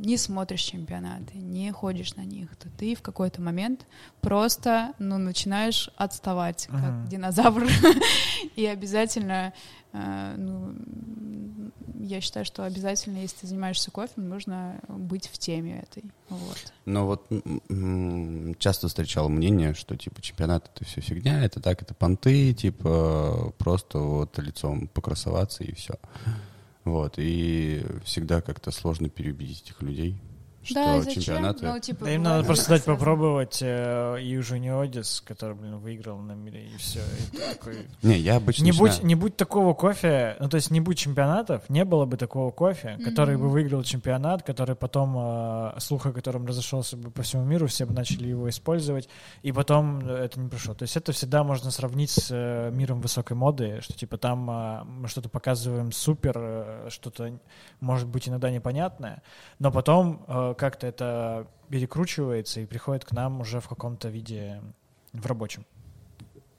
не 0.02 0.16
смотришь 0.16 0.62
чемпионаты, 0.62 1.36
не 1.36 1.70
ходишь 1.70 2.16
на 2.16 2.22
них, 2.22 2.56
то 2.56 2.68
ты 2.76 2.96
в 2.96 3.02
какой-то 3.02 3.40
момент 3.40 3.86
просто, 4.20 4.94
ну, 4.98 5.16
начинаешь 5.16 5.90
отставать, 5.96 6.66
как 6.66 6.92
Мгм. 6.92 7.08
динозавр, 7.08 7.68
и 8.56 8.66
обязательно, 8.66 9.52
э, 9.92 10.34
ну, 10.36 10.74
я 12.00 12.20
считаю, 12.20 12.44
что 12.44 12.64
обязательно, 12.64 13.18
если 13.18 13.36
ты 13.42 13.46
занимаешься 13.46 13.92
кофе, 13.92 14.12
нужно 14.16 14.80
быть 14.88 15.28
в 15.28 15.38
теме 15.38 15.80
этой, 15.82 16.10
вот. 16.30 16.72
Но 16.84 17.06
вот 17.06 17.26
часто 18.58 18.88
встречал 18.88 19.28
мнение, 19.28 19.74
что 19.74 19.96
типа 19.96 20.20
чемпионат 20.20 20.68
это 20.74 20.84
все 20.84 21.00
фигня, 21.00 21.44
это 21.44 21.60
так, 21.60 21.80
это 21.80 21.94
понты, 21.94 22.54
типа 22.54 23.52
просто 23.56 23.98
вот 23.98 24.36
лицом 24.38 24.88
покрасоваться 24.88 25.62
и 25.62 25.72
все. 25.74 25.94
Вот, 26.84 27.14
и 27.16 27.84
всегда 28.04 28.40
как-то 28.40 28.70
сложно 28.70 29.08
переубедить 29.08 29.62
этих 29.62 29.82
людей, 29.82 30.16
что 30.62 30.74
да, 30.74 30.98
и 30.98 31.14
чемпионаты... 31.14 31.66
Ну, 31.66 31.78
типа, 31.80 32.04
Да 32.04 32.14
им 32.14 32.22
надо 32.22 32.44
просто 32.44 32.68
дать 32.70 32.84
попробовать 32.84 33.58
э, 33.62 34.18
Южу 34.20 34.56
Неодис, 34.56 35.22
который, 35.26 35.54
блин, 35.54 35.78
выиграл 35.78 36.18
на 36.18 36.32
мире, 36.32 36.66
и 36.66 36.76
все. 36.76 37.00
Не, 38.02 38.18
я 38.18 38.36
обычно 38.36 38.64
Не 38.64 38.72
будь, 38.72 38.90
начинаю- 38.90 39.06
не 39.06 39.14
будь 39.14 39.36
такого 39.36 39.74
кофе, 39.74 40.36
ну 40.40 40.48
то 40.48 40.56
есть 40.56 40.70
не 40.70 40.80
будь 40.80 40.98
чемпионатов, 40.98 41.68
не 41.68 41.84
было 41.84 42.04
бы 42.06 42.16
такого 42.16 42.50
кофе, 42.50 42.98
который 43.04 43.36
бы 43.36 43.48
выиграл 43.48 43.82
чемпионат, 43.82 44.42
который 44.42 44.76
потом, 44.76 45.16
э, 45.18 45.80
слух 45.80 46.06
о 46.06 46.12
котором 46.12 46.46
разошелся 46.46 46.96
бы 46.96 47.10
по 47.10 47.22
всему 47.22 47.44
миру, 47.44 47.66
все 47.66 47.84
бы 47.86 47.92
начали 47.92 48.28
его 48.28 48.48
использовать, 48.48 49.08
и 49.42 49.52
потом 49.52 50.00
э, 50.08 50.24
это 50.24 50.40
не 50.40 50.48
прошло. 50.48 50.74
То 50.74 50.84
есть 50.84 50.96
это 50.96 51.12
всегда 51.12 51.44
можно 51.44 51.70
сравнить 51.70 52.10
с 52.10 52.28
э, 52.30 52.70
миром 52.72 53.00
высокой 53.00 53.36
моды, 53.36 53.80
что 53.82 53.94
типа 53.94 54.16
там 54.18 54.50
э, 54.50 54.84
мы 54.84 55.08
что-то 55.08 55.28
показываем 55.28 55.92
супер, 55.92 56.34
э, 56.36 56.88
что-то 56.90 57.38
может 57.80 58.08
быть 58.08 58.28
иногда 58.28 58.50
непонятное, 58.50 59.22
но 59.58 59.70
потом 59.70 60.24
э, 60.26 60.51
как-то 60.54 60.86
это 60.86 61.46
перекручивается 61.68 62.60
и 62.60 62.66
приходит 62.66 63.04
к 63.04 63.12
нам 63.12 63.40
уже 63.40 63.60
в 63.60 63.68
каком-то 63.68 64.08
виде 64.08 64.60
в 65.12 65.26
рабочем. 65.26 65.64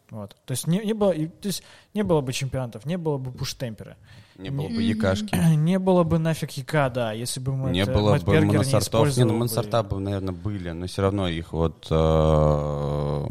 Вот. 0.09 0.35
То 0.45 0.51
есть 0.51 0.67
не, 0.67 0.79
не 0.79 0.93
было, 0.93 1.13
то 1.13 1.47
есть 1.47 1.63
не 1.95 2.03
было 2.03 2.21
бы 2.21 2.33
чемпионатов, 2.33 2.85
не 2.85 2.97
было 2.97 3.17
бы 3.17 3.31
пуштемпера, 3.31 3.97
Не 4.37 4.51
было 4.51 4.67
бы 4.67 4.81
якашки, 4.83 5.35
не 5.55 5.79
было 5.79 6.03
бы 6.03 6.19
нафиг 6.19 6.51
яка, 6.51 6.89
да, 6.89 7.13
если 7.13 7.39
бы 7.39 7.55
мы 7.55 7.71
не 7.71 7.79
это- 7.79 7.93
было 7.93 8.11
Мэтт 8.11 8.23
бы 8.25 8.33
Бергер 8.33 8.59
не. 8.59 9.17
Не, 9.17 9.23
ну 9.23 9.31
бы. 9.33 9.39
моносорта 9.39 9.81
бы, 9.81 9.99
наверное, 9.99 10.33
были, 10.33 10.69
но 10.69 10.85
все 10.85 11.01
равно 11.01 11.27
их 11.27 11.51
вот... 11.53 11.87
э, 11.89 13.27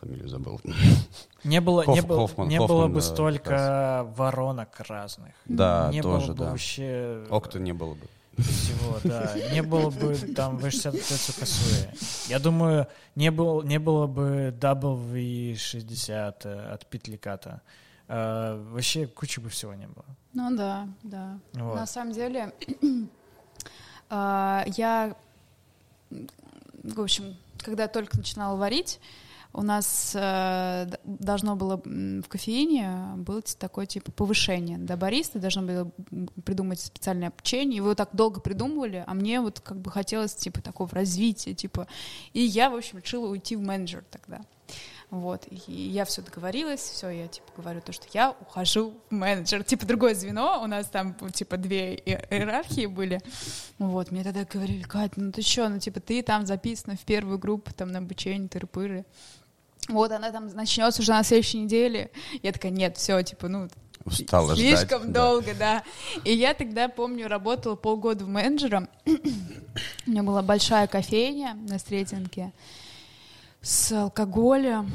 Фамилию 0.00 0.28
забыл. 0.28 0.60
Не 1.44 1.60
было, 1.60 1.84
не 1.84 1.98
Хоф- 2.00 2.06
было, 2.06 2.18
Хоффман, 2.20 2.46
не 2.48 2.58
было 2.58 2.68
Хоффман, 2.68 2.92
бы 2.92 2.98
э, 2.98 3.02
столько 3.02 4.06
воронок 4.16 4.68
разных. 4.88 5.32
Да, 5.46 5.88
не 5.92 6.00
тоже, 6.00 6.26
было 6.28 6.34
бы 6.34 6.38
да. 6.44 6.50
вообще 6.50 7.24
Окта 7.30 7.58
не 7.58 7.72
было 7.72 7.94
бы. 7.94 8.06
Всего, 8.38 8.98
да. 9.04 9.34
Не 9.52 9.62
было 9.62 9.90
бы 9.90 10.14
там 10.34 10.58
V60 10.58 10.92
Тецу 10.92 11.32
Касуэ. 11.38 11.92
Я 12.28 12.38
думаю, 12.38 12.86
не, 13.14 13.30
был, 13.30 13.62
не 13.62 13.78
было 13.78 14.06
бы 14.06 14.54
W60 14.58 16.34
э, 16.44 16.72
от 16.72 16.86
Питликата. 16.86 17.62
Э, 18.08 18.62
вообще 18.70 19.06
кучи 19.06 19.40
бы 19.40 19.48
всего 19.48 19.74
не 19.74 19.86
было. 19.86 20.04
Ну 20.34 20.56
да, 20.56 20.88
да. 21.02 21.38
Вот. 21.52 21.76
На 21.76 21.86
самом 21.86 22.12
деле, 22.12 22.52
а, 24.08 24.64
я, 24.76 25.14
в 26.10 27.00
общем, 27.00 27.36
когда 27.58 27.88
только 27.88 28.16
начинала 28.16 28.56
варить, 28.56 29.00
у 29.54 29.62
нас 29.62 30.12
э, 30.14 30.86
должно 31.04 31.56
было 31.56 31.76
в 31.76 32.28
кофеине 32.28 33.14
было 33.16 33.42
такое 33.42 33.86
типа 33.86 34.10
повышение. 34.12 34.78
До 34.78 34.96
бариста 34.96 35.38
должно 35.38 35.62
было 35.62 35.90
придумать 36.44 36.80
специальное 36.80 37.28
обучение. 37.28 37.76
Его 37.76 37.94
так 37.94 38.10
долго 38.12 38.40
придумывали, 38.40 39.04
а 39.06 39.14
мне 39.14 39.40
вот 39.40 39.60
как 39.60 39.78
бы 39.78 39.90
хотелось 39.90 40.34
типа 40.34 40.62
такого 40.62 40.90
развития, 40.90 41.54
типа. 41.54 41.86
И 42.32 42.40
я, 42.40 42.70
в 42.70 42.76
общем, 42.76 42.98
решила 42.98 43.28
уйти 43.28 43.56
в 43.56 43.60
менеджер 43.60 44.04
тогда. 44.10 44.40
Вот, 45.10 45.46
и 45.50 45.70
я 45.70 46.06
все 46.06 46.22
договорилась, 46.22 46.80
все, 46.80 47.10
я, 47.10 47.28
типа, 47.28 47.46
говорю 47.58 47.82
то, 47.82 47.92
что 47.92 48.06
я 48.14 48.30
ухожу 48.30 48.94
в 49.10 49.14
менеджер, 49.14 49.62
типа, 49.62 49.84
другое 49.84 50.14
звено, 50.14 50.62
у 50.62 50.66
нас 50.66 50.86
там, 50.86 51.14
типа, 51.34 51.58
две 51.58 51.96
иерархии 51.96 52.86
были, 52.86 53.20
вот, 53.78 54.10
мне 54.10 54.24
тогда 54.24 54.46
говорили, 54.50 54.82
Кать, 54.82 55.18
ну 55.18 55.30
ты 55.30 55.42
что, 55.42 55.68
ну, 55.68 55.78
типа, 55.78 56.00
ты 56.00 56.22
там 56.22 56.46
записана 56.46 56.96
в 56.96 57.00
первую 57.00 57.38
группу, 57.38 57.74
там, 57.74 57.92
на 57.92 57.98
обучение, 57.98 58.48
тыры-пыры, 58.48 59.04
вот 59.88 60.12
она 60.12 60.30
там 60.30 60.48
начнется 60.54 61.02
уже 61.02 61.12
на 61.12 61.22
следующей 61.24 61.58
неделе. 61.58 62.10
Я 62.42 62.52
такая, 62.52 62.70
нет, 62.72 62.96
все, 62.96 63.20
типа, 63.22 63.48
ну, 63.48 63.68
Устала 64.04 64.56
слишком 64.56 65.02
ждать, 65.02 65.12
да. 65.12 65.20
долго, 65.26 65.54
да. 65.58 65.82
И 66.24 66.32
я 66.34 66.54
тогда, 66.54 66.88
помню, 66.88 67.28
работала 67.28 67.76
полгода 67.76 68.24
в 68.24 68.28
менеджером. 68.28 68.88
У 69.06 70.10
меня 70.10 70.22
была 70.24 70.42
большая 70.42 70.86
кофейня 70.88 71.54
на 71.68 71.78
Сретенке 71.78 72.52
с 73.60 73.92
алкоголем. 73.92 74.90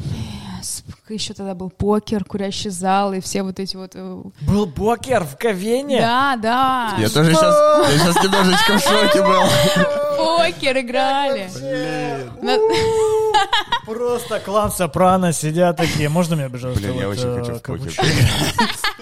с- 0.61 0.83
Еще 1.07 1.33
тогда 1.33 1.53
был 1.55 1.69
покер, 1.69 2.25
курящий 2.25 2.69
зал 2.69 3.13
и 3.13 3.21
все 3.21 3.43
вот 3.43 3.59
эти 3.61 3.77
вот... 3.77 3.91
э, 3.93 4.21
Был 4.41 4.69
покер 4.69 5.23
в 5.23 5.37
Ковене? 5.37 6.01
Да, 6.01 6.35
да. 6.35 6.95
Я 6.99 7.07
тоже 7.07 7.33
сейчас, 7.33 7.89
я 7.93 7.97
сейчас 7.99 8.23
немножечко 8.23 8.77
в 8.77 8.81
шоке 8.81 9.21
был. 9.23 9.43
Покер 10.17 10.77
играли. 10.79 11.49
На- 12.41 12.57
Просто 13.85 14.39
клан 14.39 14.71
Сопрано 14.71 15.31
сидят 15.33 15.77
такие. 15.77 16.09
Можно 16.09 16.35
мне, 16.35 16.49
пожалуйста, 16.49 16.83
Блин, 16.83 16.99
я 16.99 17.09
очень 17.09 17.27
э, 17.27 17.39
хочу 17.39 17.55
в 17.55 17.61
покер. 17.61 17.91
капучино? 17.93 18.07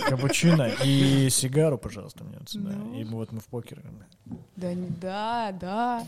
Капучино 0.10 0.72
и 0.84 1.30
сигару, 1.30 1.78
пожалуйста, 1.78 2.24
мне 2.24 2.38
вот 2.40 2.50
сюда. 2.50 2.72
Ну. 2.72 2.94
И 3.00 3.04
вот 3.04 3.32
мы 3.32 3.40
в 3.40 3.46
покер. 3.46 3.82
Да, 4.56 4.72
да, 5.02 5.52
да. 5.60 6.04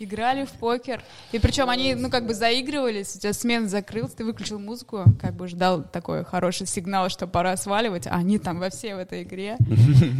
Играли 0.00 0.44
в 0.44 0.50
покер. 0.52 1.02
И 1.32 1.38
причем 1.38 1.68
они, 1.68 1.94
ну, 1.94 2.08
как 2.10 2.26
бы 2.26 2.32
заигрывались, 2.34 3.16
у 3.16 3.18
тебя 3.18 3.32
смена 3.32 3.68
закрылась, 3.68 4.12
ты 4.12 4.24
выключил 4.24 4.58
музыку, 4.60 5.04
как 5.20 5.34
бы 5.34 5.48
ждал 5.48 5.82
такой 5.82 6.24
хороший 6.24 6.66
сигнал, 6.68 7.08
что 7.08 7.26
пора 7.26 7.56
сваливать, 7.56 8.06
а 8.06 8.12
они 8.12 8.38
там 8.38 8.60
во 8.60 8.70
всей 8.70 8.94
в 8.94 8.98
этой 8.98 9.24
игре. 9.24 9.56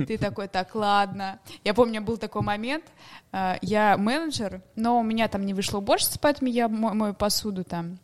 Ты 0.07 0.19
такой, 0.19 0.49
так, 0.49 0.75
ладно. 0.75 1.39
Я 1.65 1.75
помню, 1.75 2.01
был 2.03 2.17
такой 2.17 2.43
момент, 2.43 2.85
э, 3.33 3.55
я 3.63 3.97
менеджер, 3.97 4.63
но 4.75 4.99
у 4.99 5.03
меня 5.03 5.29
там 5.29 5.47
не 5.47 5.55
вышло 5.55 5.79
уборщица, 5.79 6.19
поэтому 6.21 6.51
я 6.51 6.69
мо- 6.69 6.95
мою 6.95 7.15
посуду 7.15 7.63
там. 7.65 7.99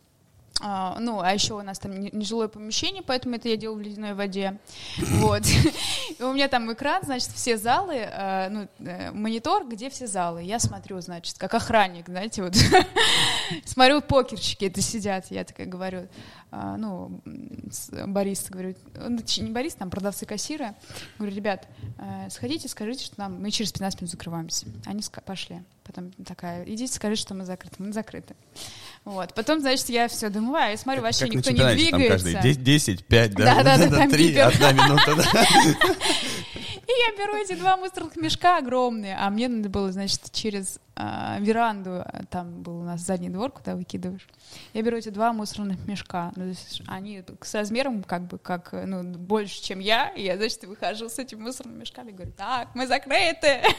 А, 0.61 0.97
ну, 0.99 1.19
а 1.21 1.33
еще 1.33 1.53
у 1.55 1.61
нас 1.61 1.79
там 1.79 1.99
не- 1.99 2.11
нежилое 2.11 2.47
помещение, 2.47 3.03
поэтому 3.05 3.35
это 3.35 3.49
я 3.49 3.57
делаю 3.57 3.77
в 3.79 3.81
ледяной 3.81 4.13
воде. 4.13 4.57
Вот. 5.25 5.43
И 6.17 6.23
у 6.23 6.33
меня 6.33 6.47
там 6.47 6.71
экран, 6.71 7.03
значит, 7.03 7.29
все 7.35 7.57
залы, 7.57 7.95
э, 7.95 8.49
ну, 8.49 8.67
э, 8.79 9.11
монитор, 9.11 9.67
где 9.67 9.89
все 9.89 10.07
залы. 10.07 10.43
Я 10.43 10.59
смотрю, 10.59 11.01
значит, 11.01 11.37
как 11.37 11.53
охранник, 11.53 12.07
знаете, 12.07 12.41
вот. 12.43 12.55
Смотрю, 13.65 14.01
покерщики 14.01 14.65
это 14.65 14.81
сидят. 14.81 15.25
Я 15.29 15.43
такая 15.43 15.67
говорю, 15.67 16.07
а, 16.44 16.44
ну, 16.51 17.21
м, 17.25 17.69
с- 17.71 17.89
Борис, 18.07 18.45
говорю, 18.49 18.75
ну, 18.95 19.17
точнее, 19.17 19.45
не 19.47 19.51
Борис, 19.51 19.73
там 19.75 19.89
продавцы 19.89 20.25
кассира. 20.25 20.75
Говорю, 21.17 21.35
ребят, 21.35 21.67
э, 21.97 22.29
сходите, 22.29 22.67
скажите, 22.69 23.03
что 23.05 23.15
нам, 23.19 23.41
мы 23.41 23.51
через 23.51 23.71
15 23.71 24.01
минут 24.01 24.11
закрываемся. 24.11 24.65
Они 24.85 25.01
пошли. 25.25 25.61
Потом 25.83 26.11
такая, 26.25 26.63
идите, 26.63 26.91
скажите, 26.93 27.21
что 27.21 27.33
мы 27.35 27.45
закрыты. 27.45 27.75
Мы 27.79 27.93
закрыты. 27.93 28.35
Вот. 29.03 29.33
Потом, 29.35 29.59
значит, 29.59 29.87
я 29.89 30.07
все 30.07 30.29
думаю, 30.29 30.71
я 30.71 30.77
смотрю, 30.77 31.01
вообще 31.03 31.25
Как 31.25 31.35
никто 31.35 31.51
не 31.51 31.57
чемпионате, 31.57 31.89
там 31.91 31.99
двигается. 31.99 32.33
каждый 32.33 32.41
10, 32.41 32.63
10, 32.63 33.05
5, 33.05 33.33
да? 33.35 33.55
Да-да-да, 33.63 33.89
там 33.97 34.09
3, 34.09 34.27
бипер. 34.29 34.47
одна 34.47 34.71
минута, 34.71 35.15
да? 35.15 35.43
И 35.43 36.34
я 37.07 37.25
беру 37.25 37.37
эти 37.37 37.53
два 37.53 37.77
мусорных 37.77 38.15
мешка 38.15 38.57
огромные, 38.57 39.15
а 39.17 39.29
мне 39.29 39.47
надо 39.47 39.69
было, 39.69 39.91
значит, 39.91 40.31
через 40.31 40.79
а, 40.97 41.39
веранду, 41.41 42.03
а, 42.05 42.21
там 42.29 42.61
был 42.61 42.79
у 42.79 42.83
нас 42.83 43.01
задний 43.01 43.29
двор, 43.29 43.51
куда 43.51 43.75
выкидываешь. 43.75 44.25
Я 44.73 44.81
беру 44.81 44.97
эти 44.97 45.09
два 45.09 45.33
мусорных 45.33 45.85
мешка. 45.87 46.31
Ну, 46.37 46.47
есть 46.47 46.81
они 46.87 47.21
с 47.41 47.53
размером 47.53 48.01
как 48.03 48.27
бы 48.27 48.37
как, 48.37 48.73
э, 48.73 48.85
ну, 48.85 49.03
больше, 49.03 49.61
чем 49.61 49.79
я. 49.79 50.07
И 50.09 50.23
я, 50.23 50.37
значит, 50.37 50.63
выхожу 50.63 51.09
с 51.09 51.19
этими 51.19 51.41
мусорными 51.41 51.79
мешками 51.79 52.11
и 52.11 52.13
говорю, 52.13 52.31
так, 52.31 52.69
мы 52.75 52.87
закрыты. 52.87 53.61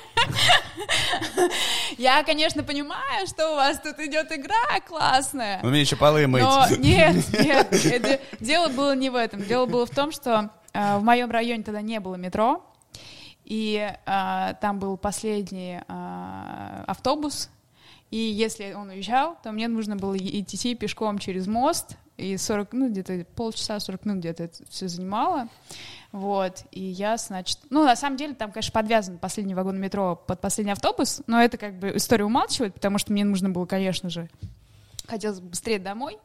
Я, 1.97 2.22
конечно, 2.24 2.62
понимаю, 2.62 3.26
что 3.26 3.52
у 3.52 3.55
вас 3.55 3.80
тут 3.80 3.98
идет 4.01 4.30
игра 4.32 4.80
классная. 4.86 5.60
Умею 5.62 5.80
еще 5.80 5.97
полы 5.97 6.26
мыть. 6.26 6.43
Но 6.43 6.66
нет, 6.76 7.16
нет, 7.32 8.20
дело 8.40 8.68
было 8.68 8.94
не 8.94 9.09
в 9.09 9.14
этом. 9.14 9.43
Дело 9.43 9.64
было 9.64 9.86
в 9.86 9.90
том, 9.90 10.12
что 10.12 10.51
э, 10.74 10.98
в 10.98 11.02
моем 11.02 11.30
районе 11.30 11.62
тогда 11.62 11.80
не 11.80 12.01
было 12.01 12.16
метро, 12.16 12.62
и 13.47 13.94
э, 14.06 14.55
там 14.60 14.78
был 14.81 14.97
последний 14.97 15.78
э, 15.86 16.85
автобус, 16.86 17.48
и 18.10 18.16
если 18.18 18.73
он 18.73 18.90
уезжал, 18.90 19.39
то 19.43 19.52
мне 19.52 19.68
нужно 19.68 19.94
было 19.94 20.16
идти 20.18 20.74
пешком 20.74 21.18
через 21.18 21.47
мост, 21.47 21.97
и 22.16 22.36
40, 22.36 22.73
ну, 22.73 22.89
где-то 22.89 23.24
полчаса, 23.36 23.78
40 23.78 24.05
минут 24.05 24.20
где-то 24.20 24.44
это 24.44 24.64
все 24.68 24.89
занимало. 24.89 25.48
Вот, 26.10 26.64
и 26.73 26.82
я, 26.82 27.16
значит... 27.18 27.59
Ну, 27.70 27.85
на 27.85 27.94
самом 27.94 28.16
деле, 28.16 28.35
там, 28.35 28.51
конечно, 28.51 28.73
подвязан 28.73 29.18
последний 29.18 29.55
вагон 29.55 29.78
метро 29.78 30.16
под 30.16 30.40
последний 30.40 30.73
автобус, 30.73 31.23
но 31.27 31.40
это 31.40 31.56
как 31.56 31.78
бы 31.78 31.93
история 31.94 32.24
умалчивает, 32.24 32.74
потому 32.74 32.98
что 32.98 33.12
мне 33.12 33.24
нужно 33.24 33.51
было, 33.51 33.66
конечно 33.66 34.10
же, 34.10 34.28
хотелось 35.06 35.40
бы 35.40 35.51
быстрее 35.51 35.78
домой. 35.78 36.18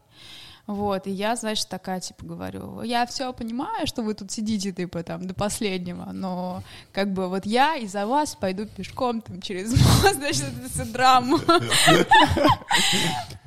Вот, 0.72 1.06
и 1.06 1.12
я, 1.12 1.36
значит, 1.36 1.68
такая, 1.68 2.00
типа, 2.00 2.24
говорю, 2.26 2.82
я 2.82 3.06
все 3.06 3.34
понимаю, 3.34 3.88
что 3.88 4.04
вы 4.04 4.14
тут 4.14 4.32
сидите, 4.32 4.72
типа, 4.72 5.04
там, 5.04 5.28
до 5.28 5.34
последнего, 5.34 6.12
но, 6.14 6.64
как 6.94 7.12
бы, 7.12 7.28
вот 7.28 7.46
я 7.46 7.76
из-за 7.76 8.06
вас 8.06 8.36
пойду 8.36 8.66
пешком, 8.66 9.22
там, 9.22 9.42
через 9.42 9.72
мост, 9.72 10.14
значит, 10.16 10.46
эту 10.46 10.70
всю 10.70 10.86
драму. 10.92 11.40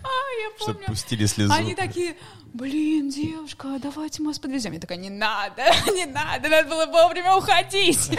А, 0.06 0.08
я 0.42 0.50
Чтобы 0.60 0.80
пустили 0.84 1.24
слезу. 1.24 1.54
они 1.54 1.74
такие, 1.74 2.14
блин, 2.54 3.10
девушка, 3.10 3.78
давайте 3.82 4.22
мы 4.22 4.28
вас 4.28 4.38
подвезем. 4.38 4.72
Я 4.72 4.80
такая, 4.80 4.96
не 4.96 5.10
надо, 5.10 5.62
не 5.94 6.06
надо, 6.06 6.48
надо 6.48 6.68
было 6.68 6.86
вовремя 6.86 7.34
уходить. 7.34 8.10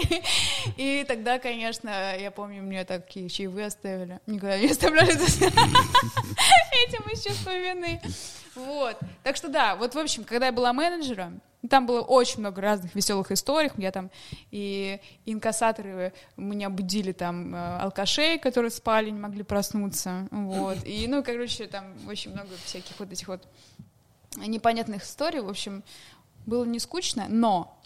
И 0.76 1.04
тогда, 1.08 1.38
конечно, 1.38 2.16
я 2.16 2.30
помню, 2.30 2.62
мне 2.62 2.84
такие 2.84 3.28
чаевые 3.28 3.66
оставили. 3.66 4.20
Никогда 4.26 4.58
не 4.58 4.68
оставляли 4.68 5.10
этим 6.86 7.02
из 7.10 7.24
чувства 7.24 7.56
вины. 7.56 8.00
Вот. 8.54 8.98
Так 9.22 9.36
что 9.36 9.48
да, 9.48 9.74
вот, 9.74 9.94
в 9.94 9.98
общем, 9.98 10.24
когда 10.24 10.46
я 10.46 10.52
была 10.52 10.72
менеджером, 10.72 11.40
там 11.68 11.86
было 11.86 12.00
очень 12.00 12.40
много 12.40 12.60
разных 12.60 12.94
веселых 12.94 13.30
историй. 13.32 13.70
Я 13.76 13.92
там 13.92 14.10
и 14.50 15.00
инкассаторы 15.24 16.12
меня 16.36 16.70
будили 16.70 17.12
там 17.12 17.54
э, 17.54 17.78
алкашей, 17.78 18.38
которые 18.38 18.70
спали, 18.70 19.10
не 19.10 19.18
могли 19.18 19.42
проснуться. 19.42 20.28
Вот. 20.30 20.78
И, 20.84 21.06
ну, 21.08 21.22
короче, 21.22 21.66
там 21.66 21.94
очень 22.08 22.32
много 22.32 22.50
всяких 22.64 22.98
вот 22.98 23.12
этих 23.12 23.28
вот 23.28 23.46
непонятных 24.36 25.04
историй. 25.04 25.40
В 25.40 25.48
общем, 25.48 25.82
было 26.46 26.64
не 26.64 26.78
скучно, 26.78 27.26
но 27.28 27.78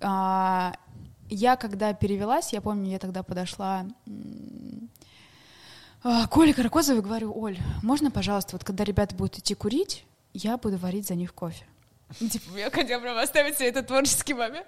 а, 0.00 0.74
я 1.28 1.56
когда 1.56 1.92
перевелась, 1.92 2.52
я 2.52 2.60
помню, 2.60 2.90
я 2.90 2.98
тогда 2.98 3.22
подошла 3.22 3.86
а, 6.02 6.26
к 6.26 6.36
Оле 6.36 6.54
Каракозовой, 6.54 7.02
говорю, 7.02 7.32
Оль, 7.36 7.58
можно, 7.82 8.10
пожалуйста, 8.10 8.56
вот 8.56 8.64
когда 8.64 8.84
ребята 8.84 9.14
будут 9.14 9.38
идти 9.38 9.54
курить, 9.54 10.04
я 10.32 10.56
буду 10.56 10.78
варить 10.78 11.06
за 11.06 11.14
них 11.14 11.34
кофе. 11.34 11.64
Типа, 12.18 12.56
я 12.58 12.70
хотела 12.70 13.00
прям 13.00 13.16
оставить 13.18 13.56
себе 13.58 13.68
этот 13.68 13.86
творческий 13.86 14.34
момент. 14.34 14.66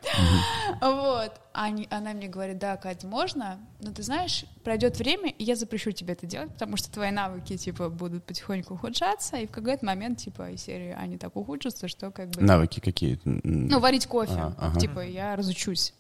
Вот. 0.81 1.32
Они- 1.52 1.89
она 1.90 2.12
мне 2.12 2.28
говорит, 2.28 2.59
да, 2.59 2.77
Катя, 2.77 3.06
можно, 3.06 3.59
но 3.81 3.93
ты 3.93 4.02
знаешь, 4.02 4.44
пройдет 4.64 4.97
время, 4.98 5.31
и 5.31 5.44
я 5.44 5.56
запрещу 5.56 5.90
тебе 5.93 6.14
это 6.14 6.27
делать, 6.27 6.52
потому 6.52 6.77
что 6.77 6.90
твои 6.90 7.10
навыки, 7.10 7.56
типа, 7.56 7.89
будут 7.90 8.24
потихоньку 8.24 8.74
ухудшаться, 8.74 9.36
и 9.36 9.47
в 9.47 9.51
какой-то 9.51 9.85
момент, 9.85 10.19
типа, 10.19 10.51
из 10.51 10.62
серии 10.62 10.93
они 10.98 11.19
так 11.19 11.36
ухудшатся, 11.36 11.89
что 11.89 12.10
как 12.10 12.31
бы... 12.31 12.43
Навыки 12.43 12.81
какие? 12.81 13.20
Ну, 13.24 13.81
варить 13.81 14.06
кофе. 14.06 14.55
Ага. 14.59 14.81
Типа, 14.81 15.01
я 15.01 15.36
разучусь. 15.36 15.93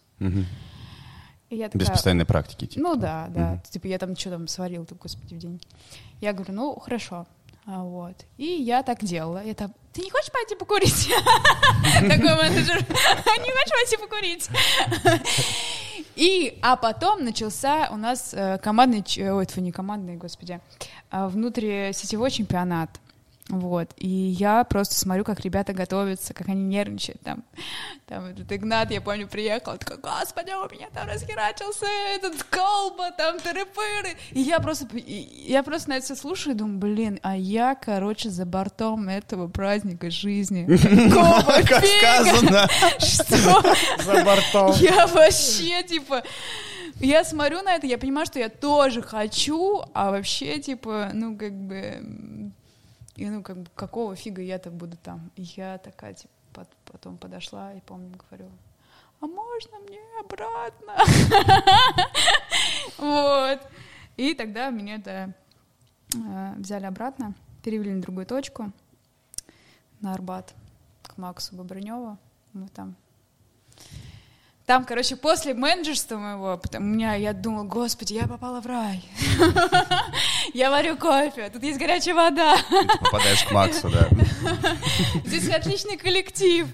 И 1.50 1.56
я 1.56 1.66
Без 1.66 1.72
такая, 1.72 1.88
постоянной 1.88 2.24
практики. 2.24 2.64
типа. 2.66 2.80
Ну 2.82 2.96
да, 2.96 3.26
да. 3.28 3.50
Мгм. 3.50 3.60
Типа 3.68 3.86
я 3.86 3.98
там 3.98 4.16
что 4.16 4.30
там 4.30 4.48
сварила, 4.48 4.86
так, 4.86 4.96
господи, 4.96 5.34
в 5.34 5.38
день. 5.38 5.60
Я 6.22 6.32
говорю, 6.32 6.54
ну 6.54 6.74
хорошо. 6.80 7.26
А, 7.66 7.82
вот. 7.82 8.16
И 8.38 8.44
я 8.44 8.82
так 8.82 9.04
делала. 9.04 9.42
Там, 9.54 9.72
ты 9.92 10.02
не 10.02 10.10
хочешь 10.10 10.32
пойти 10.32 10.54
покурить? 10.56 11.08
Такой 12.08 12.34
менеджер. 12.34 12.80
Не 12.80 13.50
хочешь 13.52 13.72
пойти 13.72 13.96
покурить? 13.96 14.50
И, 16.16 16.58
а 16.60 16.76
потом 16.76 17.24
начался 17.24 17.88
у 17.90 17.96
нас 17.96 18.34
э, 18.34 18.58
командный, 18.58 19.02
ой, 19.30 19.44
это 19.44 19.60
не 19.60 19.72
командный, 19.72 20.16
господи, 20.16 20.60
а 21.10 21.28
внутрисетевой 21.28 22.30
чемпионат. 22.30 22.90
Вот. 23.48 23.90
И 23.96 24.08
я 24.08 24.62
просто 24.64 24.94
смотрю, 24.94 25.24
как 25.24 25.40
ребята 25.40 25.72
готовятся, 25.72 26.32
как 26.32 26.48
они 26.48 26.62
нервничают. 26.62 27.20
Там, 27.22 27.44
там 28.06 28.26
этот 28.26 28.50
Игнат, 28.52 28.90
я 28.90 29.00
помню, 29.00 29.26
приехал, 29.26 29.76
такой, 29.76 29.98
господи, 29.98 30.52
у 30.52 30.72
меня 30.72 30.88
там 30.94 31.08
расхерачился 31.08 31.86
этот 32.14 32.42
колба, 32.44 33.10
там 33.10 33.36
тыры-пыры. 33.36 34.16
И 34.30 34.40
я 34.40 34.60
просто, 34.60 34.86
и 34.96 35.50
я 35.50 35.62
просто 35.62 35.90
на 35.90 35.94
это 35.94 36.04
все 36.04 36.14
слушаю 36.14 36.54
и 36.54 36.58
думаю, 36.58 36.78
блин, 36.78 37.18
а 37.22 37.36
я, 37.36 37.74
короче, 37.74 38.30
за 38.30 38.46
бортом 38.46 39.08
этого 39.08 39.48
праздника 39.48 40.10
жизни. 40.10 40.64
Как 41.68 41.84
сказано. 41.84 42.68
Что? 42.98 43.74
За 44.04 44.24
бортом. 44.24 44.72
Я 44.78 45.06
вообще, 45.08 45.82
типа, 45.82 46.22
я 47.00 47.24
смотрю 47.24 47.62
на 47.62 47.74
это, 47.74 47.86
я 47.86 47.98
понимаю, 47.98 48.26
что 48.26 48.38
я 48.38 48.48
тоже 48.48 49.02
хочу, 49.02 49.82
а 49.94 50.10
вообще, 50.10 50.60
типа, 50.60 51.10
ну, 51.12 51.36
как 51.36 51.52
бы, 51.52 52.52
и, 53.16 53.28
ну, 53.28 53.42
как 53.42 53.58
бы, 53.58 53.70
какого 53.74 54.16
фига 54.16 54.42
я-то 54.42 54.70
буду 54.70 54.96
там? 54.96 55.30
И 55.36 55.42
я 55.42 55.78
такая, 55.78 56.14
типа, 56.14 56.32
пот- 56.54 56.76
потом 56.86 57.16
подошла 57.18 57.72
и, 57.74 57.80
помню, 57.80 58.16
говорю, 58.30 58.50
а 59.20 59.26
можно 59.26 59.78
мне 59.80 60.00
обратно? 60.20 60.94
Вот. 62.98 63.60
И 64.16 64.34
тогда 64.34 64.70
меня 64.70 64.96
это 64.96 65.34
э, 66.14 66.54
взяли 66.56 66.84
обратно, 66.86 67.34
перевели 67.62 67.92
на 67.92 68.02
другую 68.02 68.26
точку. 68.26 68.72
на 70.00 70.12
Арбат 70.14 70.54
к 71.02 71.16
Максу 71.16 71.56
Бобрыневу. 71.56 72.18
Мы 72.52 72.68
там 72.68 72.94
там, 74.66 74.84
короче, 74.84 75.16
после 75.16 75.54
менеджерства 75.54 76.16
моего, 76.16 76.56
потому, 76.56 76.86
у 76.86 76.88
меня, 76.88 77.14
я 77.14 77.32
думала, 77.32 77.64
господи, 77.64 78.14
я 78.14 78.28
попала 78.28 78.60
в 78.60 78.66
рай. 78.66 79.02
Я 80.54 80.70
варю 80.70 80.96
кофе, 80.96 81.48
тут 81.50 81.62
есть 81.62 81.78
горячая 81.78 82.14
вода. 82.14 82.56
Ты 82.68 82.98
попадаешь 82.98 83.44
к 83.44 83.52
Максу, 83.52 83.88
да. 83.88 84.08
Здесь 85.24 85.48
отличный 85.48 85.96
коллектив. 85.96 86.66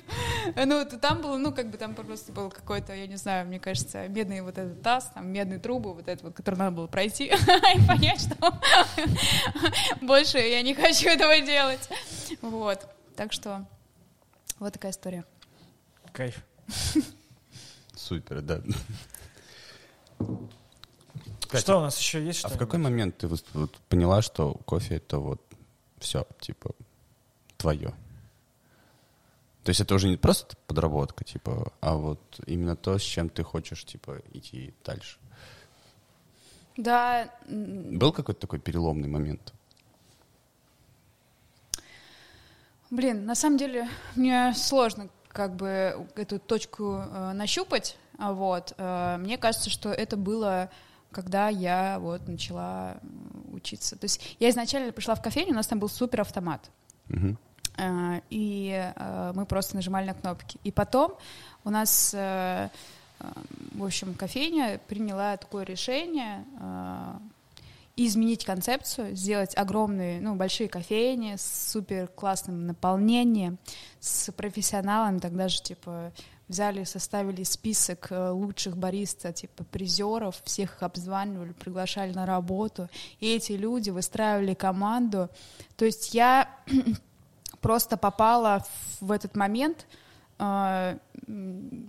Ну, 0.56 0.84
там 0.84 1.20
было, 1.20 1.36
ну, 1.36 1.52
как 1.52 1.70
бы 1.70 1.76
там 1.76 1.94
просто 1.94 2.32
был 2.32 2.50
какой-то, 2.50 2.94
я 2.94 3.06
не 3.06 3.16
знаю, 3.16 3.46
мне 3.46 3.60
кажется, 3.60 4.08
медный 4.08 4.40
вот 4.40 4.58
этот 4.58 4.82
таз, 4.82 5.10
там, 5.14 5.28
медные 5.28 5.58
трубы, 5.58 5.94
вот 5.94 6.08
этот 6.08 6.24
вот, 6.24 6.34
который 6.34 6.56
надо 6.56 6.72
было 6.72 6.86
пройти 6.86 7.26
и 7.74 7.86
понять, 7.86 8.20
что 8.20 8.58
больше 10.00 10.38
я 10.38 10.62
не 10.62 10.74
хочу 10.74 11.08
этого 11.08 11.40
делать. 11.40 11.88
Вот. 12.40 12.86
Так 13.16 13.32
что 13.32 13.66
вот 14.58 14.72
такая 14.72 14.92
история. 14.92 15.24
Кайф. 16.12 16.42
Супер, 18.08 18.40
да. 18.40 18.62
Что 21.52 21.78
у 21.78 21.80
нас 21.80 21.98
еще 21.98 22.24
есть? 22.24 22.42
А 22.44 22.48
в 22.48 22.56
какой 22.56 22.78
момент 22.78 23.18
ты 23.18 23.28
вот 23.28 23.44
поняла, 23.90 24.22
что 24.22 24.54
кофе 24.64 24.96
это 24.96 25.18
вот 25.18 25.42
все, 25.98 26.26
типа, 26.40 26.70
твое? 27.58 27.90
То 29.62 29.70
есть 29.70 29.80
это 29.82 29.94
уже 29.94 30.08
не 30.08 30.16
просто 30.16 30.56
подработка, 30.66 31.22
типа, 31.24 31.70
а 31.82 31.96
вот 31.96 32.40
именно 32.46 32.76
то, 32.76 32.98
с 32.98 33.02
чем 33.02 33.28
ты 33.28 33.42
хочешь, 33.42 33.84
типа, 33.84 34.22
идти 34.32 34.72
дальше. 34.84 35.18
Да. 36.78 37.30
Был 37.46 38.12
какой-то 38.12 38.40
такой 38.40 38.58
переломный 38.58 39.08
момент? 39.08 39.52
Блин, 42.90 43.26
на 43.26 43.34
самом 43.34 43.58
деле 43.58 43.86
мне 44.14 44.54
сложно 44.54 45.10
как 45.28 45.56
бы 45.56 46.06
эту 46.16 46.38
точку 46.38 47.02
э, 47.04 47.32
нащупать, 47.32 47.96
вот. 48.18 48.74
Э, 48.78 49.16
мне 49.18 49.38
кажется, 49.38 49.70
что 49.70 49.90
это 49.90 50.16
было 50.16 50.70
когда 51.10 51.48
я 51.48 51.98
вот 52.00 52.28
начала 52.28 52.98
учиться. 53.52 53.96
То 53.96 54.04
есть 54.04 54.36
я 54.38 54.50
изначально 54.50 54.92
пришла 54.92 55.14
в 55.14 55.22
кофейню, 55.22 55.52
у 55.52 55.54
нас 55.54 55.66
там 55.66 55.78
был 55.78 55.88
супер 55.88 56.20
автомат. 56.20 56.70
Угу. 57.08 57.36
Э, 57.78 58.20
и 58.30 58.92
э, 58.94 59.32
мы 59.34 59.46
просто 59.46 59.76
нажимали 59.76 60.06
на 60.06 60.14
кнопки. 60.14 60.58
И 60.64 60.70
потом 60.70 61.14
у 61.64 61.70
нас, 61.70 62.12
э, 62.14 62.68
э, 63.20 63.24
в 63.72 63.84
общем, 63.84 64.14
кофейня 64.14 64.80
приняла 64.86 65.36
такое 65.36 65.64
решение 65.64 66.44
э, 66.60 67.14
изменить 68.06 68.44
концепцию, 68.44 69.16
сделать 69.16 69.56
огромные, 69.56 70.20
ну, 70.20 70.36
большие 70.36 70.68
кофейни 70.68 71.34
с 71.36 71.70
супер 71.72 72.06
классным 72.08 72.66
наполнением, 72.66 73.58
с 74.00 74.30
профессионалами, 74.32 75.18
тогда 75.18 75.48
же, 75.48 75.60
типа, 75.62 76.12
взяли, 76.46 76.84
составили 76.84 77.42
список 77.42 78.06
э, 78.10 78.30
лучших 78.30 78.76
бариста, 78.76 79.32
типа, 79.32 79.64
призеров, 79.64 80.40
всех 80.44 80.76
их 80.76 80.82
обзванивали, 80.82 81.52
приглашали 81.52 82.12
на 82.12 82.24
работу, 82.24 82.88
и 83.20 83.34
эти 83.34 83.52
люди 83.52 83.90
выстраивали 83.90 84.54
команду. 84.54 85.28
То 85.76 85.84
есть 85.84 86.14
я 86.14 86.48
просто 87.60 87.96
попала 87.96 88.64
в 89.00 89.10
этот 89.10 89.36
момент, 89.36 89.86
э, 90.38 90.96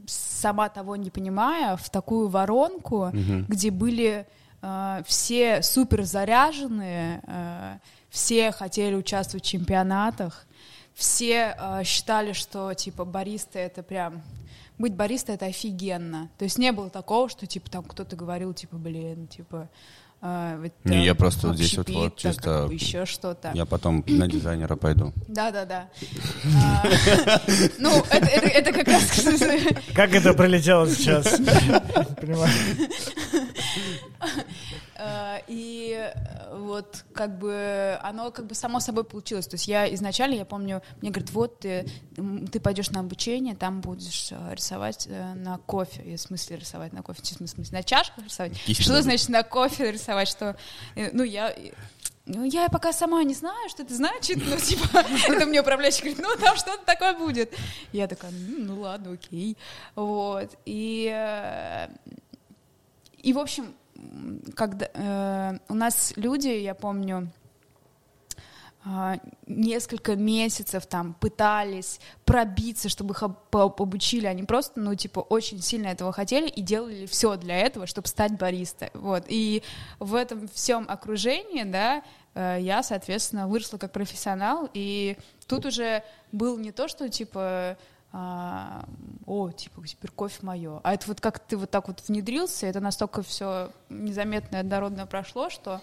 сама 0.07 0.69
того 0.69 0.95
не 0.95 1.10
понимая, 1.11 1.77
в 1.77 1.90
такую 1.90 2.27
воронку, 2.30 3.06
Мгм. 3.14 3.45
где 3.48 3.69
были 3.72 4.26
э, 4.61 5.02
все 5.06 5.61
супер 5.61 6.03
заряженные, 6.03 7.22
э, 7.27 7.77
все 8.10 8.52
хотели 8.52 8.95
участвовать 8.95 9.44
в 9.45 9.48
чемпионатах, 9.48 10.45
все 10.94 11.56
э, 11.57 11.84
считали, 11.84 12.34
что 12.34 12.73
типа 12.73 13.06
бариста 13.06 13.60
это 13.60 13.84
прям 13.84 14.22
быть 14.77 14.94
бариста 14.94 15.34
это 15.34 15.45
офигенно. 15.45 16.30
То 16.38 16.45
есть 16.45 16.57
не 16.57 16.72
было 16.72 16.90
такого, 16.90 17.30
что 17.30 17.45
типа 17.45 17.69
там 17.69 17.84
кто-то 17.84 18.15
говорил 18.15 18.53
типа 18.53 18.77
блин 18.77 19.27
типа 19.27 19.69
э, 20.22 20.61
это 20.65 20.90
Не, 20.90 21.06
я 21.06 21.15
просто 21.15 21.48
вот 21.48 21.56
здесь 21.57 21.77
вот- 21.77 21.90
вот 21.90 22.15
так, 22.15 22.34
чисто- 22.34 22.41
как 22.41 22.68
бы 22.68 22.73
еще 22.73 23.06
что-то. 23.06 23.52
Я 23.53 23.65
потом 23.65 24.03
на 24.07 24.27
дизайнера 24.27 24.76
пойду. 24.76 25.14
Да, 25.27 25.52
да, 25.52 25.65
да. 25.65 25.90
А, 26.57 26.84
Ну, 27.77 27.91
это 28.10 28.72
как 28.73 28.88
раз 28.88 29.03
Как 29.95 30.14
это 30.14 30.34
пролетело 30.34 30.90
сейчас? 30.90 31.40
Э, 35.02 35.40
И 35.48 35.94
э, 35.98 36.58
вот 36.58 37.06
как 37.14 37.38
бы 37.40 37.98
оно 38.04 38.32
как 38.32 38.48
бы 38.48 38.54
само 38.56 38.82
собой 38.82 39.06
получилось. 39.06 39.48
То 39.48 39.56
есть 39.56 39.68
я 39.68 39.91
изначально, 39.96 40.36
я 40.36 40.46
помню, 40.46 40.82
мне 41.02 41.10
говорят, 41.10 41.32
вот 41.32 41.60
ты, 41.60 41.90
ты 42.52 42.60
пойдешь 42.60 42.90
на 42.90 43.00
обучение, 43.00 43.56
там 43.56 43.80
будешь 43.80 44.30
э, 44.32 44.56
рисовать 44.56 45.08
на 45.36 45.58
кофе. 45.60 46.04
Я 46.06 46.18
в 46.18 46.22
смысле 46.22 46.58
рисовать 46.58 46.91
на 46.91 47.02
кофе? 47.02 47.22
В 47.22 47.26
смысле 47.28 47.64
на 47.72 47.82
чашках 47.84 48.26
рисовать? 48.26 48.58
Что 48.58 49.02
значит 49.02 49.30
на 49.30 49.44
кофе 49.44 49.91
рисовать? 49.91 50.28
Что, 50.28 50.58
ну 51.14 51.24
я... 51.24 51.56
Ну, 52.26 52.44
я 52.44 52.70
пока 52.70 52.94
сама 52.94 53.24
не 53.24 53.34
знаю, 53.34 53.70
что 53.70 53.82
это 53.82 53.96
значит, 53.96 54.38
ну, 54.46 54.56
типа, 54.58 55.04
это 55.30 55.48
мне 55.48 55.62
управляющий 55.62 56.02
говорит, 56.02 56.20
ну, 56.20 56.36
там 56.36 56.56
что-то 56.58 56.86
такое 56.86 57.18
будет. 57.18 57.52
Я 57.91 58.08
такая, 58.08 58.30
«М, 58.30 58.68
ну, 58.68 58.82
ладно, 58.82 59.14
окей. 59.14 59.58
Вот, 59.96 60.52
и, 60.66 61.08
и 63.24 63.34
в 63.34 63.40
общем, 63.40 63.74
когда 64.56 64.90
э, 64.94 65.58
у 65.68 65.74
нас 65.74 66.14
люди, 66.16 66.48
я 66.48 66.76
помню, 66.76 67.30
а, 68.86 69.18
несколько 69.46 70.16
месяцев 70.16 70.86
там 70.86 71.14
пытались 71.14 72.00
пробиться, 72.24 72.88
чтобы 72.88 73.14
их 73.14 73.24
обучили, 73.52 74.26
они 74.26 74.44
просто, 74.44 74.80
ну, 74.80 74.96
типа, 74.96 75.20
очень 75.20 75.62
сильно 75.62 75.88
этого 75.88 76.14
хотели 76.14 76.48
и 76.48 76.62
делали 76.62 77.06
все 77.06 77.36
для 77.36 77.58
этого, 77.58 77.88
чтобы 77.88 78.08
стать 78.08 78.38
бариста, 78.38 78.90
вот, 78.94 79.26
и 79.28 79.64
в 80.00 80.16
этом 80.16 80.48
всем 80.48 80.86
окружении, 80.88 81.64
да, 81.64 82.04
э, 82.36 82.60
я, 82.62 82.82
соответственно, 82.82 83.50
выросла 83.50 83.78
как 83.78 83.92
профессионал, 83.92 84.70
и 84.74 85.18
тут 85.46 85.66
уже 85.66 86.02
был 86.32 86.58
не 86.58 86.72
то, 86.72 86.88
что, 86.88 87.10
типа, 87.10 87.78
а, 88.11 88.86
о, 89.26 89.52
типа, 89.52 89.86
теперь 89.88 90.11
кофе 90.11 90.40
мое. 90.41 90.80
А 90.84 90.94
это 90.94 91.07
вот 91.07 91.22
как 91.22 91.40
ты 91.40 91.57
вот 91.57 91.69
так 91.69 91.88
вот 91.88 92.03
внедрился, 92.07 92.65
это 92.65 92.80
настолько 92.80 93.22
все 93.22 93.72
незаметно 93.90 94.57
и 94.57 94.60
однородно 94.60 95.06
прошло, 95.06 95.49
что 95.49 95.81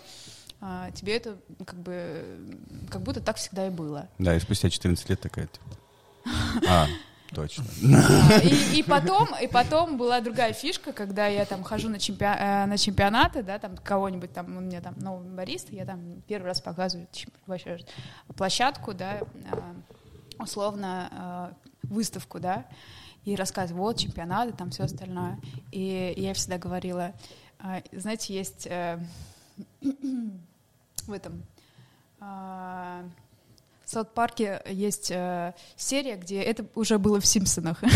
а, 0.60 0.90
тебе 0.90 1.16
это 1.16 1.36
как 1.64 1.78
бы 1.78 2.58
как 2.90 3.02
будто 3.02 3.20
так 3.20 3.36
всегда 3.36 3.66
и 3.66 3.70
было. 3.70 4.08
Да, 4.18 4.34
и 4.34 4.40
спустя 4.40 4.70
14 4.70 5.08
лет 5.08 5.20
такая, 5.20 5.46
типа... 5.46 5.66
А, 6.68 6.86
точно. 7.32 7.64
А, 7.94 8.38
И, 8.40 8.80
и 8.80 8.82
потом, 8.82 9.28
и 9.40 9.46
потом 9.46 9.96
была 9.96 10.20
другая 10.20 10.52
фишка, 10.52 10.92
когда 10.92 11.28
я 11.28 11.44
там 11.44 11.62
хожу 11.62 11.88
на, 11.88 11.96
э, 11.96 12.66
на 12.66 12.78
чемпионаты, 12.78 13.44
да, 13.44 13.60
там 13.60 13.76
кого-нибудь 13.76 14.32
там, 14.32 14.56
у 14.56 14.60
меня 14.60 14.80
там 14.80 14.94
новый 14.98 15.28
бариста, 15.28 15.74
я 15.74 15.84
там 15.84 16.22
первый 16.26 16.46
раз 16.46 16.60
показываю 16.60 17.06
вообще 17.46 17.78
площадку, 18.34 18.94
да, 18.94 19.20
а, 19.52 19.74
условно 20.42 21.08
э, 21.10 21.16
выставку, 21.90 22.40
да, 22.40 22.66
и 23.24 23.34
рассказываю, 23.34 23.82
вот 23.82 23.98
чемпионаты, 23.98 24.52
там 24.52 24.70
все 24.70 24.84
остальное. 24.84 25.38
И 25.72 26.14
я 26.16 26.32
всегда 26.34 26.58
говорила, 26.58 27.12
а, 27.58 27.82
знаете, 27.92 28.34
есть 28.34 28.66
э, 28.66 28.98
в 29.80 31.12
этом 31.12 31.42
а, 32.20 33.04
в 33.86 33.90
Саут-парке 33.90 34.62
есть 34.68 35.12
э, 35.12 35.54
серия, 35.76 36.16
где 36.16 36.42
это 36.42 36.66
уже 36.74 36.98
было 36.98 37.20
в 37.20 37.26
«Симпсонах». 37.26 37.82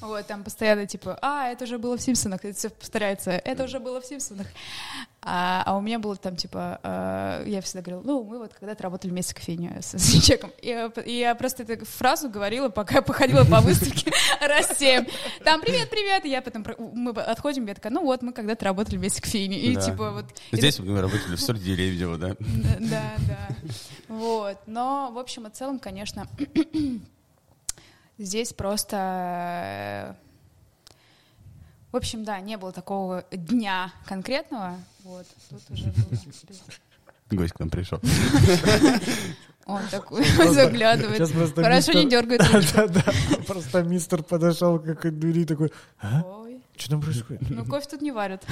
Вот, 0.00 0.26
там 0.26 0.42
постоянно 0.42 0.84
типа, 0.84 1.16
а, 1.22 1.46
это 1.48 1.62
уже 1.62 1.78
было 1.78 1.96
в 1.96 2.02
«Симпсонах», 2.02 2.44
это 2.44 2.58
все 2.58 2.70
повторяется, 2.70 3.30
это 3.30 3.64
уже 3.64 3.78
было 3.78 4.00
в 4.00 4.06
«Симпсонах». 4.06 4.48
А, 5.24 5.62
а 5.64 5.76
у 5.76 5.80
меня 5.80 6.00
было 6.00 6.16
там 6.16 6.34
типа, 6.34 6.80
э, 6.82 7.44
я 7.46 7.60
всегда 7.60 7.80
говорила, 7.82 8.02
ну, 8.04 8.24
мы 8.24 8.38
вот 8.38 8.52
когда-то 8.54 8.82
работали 8.82 9.12
вместе 9.12 9.32
в 9.32 9.36
кофейне 9.36 9.78
с, 9.80 9.94
с 9.96 10.20
Чеком. 10.24 10.50
И, 10.60 10.66
я 10.68 10.88
п- 10.88 11.02
и 11.02 11.16
я 11.16 11.36
просто 11.36 11.62
эту 11.62 11.86
фразу 11.86 12.28
говорила, 12.28 12.70
пока 12.70 12.96
я 12.96 13.02
походила 13.02 13.44
по 13.44 13.60
выставке 13.60 14.10
раз 14.40 14.76
семь. 14.76 15.06
Там, 15.44 15.60
привет, 15.60 15.90
привет, 15.90 16.24
и 16.24 16.28
я 16.30 16.42
потом, 16.42 16.66
мы 16.92 17.12
отходим, 17.12 17.66
я 17.66 17.74
такая, 17.74 17.92
ну 17.92 18.02
вот, 18.02 18.22
мы 18.22 18.32
когда-то 18.32 18.64
работали 18.64 18.96
вместе 18.96 19.20
в 19.20 19.24
кофейне. 19.24 19.60
И 19.60 19.76
Да. 19.76 19.80
типа 19.82 20.10
вот... 20.10 20.24
и 20.50 20.56
Здесь 20.56 20.80
мы 20.80 21.00
работали 21.00 21.36
в 21.36 21.40
студии 21.40 21.70
Лебедева, 21.70 22.16
да? 22.18 22.28
да, 22.40 22.76
да, 22.80 23.12
да. 23.28 23.48
Вот. 24.08 24.58
Но, 24.66 25.12
в 25.12 25.18
общем 25.18 25.46
и 25.46 25.50
целом, 25.50 25.78
конечно, 25.78 26.26
здесь 28.18 28.52
просто... 28.52 30.16
В 31.92 31.96
общем, 31.96 32.24
да, 32.24 32.40
не 32.40 32.56
было 32.56 32.72
такого 32.72 33.24
дня 33.30 33.92
конкретного. 34.06 34.78
Вот. 35.04 35.26
Тут 35.50 35.60
уже 35.70 35.84
было... 35.84 36.18
Гость 37.30 37.52
к 37.52 37.60
нам 37.60 37.70
пришел. 37.70 38.00
Он 39.66 39.80
такой 39.90 40.24
заглядывает. 40.52 41.54
Хорошо, 41.54 41.92
не 41.92 42.08
дергает 42.08 42.42
просто 43.46 43.82
мистер 43.82 44.22
подошел 44.22 44.78
к 44.78 45.10
двери 45.10 45.44
такой, 45.44 45.70
«А? 46.00 46.22
Что 46.76 46.90
там 46.90 47.02
происходит? 47.02 47.42
Ну, 47.50 47.64
кофе 47.66 47.86
тут 47.90 48.00
не 48.00 48.10
варят. 48.10 48.42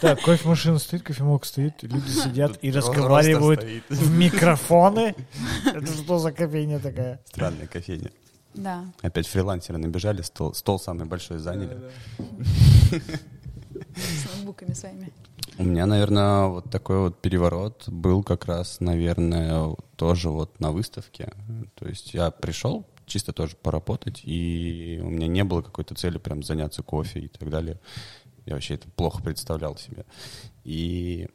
Так, 0.00 0.20
кофемашина 0.20 0.78
стоит, 0.78 1.02
кофемолка 1.02 1.46
стоит, 1.46 1.82
люди 1.82 2.10
сидят 2.10 2.58
и 2.62 2.70
разговаривают 2.70 3.64
в 3.88 4.10
микрофоны. 4.10 5.14
Это 5.64 5.86
что 5.86 6.18
за 6.18 6.30
кофейня 6.30 6.78
такая? 6.78 7.20
Странная 7.24 7.66
кофейня. 7.66 8.10
Да. 8.54 8.84
Опять 9.00 9.26
фрилансеры 9.26 9.78
набежали, 9.78 10.22
стол, 10.22 10.54
стол 10.54 10.78
самый 10.78 11.06
большой 11.06 11.38
заняли. 11.38 11.78
С 13.96 14.34
ноутбуками 14.34 14.72
своими. 14.72 15.12
У 15.58 15.64
меня, 15.64 15.86
наверное, 15.86 16.46
вот 16.46 16.70
такой 16.70 16.98
вот 16.98 17.20
переворот 17.20 17.88
был 17.88 18.22
как 18.22 18.46
раз, 18.46 18.80
наверное, 18.80 19.74
тоже 19.96 20.30
вот 20.30 20.60
на 20.60 20.72
выставке. 20.72 21.32
То 21.74 21.86
есть 21.86 22.14
я 22.14 22.30
пришел 22.30 22.86
чисто 23.06 23.32
тоже 23.32 23.56
поработать, 23.56 24.22
и 24.24 25.00
у 25.02 25.10
меня 25.10 25.26
не 25.26 25.44
было 25.44 25.62
какой-то 25.62 25.94
цели 25.94 26.18
прям 26.18 26.42
заняться 26.42 26.82
кофе 26.82 27.20
и 27.20 27.28
так 27.28 27.50
далее. 27.50 27.78
Я 28.46 28.54
вообще 28.54 28.74
это 28.74 28.88
плохо 28.90 29.22
представлял 29.22 29.76
себе. 29.76 30.04
И 30.64 31.28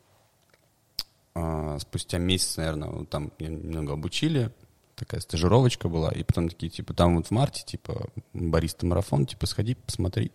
а, 1.35 1.77
спустя 1.79 2.17
месяц, 2.17 2.57
наверное, 2.57 3.05
там 3.05 3.31
меня 3.39 3.51
немного 3.51 3.93
обучили, 3.93 4.51
такая 4.97 5.21
стажировочка 5.21 5.87
была, 5.87 6.09
и 6.09 6.23
потом 6.23 6.49
такие, 6.49 6.69
типа, 6.69 6.93
там 6.93 7.17
вот 7.17 7.27
в 7.27 7.31
марте, 7.31 7.63
типа, 7.63 8.09
бариста 8.33 8.85
марафон, 8.85 9.25
типа, 9.25 9.45
сходи, 9.45 9.75
посмотри. 9.75 10.31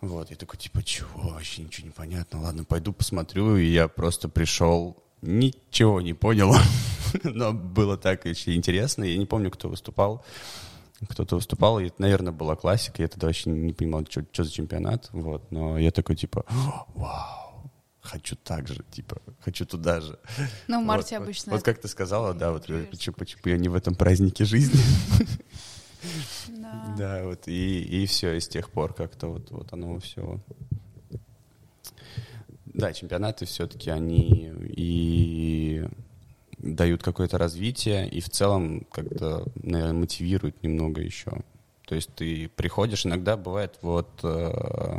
Вот, 0.00 0.30
я 0.30 0.36
такой, 0.36 0.58
типа, 0.58 0.82
чего, 0.82 1.30
вообще 1.30 1.62
ничего 1.62 1.86
не 1.86 1.92
понятно, 1.92 2.42
ладно, 2.42 2.64
пойду 2.64 2.92
посмотрю, 2.92 3.56
и 3.56 3.64
я 3.66 3.88
просто 3.88 4.28
пришел, 4.28 5.02
ничего 5.22 6.00
не 6.00 6.12
понял, 6.12 6.54
но 7.22 7.52
было 7.52 7.96
так 7.96 8.26
еще 8.26 8.54
интересно, 8.54 9.04
я 9.04 9.16
не 9.16 9.26
помню, 9.26 9.50
кто 9.50 9.68
выступал, 9.68 10.24
кто-то 11.08 11.36
выступал, 11.36 11.78
и 11.78 11.86
это, 11.86 12.02
наверное, 12.02 12.32
была 12.32 12.56
классика, 12.56 13.00
я 13.00 13.08
тогда 13.08 13.28
вообще 13.28 13.48
не 13.50 13.72
понимал, 13.72 14.04
что, 14.10 14.24
что 14.32 14.44
за 14.44 14.50
чемпионат, 14.50 15.08
вот, 15.12 15.50
но 15.50 15.78
я 15.78 15.90
такой, 15.90 16.16
типа, 16.16 16.44
вау, 16.94 17.43
хочу 18.04 18.36
так 18.36 18.68
же, 18.68 18.84
типа, 18.90 19.16
хочу 19.40 19.66
туда 19.66 20.00
же. 20.00 20.18
Ну, 20.68 20.82
в 20.82 20.84
марте 20.84 21.16
Вот, 21.16 21.20
вот. 21.20 21.24
обычно. 21.24 21.52
Вот, 21.52 21.62
это- 21.62 21.72
как 21.72 21.80
ты 21.82 21.88
сказала, 21.88 22.34
да, 22.34 22.52
вот 22.52 22.66
почему, 22.90 23.16
почему 23.16 23.40
я 23.46 23.56
не 23.56 23.68
в 23.68 23.74
этом 23.74 23.94
празднике 23.94 24.44
жизни. 24.44 24.80
Да. 26.48 26.84
Да, 26.98 27.24
вот 27.24 27.48
и, 27.48 27.82
и 27.82 28.04
все, 28.06 28.34
и 28.34 28.40
с 28.40 28.46
тех 28.46 28.70
пор 28.70 28.92
как-то 28.92 29.28
вот, 29.28 29.50
вот 29.50 29.72
оно 29.72 29.98
все. 30.00 30.38
Да, 32.66 32.92
чемпионаты 32.92 33.46
все-таки 33.46 33.88
они 33.90 34.52
и 34.68 35.82
дают 36.58 37.02
какое-то 37.02 37.38
развитие, 37.38 38.06
и 38.08 38.20
в 38.20 38.28
целом 38.28 38.86
как-то, 38.92 39.46
наверное, 39.62 39.94
мотивируют 39.94 40.62
немного 40.62 41.00
еще. 41.00 41.32
То 41.86 41.94
есть 41.94 42.10
ты 42.14 42.48
приходишь, 42.54 43.06
иногда 43.06 43.36
бывает 43.36 43.78
вот 43.82 44.10
э, 44.22 44.98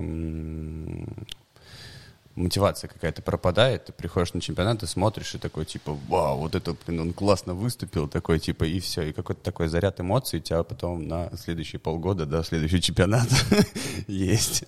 мотивация 2.36 2.88
какая-то 2.90 3.22
пропадает, 3.22 3.86
ты 3.86 3.94
приходишь 3.94 4.34
на 4.34 4.42
чемпионат 4.42 4.84
и 4.84 4.88
смотришь, 4.88 5.36
и 5.36 5.38
такой, 5.38 5.66
типа, 5.66 5.98
вау, 6.08 6.40
вот 6.40 6.56
это, 6.56 6.76
блин, 6.86 7.00
он 7.00 7.14
классно 7.14 7.54
выступил, 7.54 8.08
такой, 8.08 8.40
типа, 8.40 8.66
и 8.66 8.80
все, 8.80 9.04
и 9.04 9.14
какой-то 9.14 9.42
такой 9.42 9.68
заряд 9.68 10.00
эмоций 10.00 10.40
у 10.40 10.42
тебя 10.42 10.64
потом 10.64 11.08
на 11.08 11.32
следующие 11.38 11.80
полгода, 11.80 12.26
до 12.26 12.44
следующего 12.44 12.82
чемпионата 12.82 13.36
есть. 14.08 14.66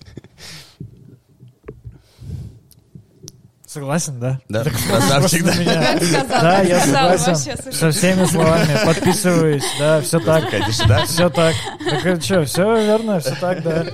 Согласен, 3.68 4.18
да? 4.18 4.40
Да, 4.48 4.64
Так 4.64 4.72
красавчик, 4.72 5.44
да. 5.44 5.54
меня. 5.56 5.98
Сказал, 5.98 6.40
Да, 6.40 6.60
я 6.62 6.80
согласен 6.80 7.36
со 7.70 7.90
всеми 7.90 8.24
словами. 8.24 8.84
Подписываюсь, 8.86 9.64
да, 9.78 10.00
все 10.00 10.20
так. 10.20 10.48
Конечно, 10.48 10.86
да? 10.88 11.04
Все 11.04 11.28
так. 11.28 11.54
Так 11.84 12.22
что, 12.22 12.44
все 12.46 12.82
верно, 12.82 13.20
все 13.20 13.34
так, 13.34 13.62
да. 13.62 13.84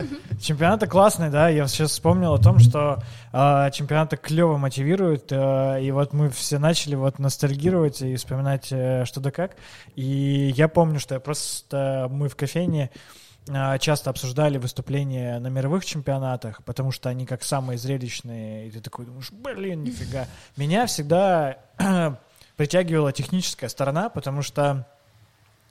Чемпионаты 0.41 0.87
классные, 0.87 1.31
да. 1.31 1.49
Я 1.49 1.67
сейчас 1.67 1.91
вспомнил 1.91 2.35
о 2.35 2.39
том, 2.39 2.61
что 2.61 3.03
э, 3.33 3.71
чемпионаты 3.73 4.17
клево 4.17 4.59
мотивируют. 4.59 5.33
э, 5.33 5.83
и 5.83 5.91
вот 5.91 6.13
мы 6.13 6.31
все 6.31 6.59
начали 6.59 6.95
вот 6.95 7.19
ностальгировать 7.19 8.01
и 8.01 8.15
вспоминать 8.15 8.69
э, 8.71 9.05
что 9.07 9.19
да 9.19 9.33
как. 9.33 9.57
И 9.97 10.53
я 10.57 10.69
помню, 10.69 11.01
что 11.01 11.15
я 11.15 11.21
просто 11.21 12.07
мы 12.13 12.29
в 12.29 12.37
кофейне 12.37 12.91
э, 12.95 13.24
часто 13.79 14.11
обсуждали 14.11 14.57
выступления 14.59 15.39
на 15.39 15.49
мировых 15.49 15.85
чемпионатах, 15.85 16.65
потому 16.65 16.91
что 16.93 17.09
они 17.09 17.27
как 17.27 17.43
самые 17.43 17.79
зрелищные. 17.79 18.69
И 18.69 18.71
ты 18.71 18.81
такой 18.81 19.07
думаешь, 19.07 19.31
блин, 19.31 19.85
нифига. 19.85 20.27
Меня 20.57 20.87
всегда 20.87 21.59
притягивала 22.57 23.13
техническая 23.13 23.69
сторона, 23.69 24.09
потому 24.09 24.43
что 24.43 24.87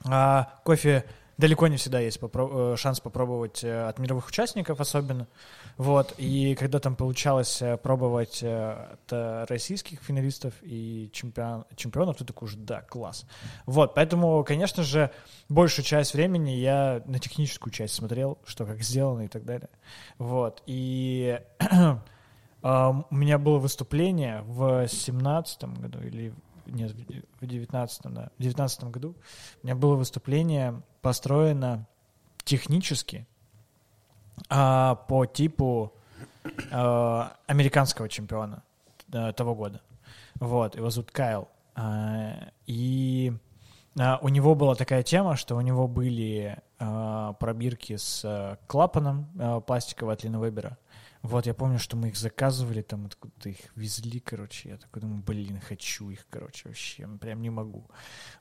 а, 0.04 0.52
кофе 0.64 1.04
далеко 1.36 1.66
не 1.66 1.76
всегда 1.76 2.00
есть 2.00 2.18
попро- 2.20 2.74
э, 2.74 2.76
шанс 2.76 3.00
попробовать 3.00 3.64
э, 3.64 3.88
от 3.88 3.98
мировых 3.98 4.28
участников 4.28 4.80
особенно. 4.80 5.26
Вот. 5.76 6.14
И 6.18 6.54
когда 6.54 6.78
там 6.78 6.96
получалось 6.96 7.60
э, 7.60 7.76
пробовать 7.76 8.42
от 8.42 9.12
российских 9.50 10.00
финалистов 10.00 10.54
и 10.62 11.10
чемпион, 11.12 11.64
чемпионов, 11.76 12.18
ты 12.18 12.24
такой 12.24 12.46
уже, 12.46 12.56
да, 12.56 12.82
класс. 12.82 13.26
Вот. 13.66 13.94
Поэтому, 13.94 14.44
конечно 14.44 14.82
же, 14.82 15.10
большую 15.48 15.84
часть 15.84 16.14
времени 16.14 16.50
я 16.50 17.02
на 17.06 17.18
техническую 17.18 17.72
часть 17.72 17.94
смотрел, 17.94 18.38
что 18.44 18.64
как 18.66 18.82
сделано 18.82 19.22
и 19.22 19.28
так 19.28 19.44
далее. 19.44 19.70
Вот. 20.18 20.62
И 20.66 21.40
а, 22.62 23.04
у 23.10 23.14
меня 23.14 23.38
было 23.38 23.58
выступление 23.58 24.42
в 24.46 24.86
семнадцатом 24.88 25.74
году 25.74 26.00
или 26.00 26.32
нет, 26.66 26.92
в 27.40 27.46
девятнадцатом, 27.46 28.14
да, 28.14 28.30
в 28.38 28.42
девятнадцатом 28.42 28.90
году 28.90 29.14
у 29.62 29.66
меня 29.66 29.74
было 29.74 29.96
выступление 29.96 30.82
построено 31.02 31.86
технически 32.44 33.26
а, 34.48 34.94
по 34.94 35.26
типу 35.26 35.92
а, 36.70 37.36
американского 37.46 38.08
чемпиона 38.08 38.62
э, 39.12 39.32
того 39.32 39.54
года. 39.54 39.80
Вот, 40.40 40.76
его 40.76 40.90
зовут 40.90 41.10
Кайл. 41.10 41.48
А, 41.74 42.50
и 42.66 43.32
а, 43.98 44.18
у 44.22 44.28
него 44.28 44.54
была 44.54 44.74
такая 44.74 45.02
тема, 45.02 45.36
что 45.36 45.56
у 45.56 45.60
него 45.60 45.88
были 45.88 46.58
а, 46.78 47.32
пробирки 47.34 47.96
с 47.96 48.22
а, 48.24 48.58
клапаном 48.66 49.30
а, 49.38 49.60
пластикового 49.60 50.12
от 50.14 50.24
Линовебера. 50.24 50.76
Вот, 51.24 51.46
я 51.46 51.54
помню, 51.54 51.78
что 51.78 51.96
мы 51.96 52.08
их 52.08 52.18
заказывали, 52.18 52.82
там 52.82 53.06
откуда-то 53.06 53.48
их 53.48 53.56
везли, 53.76 54.20
короче. 54.20 54.68
Я 54.68 54.76
такой 54.76 55.00
думаю, 55.00 55.22
блин, 55.22 55.58
хочу 55.58 56.10
их, 56.10 56.26
короче, 56.28 56.68
вообще, 56.68 57.08
прям 57.18 57.40
не 57.40 57.48
могу. 57.48 57.88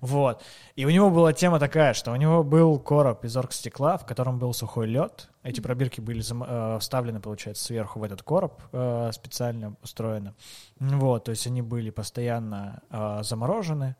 Вот. 0.01 0.43
И 0.75 0.85
у 0.85 0.89
него 0.89 1.09
была 1.09 1.31
тема 1.31 1.59
такая, 1.59 1.93
что 1.93 2.11
у 2.11 2.17
него 2.17 2.43
был 2.43 2.77
короб 2.79 3.23
из 3.23 3.37
оргстекла, 3.37 3.97
в 3.97 4.05
котором 4.05 4.37
был 4.37 4.53
сухой 4.53 4.87
лед. 4.87 5.29
Эти 5.43 5.61
пробирки 5.61 6.01
были 6.01 6.21
э, 6.21 6.79
вставлены, 6.79 7.21
получается, 7.21 7.63
сверху 7.63 7.99
в 7.99 8.03
этот 8.03 8.21
короб, 8.21 8.61
э, 8.73 9.11
специально 9.13 9.77
устроено. 9.81 10.35
Вот, 10.77 11.23
то 11.23 11.31
есть 11.31 11.47
они 11.47 11.61
были 11.61 11.89
постоянно 11.89 12.83
э, 12.89 13.23
заморожены 13.23 13.95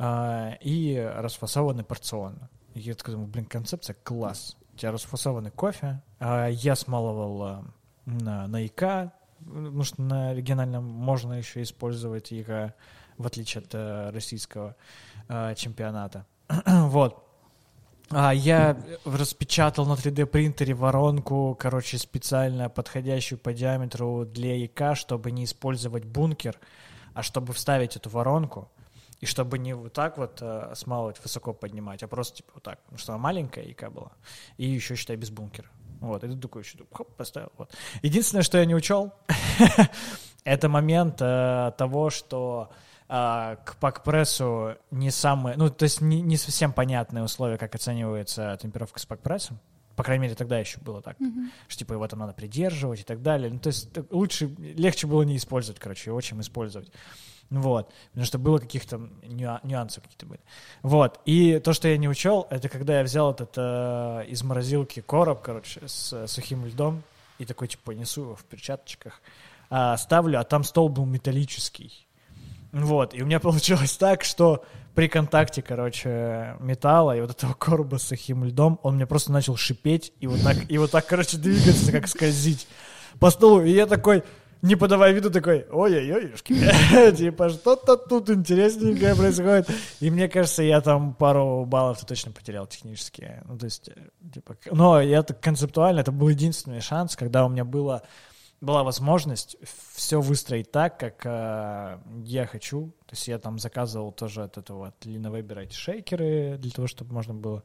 э, 0.00 0.56
и 0.62 0.98
расфасованы 1.14 1.84
порционно. 1.84 2.50
И 2.74 2.80
я 2.80 2.94
такой 2.94 3.14
думаю, 3.14 3.30
блин, 3.30 3.44
концепция 3.44 3.94
класс. 3.94 4.56
У 4.74 4.78
тебя 4.78 4.90
расфасованный 4.90 5.52
кофе. 5.52 6.02
А 6.18 6.48
я 6.48 6.74
смалывал 6.74 7.46
э, 7.46 7.62
на, 8.06 8.46
на 8.46 8.64
ИК, 8.64 9.12
потому 9.44 9.82
что 9.82 10.00
на 10.00 10.34
региональном 10.34 10.84
можно 10.84 11.34
еще 11.34 11.62
использовать 11.62 12.32
ИК, 12.32 12.74
в 13.18 13.26
отличие 13.26 13.62
от 13.62 13.74
э, 13.74 14.10
российского 14.10 14.76
э, 15.28 15.54
чемпионата. 15.56 16.26
вот. 16.66 17.22
А 18.10 18.32
я 18.32 18.80
распечатал 19.04 19.84
на 19.84 19.94
3D 19.94 20.26
принтере 20.26 20.74
воронку, 20.74 21.56
короче, 21.58 21.98
специально 21.98 22.68
подходящую 22.68 23.38
по 23.38 23.52
диаметру 23.52 24.24
для 24.24 24.64
ИК, 24.64 24.94
чтобы 24.94 25.32
не 25.32 25.44
использовать 25.44 26.04
бункер, 26.04 26.58
а 27.14 27.22
чтобы 27.22 27.52
вставить 27.52 27.96
эту 27.96 28.08
воронку. 28.10 28.70
И 29.20 29.26
чтобы 29.26 29.58
не 29.58 29.74
вот 29.74 29.92
так 29.92 30.18
вот 30.18 30.38
э, 30.40 30.72
смалывать, 30.76 31.16
высоко 31.22 31.52
поднимать, 31.54 32.02
а 32.02 32.08
просто 32.08 32.36
типа 32.36 32.52
вот 32.54 32.62
так, 32.62 32.80
потому 32.82 32.98
что 32.98 33.12
она 33.14 33.22
маленькая 33.22 33.64
ИК 33.64 33.90
была. 33.90 34.12
И 34.58 34.66
еще, 34.66 34.94
считай, 34.94 35.16
без 35.16 35.30
бункера. 35.30 35.68
Вот, 36.00 36.24
и 36.24 36.28
ты 36.28 36.36
такой 36.36 36.62
еще 36.62 36.78
хоп, 36.92 37.14
поставил. 37.16 37.52
Вот. 37.56 37.72
Единственное, 38.02 38.42
что 38.42 38.58
я 38.58 38.64
не 38.64 38.74
учел, 38.74 39.12
это 40.44 40.68
момент 40.68 41.16
э, 41.20 41.72
того, 41.76 42.10
что 42.10 42.70
э, 43.08 43.56
к 43.64 43.76
пакпрессу 43.80 44.76
не 44.90 45.10
самые, 45.10 45.56
ну, 45.56 45.70
то 45.70 45.84
есть 45.84 46.00
не, 46.00 46.20
не 46.20 46.36
совсем 46.36 46.72
понятные 46.72 47.24
условия, 47.24 47.58
как 47.58 47.74
оценивается 47.74 48.58
темперовка 48.60 48.98
с 49.00 49.06
пакпрессом. 49.06 49.58
По 49.96 50.02
крайней 50.02 50.24
мере, 50.24 50.34
тогда 50.34 50.58
еще 50.58 50.78
было 50.78 51.00
так, 51.00 51.16
что 51.68 51.78
типа 51.78 51.94
его 51.94 52.06
там 52.06 52.18
надо 52.18 52.34
придерживать 52.34 53.00
и 53.00 53.04
так 53.04 53.22
далее. 53.22 53.50
Ну, 53.50 53.58
то 53.58 53.68
есть 53.68 53.88
лучше, 54.10 54.54
легче 54.58 55.06
было 55.06 55.22
не 55.22 55.38
использовать, 55.38 55.80
короче, 55.80 56.10
его, 56.10 56.20
чем 56.20 56.42
использовать. 56.42 56.92
Вот, 57.50 57.92
потому 58.10 58.26
что 58.26 58.38
было 58.38 58.58
каких-то 58.58 58.96
нюа- 59.22 59.60
нюансы 59.62 60.00
какие-то 60.00 60.26
были. 60.26 60.40
Вот, 60.82 61.20
и 61.26 61.60
то, 61.60 61.72
что 61.72 61.86
я 61.86 61.96
не 61.96 62.08
учел, 62.08 62.46
это 62.50 62.68
когда 62.68 62.98
я 62.98 63.04
взял 63.04 63.30
этот 63.30 63.54
э, 63.56 64.24
из 64.28 64.42
морозилки 64.42 65.00
короб, 65.00 65.42
короче, 65.42 65.80
с 65.86 66.12
э, 66.12 66.26
сухим 66.26 66.66
льдом, 66.66 67.02
и 67.38 67.44
такой, 67.44 67.68
типа, 67.68 67.92
несу 67.92 68.22
его 68.22 68.34
в 68.34 68.44
перчаточках, 68.44 69.20
а, 69.70 69.96
ставлю, 69.96 70.40
а 70.40 70.44
там 70.44 70.64
стол 70.64 70.88
был 70.88 71.04
металлический. 71.06 72.06
Вот, 72.72 73.14
и 73.14 73.22
у 73.22 73.26
меня 73.26 73.40
получилось 73.40 73.96
так, 73.96 74.24
что 74.24 74.64
при 74.94 75.08
контакте, 75.08 75.62
короче, 75.62 76.56
металла 76.58 77.16
и 77.16 77.20
вот 77.20 77.30
этого 77.30 77.52
короба 77.54 77.98
с 77.98 78.04
сухим 78.04 78.44
льдом, 78.44 78.80
он 78.82 78.96
мне 78.96 79.06
просто 79.06 79.30
начал 79.30 79.56
шипеть 79.56 80.12
и 80.20 80.26
вот 80.26 80.42
так, 80.42 80.70
и 80.70 80.78
вот 80.78 80.90
так, 80.90 81.06
короче, 81.06 81.36
двигаться, 81.36 81.92
как 81.92 82.08
скользить 82.08 82.66
по 83.20 83.30
столу. 83.30 83.62
И 83.62 83.70
я 83.70 83.86
такой, 83.86 84.24
не 84.62 84.76
подавая 84.76 85.12
виду, 85.12 85.30
такой, 85.30 85.66
ой-ой-ой, 85.70 86.32
типа, 87.12 87.48
что-то 87.50 87.96
тут 87.96 88.30
интересненькое 88.30 89.14
происходит. 89.14 89.70
И 90.00 90.10
мне 90.10 90.28
кажется, 90.28 90.62
я 90.62 90.80
там 90.80 91.14
пару 91.14 91.64
баллов 91.66 92.04
точно 92.04 92.32
потерял 92.32 92.66
технически. 92.66 93.42
Ну, 93.46 93.58
то 93.58 93.64
есть, 93.64 93.90
типа, 94.32 94.56
но 94.70 95.00
я 95.00 95.22
так 95.22 95.40
концептуально, 95.40 96.00
это 96.00 96.12
был 96.12 96.28
единственный 96.28 96.80
шанс, 96.80 97.16
когда 97.16 97.44
у 97.44 97.48
меня 97.48 97.64
было 97.64 98.02
была 98.60 98.82
возможность 98.82 99.56
все 99.94 100.20
выстроить 100.20 100.72
так, 100.72 100.98
как 100.98 101.26
э, 101.26 101.98
я 102.24 102.46
хочу. 102.46 102.88
То 103.06 103.12
есть 103.12 103.28
я 103.28 103.38
там 103.38 103.58
заказывал 103.58 104.12
тоже 104.12 104.44
от 104.44 104.56
этого, 104.56 104.88
от 104.88 105.06
Linoweber 105.06 105.62
эти 105.62 105.74
шейкеры 105.74 106.56
для 106.58 106.70
того, 106.70 106.88
чтобы 106.88 107.12
можно 107.12 107.34
было 107.34 107.62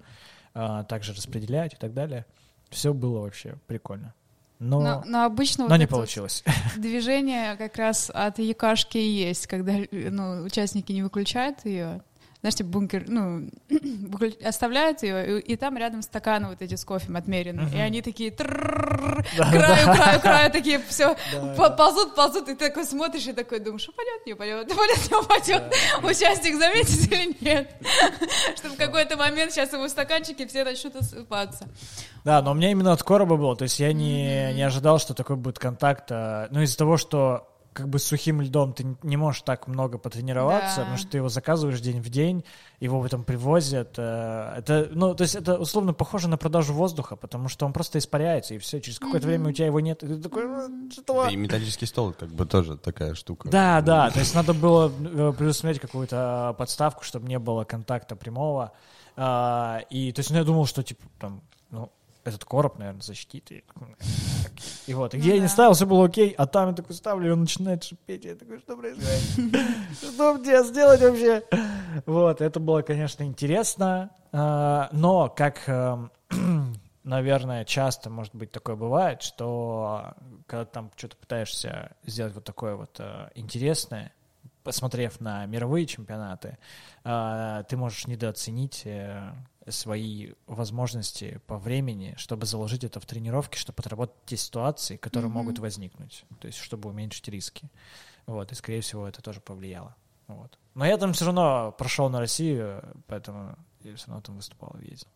э, 0.53 0.83
также 0.89 1.13
распределять 1.13 1.73
и 1.73 1.77
так 1.77 1.93
далее. 1.93 2.25
Все 2.69 2.93
было 2.93 3.21
вообще 3.21 3.57
прикольно. 3.67 4.13
Но, 4.61 4.79
но, 4.79 5.03
но 5.07 5.25
обычно 5.25 5.63
но 5.63 5.71
вот 5.71 5.77
не 5.77 5.87
получилось. 5.87 6.43
Движение 6.77 7.55
как 7.55 7.75
раз 7.77 8.11
от 8.13 8.37
якашки 8.37 8.99
и 8.99 9.09
есть, 9.09 9.47
когда 9.47 9.73
ну, 9.91 10.43
участники 10.43 10.91
не 10.91 11.01
выключают 11.01 11.65
ее, 11.65 12.03
знаешь, 12.41 12.55
типа 12.55 12.69
бункер, 12.69 13.05
ну, 13.07 13.49
оставляют 14.43 15.03
ее, 15.03 15.39
и, 15.39 15.53
и 15.53 15.55
там 15.55 15.77
рядом 15.77 16.01
стаканы 16.01 16.49
вот 16.49 16.61
эти 16.61 16.73
с 16.73 16.83
кофе 16.83 17.13
отмерены, 17.13 17.61
uh-huh. 17.61 17.77
и 17.77 17.79
они 17.79 18.01
такие 18.01 18.31
краю, 18.31 19.23
краю, 19.35 20.19
краю, 20.19 20.51
такие 20.51 20.81
все 20.89 21.15
ползут, 21.55 22.15
ползут, 22.15 22.49
и 22.49 22.55
ты 22.55 22.69
такой 22.69 22.85
смотришь 22.85 23.27
и 23.27 23.33
такой 23.33 23.59
думаешь, 23.59 23.87
упадет, 23.87 24.25
не 24.25 24.33
упадет, 24.33 24.71
упадет, 24.71 25.11
не 25.11 25.17
упадет, 25.17 25.63
участник 26.03 26.55
заметит 26.55 27.11
или 27.11 27.37
нет, 27.41 27.75
что 28.55 28.69
в 28.69 28.75
какой-то 28.75 29.17
момент 29.17 29.51
сейчас 29.51 29.71
его 29.73 29.87
стаканчики 29.87 30.47
все 30.47 30.63
начнут 30.63 30.95
осыпаться. 30.95 31.67
Да, 32.23 32.41
но 32.41 32.51
у 32.51 32.53
меня 32.55 32.71
именно 32.71 32.91
от 32.91 33.03
короба 33.03 33.35
было, 33.35 33.55
то 33.55 33.63
есть 33.63 33.79
я 33.79 33.93
не, 33.93 34.51
не 34.53 34.63
ожидал, 34.63 34.97
что 34.97 35.13
такой 35.13 35.35
будет 35.35 35.59
контакт, 35.59 36.09
ну, 36.09 36.61
из-за 36.61 36.77
того, 36.77 36.97
что 36.97 37.50
как 37.73 37.87
бы 37.87 37.99
с 37.99 38.03
сухим 38.03 38.41
льдом 38.41 38.73
ты 38.73 38.97
не 39.03 39.17
можешь 39.17 39.43
так 39.43 39.67
много 39.67 39.97
потренироваться, 39.97 40.77
да. 40.77 40.81
потому 40.81 40.97
что 40.97 41.09
ты 41.09 41.17
его 41.17 41.29
заказываешь 41.29 41.79
день 41.79 42.01
в 42.01 42.09
день, 42.09 42.43
его 42.79 43.01
потом 43.01 43.23
привозят. 43.23 43.95
Э, 43.97 44.55
это, 44.57 44.89
ну, 44.91 45.15
то 45.15 45.23
есть 45.23 45.35
это 45.35 45.57
условно 45.57 45.93
похоже 45.93 46.27
на 46.27 46.37
продажу 46.37 46.73
воздуха, 46.73 47.15
потому 47.15 47.47
что 47.47 47.65
он 47.65 47.73
просто 47.73 47.99
испаряется, 47.99 48.55
и 48.55 48.57
все, 48.57 48.81
через 48.81 48.99
какое-то 48.99 49.25
mm-hmm. 49.25 49.29
время 49.29 49.49
у 49.49 49.51
тебя 49.53 49.67
его 49.67 49.79
нет, 49.79 50.03
и 50.03 50.07
ты 50.07 50.17
такой, 50.17 50.43
что? 50.91 51.23
Да, 51.23 51.29
и 51.29 51.35
металлический 51.35 51.85
стол 51.85 52.13
как 52.13 52.29
бы 52.29 52.45
тоже 52.45 52.77
такая 52.77 53.15
штука. 53.15 53.49
Да, 53.49 53.81
да, 53.81 54.11
то 54.11 54.19
есть 54.19 54.35
надо 54.35 54.53
было 54.53 54.91
э, 54.91 55.33
предусмотреть 55.37 55.81
какую-то 55.81 56.55
подставку, 56.57 57.03
чтобы 57.03 57.27
не 57.27 57.39
было 57.39 57.63
контакта 57.63 58.15
прямого. 58.15 58.73
И 59.17 60.13
то 60.15 60.19
есть 60.19 60.31
ну, 60.31 60.37
я 60.37 60.43
думал, 60.45 60.65
что 60.65 60.83
типа 60.83 61.03
там, 61.19 61.41
ну, 61.69 61.91
этот 62.23 62.45
короб, 62.45 62.79
наверное, 62.79 63.01
защитит. 63.01 63.51
И, 63.51 63.63
и 64.87 64.93
вот, 64.93 65.13
и 65.13 65.17
где 65.17 65.29
ну, 65.29 65.35
я 65.35 65.41
не 65.41 65.47
ставил, 65.47 65.73
все 65.73 65.85
было 65.85 66.05
окей, 66.05 66.33
а 66.37 66.45
там 66.47 66.69
я 66.69 66.75
такой 66.75 66.95
ставлю, 66.95 67.27
и 67.27 67.31
он 67.31 67.41
начинает 67.41 67.83
шипеть, 67.83 68.25
я 68.25 68.35
такой, 68.35 68.59
что 68.59 68.75
происходит? 68.75 69.61
Что 70.01 70.33
мне 70.33 70.63
сделать 70.63 71.01
вообще? 71.01 71.43
Вот, 72.05 72.41
это 72.41 72.59
было, 72.59 72.81
конечно, 72.81 73.23
интересно, 73.23 74.11
а, 74.31 74.89
но 74.91 75.29
как, 75.29 75.67
эм, 75.67 76.11
наверное, 77.03 77.65
часто, 77.65 78.09
может 78.09 78.33
быть, 78.35 78.51
такое 78.51 78.75
бывает, 78.75 79.21
что 79.21 80.13
когда 80.47 80.65
там 80.65 80.91
что-то 80.95 81.17
пытаешься 81.17 81.95
сделать 82.05 82.33
вот 82.33 82.43
такое 82.43 82.75
вот 82.75 82.95
э, 82.99 83.29
интересное, 83.35 84.13
посмотрев 84.63 85.19
на 85.19 85.45
мировые 85.45 85.85
чемпионаты, 85.85 86.57
а, 87.03 87.63
ты 87.63 87.77
можешь 87.77 88.07
недооценить 88.07 88.83
э, 88.85 89.31
свои 89.69 90.33
возможности 90.47 91.39
по 91.47 91.57
времени, 91.57 92.15
чтобы 92.17 92.45
заложить 92.45 92.83
это 92.83 92.99
в 92.99 93.05
тренировки, 93.05 93.57
чтобы 93.57 93.79
отработать 93.79 94.15
те 94.25 94.37
ситуации, 94.37 94.97
которые 94.97 95.29
mm-hmm. 95.29 95.33
могут 95.33 95.59
возникнуть, 95.59 96.25
то 96.39 96.47
есть 96.47 96.59
чтобы 96.59 96.89
уменьшить 96.89 97.27
риски. 97.27 97.69
Вот, 98.25 98.51
и, 98.51 98.55
скорее 98.55 98.81
всего, 98.81 99.07
это 99.07 99.21
тоже 99.21 99.39
повлияло. 99.41 99.95
Вот. 100.27 100.57
Но 100.73 100.85
я 100.85 100.97
там 100.97 101.13
все 101.13 101.25
равно 101.25 101.75
прошел 101.77 102.09
на 102.09 102.19
Россию, 102.19 102.83
поэтому 103.07 103.57
я 103.83 103.95
все 103.95 104.07
равно 104.07 104.21
там 104.21 104.35
выступал 104.37 104.75
и 104.81 104.89
ездил. 104.89 105.09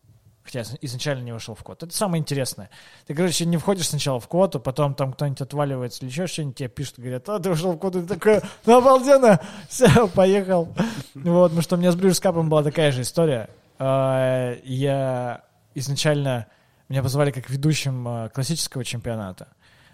Хотя 0.44 0.62
изначально 0.80 1.24
не 1.24 1.32
вошел 1.32 1.56
в 1.56 1.64
код. 1.64 1.82
Это 1.82 1.92
самое 1.92 2.20
интересное. 2.20 2.70
Ты, 3.06 3.14
короче, 3.14 3.44
не 3.46 3.56
входишь 3.56 3.88
сначала 3.88 4.20
в 4.20 4.28
код, 4.28 4.54
а 4.54 4.60
потом 4.60 4.94
там 4.94 5.12
кто-нибудь 5.12 5.40
отваливается 5.40 6.04
или 6.04 6.10
еще 6.10 6.28
что-нибудь, 6.28 6.56
тебе 6.56 6.68
пишут, 6.68 7.00
говорят, 7.00 7.28
а, 7.28 7.40
ты 7.40 7.50
вошел 7.50 7.72
в 7.72 7.78
код, 7.78 7.96
и 7.96 8.02
ты 8.02 8.06
такой, 8.06 8.40
ну, 8.64 8.76
обалденно, 8.78 9.40
все, 9.68 10.06
поехал. 10.08 10.68
Вот, 11.14 11.48
потому 11.48 11.62
что 11.62 11.76
у 11.76 11.78
меня 11.78 11.90
с 11.90 11.96
Брюшскапом 11.96 12.48
была 12.48 12.62
такая 12.62 12.92
же 12.92 13.02
история. 13.02 13.48
А, 13.78 14.56
я 14.64 15.44
изначально 15.74 16.46
меня 16.88 17.02
позвали 17.02 17.30
как 17.30 17.50
ведущим 17.50 18.06
а, 18.06 18.28
классического 18.28 18.84
чемпионата. 18.84 19.48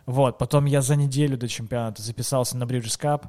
Вот, 0.07 0.39
потом 0.39 0.65
я 0.65 0.83
за 0.83 0.97
неделю 0.97 1.37
до 1.37 1.49
чемпионата 1.49 2.03
записался 2.03 2.57
на 2.57 2.65
Bridges 2.65 3.01
Cup, 3.01 3.29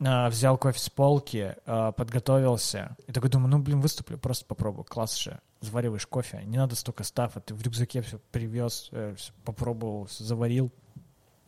а, 0.00 0.28
взял 0.28 0.58
кофе 0.58 0.78
с 0.78 0.90
полки, 0.90 1.54
подготовился. 1.64 2.96
И 3.06 3.12
такой 3.12 3.30
думаю, 3.30 3.50
ну, 3.50 3.58
блин, 3.58 3.80
выступлю, 3.80 4.18
просто 4.18 4.44
попробую. 4.46 4.84
Класс 4.84 5.16
же. 5.16 5.40
Завариваешь 5.60 6.06
кофе, 6.06 6.42
не 6.44 6.58
надо 6.58 6.76
столько 6.76 7.02
стафа. 7.02 7.40
Ты 7.40 7.54
в 7.54 7.62
рюкзаке 7.62 8.02
все 8.02 8.18
привез, 8.30 8.88
э, 8.92 9.16
попробовал, 9.44 10.06
заварил. 10.10 10.70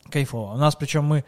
Кайфово. 0.09 0.53
У 0.53 0.57
нас, 0.57 0.75
причем 0.75 1.05
мы 1.05 1.23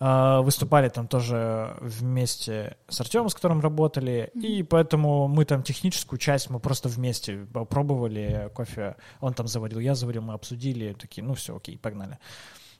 выступали 0.00 0.88
там 0.88 1.08
тоже 1.08 1.76
вместе 1.80 2.76
с 2.88 3.00
Артемом, 3.00 3.28
с 3.28 3.34
которым 3.34 3.60
работали, 3.60 4.30
и 4.34 4.62
поэтому 4.62 5.28
мы 5.28 5.44
там 5.44 5.62
техническую 5.62 6.18
часть 6.18 6.50
мы 6.50 6.60
просто 6.60 6.88
вместе 6.88 7.46
пробовали 7.68 8.50
кофе. 8.54 8.96
Он 9.20 9.34
там 9.34 9.46
заварил, 9.46 9.78
я 9.78 9.94
заварил, 9.94 10.22
мы 10.22 10.34
обсудили, 10.34 10.94
такие, 10.94 11.24
ну 11.24 11.34
все, 11.34 11.56
окей, 11.56 11.78
погнали. 11.78 12.18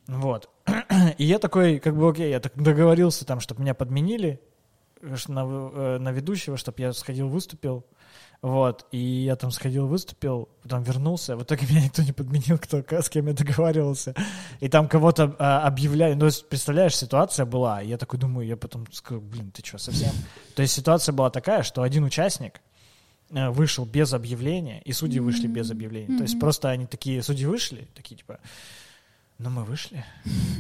Вот. 0.06 0.50
И 1.18 1.24
я 1.24 1.38
такой, 1.38 1.78
как 1.78 1.96
бы, 1.96 2.08
окей, 2.08 2.30
я 2.30 2.40
так 2.40 2.52
договорился 2.56 3.24
там, 3.24 3.40
чтобы 3.40 3.62
меня 3.62 3.74
подменили 3.74 4.40
на, 5.28 5.44
э, 5.44 5.98
на 5.98 6.12
ведущего, 6.12 6.56
чтобы 6.56 6.80
я 6.80 6.92
сходил, 6.92 7.28
выступил. 7.28 7.84
Вот, 8.44 8.84
и 8.92 8.98
я 8.98 9.36
там 9.36 9.50
сходил, 9.50 9.86
выступил, 9.86 10.50
потом 10.62 10.82
вернулся, 10.82 11.34
в 11.34 11.42
итоге 11.44 11.66
меня 11.70 11.84
никто 11.84 12.02
не 12.02 12.12
подменил, 12.12 12.58
кто, 12.58 12.84
с 13.00 13.08
кем 13.08 13.26
я 13.26 13.32
договаривался. 13.32 14.14
И 14.60 14.68
там 14.68 14.86
кого-то 14.86 15.34
а, 15.38 15.66
объявляли, 15.66 16.12
ну, 16.12 16.28
представляешь, 16.50 16.94
ситуация 16.94 17.46
была, 17.46 17.80
я 17.80 17.96
такой 17.96 18.18
думаю, 18.18 18.46
я 18.46 18.58
потом 18.58 18.86
сказал, 18.92 19.22
блин, 19.22 19.50
ты 19.50 19.64
что, 19.64 19.78
совсем? 19.78 20.12
То 20.54 20.60
есть 20.60 20.74
ситуация 20.74 21.14
была 21.14 21.30
такая, 21.30 21.62
что 21.62 21.80
один 21.80 22.04
участник 22.04 22.60
э, 23.30 23.48
вышел 23.48 23.86
без 23.86 24.12
объявления, 24.12 24.82
и 24.82 24.92
судьи 24.92 25.20
вышли 25.20 25.46
без 25.46 25.70
объявления. 25.70 26.18
То 26.18 26.24
есть 26.24 26.38
просто 26.38 26.68
они 26.68 26.84
такие, 26.84 27.22
судьи 27.22 27.46
вышли, 27.46 27.88
такие 27.94 28.16
типа, 28.16 28.40
ну 29.38 29.48
мы 29.48 29.64
вышли. 29.64 30.04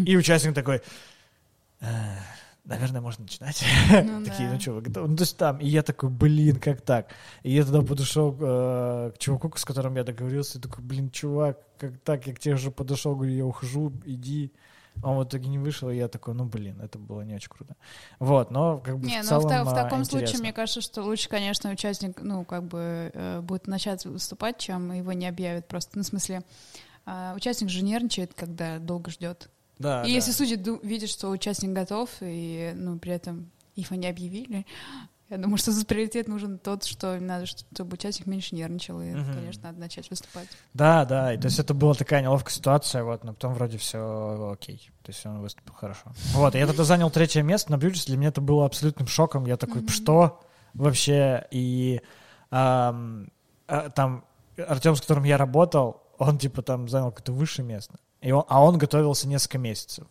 И 0.06 0.16
участник 0.16 0.54
такой, 0.54 0.80
наверное, 2.64 3.00
можно 3.00 3.22
начинать. 3.22 3.64
Ну, 4.04 4.24
Такие, 4.24 4.50
ну 4.50 4.60
что, 4.60 4.72
вы 4.72 4.80
готовы? 4.82 5.08
Ну, 5.08 5.16
то 5.16 5.22
есть 5.22 5.36
там, 5.36 5.58
и 5.58 5.66
я 5.66 5.82
такой, 5.82 6.10
блин, 6.10 6.58
как 6.58 6.80
так? 6.80 7.08
И 7.42 7.52
я 7.52 7.64
тогда 7.64 7.82
подошел 7.82 8.36
э, 8.40 9.12
к 9.14 9.18
чуваку, 9.18 9.50
с 9.56 9.64
которым 9.64 9.96
я 9.96 10.04
договорился, 10.04 10.58
и 10.58 10.60
такой, 10.60 10.82
блин, 10.82 11.10
чувак, 11.10 11.58
как 11.78 11.98
так? 12.00 12.26
Я 12.26 12.34
к 12.34 12.38
тебе 12.38 12.54
уже 12.54 12.70
подошел, 12.70 13.14
говорю, 13.14 13.32
я 13.32 13.46
ухожу, 13.46 13.92
иди. 14.04 14.52
Он 15.02 15.18
в 15.18 15.24
итоге 15.24 15.48
не 15.48 15.58
вышел, 15.58 15.90
и 15.90 15.96
я 15.96 16.06
такой, 16.06 16.34
ну, 16.34 16.44
блин, 16.44 16.80
это 16.80 16.98
было 16.98 17.22
не 17.22 17.34
очень 17.34 17.48
круто. 17.48 17.74
Вот, 18.20 18.50
но 18.50 18.78
как 18.78 18.98
бы 18.98 19.06
не, 19.06 19.22
в 19.22 19.26
целом 19.26 19.42
ну, 19.42 19.64
в, 19.64 19.66
в, 19.66 19.72
в 19.72 19.74
таком 19.74 20.00
интересно. 20.00 20.26
случае, 20.26 20.40
мне 20.40 20.52
кажется, 20.52 20.80
что 20.80 21.02
лучше, 21.02 21.28
конечно, 21.28 21.70
участник, 21.70 22.22
ну, 22.22 22.44
как 22.44 22.62
бы 22.64 23.10
э, 23.12 23.40
будет 23.40 23.66
начать 23.66 24.04
выступать, 24.06 24.58
чем 24.58 24.92
его 24.92 25.12
не 25.12 25.26
объявят 25.26 25.66
просто. 25.66 25.98
Ну, 25.98 26.04
в 26.04 26.06
смысле, 26.06 26.42
э, 27.06 27.32
участник 27.34 27.70
же 27.70 27.82
нервничает, 27.82 28.34
когда 28.34 28.78
долго 28.78 29.10
ждет. 29.10 29.50
Да, 29.78 30.02
и 30.02 30.06
да. 30.06 30.08
если 30.08 30.32
судьи 30.32 30.58
видят, 30.82 31.10
что 31.10 31.30
участник 31.30 31.72
готов, 31.72 32.10
и 32.20 32.72
ну, 32.74 32.98
при 32.98 33.12
этом 33.12 33.50
ИФА 33.76 33.96
не 33.96 34.06
объявили, 34.06 34.66
я 35.30 35.38
думаю, 35.38 35.56
что 35.56 35.72
за 35.72 35.84
приоритет 35.86 36.28
нужен 36.28 36.58
тот, 36.58 36.84
что 36.84 37.18
надо, 37.18 37.46
чтобы 37.46 37.94
участник 37.94 38.26
меньше 38.26 38.54
нервничал, 38.54 39.00
и, 39.00 39.14
угу. 39.14 39.32
конечно, 39.32 39.62
надо 39.64 39.80
начать 39.80 40.08
выступать. 40.10 40.48
Да, 40.74 41.04
да, 41.04 41.32
и 41.32 41.38
то 41.38 41.46
есть 41.46 41.58
это 41.58 41.74
была 41.74 41.94
такая 41.94 42.22
неловкая 42.22 42.52
ситуация, 42.52 43.02
вот, 43.02 43.24
но 43.24 43.32
потом 43.32 43.54
вроде 43.54 43.78
все 43.78 44.52
окей, 44.52 44.90
то 45.02 45.10
есть 45.10 45.24
он 45.26 45.40
выступил 45.40 45.72
хорошо. 45.74 46.12
Вот, 46.34 46.54
я 46.54 46.66
тогда 46.66 46.84
занял 46.84 47.10
третье 47.10 47.42
место 47.42 47.72
на 47.72 47.78
Брюджес, 47.78 48.06
для 48.06 48.16
меня 48.16 48.28
это 48.28 48.40
было 48.40 48.66
абсолютным 48.66 49.08
шоком, 49.08 49.46
я 49.46 49.56
такой, 49.56 49.82
угу. 49.82 49.88
что 49.88 50.40
вообще, 50.74 51.46
и 51.50 52.00
а, 52.50 52.94
там 53.94 54.24
Артем, 54.56 54.94
с 54.94 55.00
которым 55.00 55.24
я 55.24 55.36
работал, 55.36 56.02
он 56.18 56.38
типа 56.38 56.62
там 56.62 56.88
занял 56.88 57.10
какое-то 57.10 57.32
высшее 57.32 57.66
место. 57.66 57.98
И 58.24 58.32
он, 58.32 58.44
а 58.48 58.64
он 58.64 58.78
готовился 58.78 59.28
несколько 59.28 59.58
месяцев. 59.58 60.06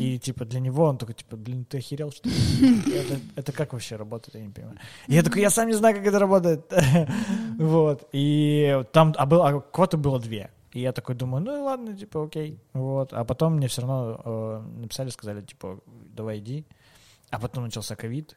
И 0.00 0.20
типа 0.20 0.44
для 0.44 0.60
него 0.60 0.84
он 0.84 0.98
такой, 0.98 1.16
типа, 1.16 1.36
блин, 1.36 1.64
ты 1.64 1.78
охерел, 1.78 2.12
что 2.12 2.28
ли? 2.28 2.34
это, 2.94 3.20
это 3.34 3.52
как 3.52 3.72
вообще 3.72 3.96
работает, 3.96 4.36
я 4.36 4.42
не 4.42 4.52
понимаю. 4.52 4.78
И 5.08 5.14
я 5.14 5.22
такой, 5.24 5.40
я 5.40 5.50
сам 5.50 5.66
не 5.66 5.72
знаю, 5.72 5.96
как 5.96 6.06
это 6.06 6.20
работает. 6.20 6.72
вот. 7.58 8.08
И 8.12 8.84
там, 8.92 9.14
а, 9.16 9.26
был, 9.26 9.42
а 9.42 9.60
квоты 9.60 9.96
было 9.96 10.20
две. 10.20 10.52
И 10.72 10.80
я 10.80 10.92
такой 10.92 11.16
думаю, 11.16 11.42
ну 11.42 11.64
ладно, 11.64 11.96
типа, 11.96 12.24
окей. 12.24 12.60
Вот. 12.72 13.12
А 13.12 13.24
потом 13.24 13.56
мне 13.56 13.66
все 13.66 13.80
равно 13.80 14.20
э, 14.24 14.80
написали, 14.80 15.08
сказали, 15.10 15.40
типа, 15.40 15.80
давай 15.86 16.38
иди. 16.38 16.64
А 17.30 17.40
потом 17.40 17.64
начался 17.64 17.96
ковид. 17.96 18.36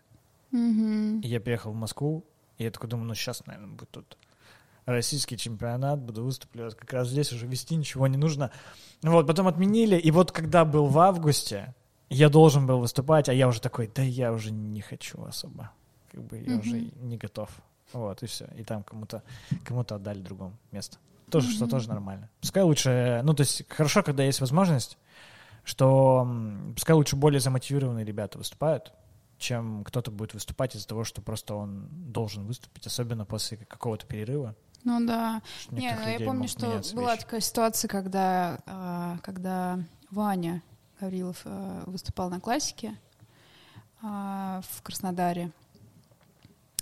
Мгм. 0.52 1.20
И 1.20 1.28
я 1.28 1.40
приехал 1.40 1.72
в 1.72 1.76
Москву, 1.76 2.26
и 2.58 2.64
я 2.64 2.72
такой 2.72 2.90
думаю, 2.90 3.08
ну 3.08 3.14
сейчас, 3.14 3.46
наверное, 3.46 3.76
будет 3.76 3.92
тут 3.92 4.18
российский 4.92 5.38
чемпионат, 5.38 6.00
буду 6.02 6.24
выступлю, 6.24 6.72
как 6.72 6.92
раз 6.94 7.10
здесь 7.10 7.32
уже 7.34 7.46
вести 7.46 7.76
ничего 7.76 8.08
не 8.08 8.18
нужно. 8.18 8.52
Ну 9.04 9.12
Вот, 9.12 9.28
потом 9.28 9.48
отменили, 9.48 9.98
и 9.98 10.10
вот 10.12 10.32
когда 10.32 10.66
был 10.66 10.88
в 10.88 10.98
августе, 10.98 11.76
я 12.10 12.30
должен 12.30 12.66
был 12.66 12.80
выступать, 12.80 13.30
а 13.30 13.34
я 13.34 13.48
уже 13.48 13.62
такой, 13.62 13.92
да 13.94 14.02
я 14.02 14.32
уже 14.32 14.52
не 14.52 14.82
хочу 14.82 15.22
особо, 15.24 15.72
как 16.12 16.24
бы 16.24 16.38
я 16.38 16.54
Мгм. 16.54 16.60
уже 16.62 16.80
не 16.80 17.18
готов. 17.18 17.50
Вот, 17.94 18.24
и 18.24 18.26
все. 18.26 18.48
И 18.58 18.64
там 18.64 18.84
кому-то 18.84 19.24
кому-то 19.64 19.96
отдали 19.96 20.22
другому 20.22 20.58
место. 20.72 20.98
Тоже, 21.30 21.50
что 21.50 21.66
Мгм. 21.66 21.70
тоже 21.72 21.90
нормально. 21.90 22.30
Пускай 22.40 22.64
лучше, 22.64 23.22
ну, 23.24 23.34
то 23.34 23.42
есть 23.42 23.66
хорошо, 23.70 24.04
когда 24.04 24.24
есть 24.24 24.40
возможность, 24.40 24.98
что 25.66 26.26
пускай 26.76 26.96
лучше 26.96 27.18
более 27.18 27.42
замотивированные 27.42 28.06
ребята 28.06 28.38
выступают, 28.38 28.94
чем 29.38 29.84
кто-то 29.84 30.12
будет 30.12 30.34
выступать 30.34 30.76
из-за 30.76 30.88
того, 30.88 31.04
что 31.04 31.22
просто 31.22 31.56
он 31.56 31.88
должен 31.92 32.46
выступить, 32.46 32.88
особенно 32.88 33.26
после 33.26 33.58
какого-то 33.58 34.06
перерыва. 34.06 34.56
Ну 34.88 35.06
да. 35.06 35.42
Не, 35.70 35.94
ну 36.02 36.08
я 36.08 36.26
помню, 36.26 36.48
что 36.48 36.82
была 36.94 37.12
вещи. 37.12 37.24
такая 37.24 37.42
ситуация, 37.42 37.90
когда, 37.90 38.60
а, 38.66 39.18
когда 39.22 39.80
Ваня 40.12 40.64
Гаврилов 41.02 41.42
а, 41.44 41.84
выступал 41.88 42.30
на 42.30 42.40
классике 42.40 42.96
а, 44.02 44.62
в 44.72 44.82
Краснодаре. 44.84 45.52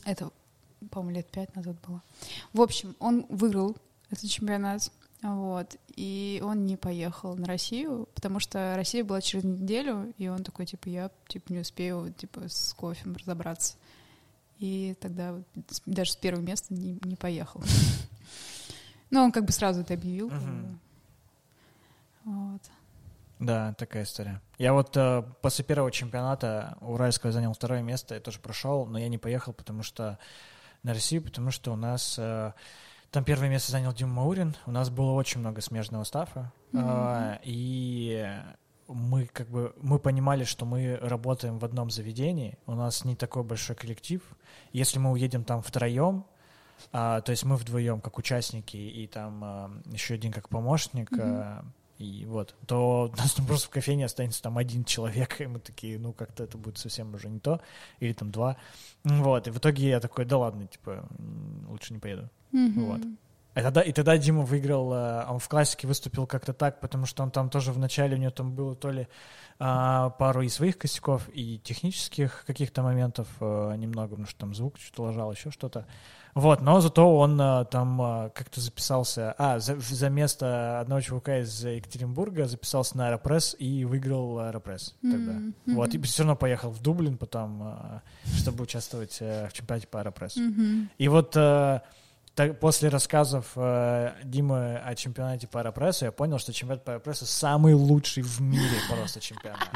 Это, 0.03 0.29
по-моему, 0.91 1.15
лет 1.15 1.31
пять 1.31 1.55
назад 1.55 1.77
было. 1.87 2.03
В 2.53 2.61
общем, 2.61 2.95
он 2.99 3.25
выиграл 3.27 3.75
этот 4.11 4.29
чемпионат. 4.29 4.91
Вот. 5.23 5.75
И 5.95 6.43
он 6.45 6.67
не 6.67 6.77
поехал 6.77 7.35
на 7.35 7.47
Россию, 7.47 8.07
потому 8.13 8.39
что 8.39 8.73
Россия 8.75 9.03
была 9.03 9.19
через 9.21 9.45
неделю, 9.45 10.13
и 10.19 10.27
он 10.27 10.43
такой, 10.43 10.67
типа, 10.67 10.89
я 10.89 11.09
типа, 11.27 11.51
не 11.51 11.57
успею 11.57 12.13
типа, 12.15 12.41
с 12.49 12.75
кофем 12.75 13.15
разобраться. 13.15 13.77
И 14.65 14.95
тогда 14.99 15.35
даже 15.85 16.13
с 16.13 16.15
первого 16.15 16.41
места 16.41 16.73
не, 16.73 16.97
не 17.03 17.15
поехал. 17.15 17.63
Ну, 19.11 19.21
он 19.21 19.31
как 19.31 19.45
бы 19.45 19.51
сразу 19.51 19.81
это 19.81 19.93
объявил. 19.93 20.31
Вот. 22.23 22.61
Да, 23.37 23.75
такая 23.75 24.03
история. 24.03 24.41
Я 24.57 24.73
вот 24.73 24.97
э, 24.97 25.23
после 25.43 25.63
первого 25.63 25.91
чемпионата 25.91 26.75
Уральского 26.81 27.31
занял 27.31 27.53
второе 27.53 27.83
место, 27.83 28.15
я 28.15 28.19
тоже 28.19 28.39
прошел, 28.39 28.87
но 28.87 28.97
я 28.97 29.07
не 29.07 29.19
поехал, 29.19 29.53
потому 29.53 29.83
что 29.83 30.17
на 30.81 30.93
Россию, 30.93 31.21
потому 31.21 31.51
что 31.51 31.71
у 31.71 31.75
нас 31.75 32.15
э, 32.17 32.53
там 33.11 33.23
первое 33.23 33.47
место 33.47 33.71
занял 33.71 33.93
Дима 33.93 34.13
Маурин, 34.13 34.55
у 34.65 34.71
нас 34.71 34.89
было 34.89 35.11
очень 35.11 35.41
много 35.41 35.61
смежного 35.61 36.03
стафа, 36.03 36.51
э, 36.73 37.37
и 37.43 38.27
мы 38.87 39.25
как 39.25 39.49
бы 39.49 39.73
мы 39.81 39.99
понимали, 39.99 40.43
что 40.43 40.65
мы 40.65 40.97
работаем 40.97 41.57
в 41.59 41.65
одном 41.65 41.89
заведении, 41.89 42.57
у 42.65 42.73
нас 42.73 43.05
не 43.05 43.15
такой 43.15 43.43
большой 43.43 43.75
коллектив. 43.75 44.21
Если 44.73 44.99
мы 44.99 45.11
уедем 45.11 45.43
там 45.43 45.61
втроем, 45.61 46.25
а, 46.91 47.21
то 47.21 47.31
есть 47.31 47.45
мы 47.45 47.55
вдвоем 47.55 48.01
как 48.01 48.17
участники 48.17 48.77
и 48.77 49.07
там 49.07 49.43
а, 49.43 49.71
еще 49.85 50.15
один 50.15 50.31
как 50.31 50.49
помощник, 50.49 51.09
а, 51.19 51.63
и 51.97 52.25
вот, 52.25 52.55
то 52.67 53.09
у 53.13 53.17
нас 53.17 53.33
там 53.33 53.45
просто 53.45 53.67
в 53.67 53.69
кофейне 53.69 54.05
останется 54.05 54.41
там 54.41 54.57
один 54.57 54.83
человек, 54.83 55.39
и 55.39 55.47
мы 55.47 55.59
такие, 55.59 55.97
ну 55.97 56.11
как-то 56.13 56.43
это 56.43 56.57
будет 56.57 56.77
совсем 56.77 57.13
уже 57.13 57.29
не 57.29 57.39
то, 57.39 57.61
или 57.99 58.13
там 58.13 58.31
два. 58.31 58.57
Вот, 59.03 59.47
и 59.47 59.51
в 59.51 59.57
итоге 59.57 59.89
я 59.89 59.99
такой, 59.99 60.25
да 60.25 60.37
ладно, 60.37 60.67
типа, 60.67 61.07
лучше 61.69 61.93
не 61.93 61.99
поеду. 61.99 62.29
Мгм. 62.51 62.85
Вот. 62.85 63.01
И 63.55 63.61
тогда, 63.61 63.81
и 63.81 63.91
тогда 63.93 64.17
Дима 64.17 64.43
выиграл, 64.43 64.93
э, 64.93 65.25
он 65.29 65.39
в 65.39 65.47
классике 65.47 65.87
выступил 65.87 66.27
как-то 66.27 66.53
так, 66.53 66.81
потому 66.81 67.05
что 67.05 67.23
он 67.23 67.31
там 67.31 67.49
тоже 67.49 67.71
в 67.71 67.79
начале, 67.79 68.15
у 68.15 68.19
него 68.19 68.31
там 68.31 68.53
было 68.53 68.75
то 68.75 68.91
ли 68.91 69.07
а, 69.57 70.09
пару 70.09 70.41
и 70.41 70.49
своих 70.49 70.77
косяков, 70.77 71.29
и 71.33 71.59
технических 71.59 72.43
каких-то 72.45 72.83
моментов 72.83 73.29
э, 73.39 73.75
немного, 73.77 74.09
потому 74.09 74.27
что 74.27 74.37
там 74.37 74.53
звук 74.53 74.77
что-то 74.77 75.03
ложал, 75.03 75.31
еще 75.31 75.49
что-то. 75.51 75.85
Вот, 76.33 76.59
но 76.59 76.81
зато 76.81 77.17
он 77.17 77.39
э, 77.39 77.63
там 77.71 78.01
э, 78.01 78.29
как-то 78.31 78.59
записался, 78.59 79.33
а, 79.37 79.59
за, 79.59 79.79
за 79.79 80.09
место 80.09 80.81
одного 80.81 80.99
чувака 80.99 81.37
из 81.37 81.63
Екатеринбурга 81.63 82.47
записался 82.47 82.97
на 82.97 83.07
Аэропресс 83.07 83.55
и 83.57 83.85
выиграл 83.85 84.39
Аэропресс 84.39 84.93
тогда. 85.01 85.31
Мгм. 85.31 85.53
Вот, 85.67 85.93
и 85.93 86.01
все 86.01 86.23
равно 86.23 86.35
поехал 86.35 86.71
в 86.71 86.81
Дублин 86.81 87.17
потом, 87.17 87.63
э, 87.63 87.99
чтобы 88.35 88.63
участвовать 88.63 89.15
э, 89.21 89.47
в 89.47 89.53
чемпионате 89.53 89.87
по 89.87 89.99
Аэропрессу. 89.99 90.41
Мгм. 90.41 90.89
И 90.97 91.07
вот 91.07 91.37
э, 91.37 91.79
так- 92.35 92.59
после 92.59 92.89
рассказов 92.89 93.51
э, 93.55 94.11
Димы 94.25 94.75
о 94.75 94.93
чемпионате 94.95 95.47
по 95.47 95.61
аэропрессу 95.61 96.05
я 96.05 96.11
понял, 96.11 96.37
что 96.37 96.51
чемпионат 96.51 96.83
по 96.83 96.91
аэропрессу 96.91 97.25
самый 97.25 97.73
лучший 97.73 98.23
в 98.23 98.41
мире 98.41 98.77
просто 98.89 99.21
чемпионат. 99.21 99.69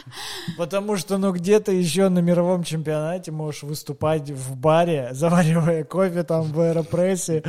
Потому 0.56 0.96
что, 0.96 1.18
ну, 1.18 1.32
где-то 1.32 1.72
еще 1.72 2.08
на 2.08 2.20
мировом 2.20 2.64
чемпионате 2.64 3.32
можешь 3.32 3.62
выступать 3.62 4.30
в 4.30 4.56
баре, 4.56 5.10
заваривая 5.12 5.84
кофе 5.84 6.22
там 6.22 6.44
в 6.44 6.58
аэропрессе, 6.60 7.42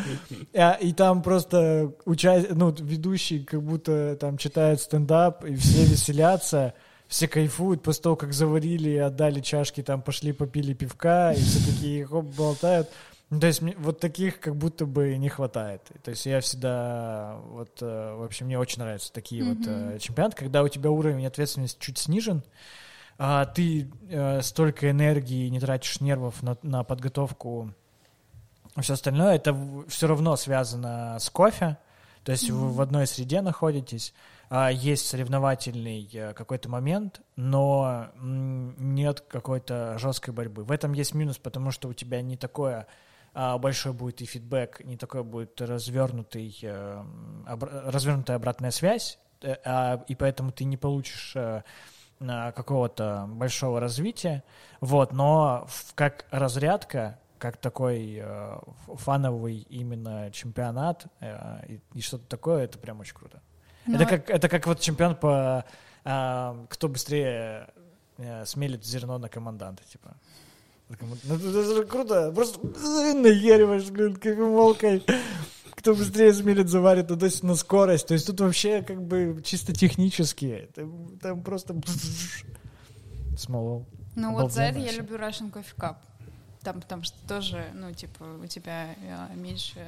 а, 0.54 0.74
и 0.74 0.92
там 0.92 1.22
просто 1.22 1.94
уча- 2.06 2.48
ну, 2.54 2.72
ведущий 2.78 3.44
как 3.44 3.64
будто 3.64 4.18
там 4.20 4.38
читает 4.38 4.82
стендап, 4.82 5.46
и 5.46 5.56
все 5.56 5.86
веселятся, 5.86 6.74
все 7.08 7.30
кайфуют 7.30 7.84
после 7.84 8.04
того, 8.04 8.16
как 8.18 8.34
заварили 8.34 8.90
и 8.90 8.98
отдали 8.98 9.40
чашки, 9.40 9.82
там 9.82 10.02
пошли 10.02 10.34
попили 10.34 10.74
пивка, 10.74 11.32
и 11.32 11.42
все 11.42 11.60
такие 11.72 12.06
хоп, 12.06 12.26
болтают. 12.36 12.90
Ну, 13.30 13.42
то 13.42 13.48
есть 13.48 13.62
вот 13.78 14.00
таких 14.00 14.40
как 14.40 14.56
будто 14.56 14.86
бы 14.86 15.18
не 15.18 15.28
хватает. 15.28 15.82
То 16.02 16.12
есть 16.12 16.26
я 16.26 16.40
всегда 16.40 17.38
вот, 17.48 17.82
э, 17.82 18.16
в 18.16 18.24
общем, 18.24 18.46
мне 18.46 18.58
очень 18.58 18.82
нравятся 18.82 19.12
такие 19.12 19.44
вот 19.44 19.68
э, 19.68 20.00
чемпионаты, 20.00 20.38
когда 20.38 20.64
у 20.64 20.70
тебя 20.70 20.92
уровень 20.92 21.26
ответственности 21.26 21.78
чуть 21.80 21.98
снижен, 21.98 22.42
а 23.18 23.46
ты 23.46 23.92
э, 24.10 24.42
столько 24.42 24.90
энергии 24.90 25.50
не 25.50 25.60
тратишь 25.60 26.00
нервов 26.00 26.42
на, 26.42 26.58
на 26.62 26.86
подготовку, 26.86 27.74
все 28.80 28.94
остальное, 28.94 29.36
это 29.36 29.58
все 29.90 30.08
равно 30.08 30.38
связано 30.38 31.18
с 31.20 31.30
кофе, 31.30 31.78
то 32.24 32.32
есть 32.32 32.50
вы 32.50 32.70
в 32.70 32.80
одной 32.80 33.08
среде 33.08 33.42
находитесь, 33.42 34.14
а, 34.50 34.70
есть 34.70 35.08
соревновательный 35.08 36.34
какой-то 36.36 36.70
момент, 36.70 37.22
но 37.36 38.10
нет 38.22 39.22
какой-то 39.22 39.98
жесткой 39.98 40.34
борьбы. 40.34 40.64
В 40.64 40.72
этом 40.72 40.94
есть 40.94 41.14
минус, 41.14 41.38
потому 41.38 41.72
что 41.72 41.88
у 41.88 41.94
тебя 41.94 42.22
не 42.22 42.38
такое 42.38 42.82
а, 42.82 42.88
большой 43.38 43.94
будет 43.94 44.22
и 44.22 44.26
фидбэк, 44.26 44.84
не 44.84 44.98
такой 44.98 45.24
будет 45.24 45.62
развернутый, 45.62 46.58
э, 46.60 47.04
развернутая 47.46 48.38
обратная 48.38 48.72
связь, 48.72 49.20
э, 49.42 49.56
а, 49.64 50.04
и 50.08 50.16
поэтому 50.16 50.52
ты 50.52 50.64
не 50.64 50.76
получишь 50.76 51.34
э, 51.36 51.62
а, 52.20 52.52
какого-то 52.52 53.28
большого 53.30 53.80
развития, 53.80 54.44
вот, 54.82 55.14
но 55.14 55.68
как 55.94 56.26
разрядка, 56.32 57.20
как 57.38 57.58
такой 57.58 58.24
фановый 58.88 59.68
именно 59.70 60.32
чемпионат 60.32 61.06
и, 61.94 62.02
что-то 62.02 62.26
такое, 62.28 62.64
это 62.64 62.80
прям 62.80 63.00
очень 63.00 63.14
круто. 63.14 63.44
Ну, 63.86 63.94
Это 63.94 64.06
как 64.08 64.30
это 64.32 64.50
как 64.50 64.66
вот 64.66 64.80
чемпион 64.80 65.16
по 65.16 65.64
а, 66.04 66.66
кто 66.70 66.90
быстрее 66.90 67.70
смелит 68.46 68.84
зерно 68.84 69.20
на 69.20 69.30
команданта, 69.30 69.84
типа. 69.84 70.16
Коман- 70.90 71.20
Ну, 71.24 71.36
это 71.36 71.64
же 71.76 71.86
круто, 71.86 72.32
просто 72.32 72.60
наяриваешь, 73.14 73.90
блин, 73.90 74.16
кофемолкой. 74.16 75.04
Кто 75.76 75.94
быстрее 75.94 76.34
смелит 76.34 76.70
заварит, 76.70 77.10
ну, 77.10 77.18
то 77.18 77.26
есть 77.26 77.44
на 77.44 77.56
скорость. 77.56 78.08
То 78.08 78.14
есть 78.14 78.26
тут 78.28 78.40
вообще 78.40 78.82
как 78.82 79.02
бы 79.02 79.42
чисто 79.46 79.74
технически. 79.74 80.70
Там, 80.74 81.18
там 81.20 81.44
просто 81.44 81.76
смолол. 83.38 83.86
Ну 84.16 84.34
вот 84.34 84.52
за 84.52 84.64
это 84.64 84.80
я 84.80 84.92
люблю 84.92 85.18
Russian 85.18 85.52
Coffee 85.52 85.76
Cup. 85.78 85.98
Там, 86.62 86.82
потому 86.82 87.04
что 87.04 87.16
тоже, 87.28 87.66
ну, 87.76 87.94
типа, 87.94 88.24
у 88.44 88.46
тебя 88.48 88.96
э, 89.02 89.36
меньше, 89.36 89.80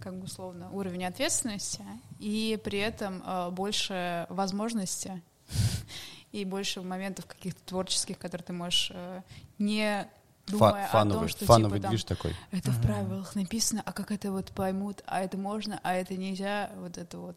как 0.00 0.14
бы 0.18 0.24
условно, 0.24 0.68
уровень 0.72 1.04
ответственности, 1.04 1.82
и 2.18 2.58
при 2.62 2.78
этом 2.78 3.22
э, 3.24 3.50
больше 3.50 4.26
возможностей 4.28 5.22
и 6.32 6.44
больше 6.44 6.82
моментов 6.82 7.26
каких-то 7.26 7.60
творческих, 7.64 8.18
которые 8.18 8.44
ты 8.44 8.52
можешь 8.52 8.90
э, 8.92 9.22
не 9.58 10.06
думая 10.50 10.72
Фа- 10.72 11.00
о 11.00 11.02
том, 11.02 11.10
Фановый, 11.12 11.28
что 11.28 11.44
фановый 11.46 11.78
типа 11.78 11.82
там 11.82 11.90
движ 11.90 12.04
такой. 12.04 12.34
это 12.50 12.70
в 12.70 12.82
правилах 12.82 13.34
написано, 13.34 13.82
а 13.84 13.92
как 13.92 14.10
это 14.10 14.30
вот 14.30 14.50
поймут, 14.52 15.02
а 15.06 15.20
это 15.20 15.36
можно, 15.38 15.80
а 15.82 15.94
это 15.94 16.16
нельзя, 16.16 16.70
вот 16.76 16.98
это 16.98 17.18
вот. 17.18 17.36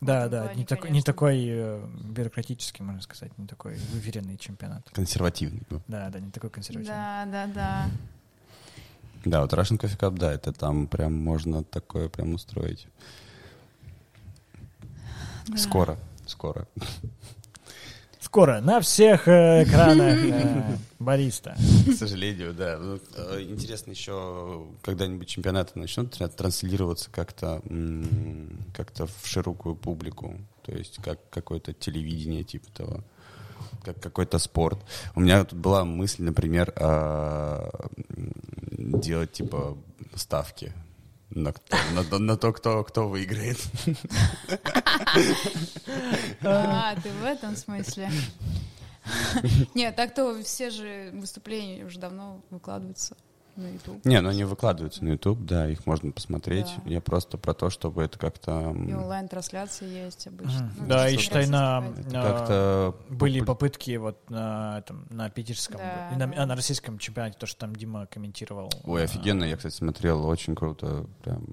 Да, 0.00 0.28
да, 0.28 0.42
плане, 0.42 0.58
не, 0.58 0.64
такой, 0.66 0.90
не 0.90 1.02
такой 1.02 1.46
э, 1.48 1.86
бюрократический, 2.04 2.84
можно 2.84 3.00
сказать, 3.00 3.36
не 3.38 3.46
такой 3.46 3.76
выверенный 3.92 4.36
чемпионат. 4.36 4.86
Консервативный. 4.92 5.62
ну. 5.70 5.80
Да, 5.88 6.10
да, 6.10 6.20
не 6.20 6.30
такой 6.30 6.50
консервативный. 6.50 6.94
Да, 6.94 7.24
да, 7.26 7.46
да. 7.46 7.86
Да, 9.24 9.40
вот 9.40 9.52
Russian 9.54 9.78
Coffee 9.78 9.98
Cup, 9.98 10.18
да, 10.18 10.32
это 10.32 10.52
там 10.52 10.86
прям 10.86 11.14
можно 11.14 11.64
такое 11.64 12.08
прям 12.08 12.34
устроить. 12.34 12.86
Да. 15.48 15.56
Скоро, 15.56 15.98
скоро. 16.26 16.68
Скоро 18.36 18.60
на 18.60 18.82
всех 18.82 19.28
э, 19.28 19.62
экранах 19.64 20.14
э, 20.14 20.76
бариста. 20.98 21.56
К 21.86 21.94
сожалению, 21.94 22.52
да. 22.52 22.76
Ну, 22.78 23.00
э, 23.16 23.40
Интересно 23.48 23.92
еще, 23.92 24.66
когда-нибудь 24.82 25.26
чемпионаты 25.26 25.78
начнут 25.78 26.12
тра- 26.12 26.28
транслироваться 26.28 27.08
как-то 27.10 27.62
как-то 28.74 29.06
в 29.06 29.22
широкую 29.24 29.74
публику, 29.74 30.36
то 30.64 30.72
есть 30.72 30.98
как 31.02 31.18
какое-то 31.30 31.72
телевидение 31.72 32.44
типа 32.44 32.66
того. 32.74 33.00
как 33.82 34.02
какой-то 34.02 34.38
спорт. 34.38 34.80
У 35.14 35.20
меня 35.20 35.42
тут 35.42 35.58
была 35.58 35.86
мысль, 35.86 36.22
например, 36.22 36.74
а, 36.76 37.88
делать 38.68 39.32
типа 39.32 39.78
ставки 40.14 40.74
на, 41.30 41.52
кто, 41.52 41.76
на, 41.92 42.18
на 42.18 42.36
то, 42.36 42.52
кто, 42.52 42.84
кто 42.84 43.08
выиграет. 43.08 43.58
А, 46.42 46.94
ты 47.02 47.10
в 47.10 47.24
этом 47.24 47.56
смысле. 47.56 48.10
Нет, 49.74 49.96
так-то 49.96 50.42
все 50.42 50.70
же 50.70 51.10
выступления 51.12 51.84
уже 51.84 51.98
давно 51.98 52.42
выкладываются 52.50 53.16
на 53.56 53.68
YouTube. 53.68 54.04
Не, 54.04 54.20
ну 54.20 54.28
они 54.28 54.44
выкладываются 54.44 55.04
на 55.04 55.10
YouTube, 55.10 55.44
да, 55.44 55.68
их 55.68 55.86
можно 55.86 56.12
посмотреть. 56.12 56.72
Да. 56.84 56.90
Я 56.90 57.00
просто 57.00 57.38
про 57.38 57.54
то, 57.54 57.70
чтобы 57.70 58.02
это 58.02 58.18
как-то... 58.18 58.74
И 58.86 58.92
онлайн-трансляции 58.92 59.86
есть 59.86 60.26
обычно. 60.26 60.70
Ну, 60.78 60.86
Да, 60.86 61.08
и 61.08 61.16
считай, 61.16 61.46
на, 61.46 61.84
Как-то 62.10 62.94
были 63.08 63.40
попытки 63.40 63.96
вот 63.96 64.28
на, 64.30 64.78
этом, 64.78 65.06
на 65.10 65.30
питерском, 65.30 65.78
Да, 65.78 66.10
и 66.12 66.16
на, 66.18 66.26
да. 66.26 66.42
а, 66.42 66.46
на 66.46 66.56
российском 66.56 66.98
чемпионате, 66.98 67.36
то, 67.38 67.46
что 67.46 67.60
там 67.60 67.74
Дима 67.74 68.06
комментировал. 68.06 68.70
Ой, 68.84 69.02
А, 69.02 69.04
офигенно, 69.04 69.44
я, 69.44 69.56
кстати, 69.56 69.74
смотрел, 69.74 70.24
очень 70.26 70.54
круто. 70.54 71.06
Прям, 71.22 71.44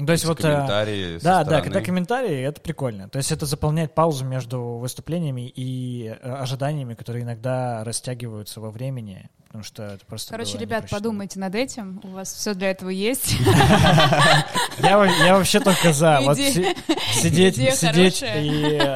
Ну, 0.00 0.06
то 0.06 0.12
есть 0.12 0.24
вот... 0.24 0.40
э, 0.40 0.42
комментарии 0.42 1.18
со 1.18 1.24
Да, 1.24 1.44
да, 1.44 1.60
когда 1.60 1.80
комментарии, 1.82 2.42
это 2.42 2.60
прикольно. 2.60 3.08
То 3.08 3.18
есть 3.18 3.30
это 3.32 3.44
заполняет 3.44 3.94
паузу 3.94 4.24
между 4.24 4.60
выступлениями 4.78 5.48
и 5.54 6.08
э, 6.08 6.32
ожиданиями, 6.32 6.94
которые 6.94 7.24
иногда 7.24 7.84
растягиваются 7.84 8.60
во 8.60 8.70
времени, 8.70 9.28
потому 9.46 9.62
что 9.62 9.82
это 9.82 10.06
просто 10.06 10.30
Короче, 10.30 10.52
было 10.54 10.60
ребят, 10.62 10.90
подумайте 10.90 11.38
над 11.38 11.54
этим. 11.54 12.00
У 12.02 12.08
вас 12.08 12.32
все 12.32 12.54
для 12.54 12.70
этого 12.70 12.88
есть. 12.88 13.36
Я, 14.78 14.96
во- 14.96 15.06
я 15.06 15.36
вообще 15.36 15.60
только 15.60 15.92
за. 15.92 16.20
Вот 16.22 16.38
сидеть, 16.38 17.56
сидеть 17.56 18.22
и 18.22 18.78
э, 18.80 18.94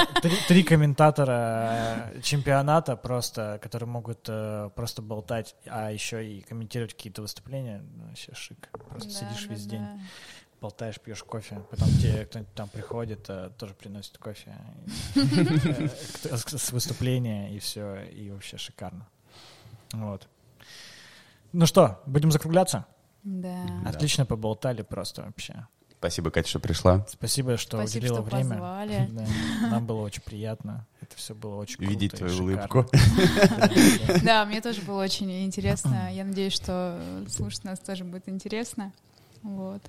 три, 0.48 0.62
комментатора 0.62 2.10
чемпионата 2.22 2.97
просто, 2.97 3.59
которые 3.62 3.86
могут 3.89 4.22
просто 4.74 5.02
болтать, 5.02 5.55
а 5.66 5.93
еще 5.93 6.26
и 6.26 6.40
комментировать 6.40 6.94
какие-то 6.94 7.20
выступления. 7.20 7.85
Ну, 7.97 8.06
Вообще 8.06 8.32
шик. 8.35 8.70
Просто 8.89 9.10
сидишь 9.10 9.47
весь 9.48 9.66
день. 9.66 9.86
Болтаешь, 10.65 10.99
пьешь 10.99 11.23
кофе, 11.23 11.61
потом 11.70 11.89
тебе 11.89 12.24
кто-нибудь 12.24 12.55
там 12.55 12.70
приходит, 12.70 13.27
э, 13.28 13.51
тоже 13.59 13.74
приносит 13.74 14.16
кофе 14.16 14.57
э, 15.15 16.36
с 16.39 16.73
выступления, 16.73 17.55
и 17.55 17.59
все, 17.59 18.03
и 18.05 18.31
вообще 18.31 18.57
шикарно. 18.57 19.07
Вот. 19.93 20.27
Ну 21.53 21.66
что, 21.66 22.01
будем 22.07 22.32
закругляться? 22.32 22.86
Да. 23.24 23.62
Отлично 23.85 24.24
поболтали 24.24 24.81
просто 24.81 25.24
вообще. 25.24 25.66
Спасибо, 25.99 26.31
Катя, 26.31 26.49
что 26.49 26.61
пришла. 26.61 27.05
Спасибо, 27.11 27.59
что 27.59 27.77
Спасибо, 27.77 28.05
уделила 28.05 28.23
что 28.23 28.31
время. 28.31 28.51
позвали. 28.51 29.11
Да, 29.61 29.69
нам 29.69 29.86
было 29.86 30.01
очень 30.01 30.23
приятно. 30.23 30.86
Это 31.03 31.15
все 31.16 31.35
было 31.35 31.57
очень 31.57 31.77
круто 31.77 31.91
Видеть 31.91 32.12
твою 32.12 32.43
улыбку. 32.43 32.86
Да, 34.24 34.47
мне 34.47 34.62
тоже 34.62 34.81
было 34.81 35.03
очень 35.03 35.45
интересно. 35.45 36.11
Я 36.11 36.24
надеюсь, 36.24 36.55
что 36.55 36.99
слушать 37.28 37.65
нас 37.65 37.78
тоже 37.81 38.05
будет 38.05 38.31
интересно. 38.31 38.95
Вот. 39.43 39.82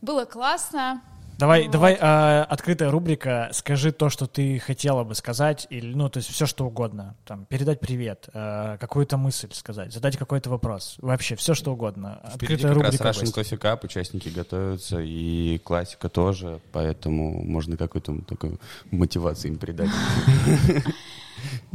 Было 0.00 0.24
классно. 0.24 1.02
Давай, 1.38 1.64
Вот. 1.64 1.70
давай 1.70 1.96
а, 2.00 2.44
открытая 2.44 2.90
рубрика. 2.90 3.48
Скажи 3.52 3.92
то, 3.92 4.10
что 4.10 4.26
ты 4.26 4.58
хотела 4.58 5.04
бы 5.04 5.14
сказать, 5.14 5.68
или 5.70 5.94
ну, 5.94 6.08
то 6.08 6.18
есть 6.18 6.28
все 6.30 6.46
что 6.46 6.66
угодно. 6.66 7.14
Там 7.24 7.44
передать 7.44 7.78
привет, 7.78 8.28
а, 8.34 8.76
какую-то 8.78 9.16
мысль 9.16 9.48
сказать, 9.52 9.92
задать 9.92 10.16
какой-то 10.16 10.50
вопрос. 10.50 10.96
Вообще 10.98 11.36
все 11.36 11.54
что 11.54 11.72
угодно. 11.72 12.20
Впереди 12.34 12.66
Открытая 12.66 12.74
как 12.74 12.82
раз 12.82 12.92
рубрика. 12.92 13.08
Russian 13.08 13.34
гость. 13.34 13.52
Coffee 13.52 13.58
Cup, 13.60 13.80
участники 13.84 14.28
готовятся, 14.30 15.00
и 15.00 15.58
классика 15.58 16.08
тоже, 16.08 16.60
поэтому 16.72 17.40
можно 17.44 17.76
какую-то 17.76 18.20
такую 18.22 18.58
мотивацию 18.90 19.52
им 19.52 19.58
придать. 19.58 19.90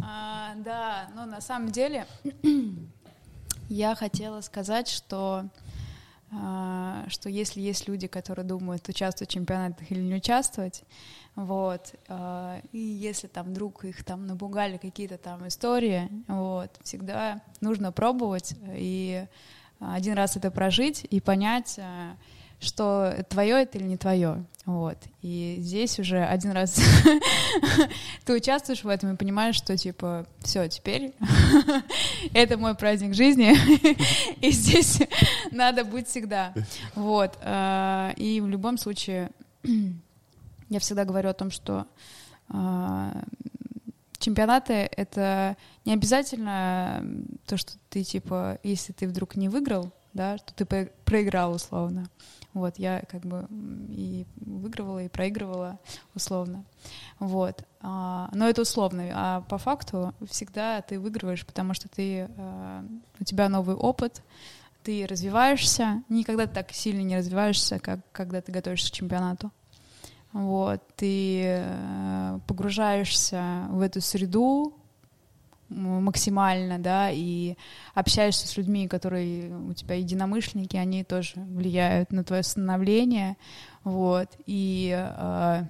А, 0.02 0.56
да, 0.58 1.08
но 1.16 1.26
на 1.26 1.40
самом 1.40 1.72
деле 1.72 2.06
я 3.70 3.96
хотела 3.96 4.42
сказать, 4.42 4.90
что 4.90 5.46
что 7.10 7.30
если 7.30 7.62
есть 7.62 7.88
люди, 7.88 8.08
которые 8.08 8.46
думают, 8.46 8.88
участвовать 8.88 9.30
в 9.30 9.34
чемпионатах 9.34 9.92
или 9.92 10.02
не 10.02 10.16
участвовать, 10.16 10.84
вот, 11.36 11.96
а, 12.08 12.62
и 12.72 12.80
если 12.80 13.28
там 13.28 13.48
вдруг 13.48 13.86
их 13.86 14.04
там 14.04 14.28
напугали 14.28 14.78
какие-то 14.78 15.18
там 15.18 15.48
истории, 15.48 16.10
вот, 16.28 16.70
всегда 16.84 17.42
нужно 17.62 17.92
пробовать 17.92 18.56
и 18.68 19.26
один 19.80 20.14
раз 20.14 20.38
это 20.38 20.52
прожить 20.52 21.06
и 21.10 21.20
понять, 21.20 21.80
а, 21.80 22.16
что 22.64 23.26
твое 23.30 23.62
это 23.62 23.78
или 23.78 23.86
не 23.86 23.98
твое, 23.98 24.44
вот. 24.66 24.98
И 25.22 25.58
здесь 25.60 26.00
уже 26.00 26.24
один 26.24 26.52
раз 26.52 26.80
ты 28.26 28.34
участвуешь 28.34 28.84
в 28.84 28.88
этом 28.88 29.14
и 29.14 29.18
понимаешь, 29.18 29.56
что 29.56 29.78
типа 29.78 30.26
все, 30.40 30.68
теперь 30.70 31.14
это 32.34 32.58
мой 32.58 32.76
праздник 32.76 33.14
жизни, 33.14 33.54
и 34.42 34.52
здесь 34.52 35.02
надо 35.52 35.84
быть 35.84 36.08
всегда, 36.08 36.54
вот. 36.96 37.38
а, 37.42 38.14
И 38.16 38.40
в 38.42 38.48
любом 38.48 38.78
случае 38.78 39.32
я 40.70 40.80
всегда 40.80 41.06
говорю 41.06 41.30
о 41.30 41.34
том, 41.34 41.52
что 41.52 41.86
а, 42.50 43.24
чемпионаты— 44.24 44.74
это 44.96 45.58
не 45.86 45.94
обязательно 45.94 47.06
то, 47.46 47.58
что 47.58 47.74
ты, 47.90 48.04
типа, 48.04 48.60
если 48.64 48.94
ты 48.94 49.08
вдруг 49.08 49.36
не 49.36 49.50
выиграл, 49.50 49.92
да, 50.14 50.38
что 50.38 50.54
ты 50.54 50.92
проиграл 51.06 51.54
условно. 51.54 52.10
Вот, 52.54 52.78
я 52.78 53.02
как 53.10 53.22
бы 53.22 53.48
и 53.90 54.28
выигрывала, 54.36 55.04
и 55.04 55.10
проигрывала 55.10 55.80
условно. 56.14 56.66
Вот. 57.20 57.64
А, 57.82 58.30
но 58.34 58.48
это 58.48 58.62
условно. 58.62 59.10
А 59.14 59.42
по 59.42 59.58
факту 59.58 60.14
всегда 60.30 60.82
ты 60.82 61.00
выигрываешь, 61.00 61.46
потому 61.46 61.74
что 61.74 61.90
ты, 61.90 62.30
а, 62.38 62.86
у 63.20 63.24
тебя 63.24 63.50
новый 63.50 63.76
опыт, 63.76 64.22
ты 64.84 65.08
развиваешься. 65.08 66.04
Никогда 66.10 66.46
так 66.46 66.72
сильно 66.74 67.02
не 67.02 67.18
развиваешься, 67.18 67.80
как 67.80 68.00
когда 68.12 68.42
ты 68.42 68.52
готовишься 68.52 68.92
к 68.92 68.96
чемпионату. 68.96 69.52
Вот, 70.34 70.82
ты 70.96 71.44
э, 71.46 72.40
погружаешься 72.48 73.68
в 73.70 73.82
эту 73.82 74.02
среду 74.02 74.74
максимально, 75.76 76.80
да, 76.80 77.10
и 77.12 77.56
общаешься 77.94 78.48
с 78.48 78.58
людьми, 78.58 78.88
которые 78.88 79.56
у 79.56 79.74
тебя 79.74 79.96
единомышленники, 79.96 80.78
они 80.78 81.04
тоже 81.04 81.34
влияют 81.36 82.12
на 82.12 82.24
твое 82.24 82.44
становление, 82.44 83.38
вот, 83.84 84.30
и 84.46 84.96
э, 84.96 85.64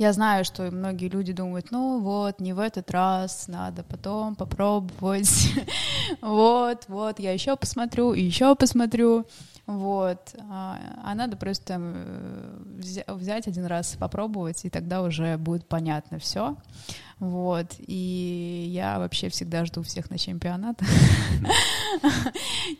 я 0.00 0.12
знаю, 0.14 0.46
что 0.46 0.70
многие 0.70 1.08
люди 1.08 1.32
думают, 1.32 1.70
ну 1.70 2.00
вот, 2.00 2.40
не 2.40 2.52
в 2.52 2.58
этот 2.58 2.90
раз, 2.90 3.48
надо 3.48 3.82
потом 3.82 4.34
попробовать, 4.34 5.52
вот, 6.22 6.84
вот, 6.88 7.18
я 7.20 7.32
еще 7.32 7.56
посмотрю, 7.56 8.14
и 8.14 8.22
еще 8.22 8.54
посмотрю, 8.54 9.26
вот, 9.78 10.34
а, 10.50 10.78
а 11.04 11.14
надо 11.14 11.36
просто 11.36 11.76
э, 11.78 12.58
взя- 12.78 13.14
взять 13.14 13.46
один 13.46 13.66
раз, 13.66 13.96
попробовать, 13.96 14.64
и 14.64 14.70
тогда 14.70 15.02
уже 15.02 15.36
будет 15.36 15.66
понятно 15.68 16.18
все. 16.18 16.56
Вот, 17.20 17.74
и 17.78 18.64
я 18.72 18.98
вообще 18.98 19.28
всегда 19.28 19.64
жду 19.66 19.82
всех 19.82 20.10
на 20.10 20.18
чемпионат. 20.18 20.80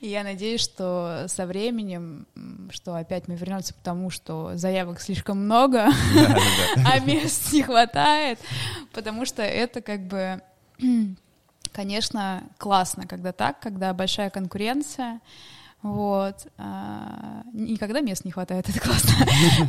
И 0.00 0.08
я 0.08 0.24
надеюсь, 0.24 0.62
что 0.62 1.26
со 1.28 1.46
временем, 1.46 2.26
что 2.70 2.94
опять 2.94 3.28
мы 3.28 3.34
вернемся 3.34 3.74
к 3.74 3.78
тому, 3.78 4.08
что 4.08 4.52
заявок 4.54 5.00
слишком 5.00 5.44
много, 5.44 5.90
а 6.86 6.98
мест 7.00 7.52
не 7.52 7.62
хватает, 7.62 8.38
потому 8.92 9.26
что 9.26 9.42
это 9.42 9.82
как 9.82 10.06
бы, 10.06 10.40
конечно, 11.72 12.42
классно, 12.56 13.06
когда 13.06 13.32
так, 13.32 13.60
когда 13.60 13.92
большая 13.92 14.30
конкуренция, 14.30 15.20
вот. 15.82 16.46
а, 16.58 17.42
Никогда 17.52 18.00
мест 18.00 18.24
не 18.24 18.30
хватает, 18.30 18.68
это 18.68 18.80
классно. 18.80 19.14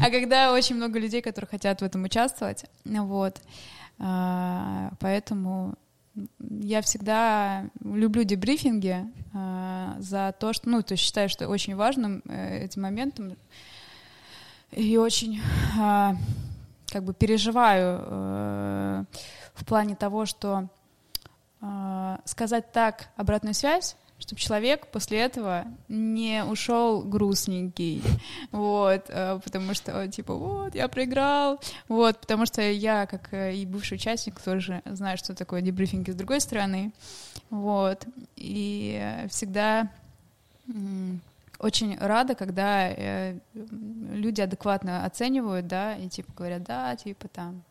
А 0.01 0.09
когда 0.09 0.53
очень 0.53 0.75
много 0.75 0.99
людей, 0.99 1.21
которые 1.21 1.49
хотят 1.49 1.81
в 1.81 1.83
этом 1.85 2.03
участвовать, 2.03 2.65
вот. 2.85 3.41
А, 3.99 4.91
Поэтому 4.99 5.75
я 6.39 6.81
всегда 6.81 7.65
люблю 7.81 8.23
дебрифинги 8.23 9.05
а, 9.33 9.95
за 9.99 10.35
то, 10.37 10.53
что, 10.53 10.69
ну, 10.69 10.81
то 10.81 10.93
есть 10.93 11.03
считаю, 11.03 11.29
что 11.29 11.47
очень 11.47 11.75
важным 11.75 12.21
э, 12.27 12.65
этим 12.65 12.81
моментом 12.81 13.37
и 14.71 14.97
очень 14.97 15.39
а, 15.79 16.15
как 16.87 17.03
бы 17.03 17.13
переживаю 17.13 17.99
э, 18.01 19.03
в 19.53 19.65
плане 19.65 19.95
того, 19.95 20.25
что 20.25 20.67
сказать 22.25 22.71
так 22.71 23.09
обратную 23.15 23.53
связь, 23.53 23.95
чтобы 24.21 24.39
человек 24.39 24.87
после 24.87 25.19
этого 25.19 25.65
не 25.87 26.43
ушел 26.43 27.01
грустненький, 27.01 28.03
вот, 28.51 29.05
э, 29.09 29.39
потому 29.43 29.73
что, 29.73 30.07
типа, 30.07 30.35
вот, 30.35 30.75
я 30.75 30.87
проиграл, 30.87 31.59
вот, 31.87 32.19
потому 32.19 32.45
что 32.45 32.61
я, 32.61 33.07
как 33.07 33.33
э, 33.33 33.55
и 33.55 33.65
бывший 33.65 33.95
участник, 33.95 34.39
тоже 34.39 34.83
знаю, 34.85 35.17
что 35.17 35.33
такое 35.33 35.61
дебрифинги 35.61 36.11
с 36.11 36.15
другой 36.15 36.39
стороны, 36.39 36.93
вот, 37.49 38.05
и 38.35 38.99
э, 39.01 39.27
всегда 39.27 39.89
очень 41.59 41.97
рада, 41.97 42.35
когда 42.35 42.89
э, 42.89 43.39
люди 43.53 44.41
адекватно 44.41 45.03
оценивают, 45.05 45.67
да, 45.67 45.95
и, 45.95 46.09
типа, 46.09 46.31
говорят, 46.37 46.63
да, 46.63 46.95
типа, 46.95 47.27
там, 47.27 47.63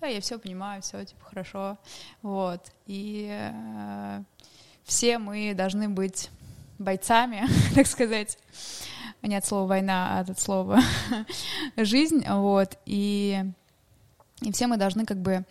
да, 0.00 0.06
я 0.06 0.20
все 0.20 0.38
понимаю, 0.38 0.82
все 0.82 1.04
типа 1.04 1.24
хорошо, 1.24 1.78
вот. 2.22 2.72
И 2.86 3.28
э, 3.30 4.22
все 4.90 5.18
мы 5.18 5.54
должны 5.54 5.88
быть 5.88 6.30
бойцами, 6.78 7.44
так 7.76 7.86
сказать, 7.86 8.36
не 9.22 9.36
от 9.36 9.46
слова 9.46 9.68
война, 9.68 10.18
а 10.18 10.20
от 10.20 10.40
слова 10.40 10.80
жизнь, 11.76 12.24
вот. 12.28 12.76
И 12.86 13.44
и 14.42 14.52
все 14.52 14.66
мы 14.66 14.78
должны 14.78 15.04
как 15.04 15.18
бы 15.18 15.44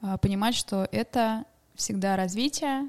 э, 0.00 0.16
понимать, 0.22 0.54
что 0.54 0.88
это 0.92 1.44
всегда 1.74 2.16
развитие, 2.16 2.88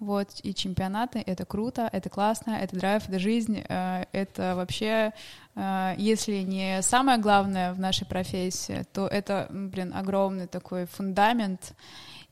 вот, 0.00 0.28
и 0.42 0.54
чемпионаты— 0.54 1.22
это 1.26 1.44
круто, 1.44 1.88
это 1.92 2.10
классно, 2.10 2.50
это 2.50 2.76
драйв, 2.76 3.08
это 3.08 3.18
жизнь, 3.18 3.64
э, 3.68 4.04
это 4.12 4.54
вообще, 4.56 5.12
э, 5.54 5.94
если 5.96 6.42
не 6.42 6.82
самое 6.82 7.18
главное 7.18 7.72
в 7.72 7.78
нашей 7.78 8.06
профессии, 8.06 8.84
то 8.92 9.06
это, 9.06 9.46
блин, 9.50 9.94
огромный 9.94 10.48
такой 10.48 10.86
фундамент, 10.86 11.74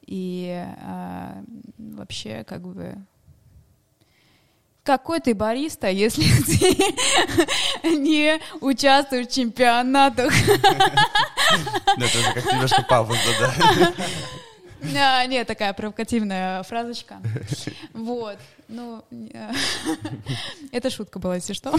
и 0.07 0.65
э, 0.66 1.43
вообще 1.78 2.45
как 2.45 2.62
бы 2.62 2.97
какой 4.87 5.20
ты 5.20 5.35
бариста, 5.35 5.89
если 5.91 6.23
ты 6.23 7.97
не 7.97 8.41
участвуешь 8.61 9.27
в 9.27 9.35
чемпионатах? 9.35 10.33
Это 11.97 12.19
уже 12.19 12.33
как 12.35 12.53
немножко 12.53 12.83
пафосно, 12.83 13.33
да. 13.41 13.93
А, 14.95 15.27
нет, 15.27 15.47
такая 15.47 15.73
провокативная 15.73 16.62
фразочка. 16.62 17.16
Вот. 17.93 18.39
Ну, 18.69 19.03
это 20.70 20.91
шутка 20.91 21.19
была, 21.19 21.37
если 21.37 21.55
что. 21.55 21.74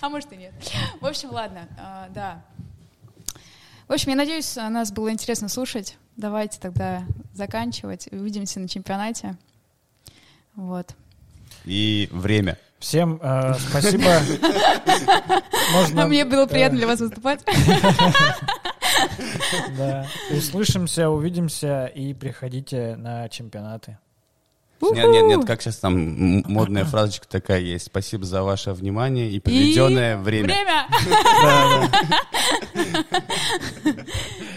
А 0.00 0.08
может 0.08 0.32
и 0.32 0.36
нет. 0.36 0.52
В 1.00 1.06
общем, 1.06 1.30
ладно, 1.30 1.68
а, 1.78 2.08
да. 2.10 2.42
В 3.86 3.92
общем, 3.92 4.10
я 4.10 4.16
надеюсь, 4.16 4.56
нас 4.56 4.90
было 4.90 5.12
интересно 5.12 5.48
слушать. 5.48 5.96
Давайте 6.18 6.58
тогда 6.58 7.04
заканчивать. 7.32 8.08
Увидимся 8.10 8.58
на 8.58 8.68
чемпионате. 8.68 9.36
Вот. 10.56 10.96
И 11.64 12.08
время. 12.10 12.58
Всем 12.80 13.20
э, 13.22 13.54
спасибо. 13.70 14.20
Можно... 15.72 16.02
А 16.02 16.06
мне 16.08 16.24
было 16.24 16.46
приятно 16.46 16.78
для 16.78 16.88
вас 16.88 16.98
выступать. 16.98 17.44
Да. 19.76 20.08
Услышимся, 20.30 21.08
увидимся 21.08 21.86
и 21.86 22.12
приходите 22.14 22.96
на 22.96 23.28
чемпионаты. 23.28 23.98
Нет, 24.80 25.08
нет, 25.08 25.24
нет, 25.24 25.44
как 25.44 25.62
сейчас 25.62 25.76
там 25.76 26.42
модная 26.46 26.84
фразочка 26.84 27.28
такая 27.28 27.60
есть. 27.60 27.86
Спасибо 27.86 28.24
за 28.24 28.42
ваше 28.42 28.72
внимание 28.72 29.30
и 29.30 29.38
проведенное 29.38 30.14
и 30.14 30.20
время. 30.20 30.48
Время! 30.48 30.88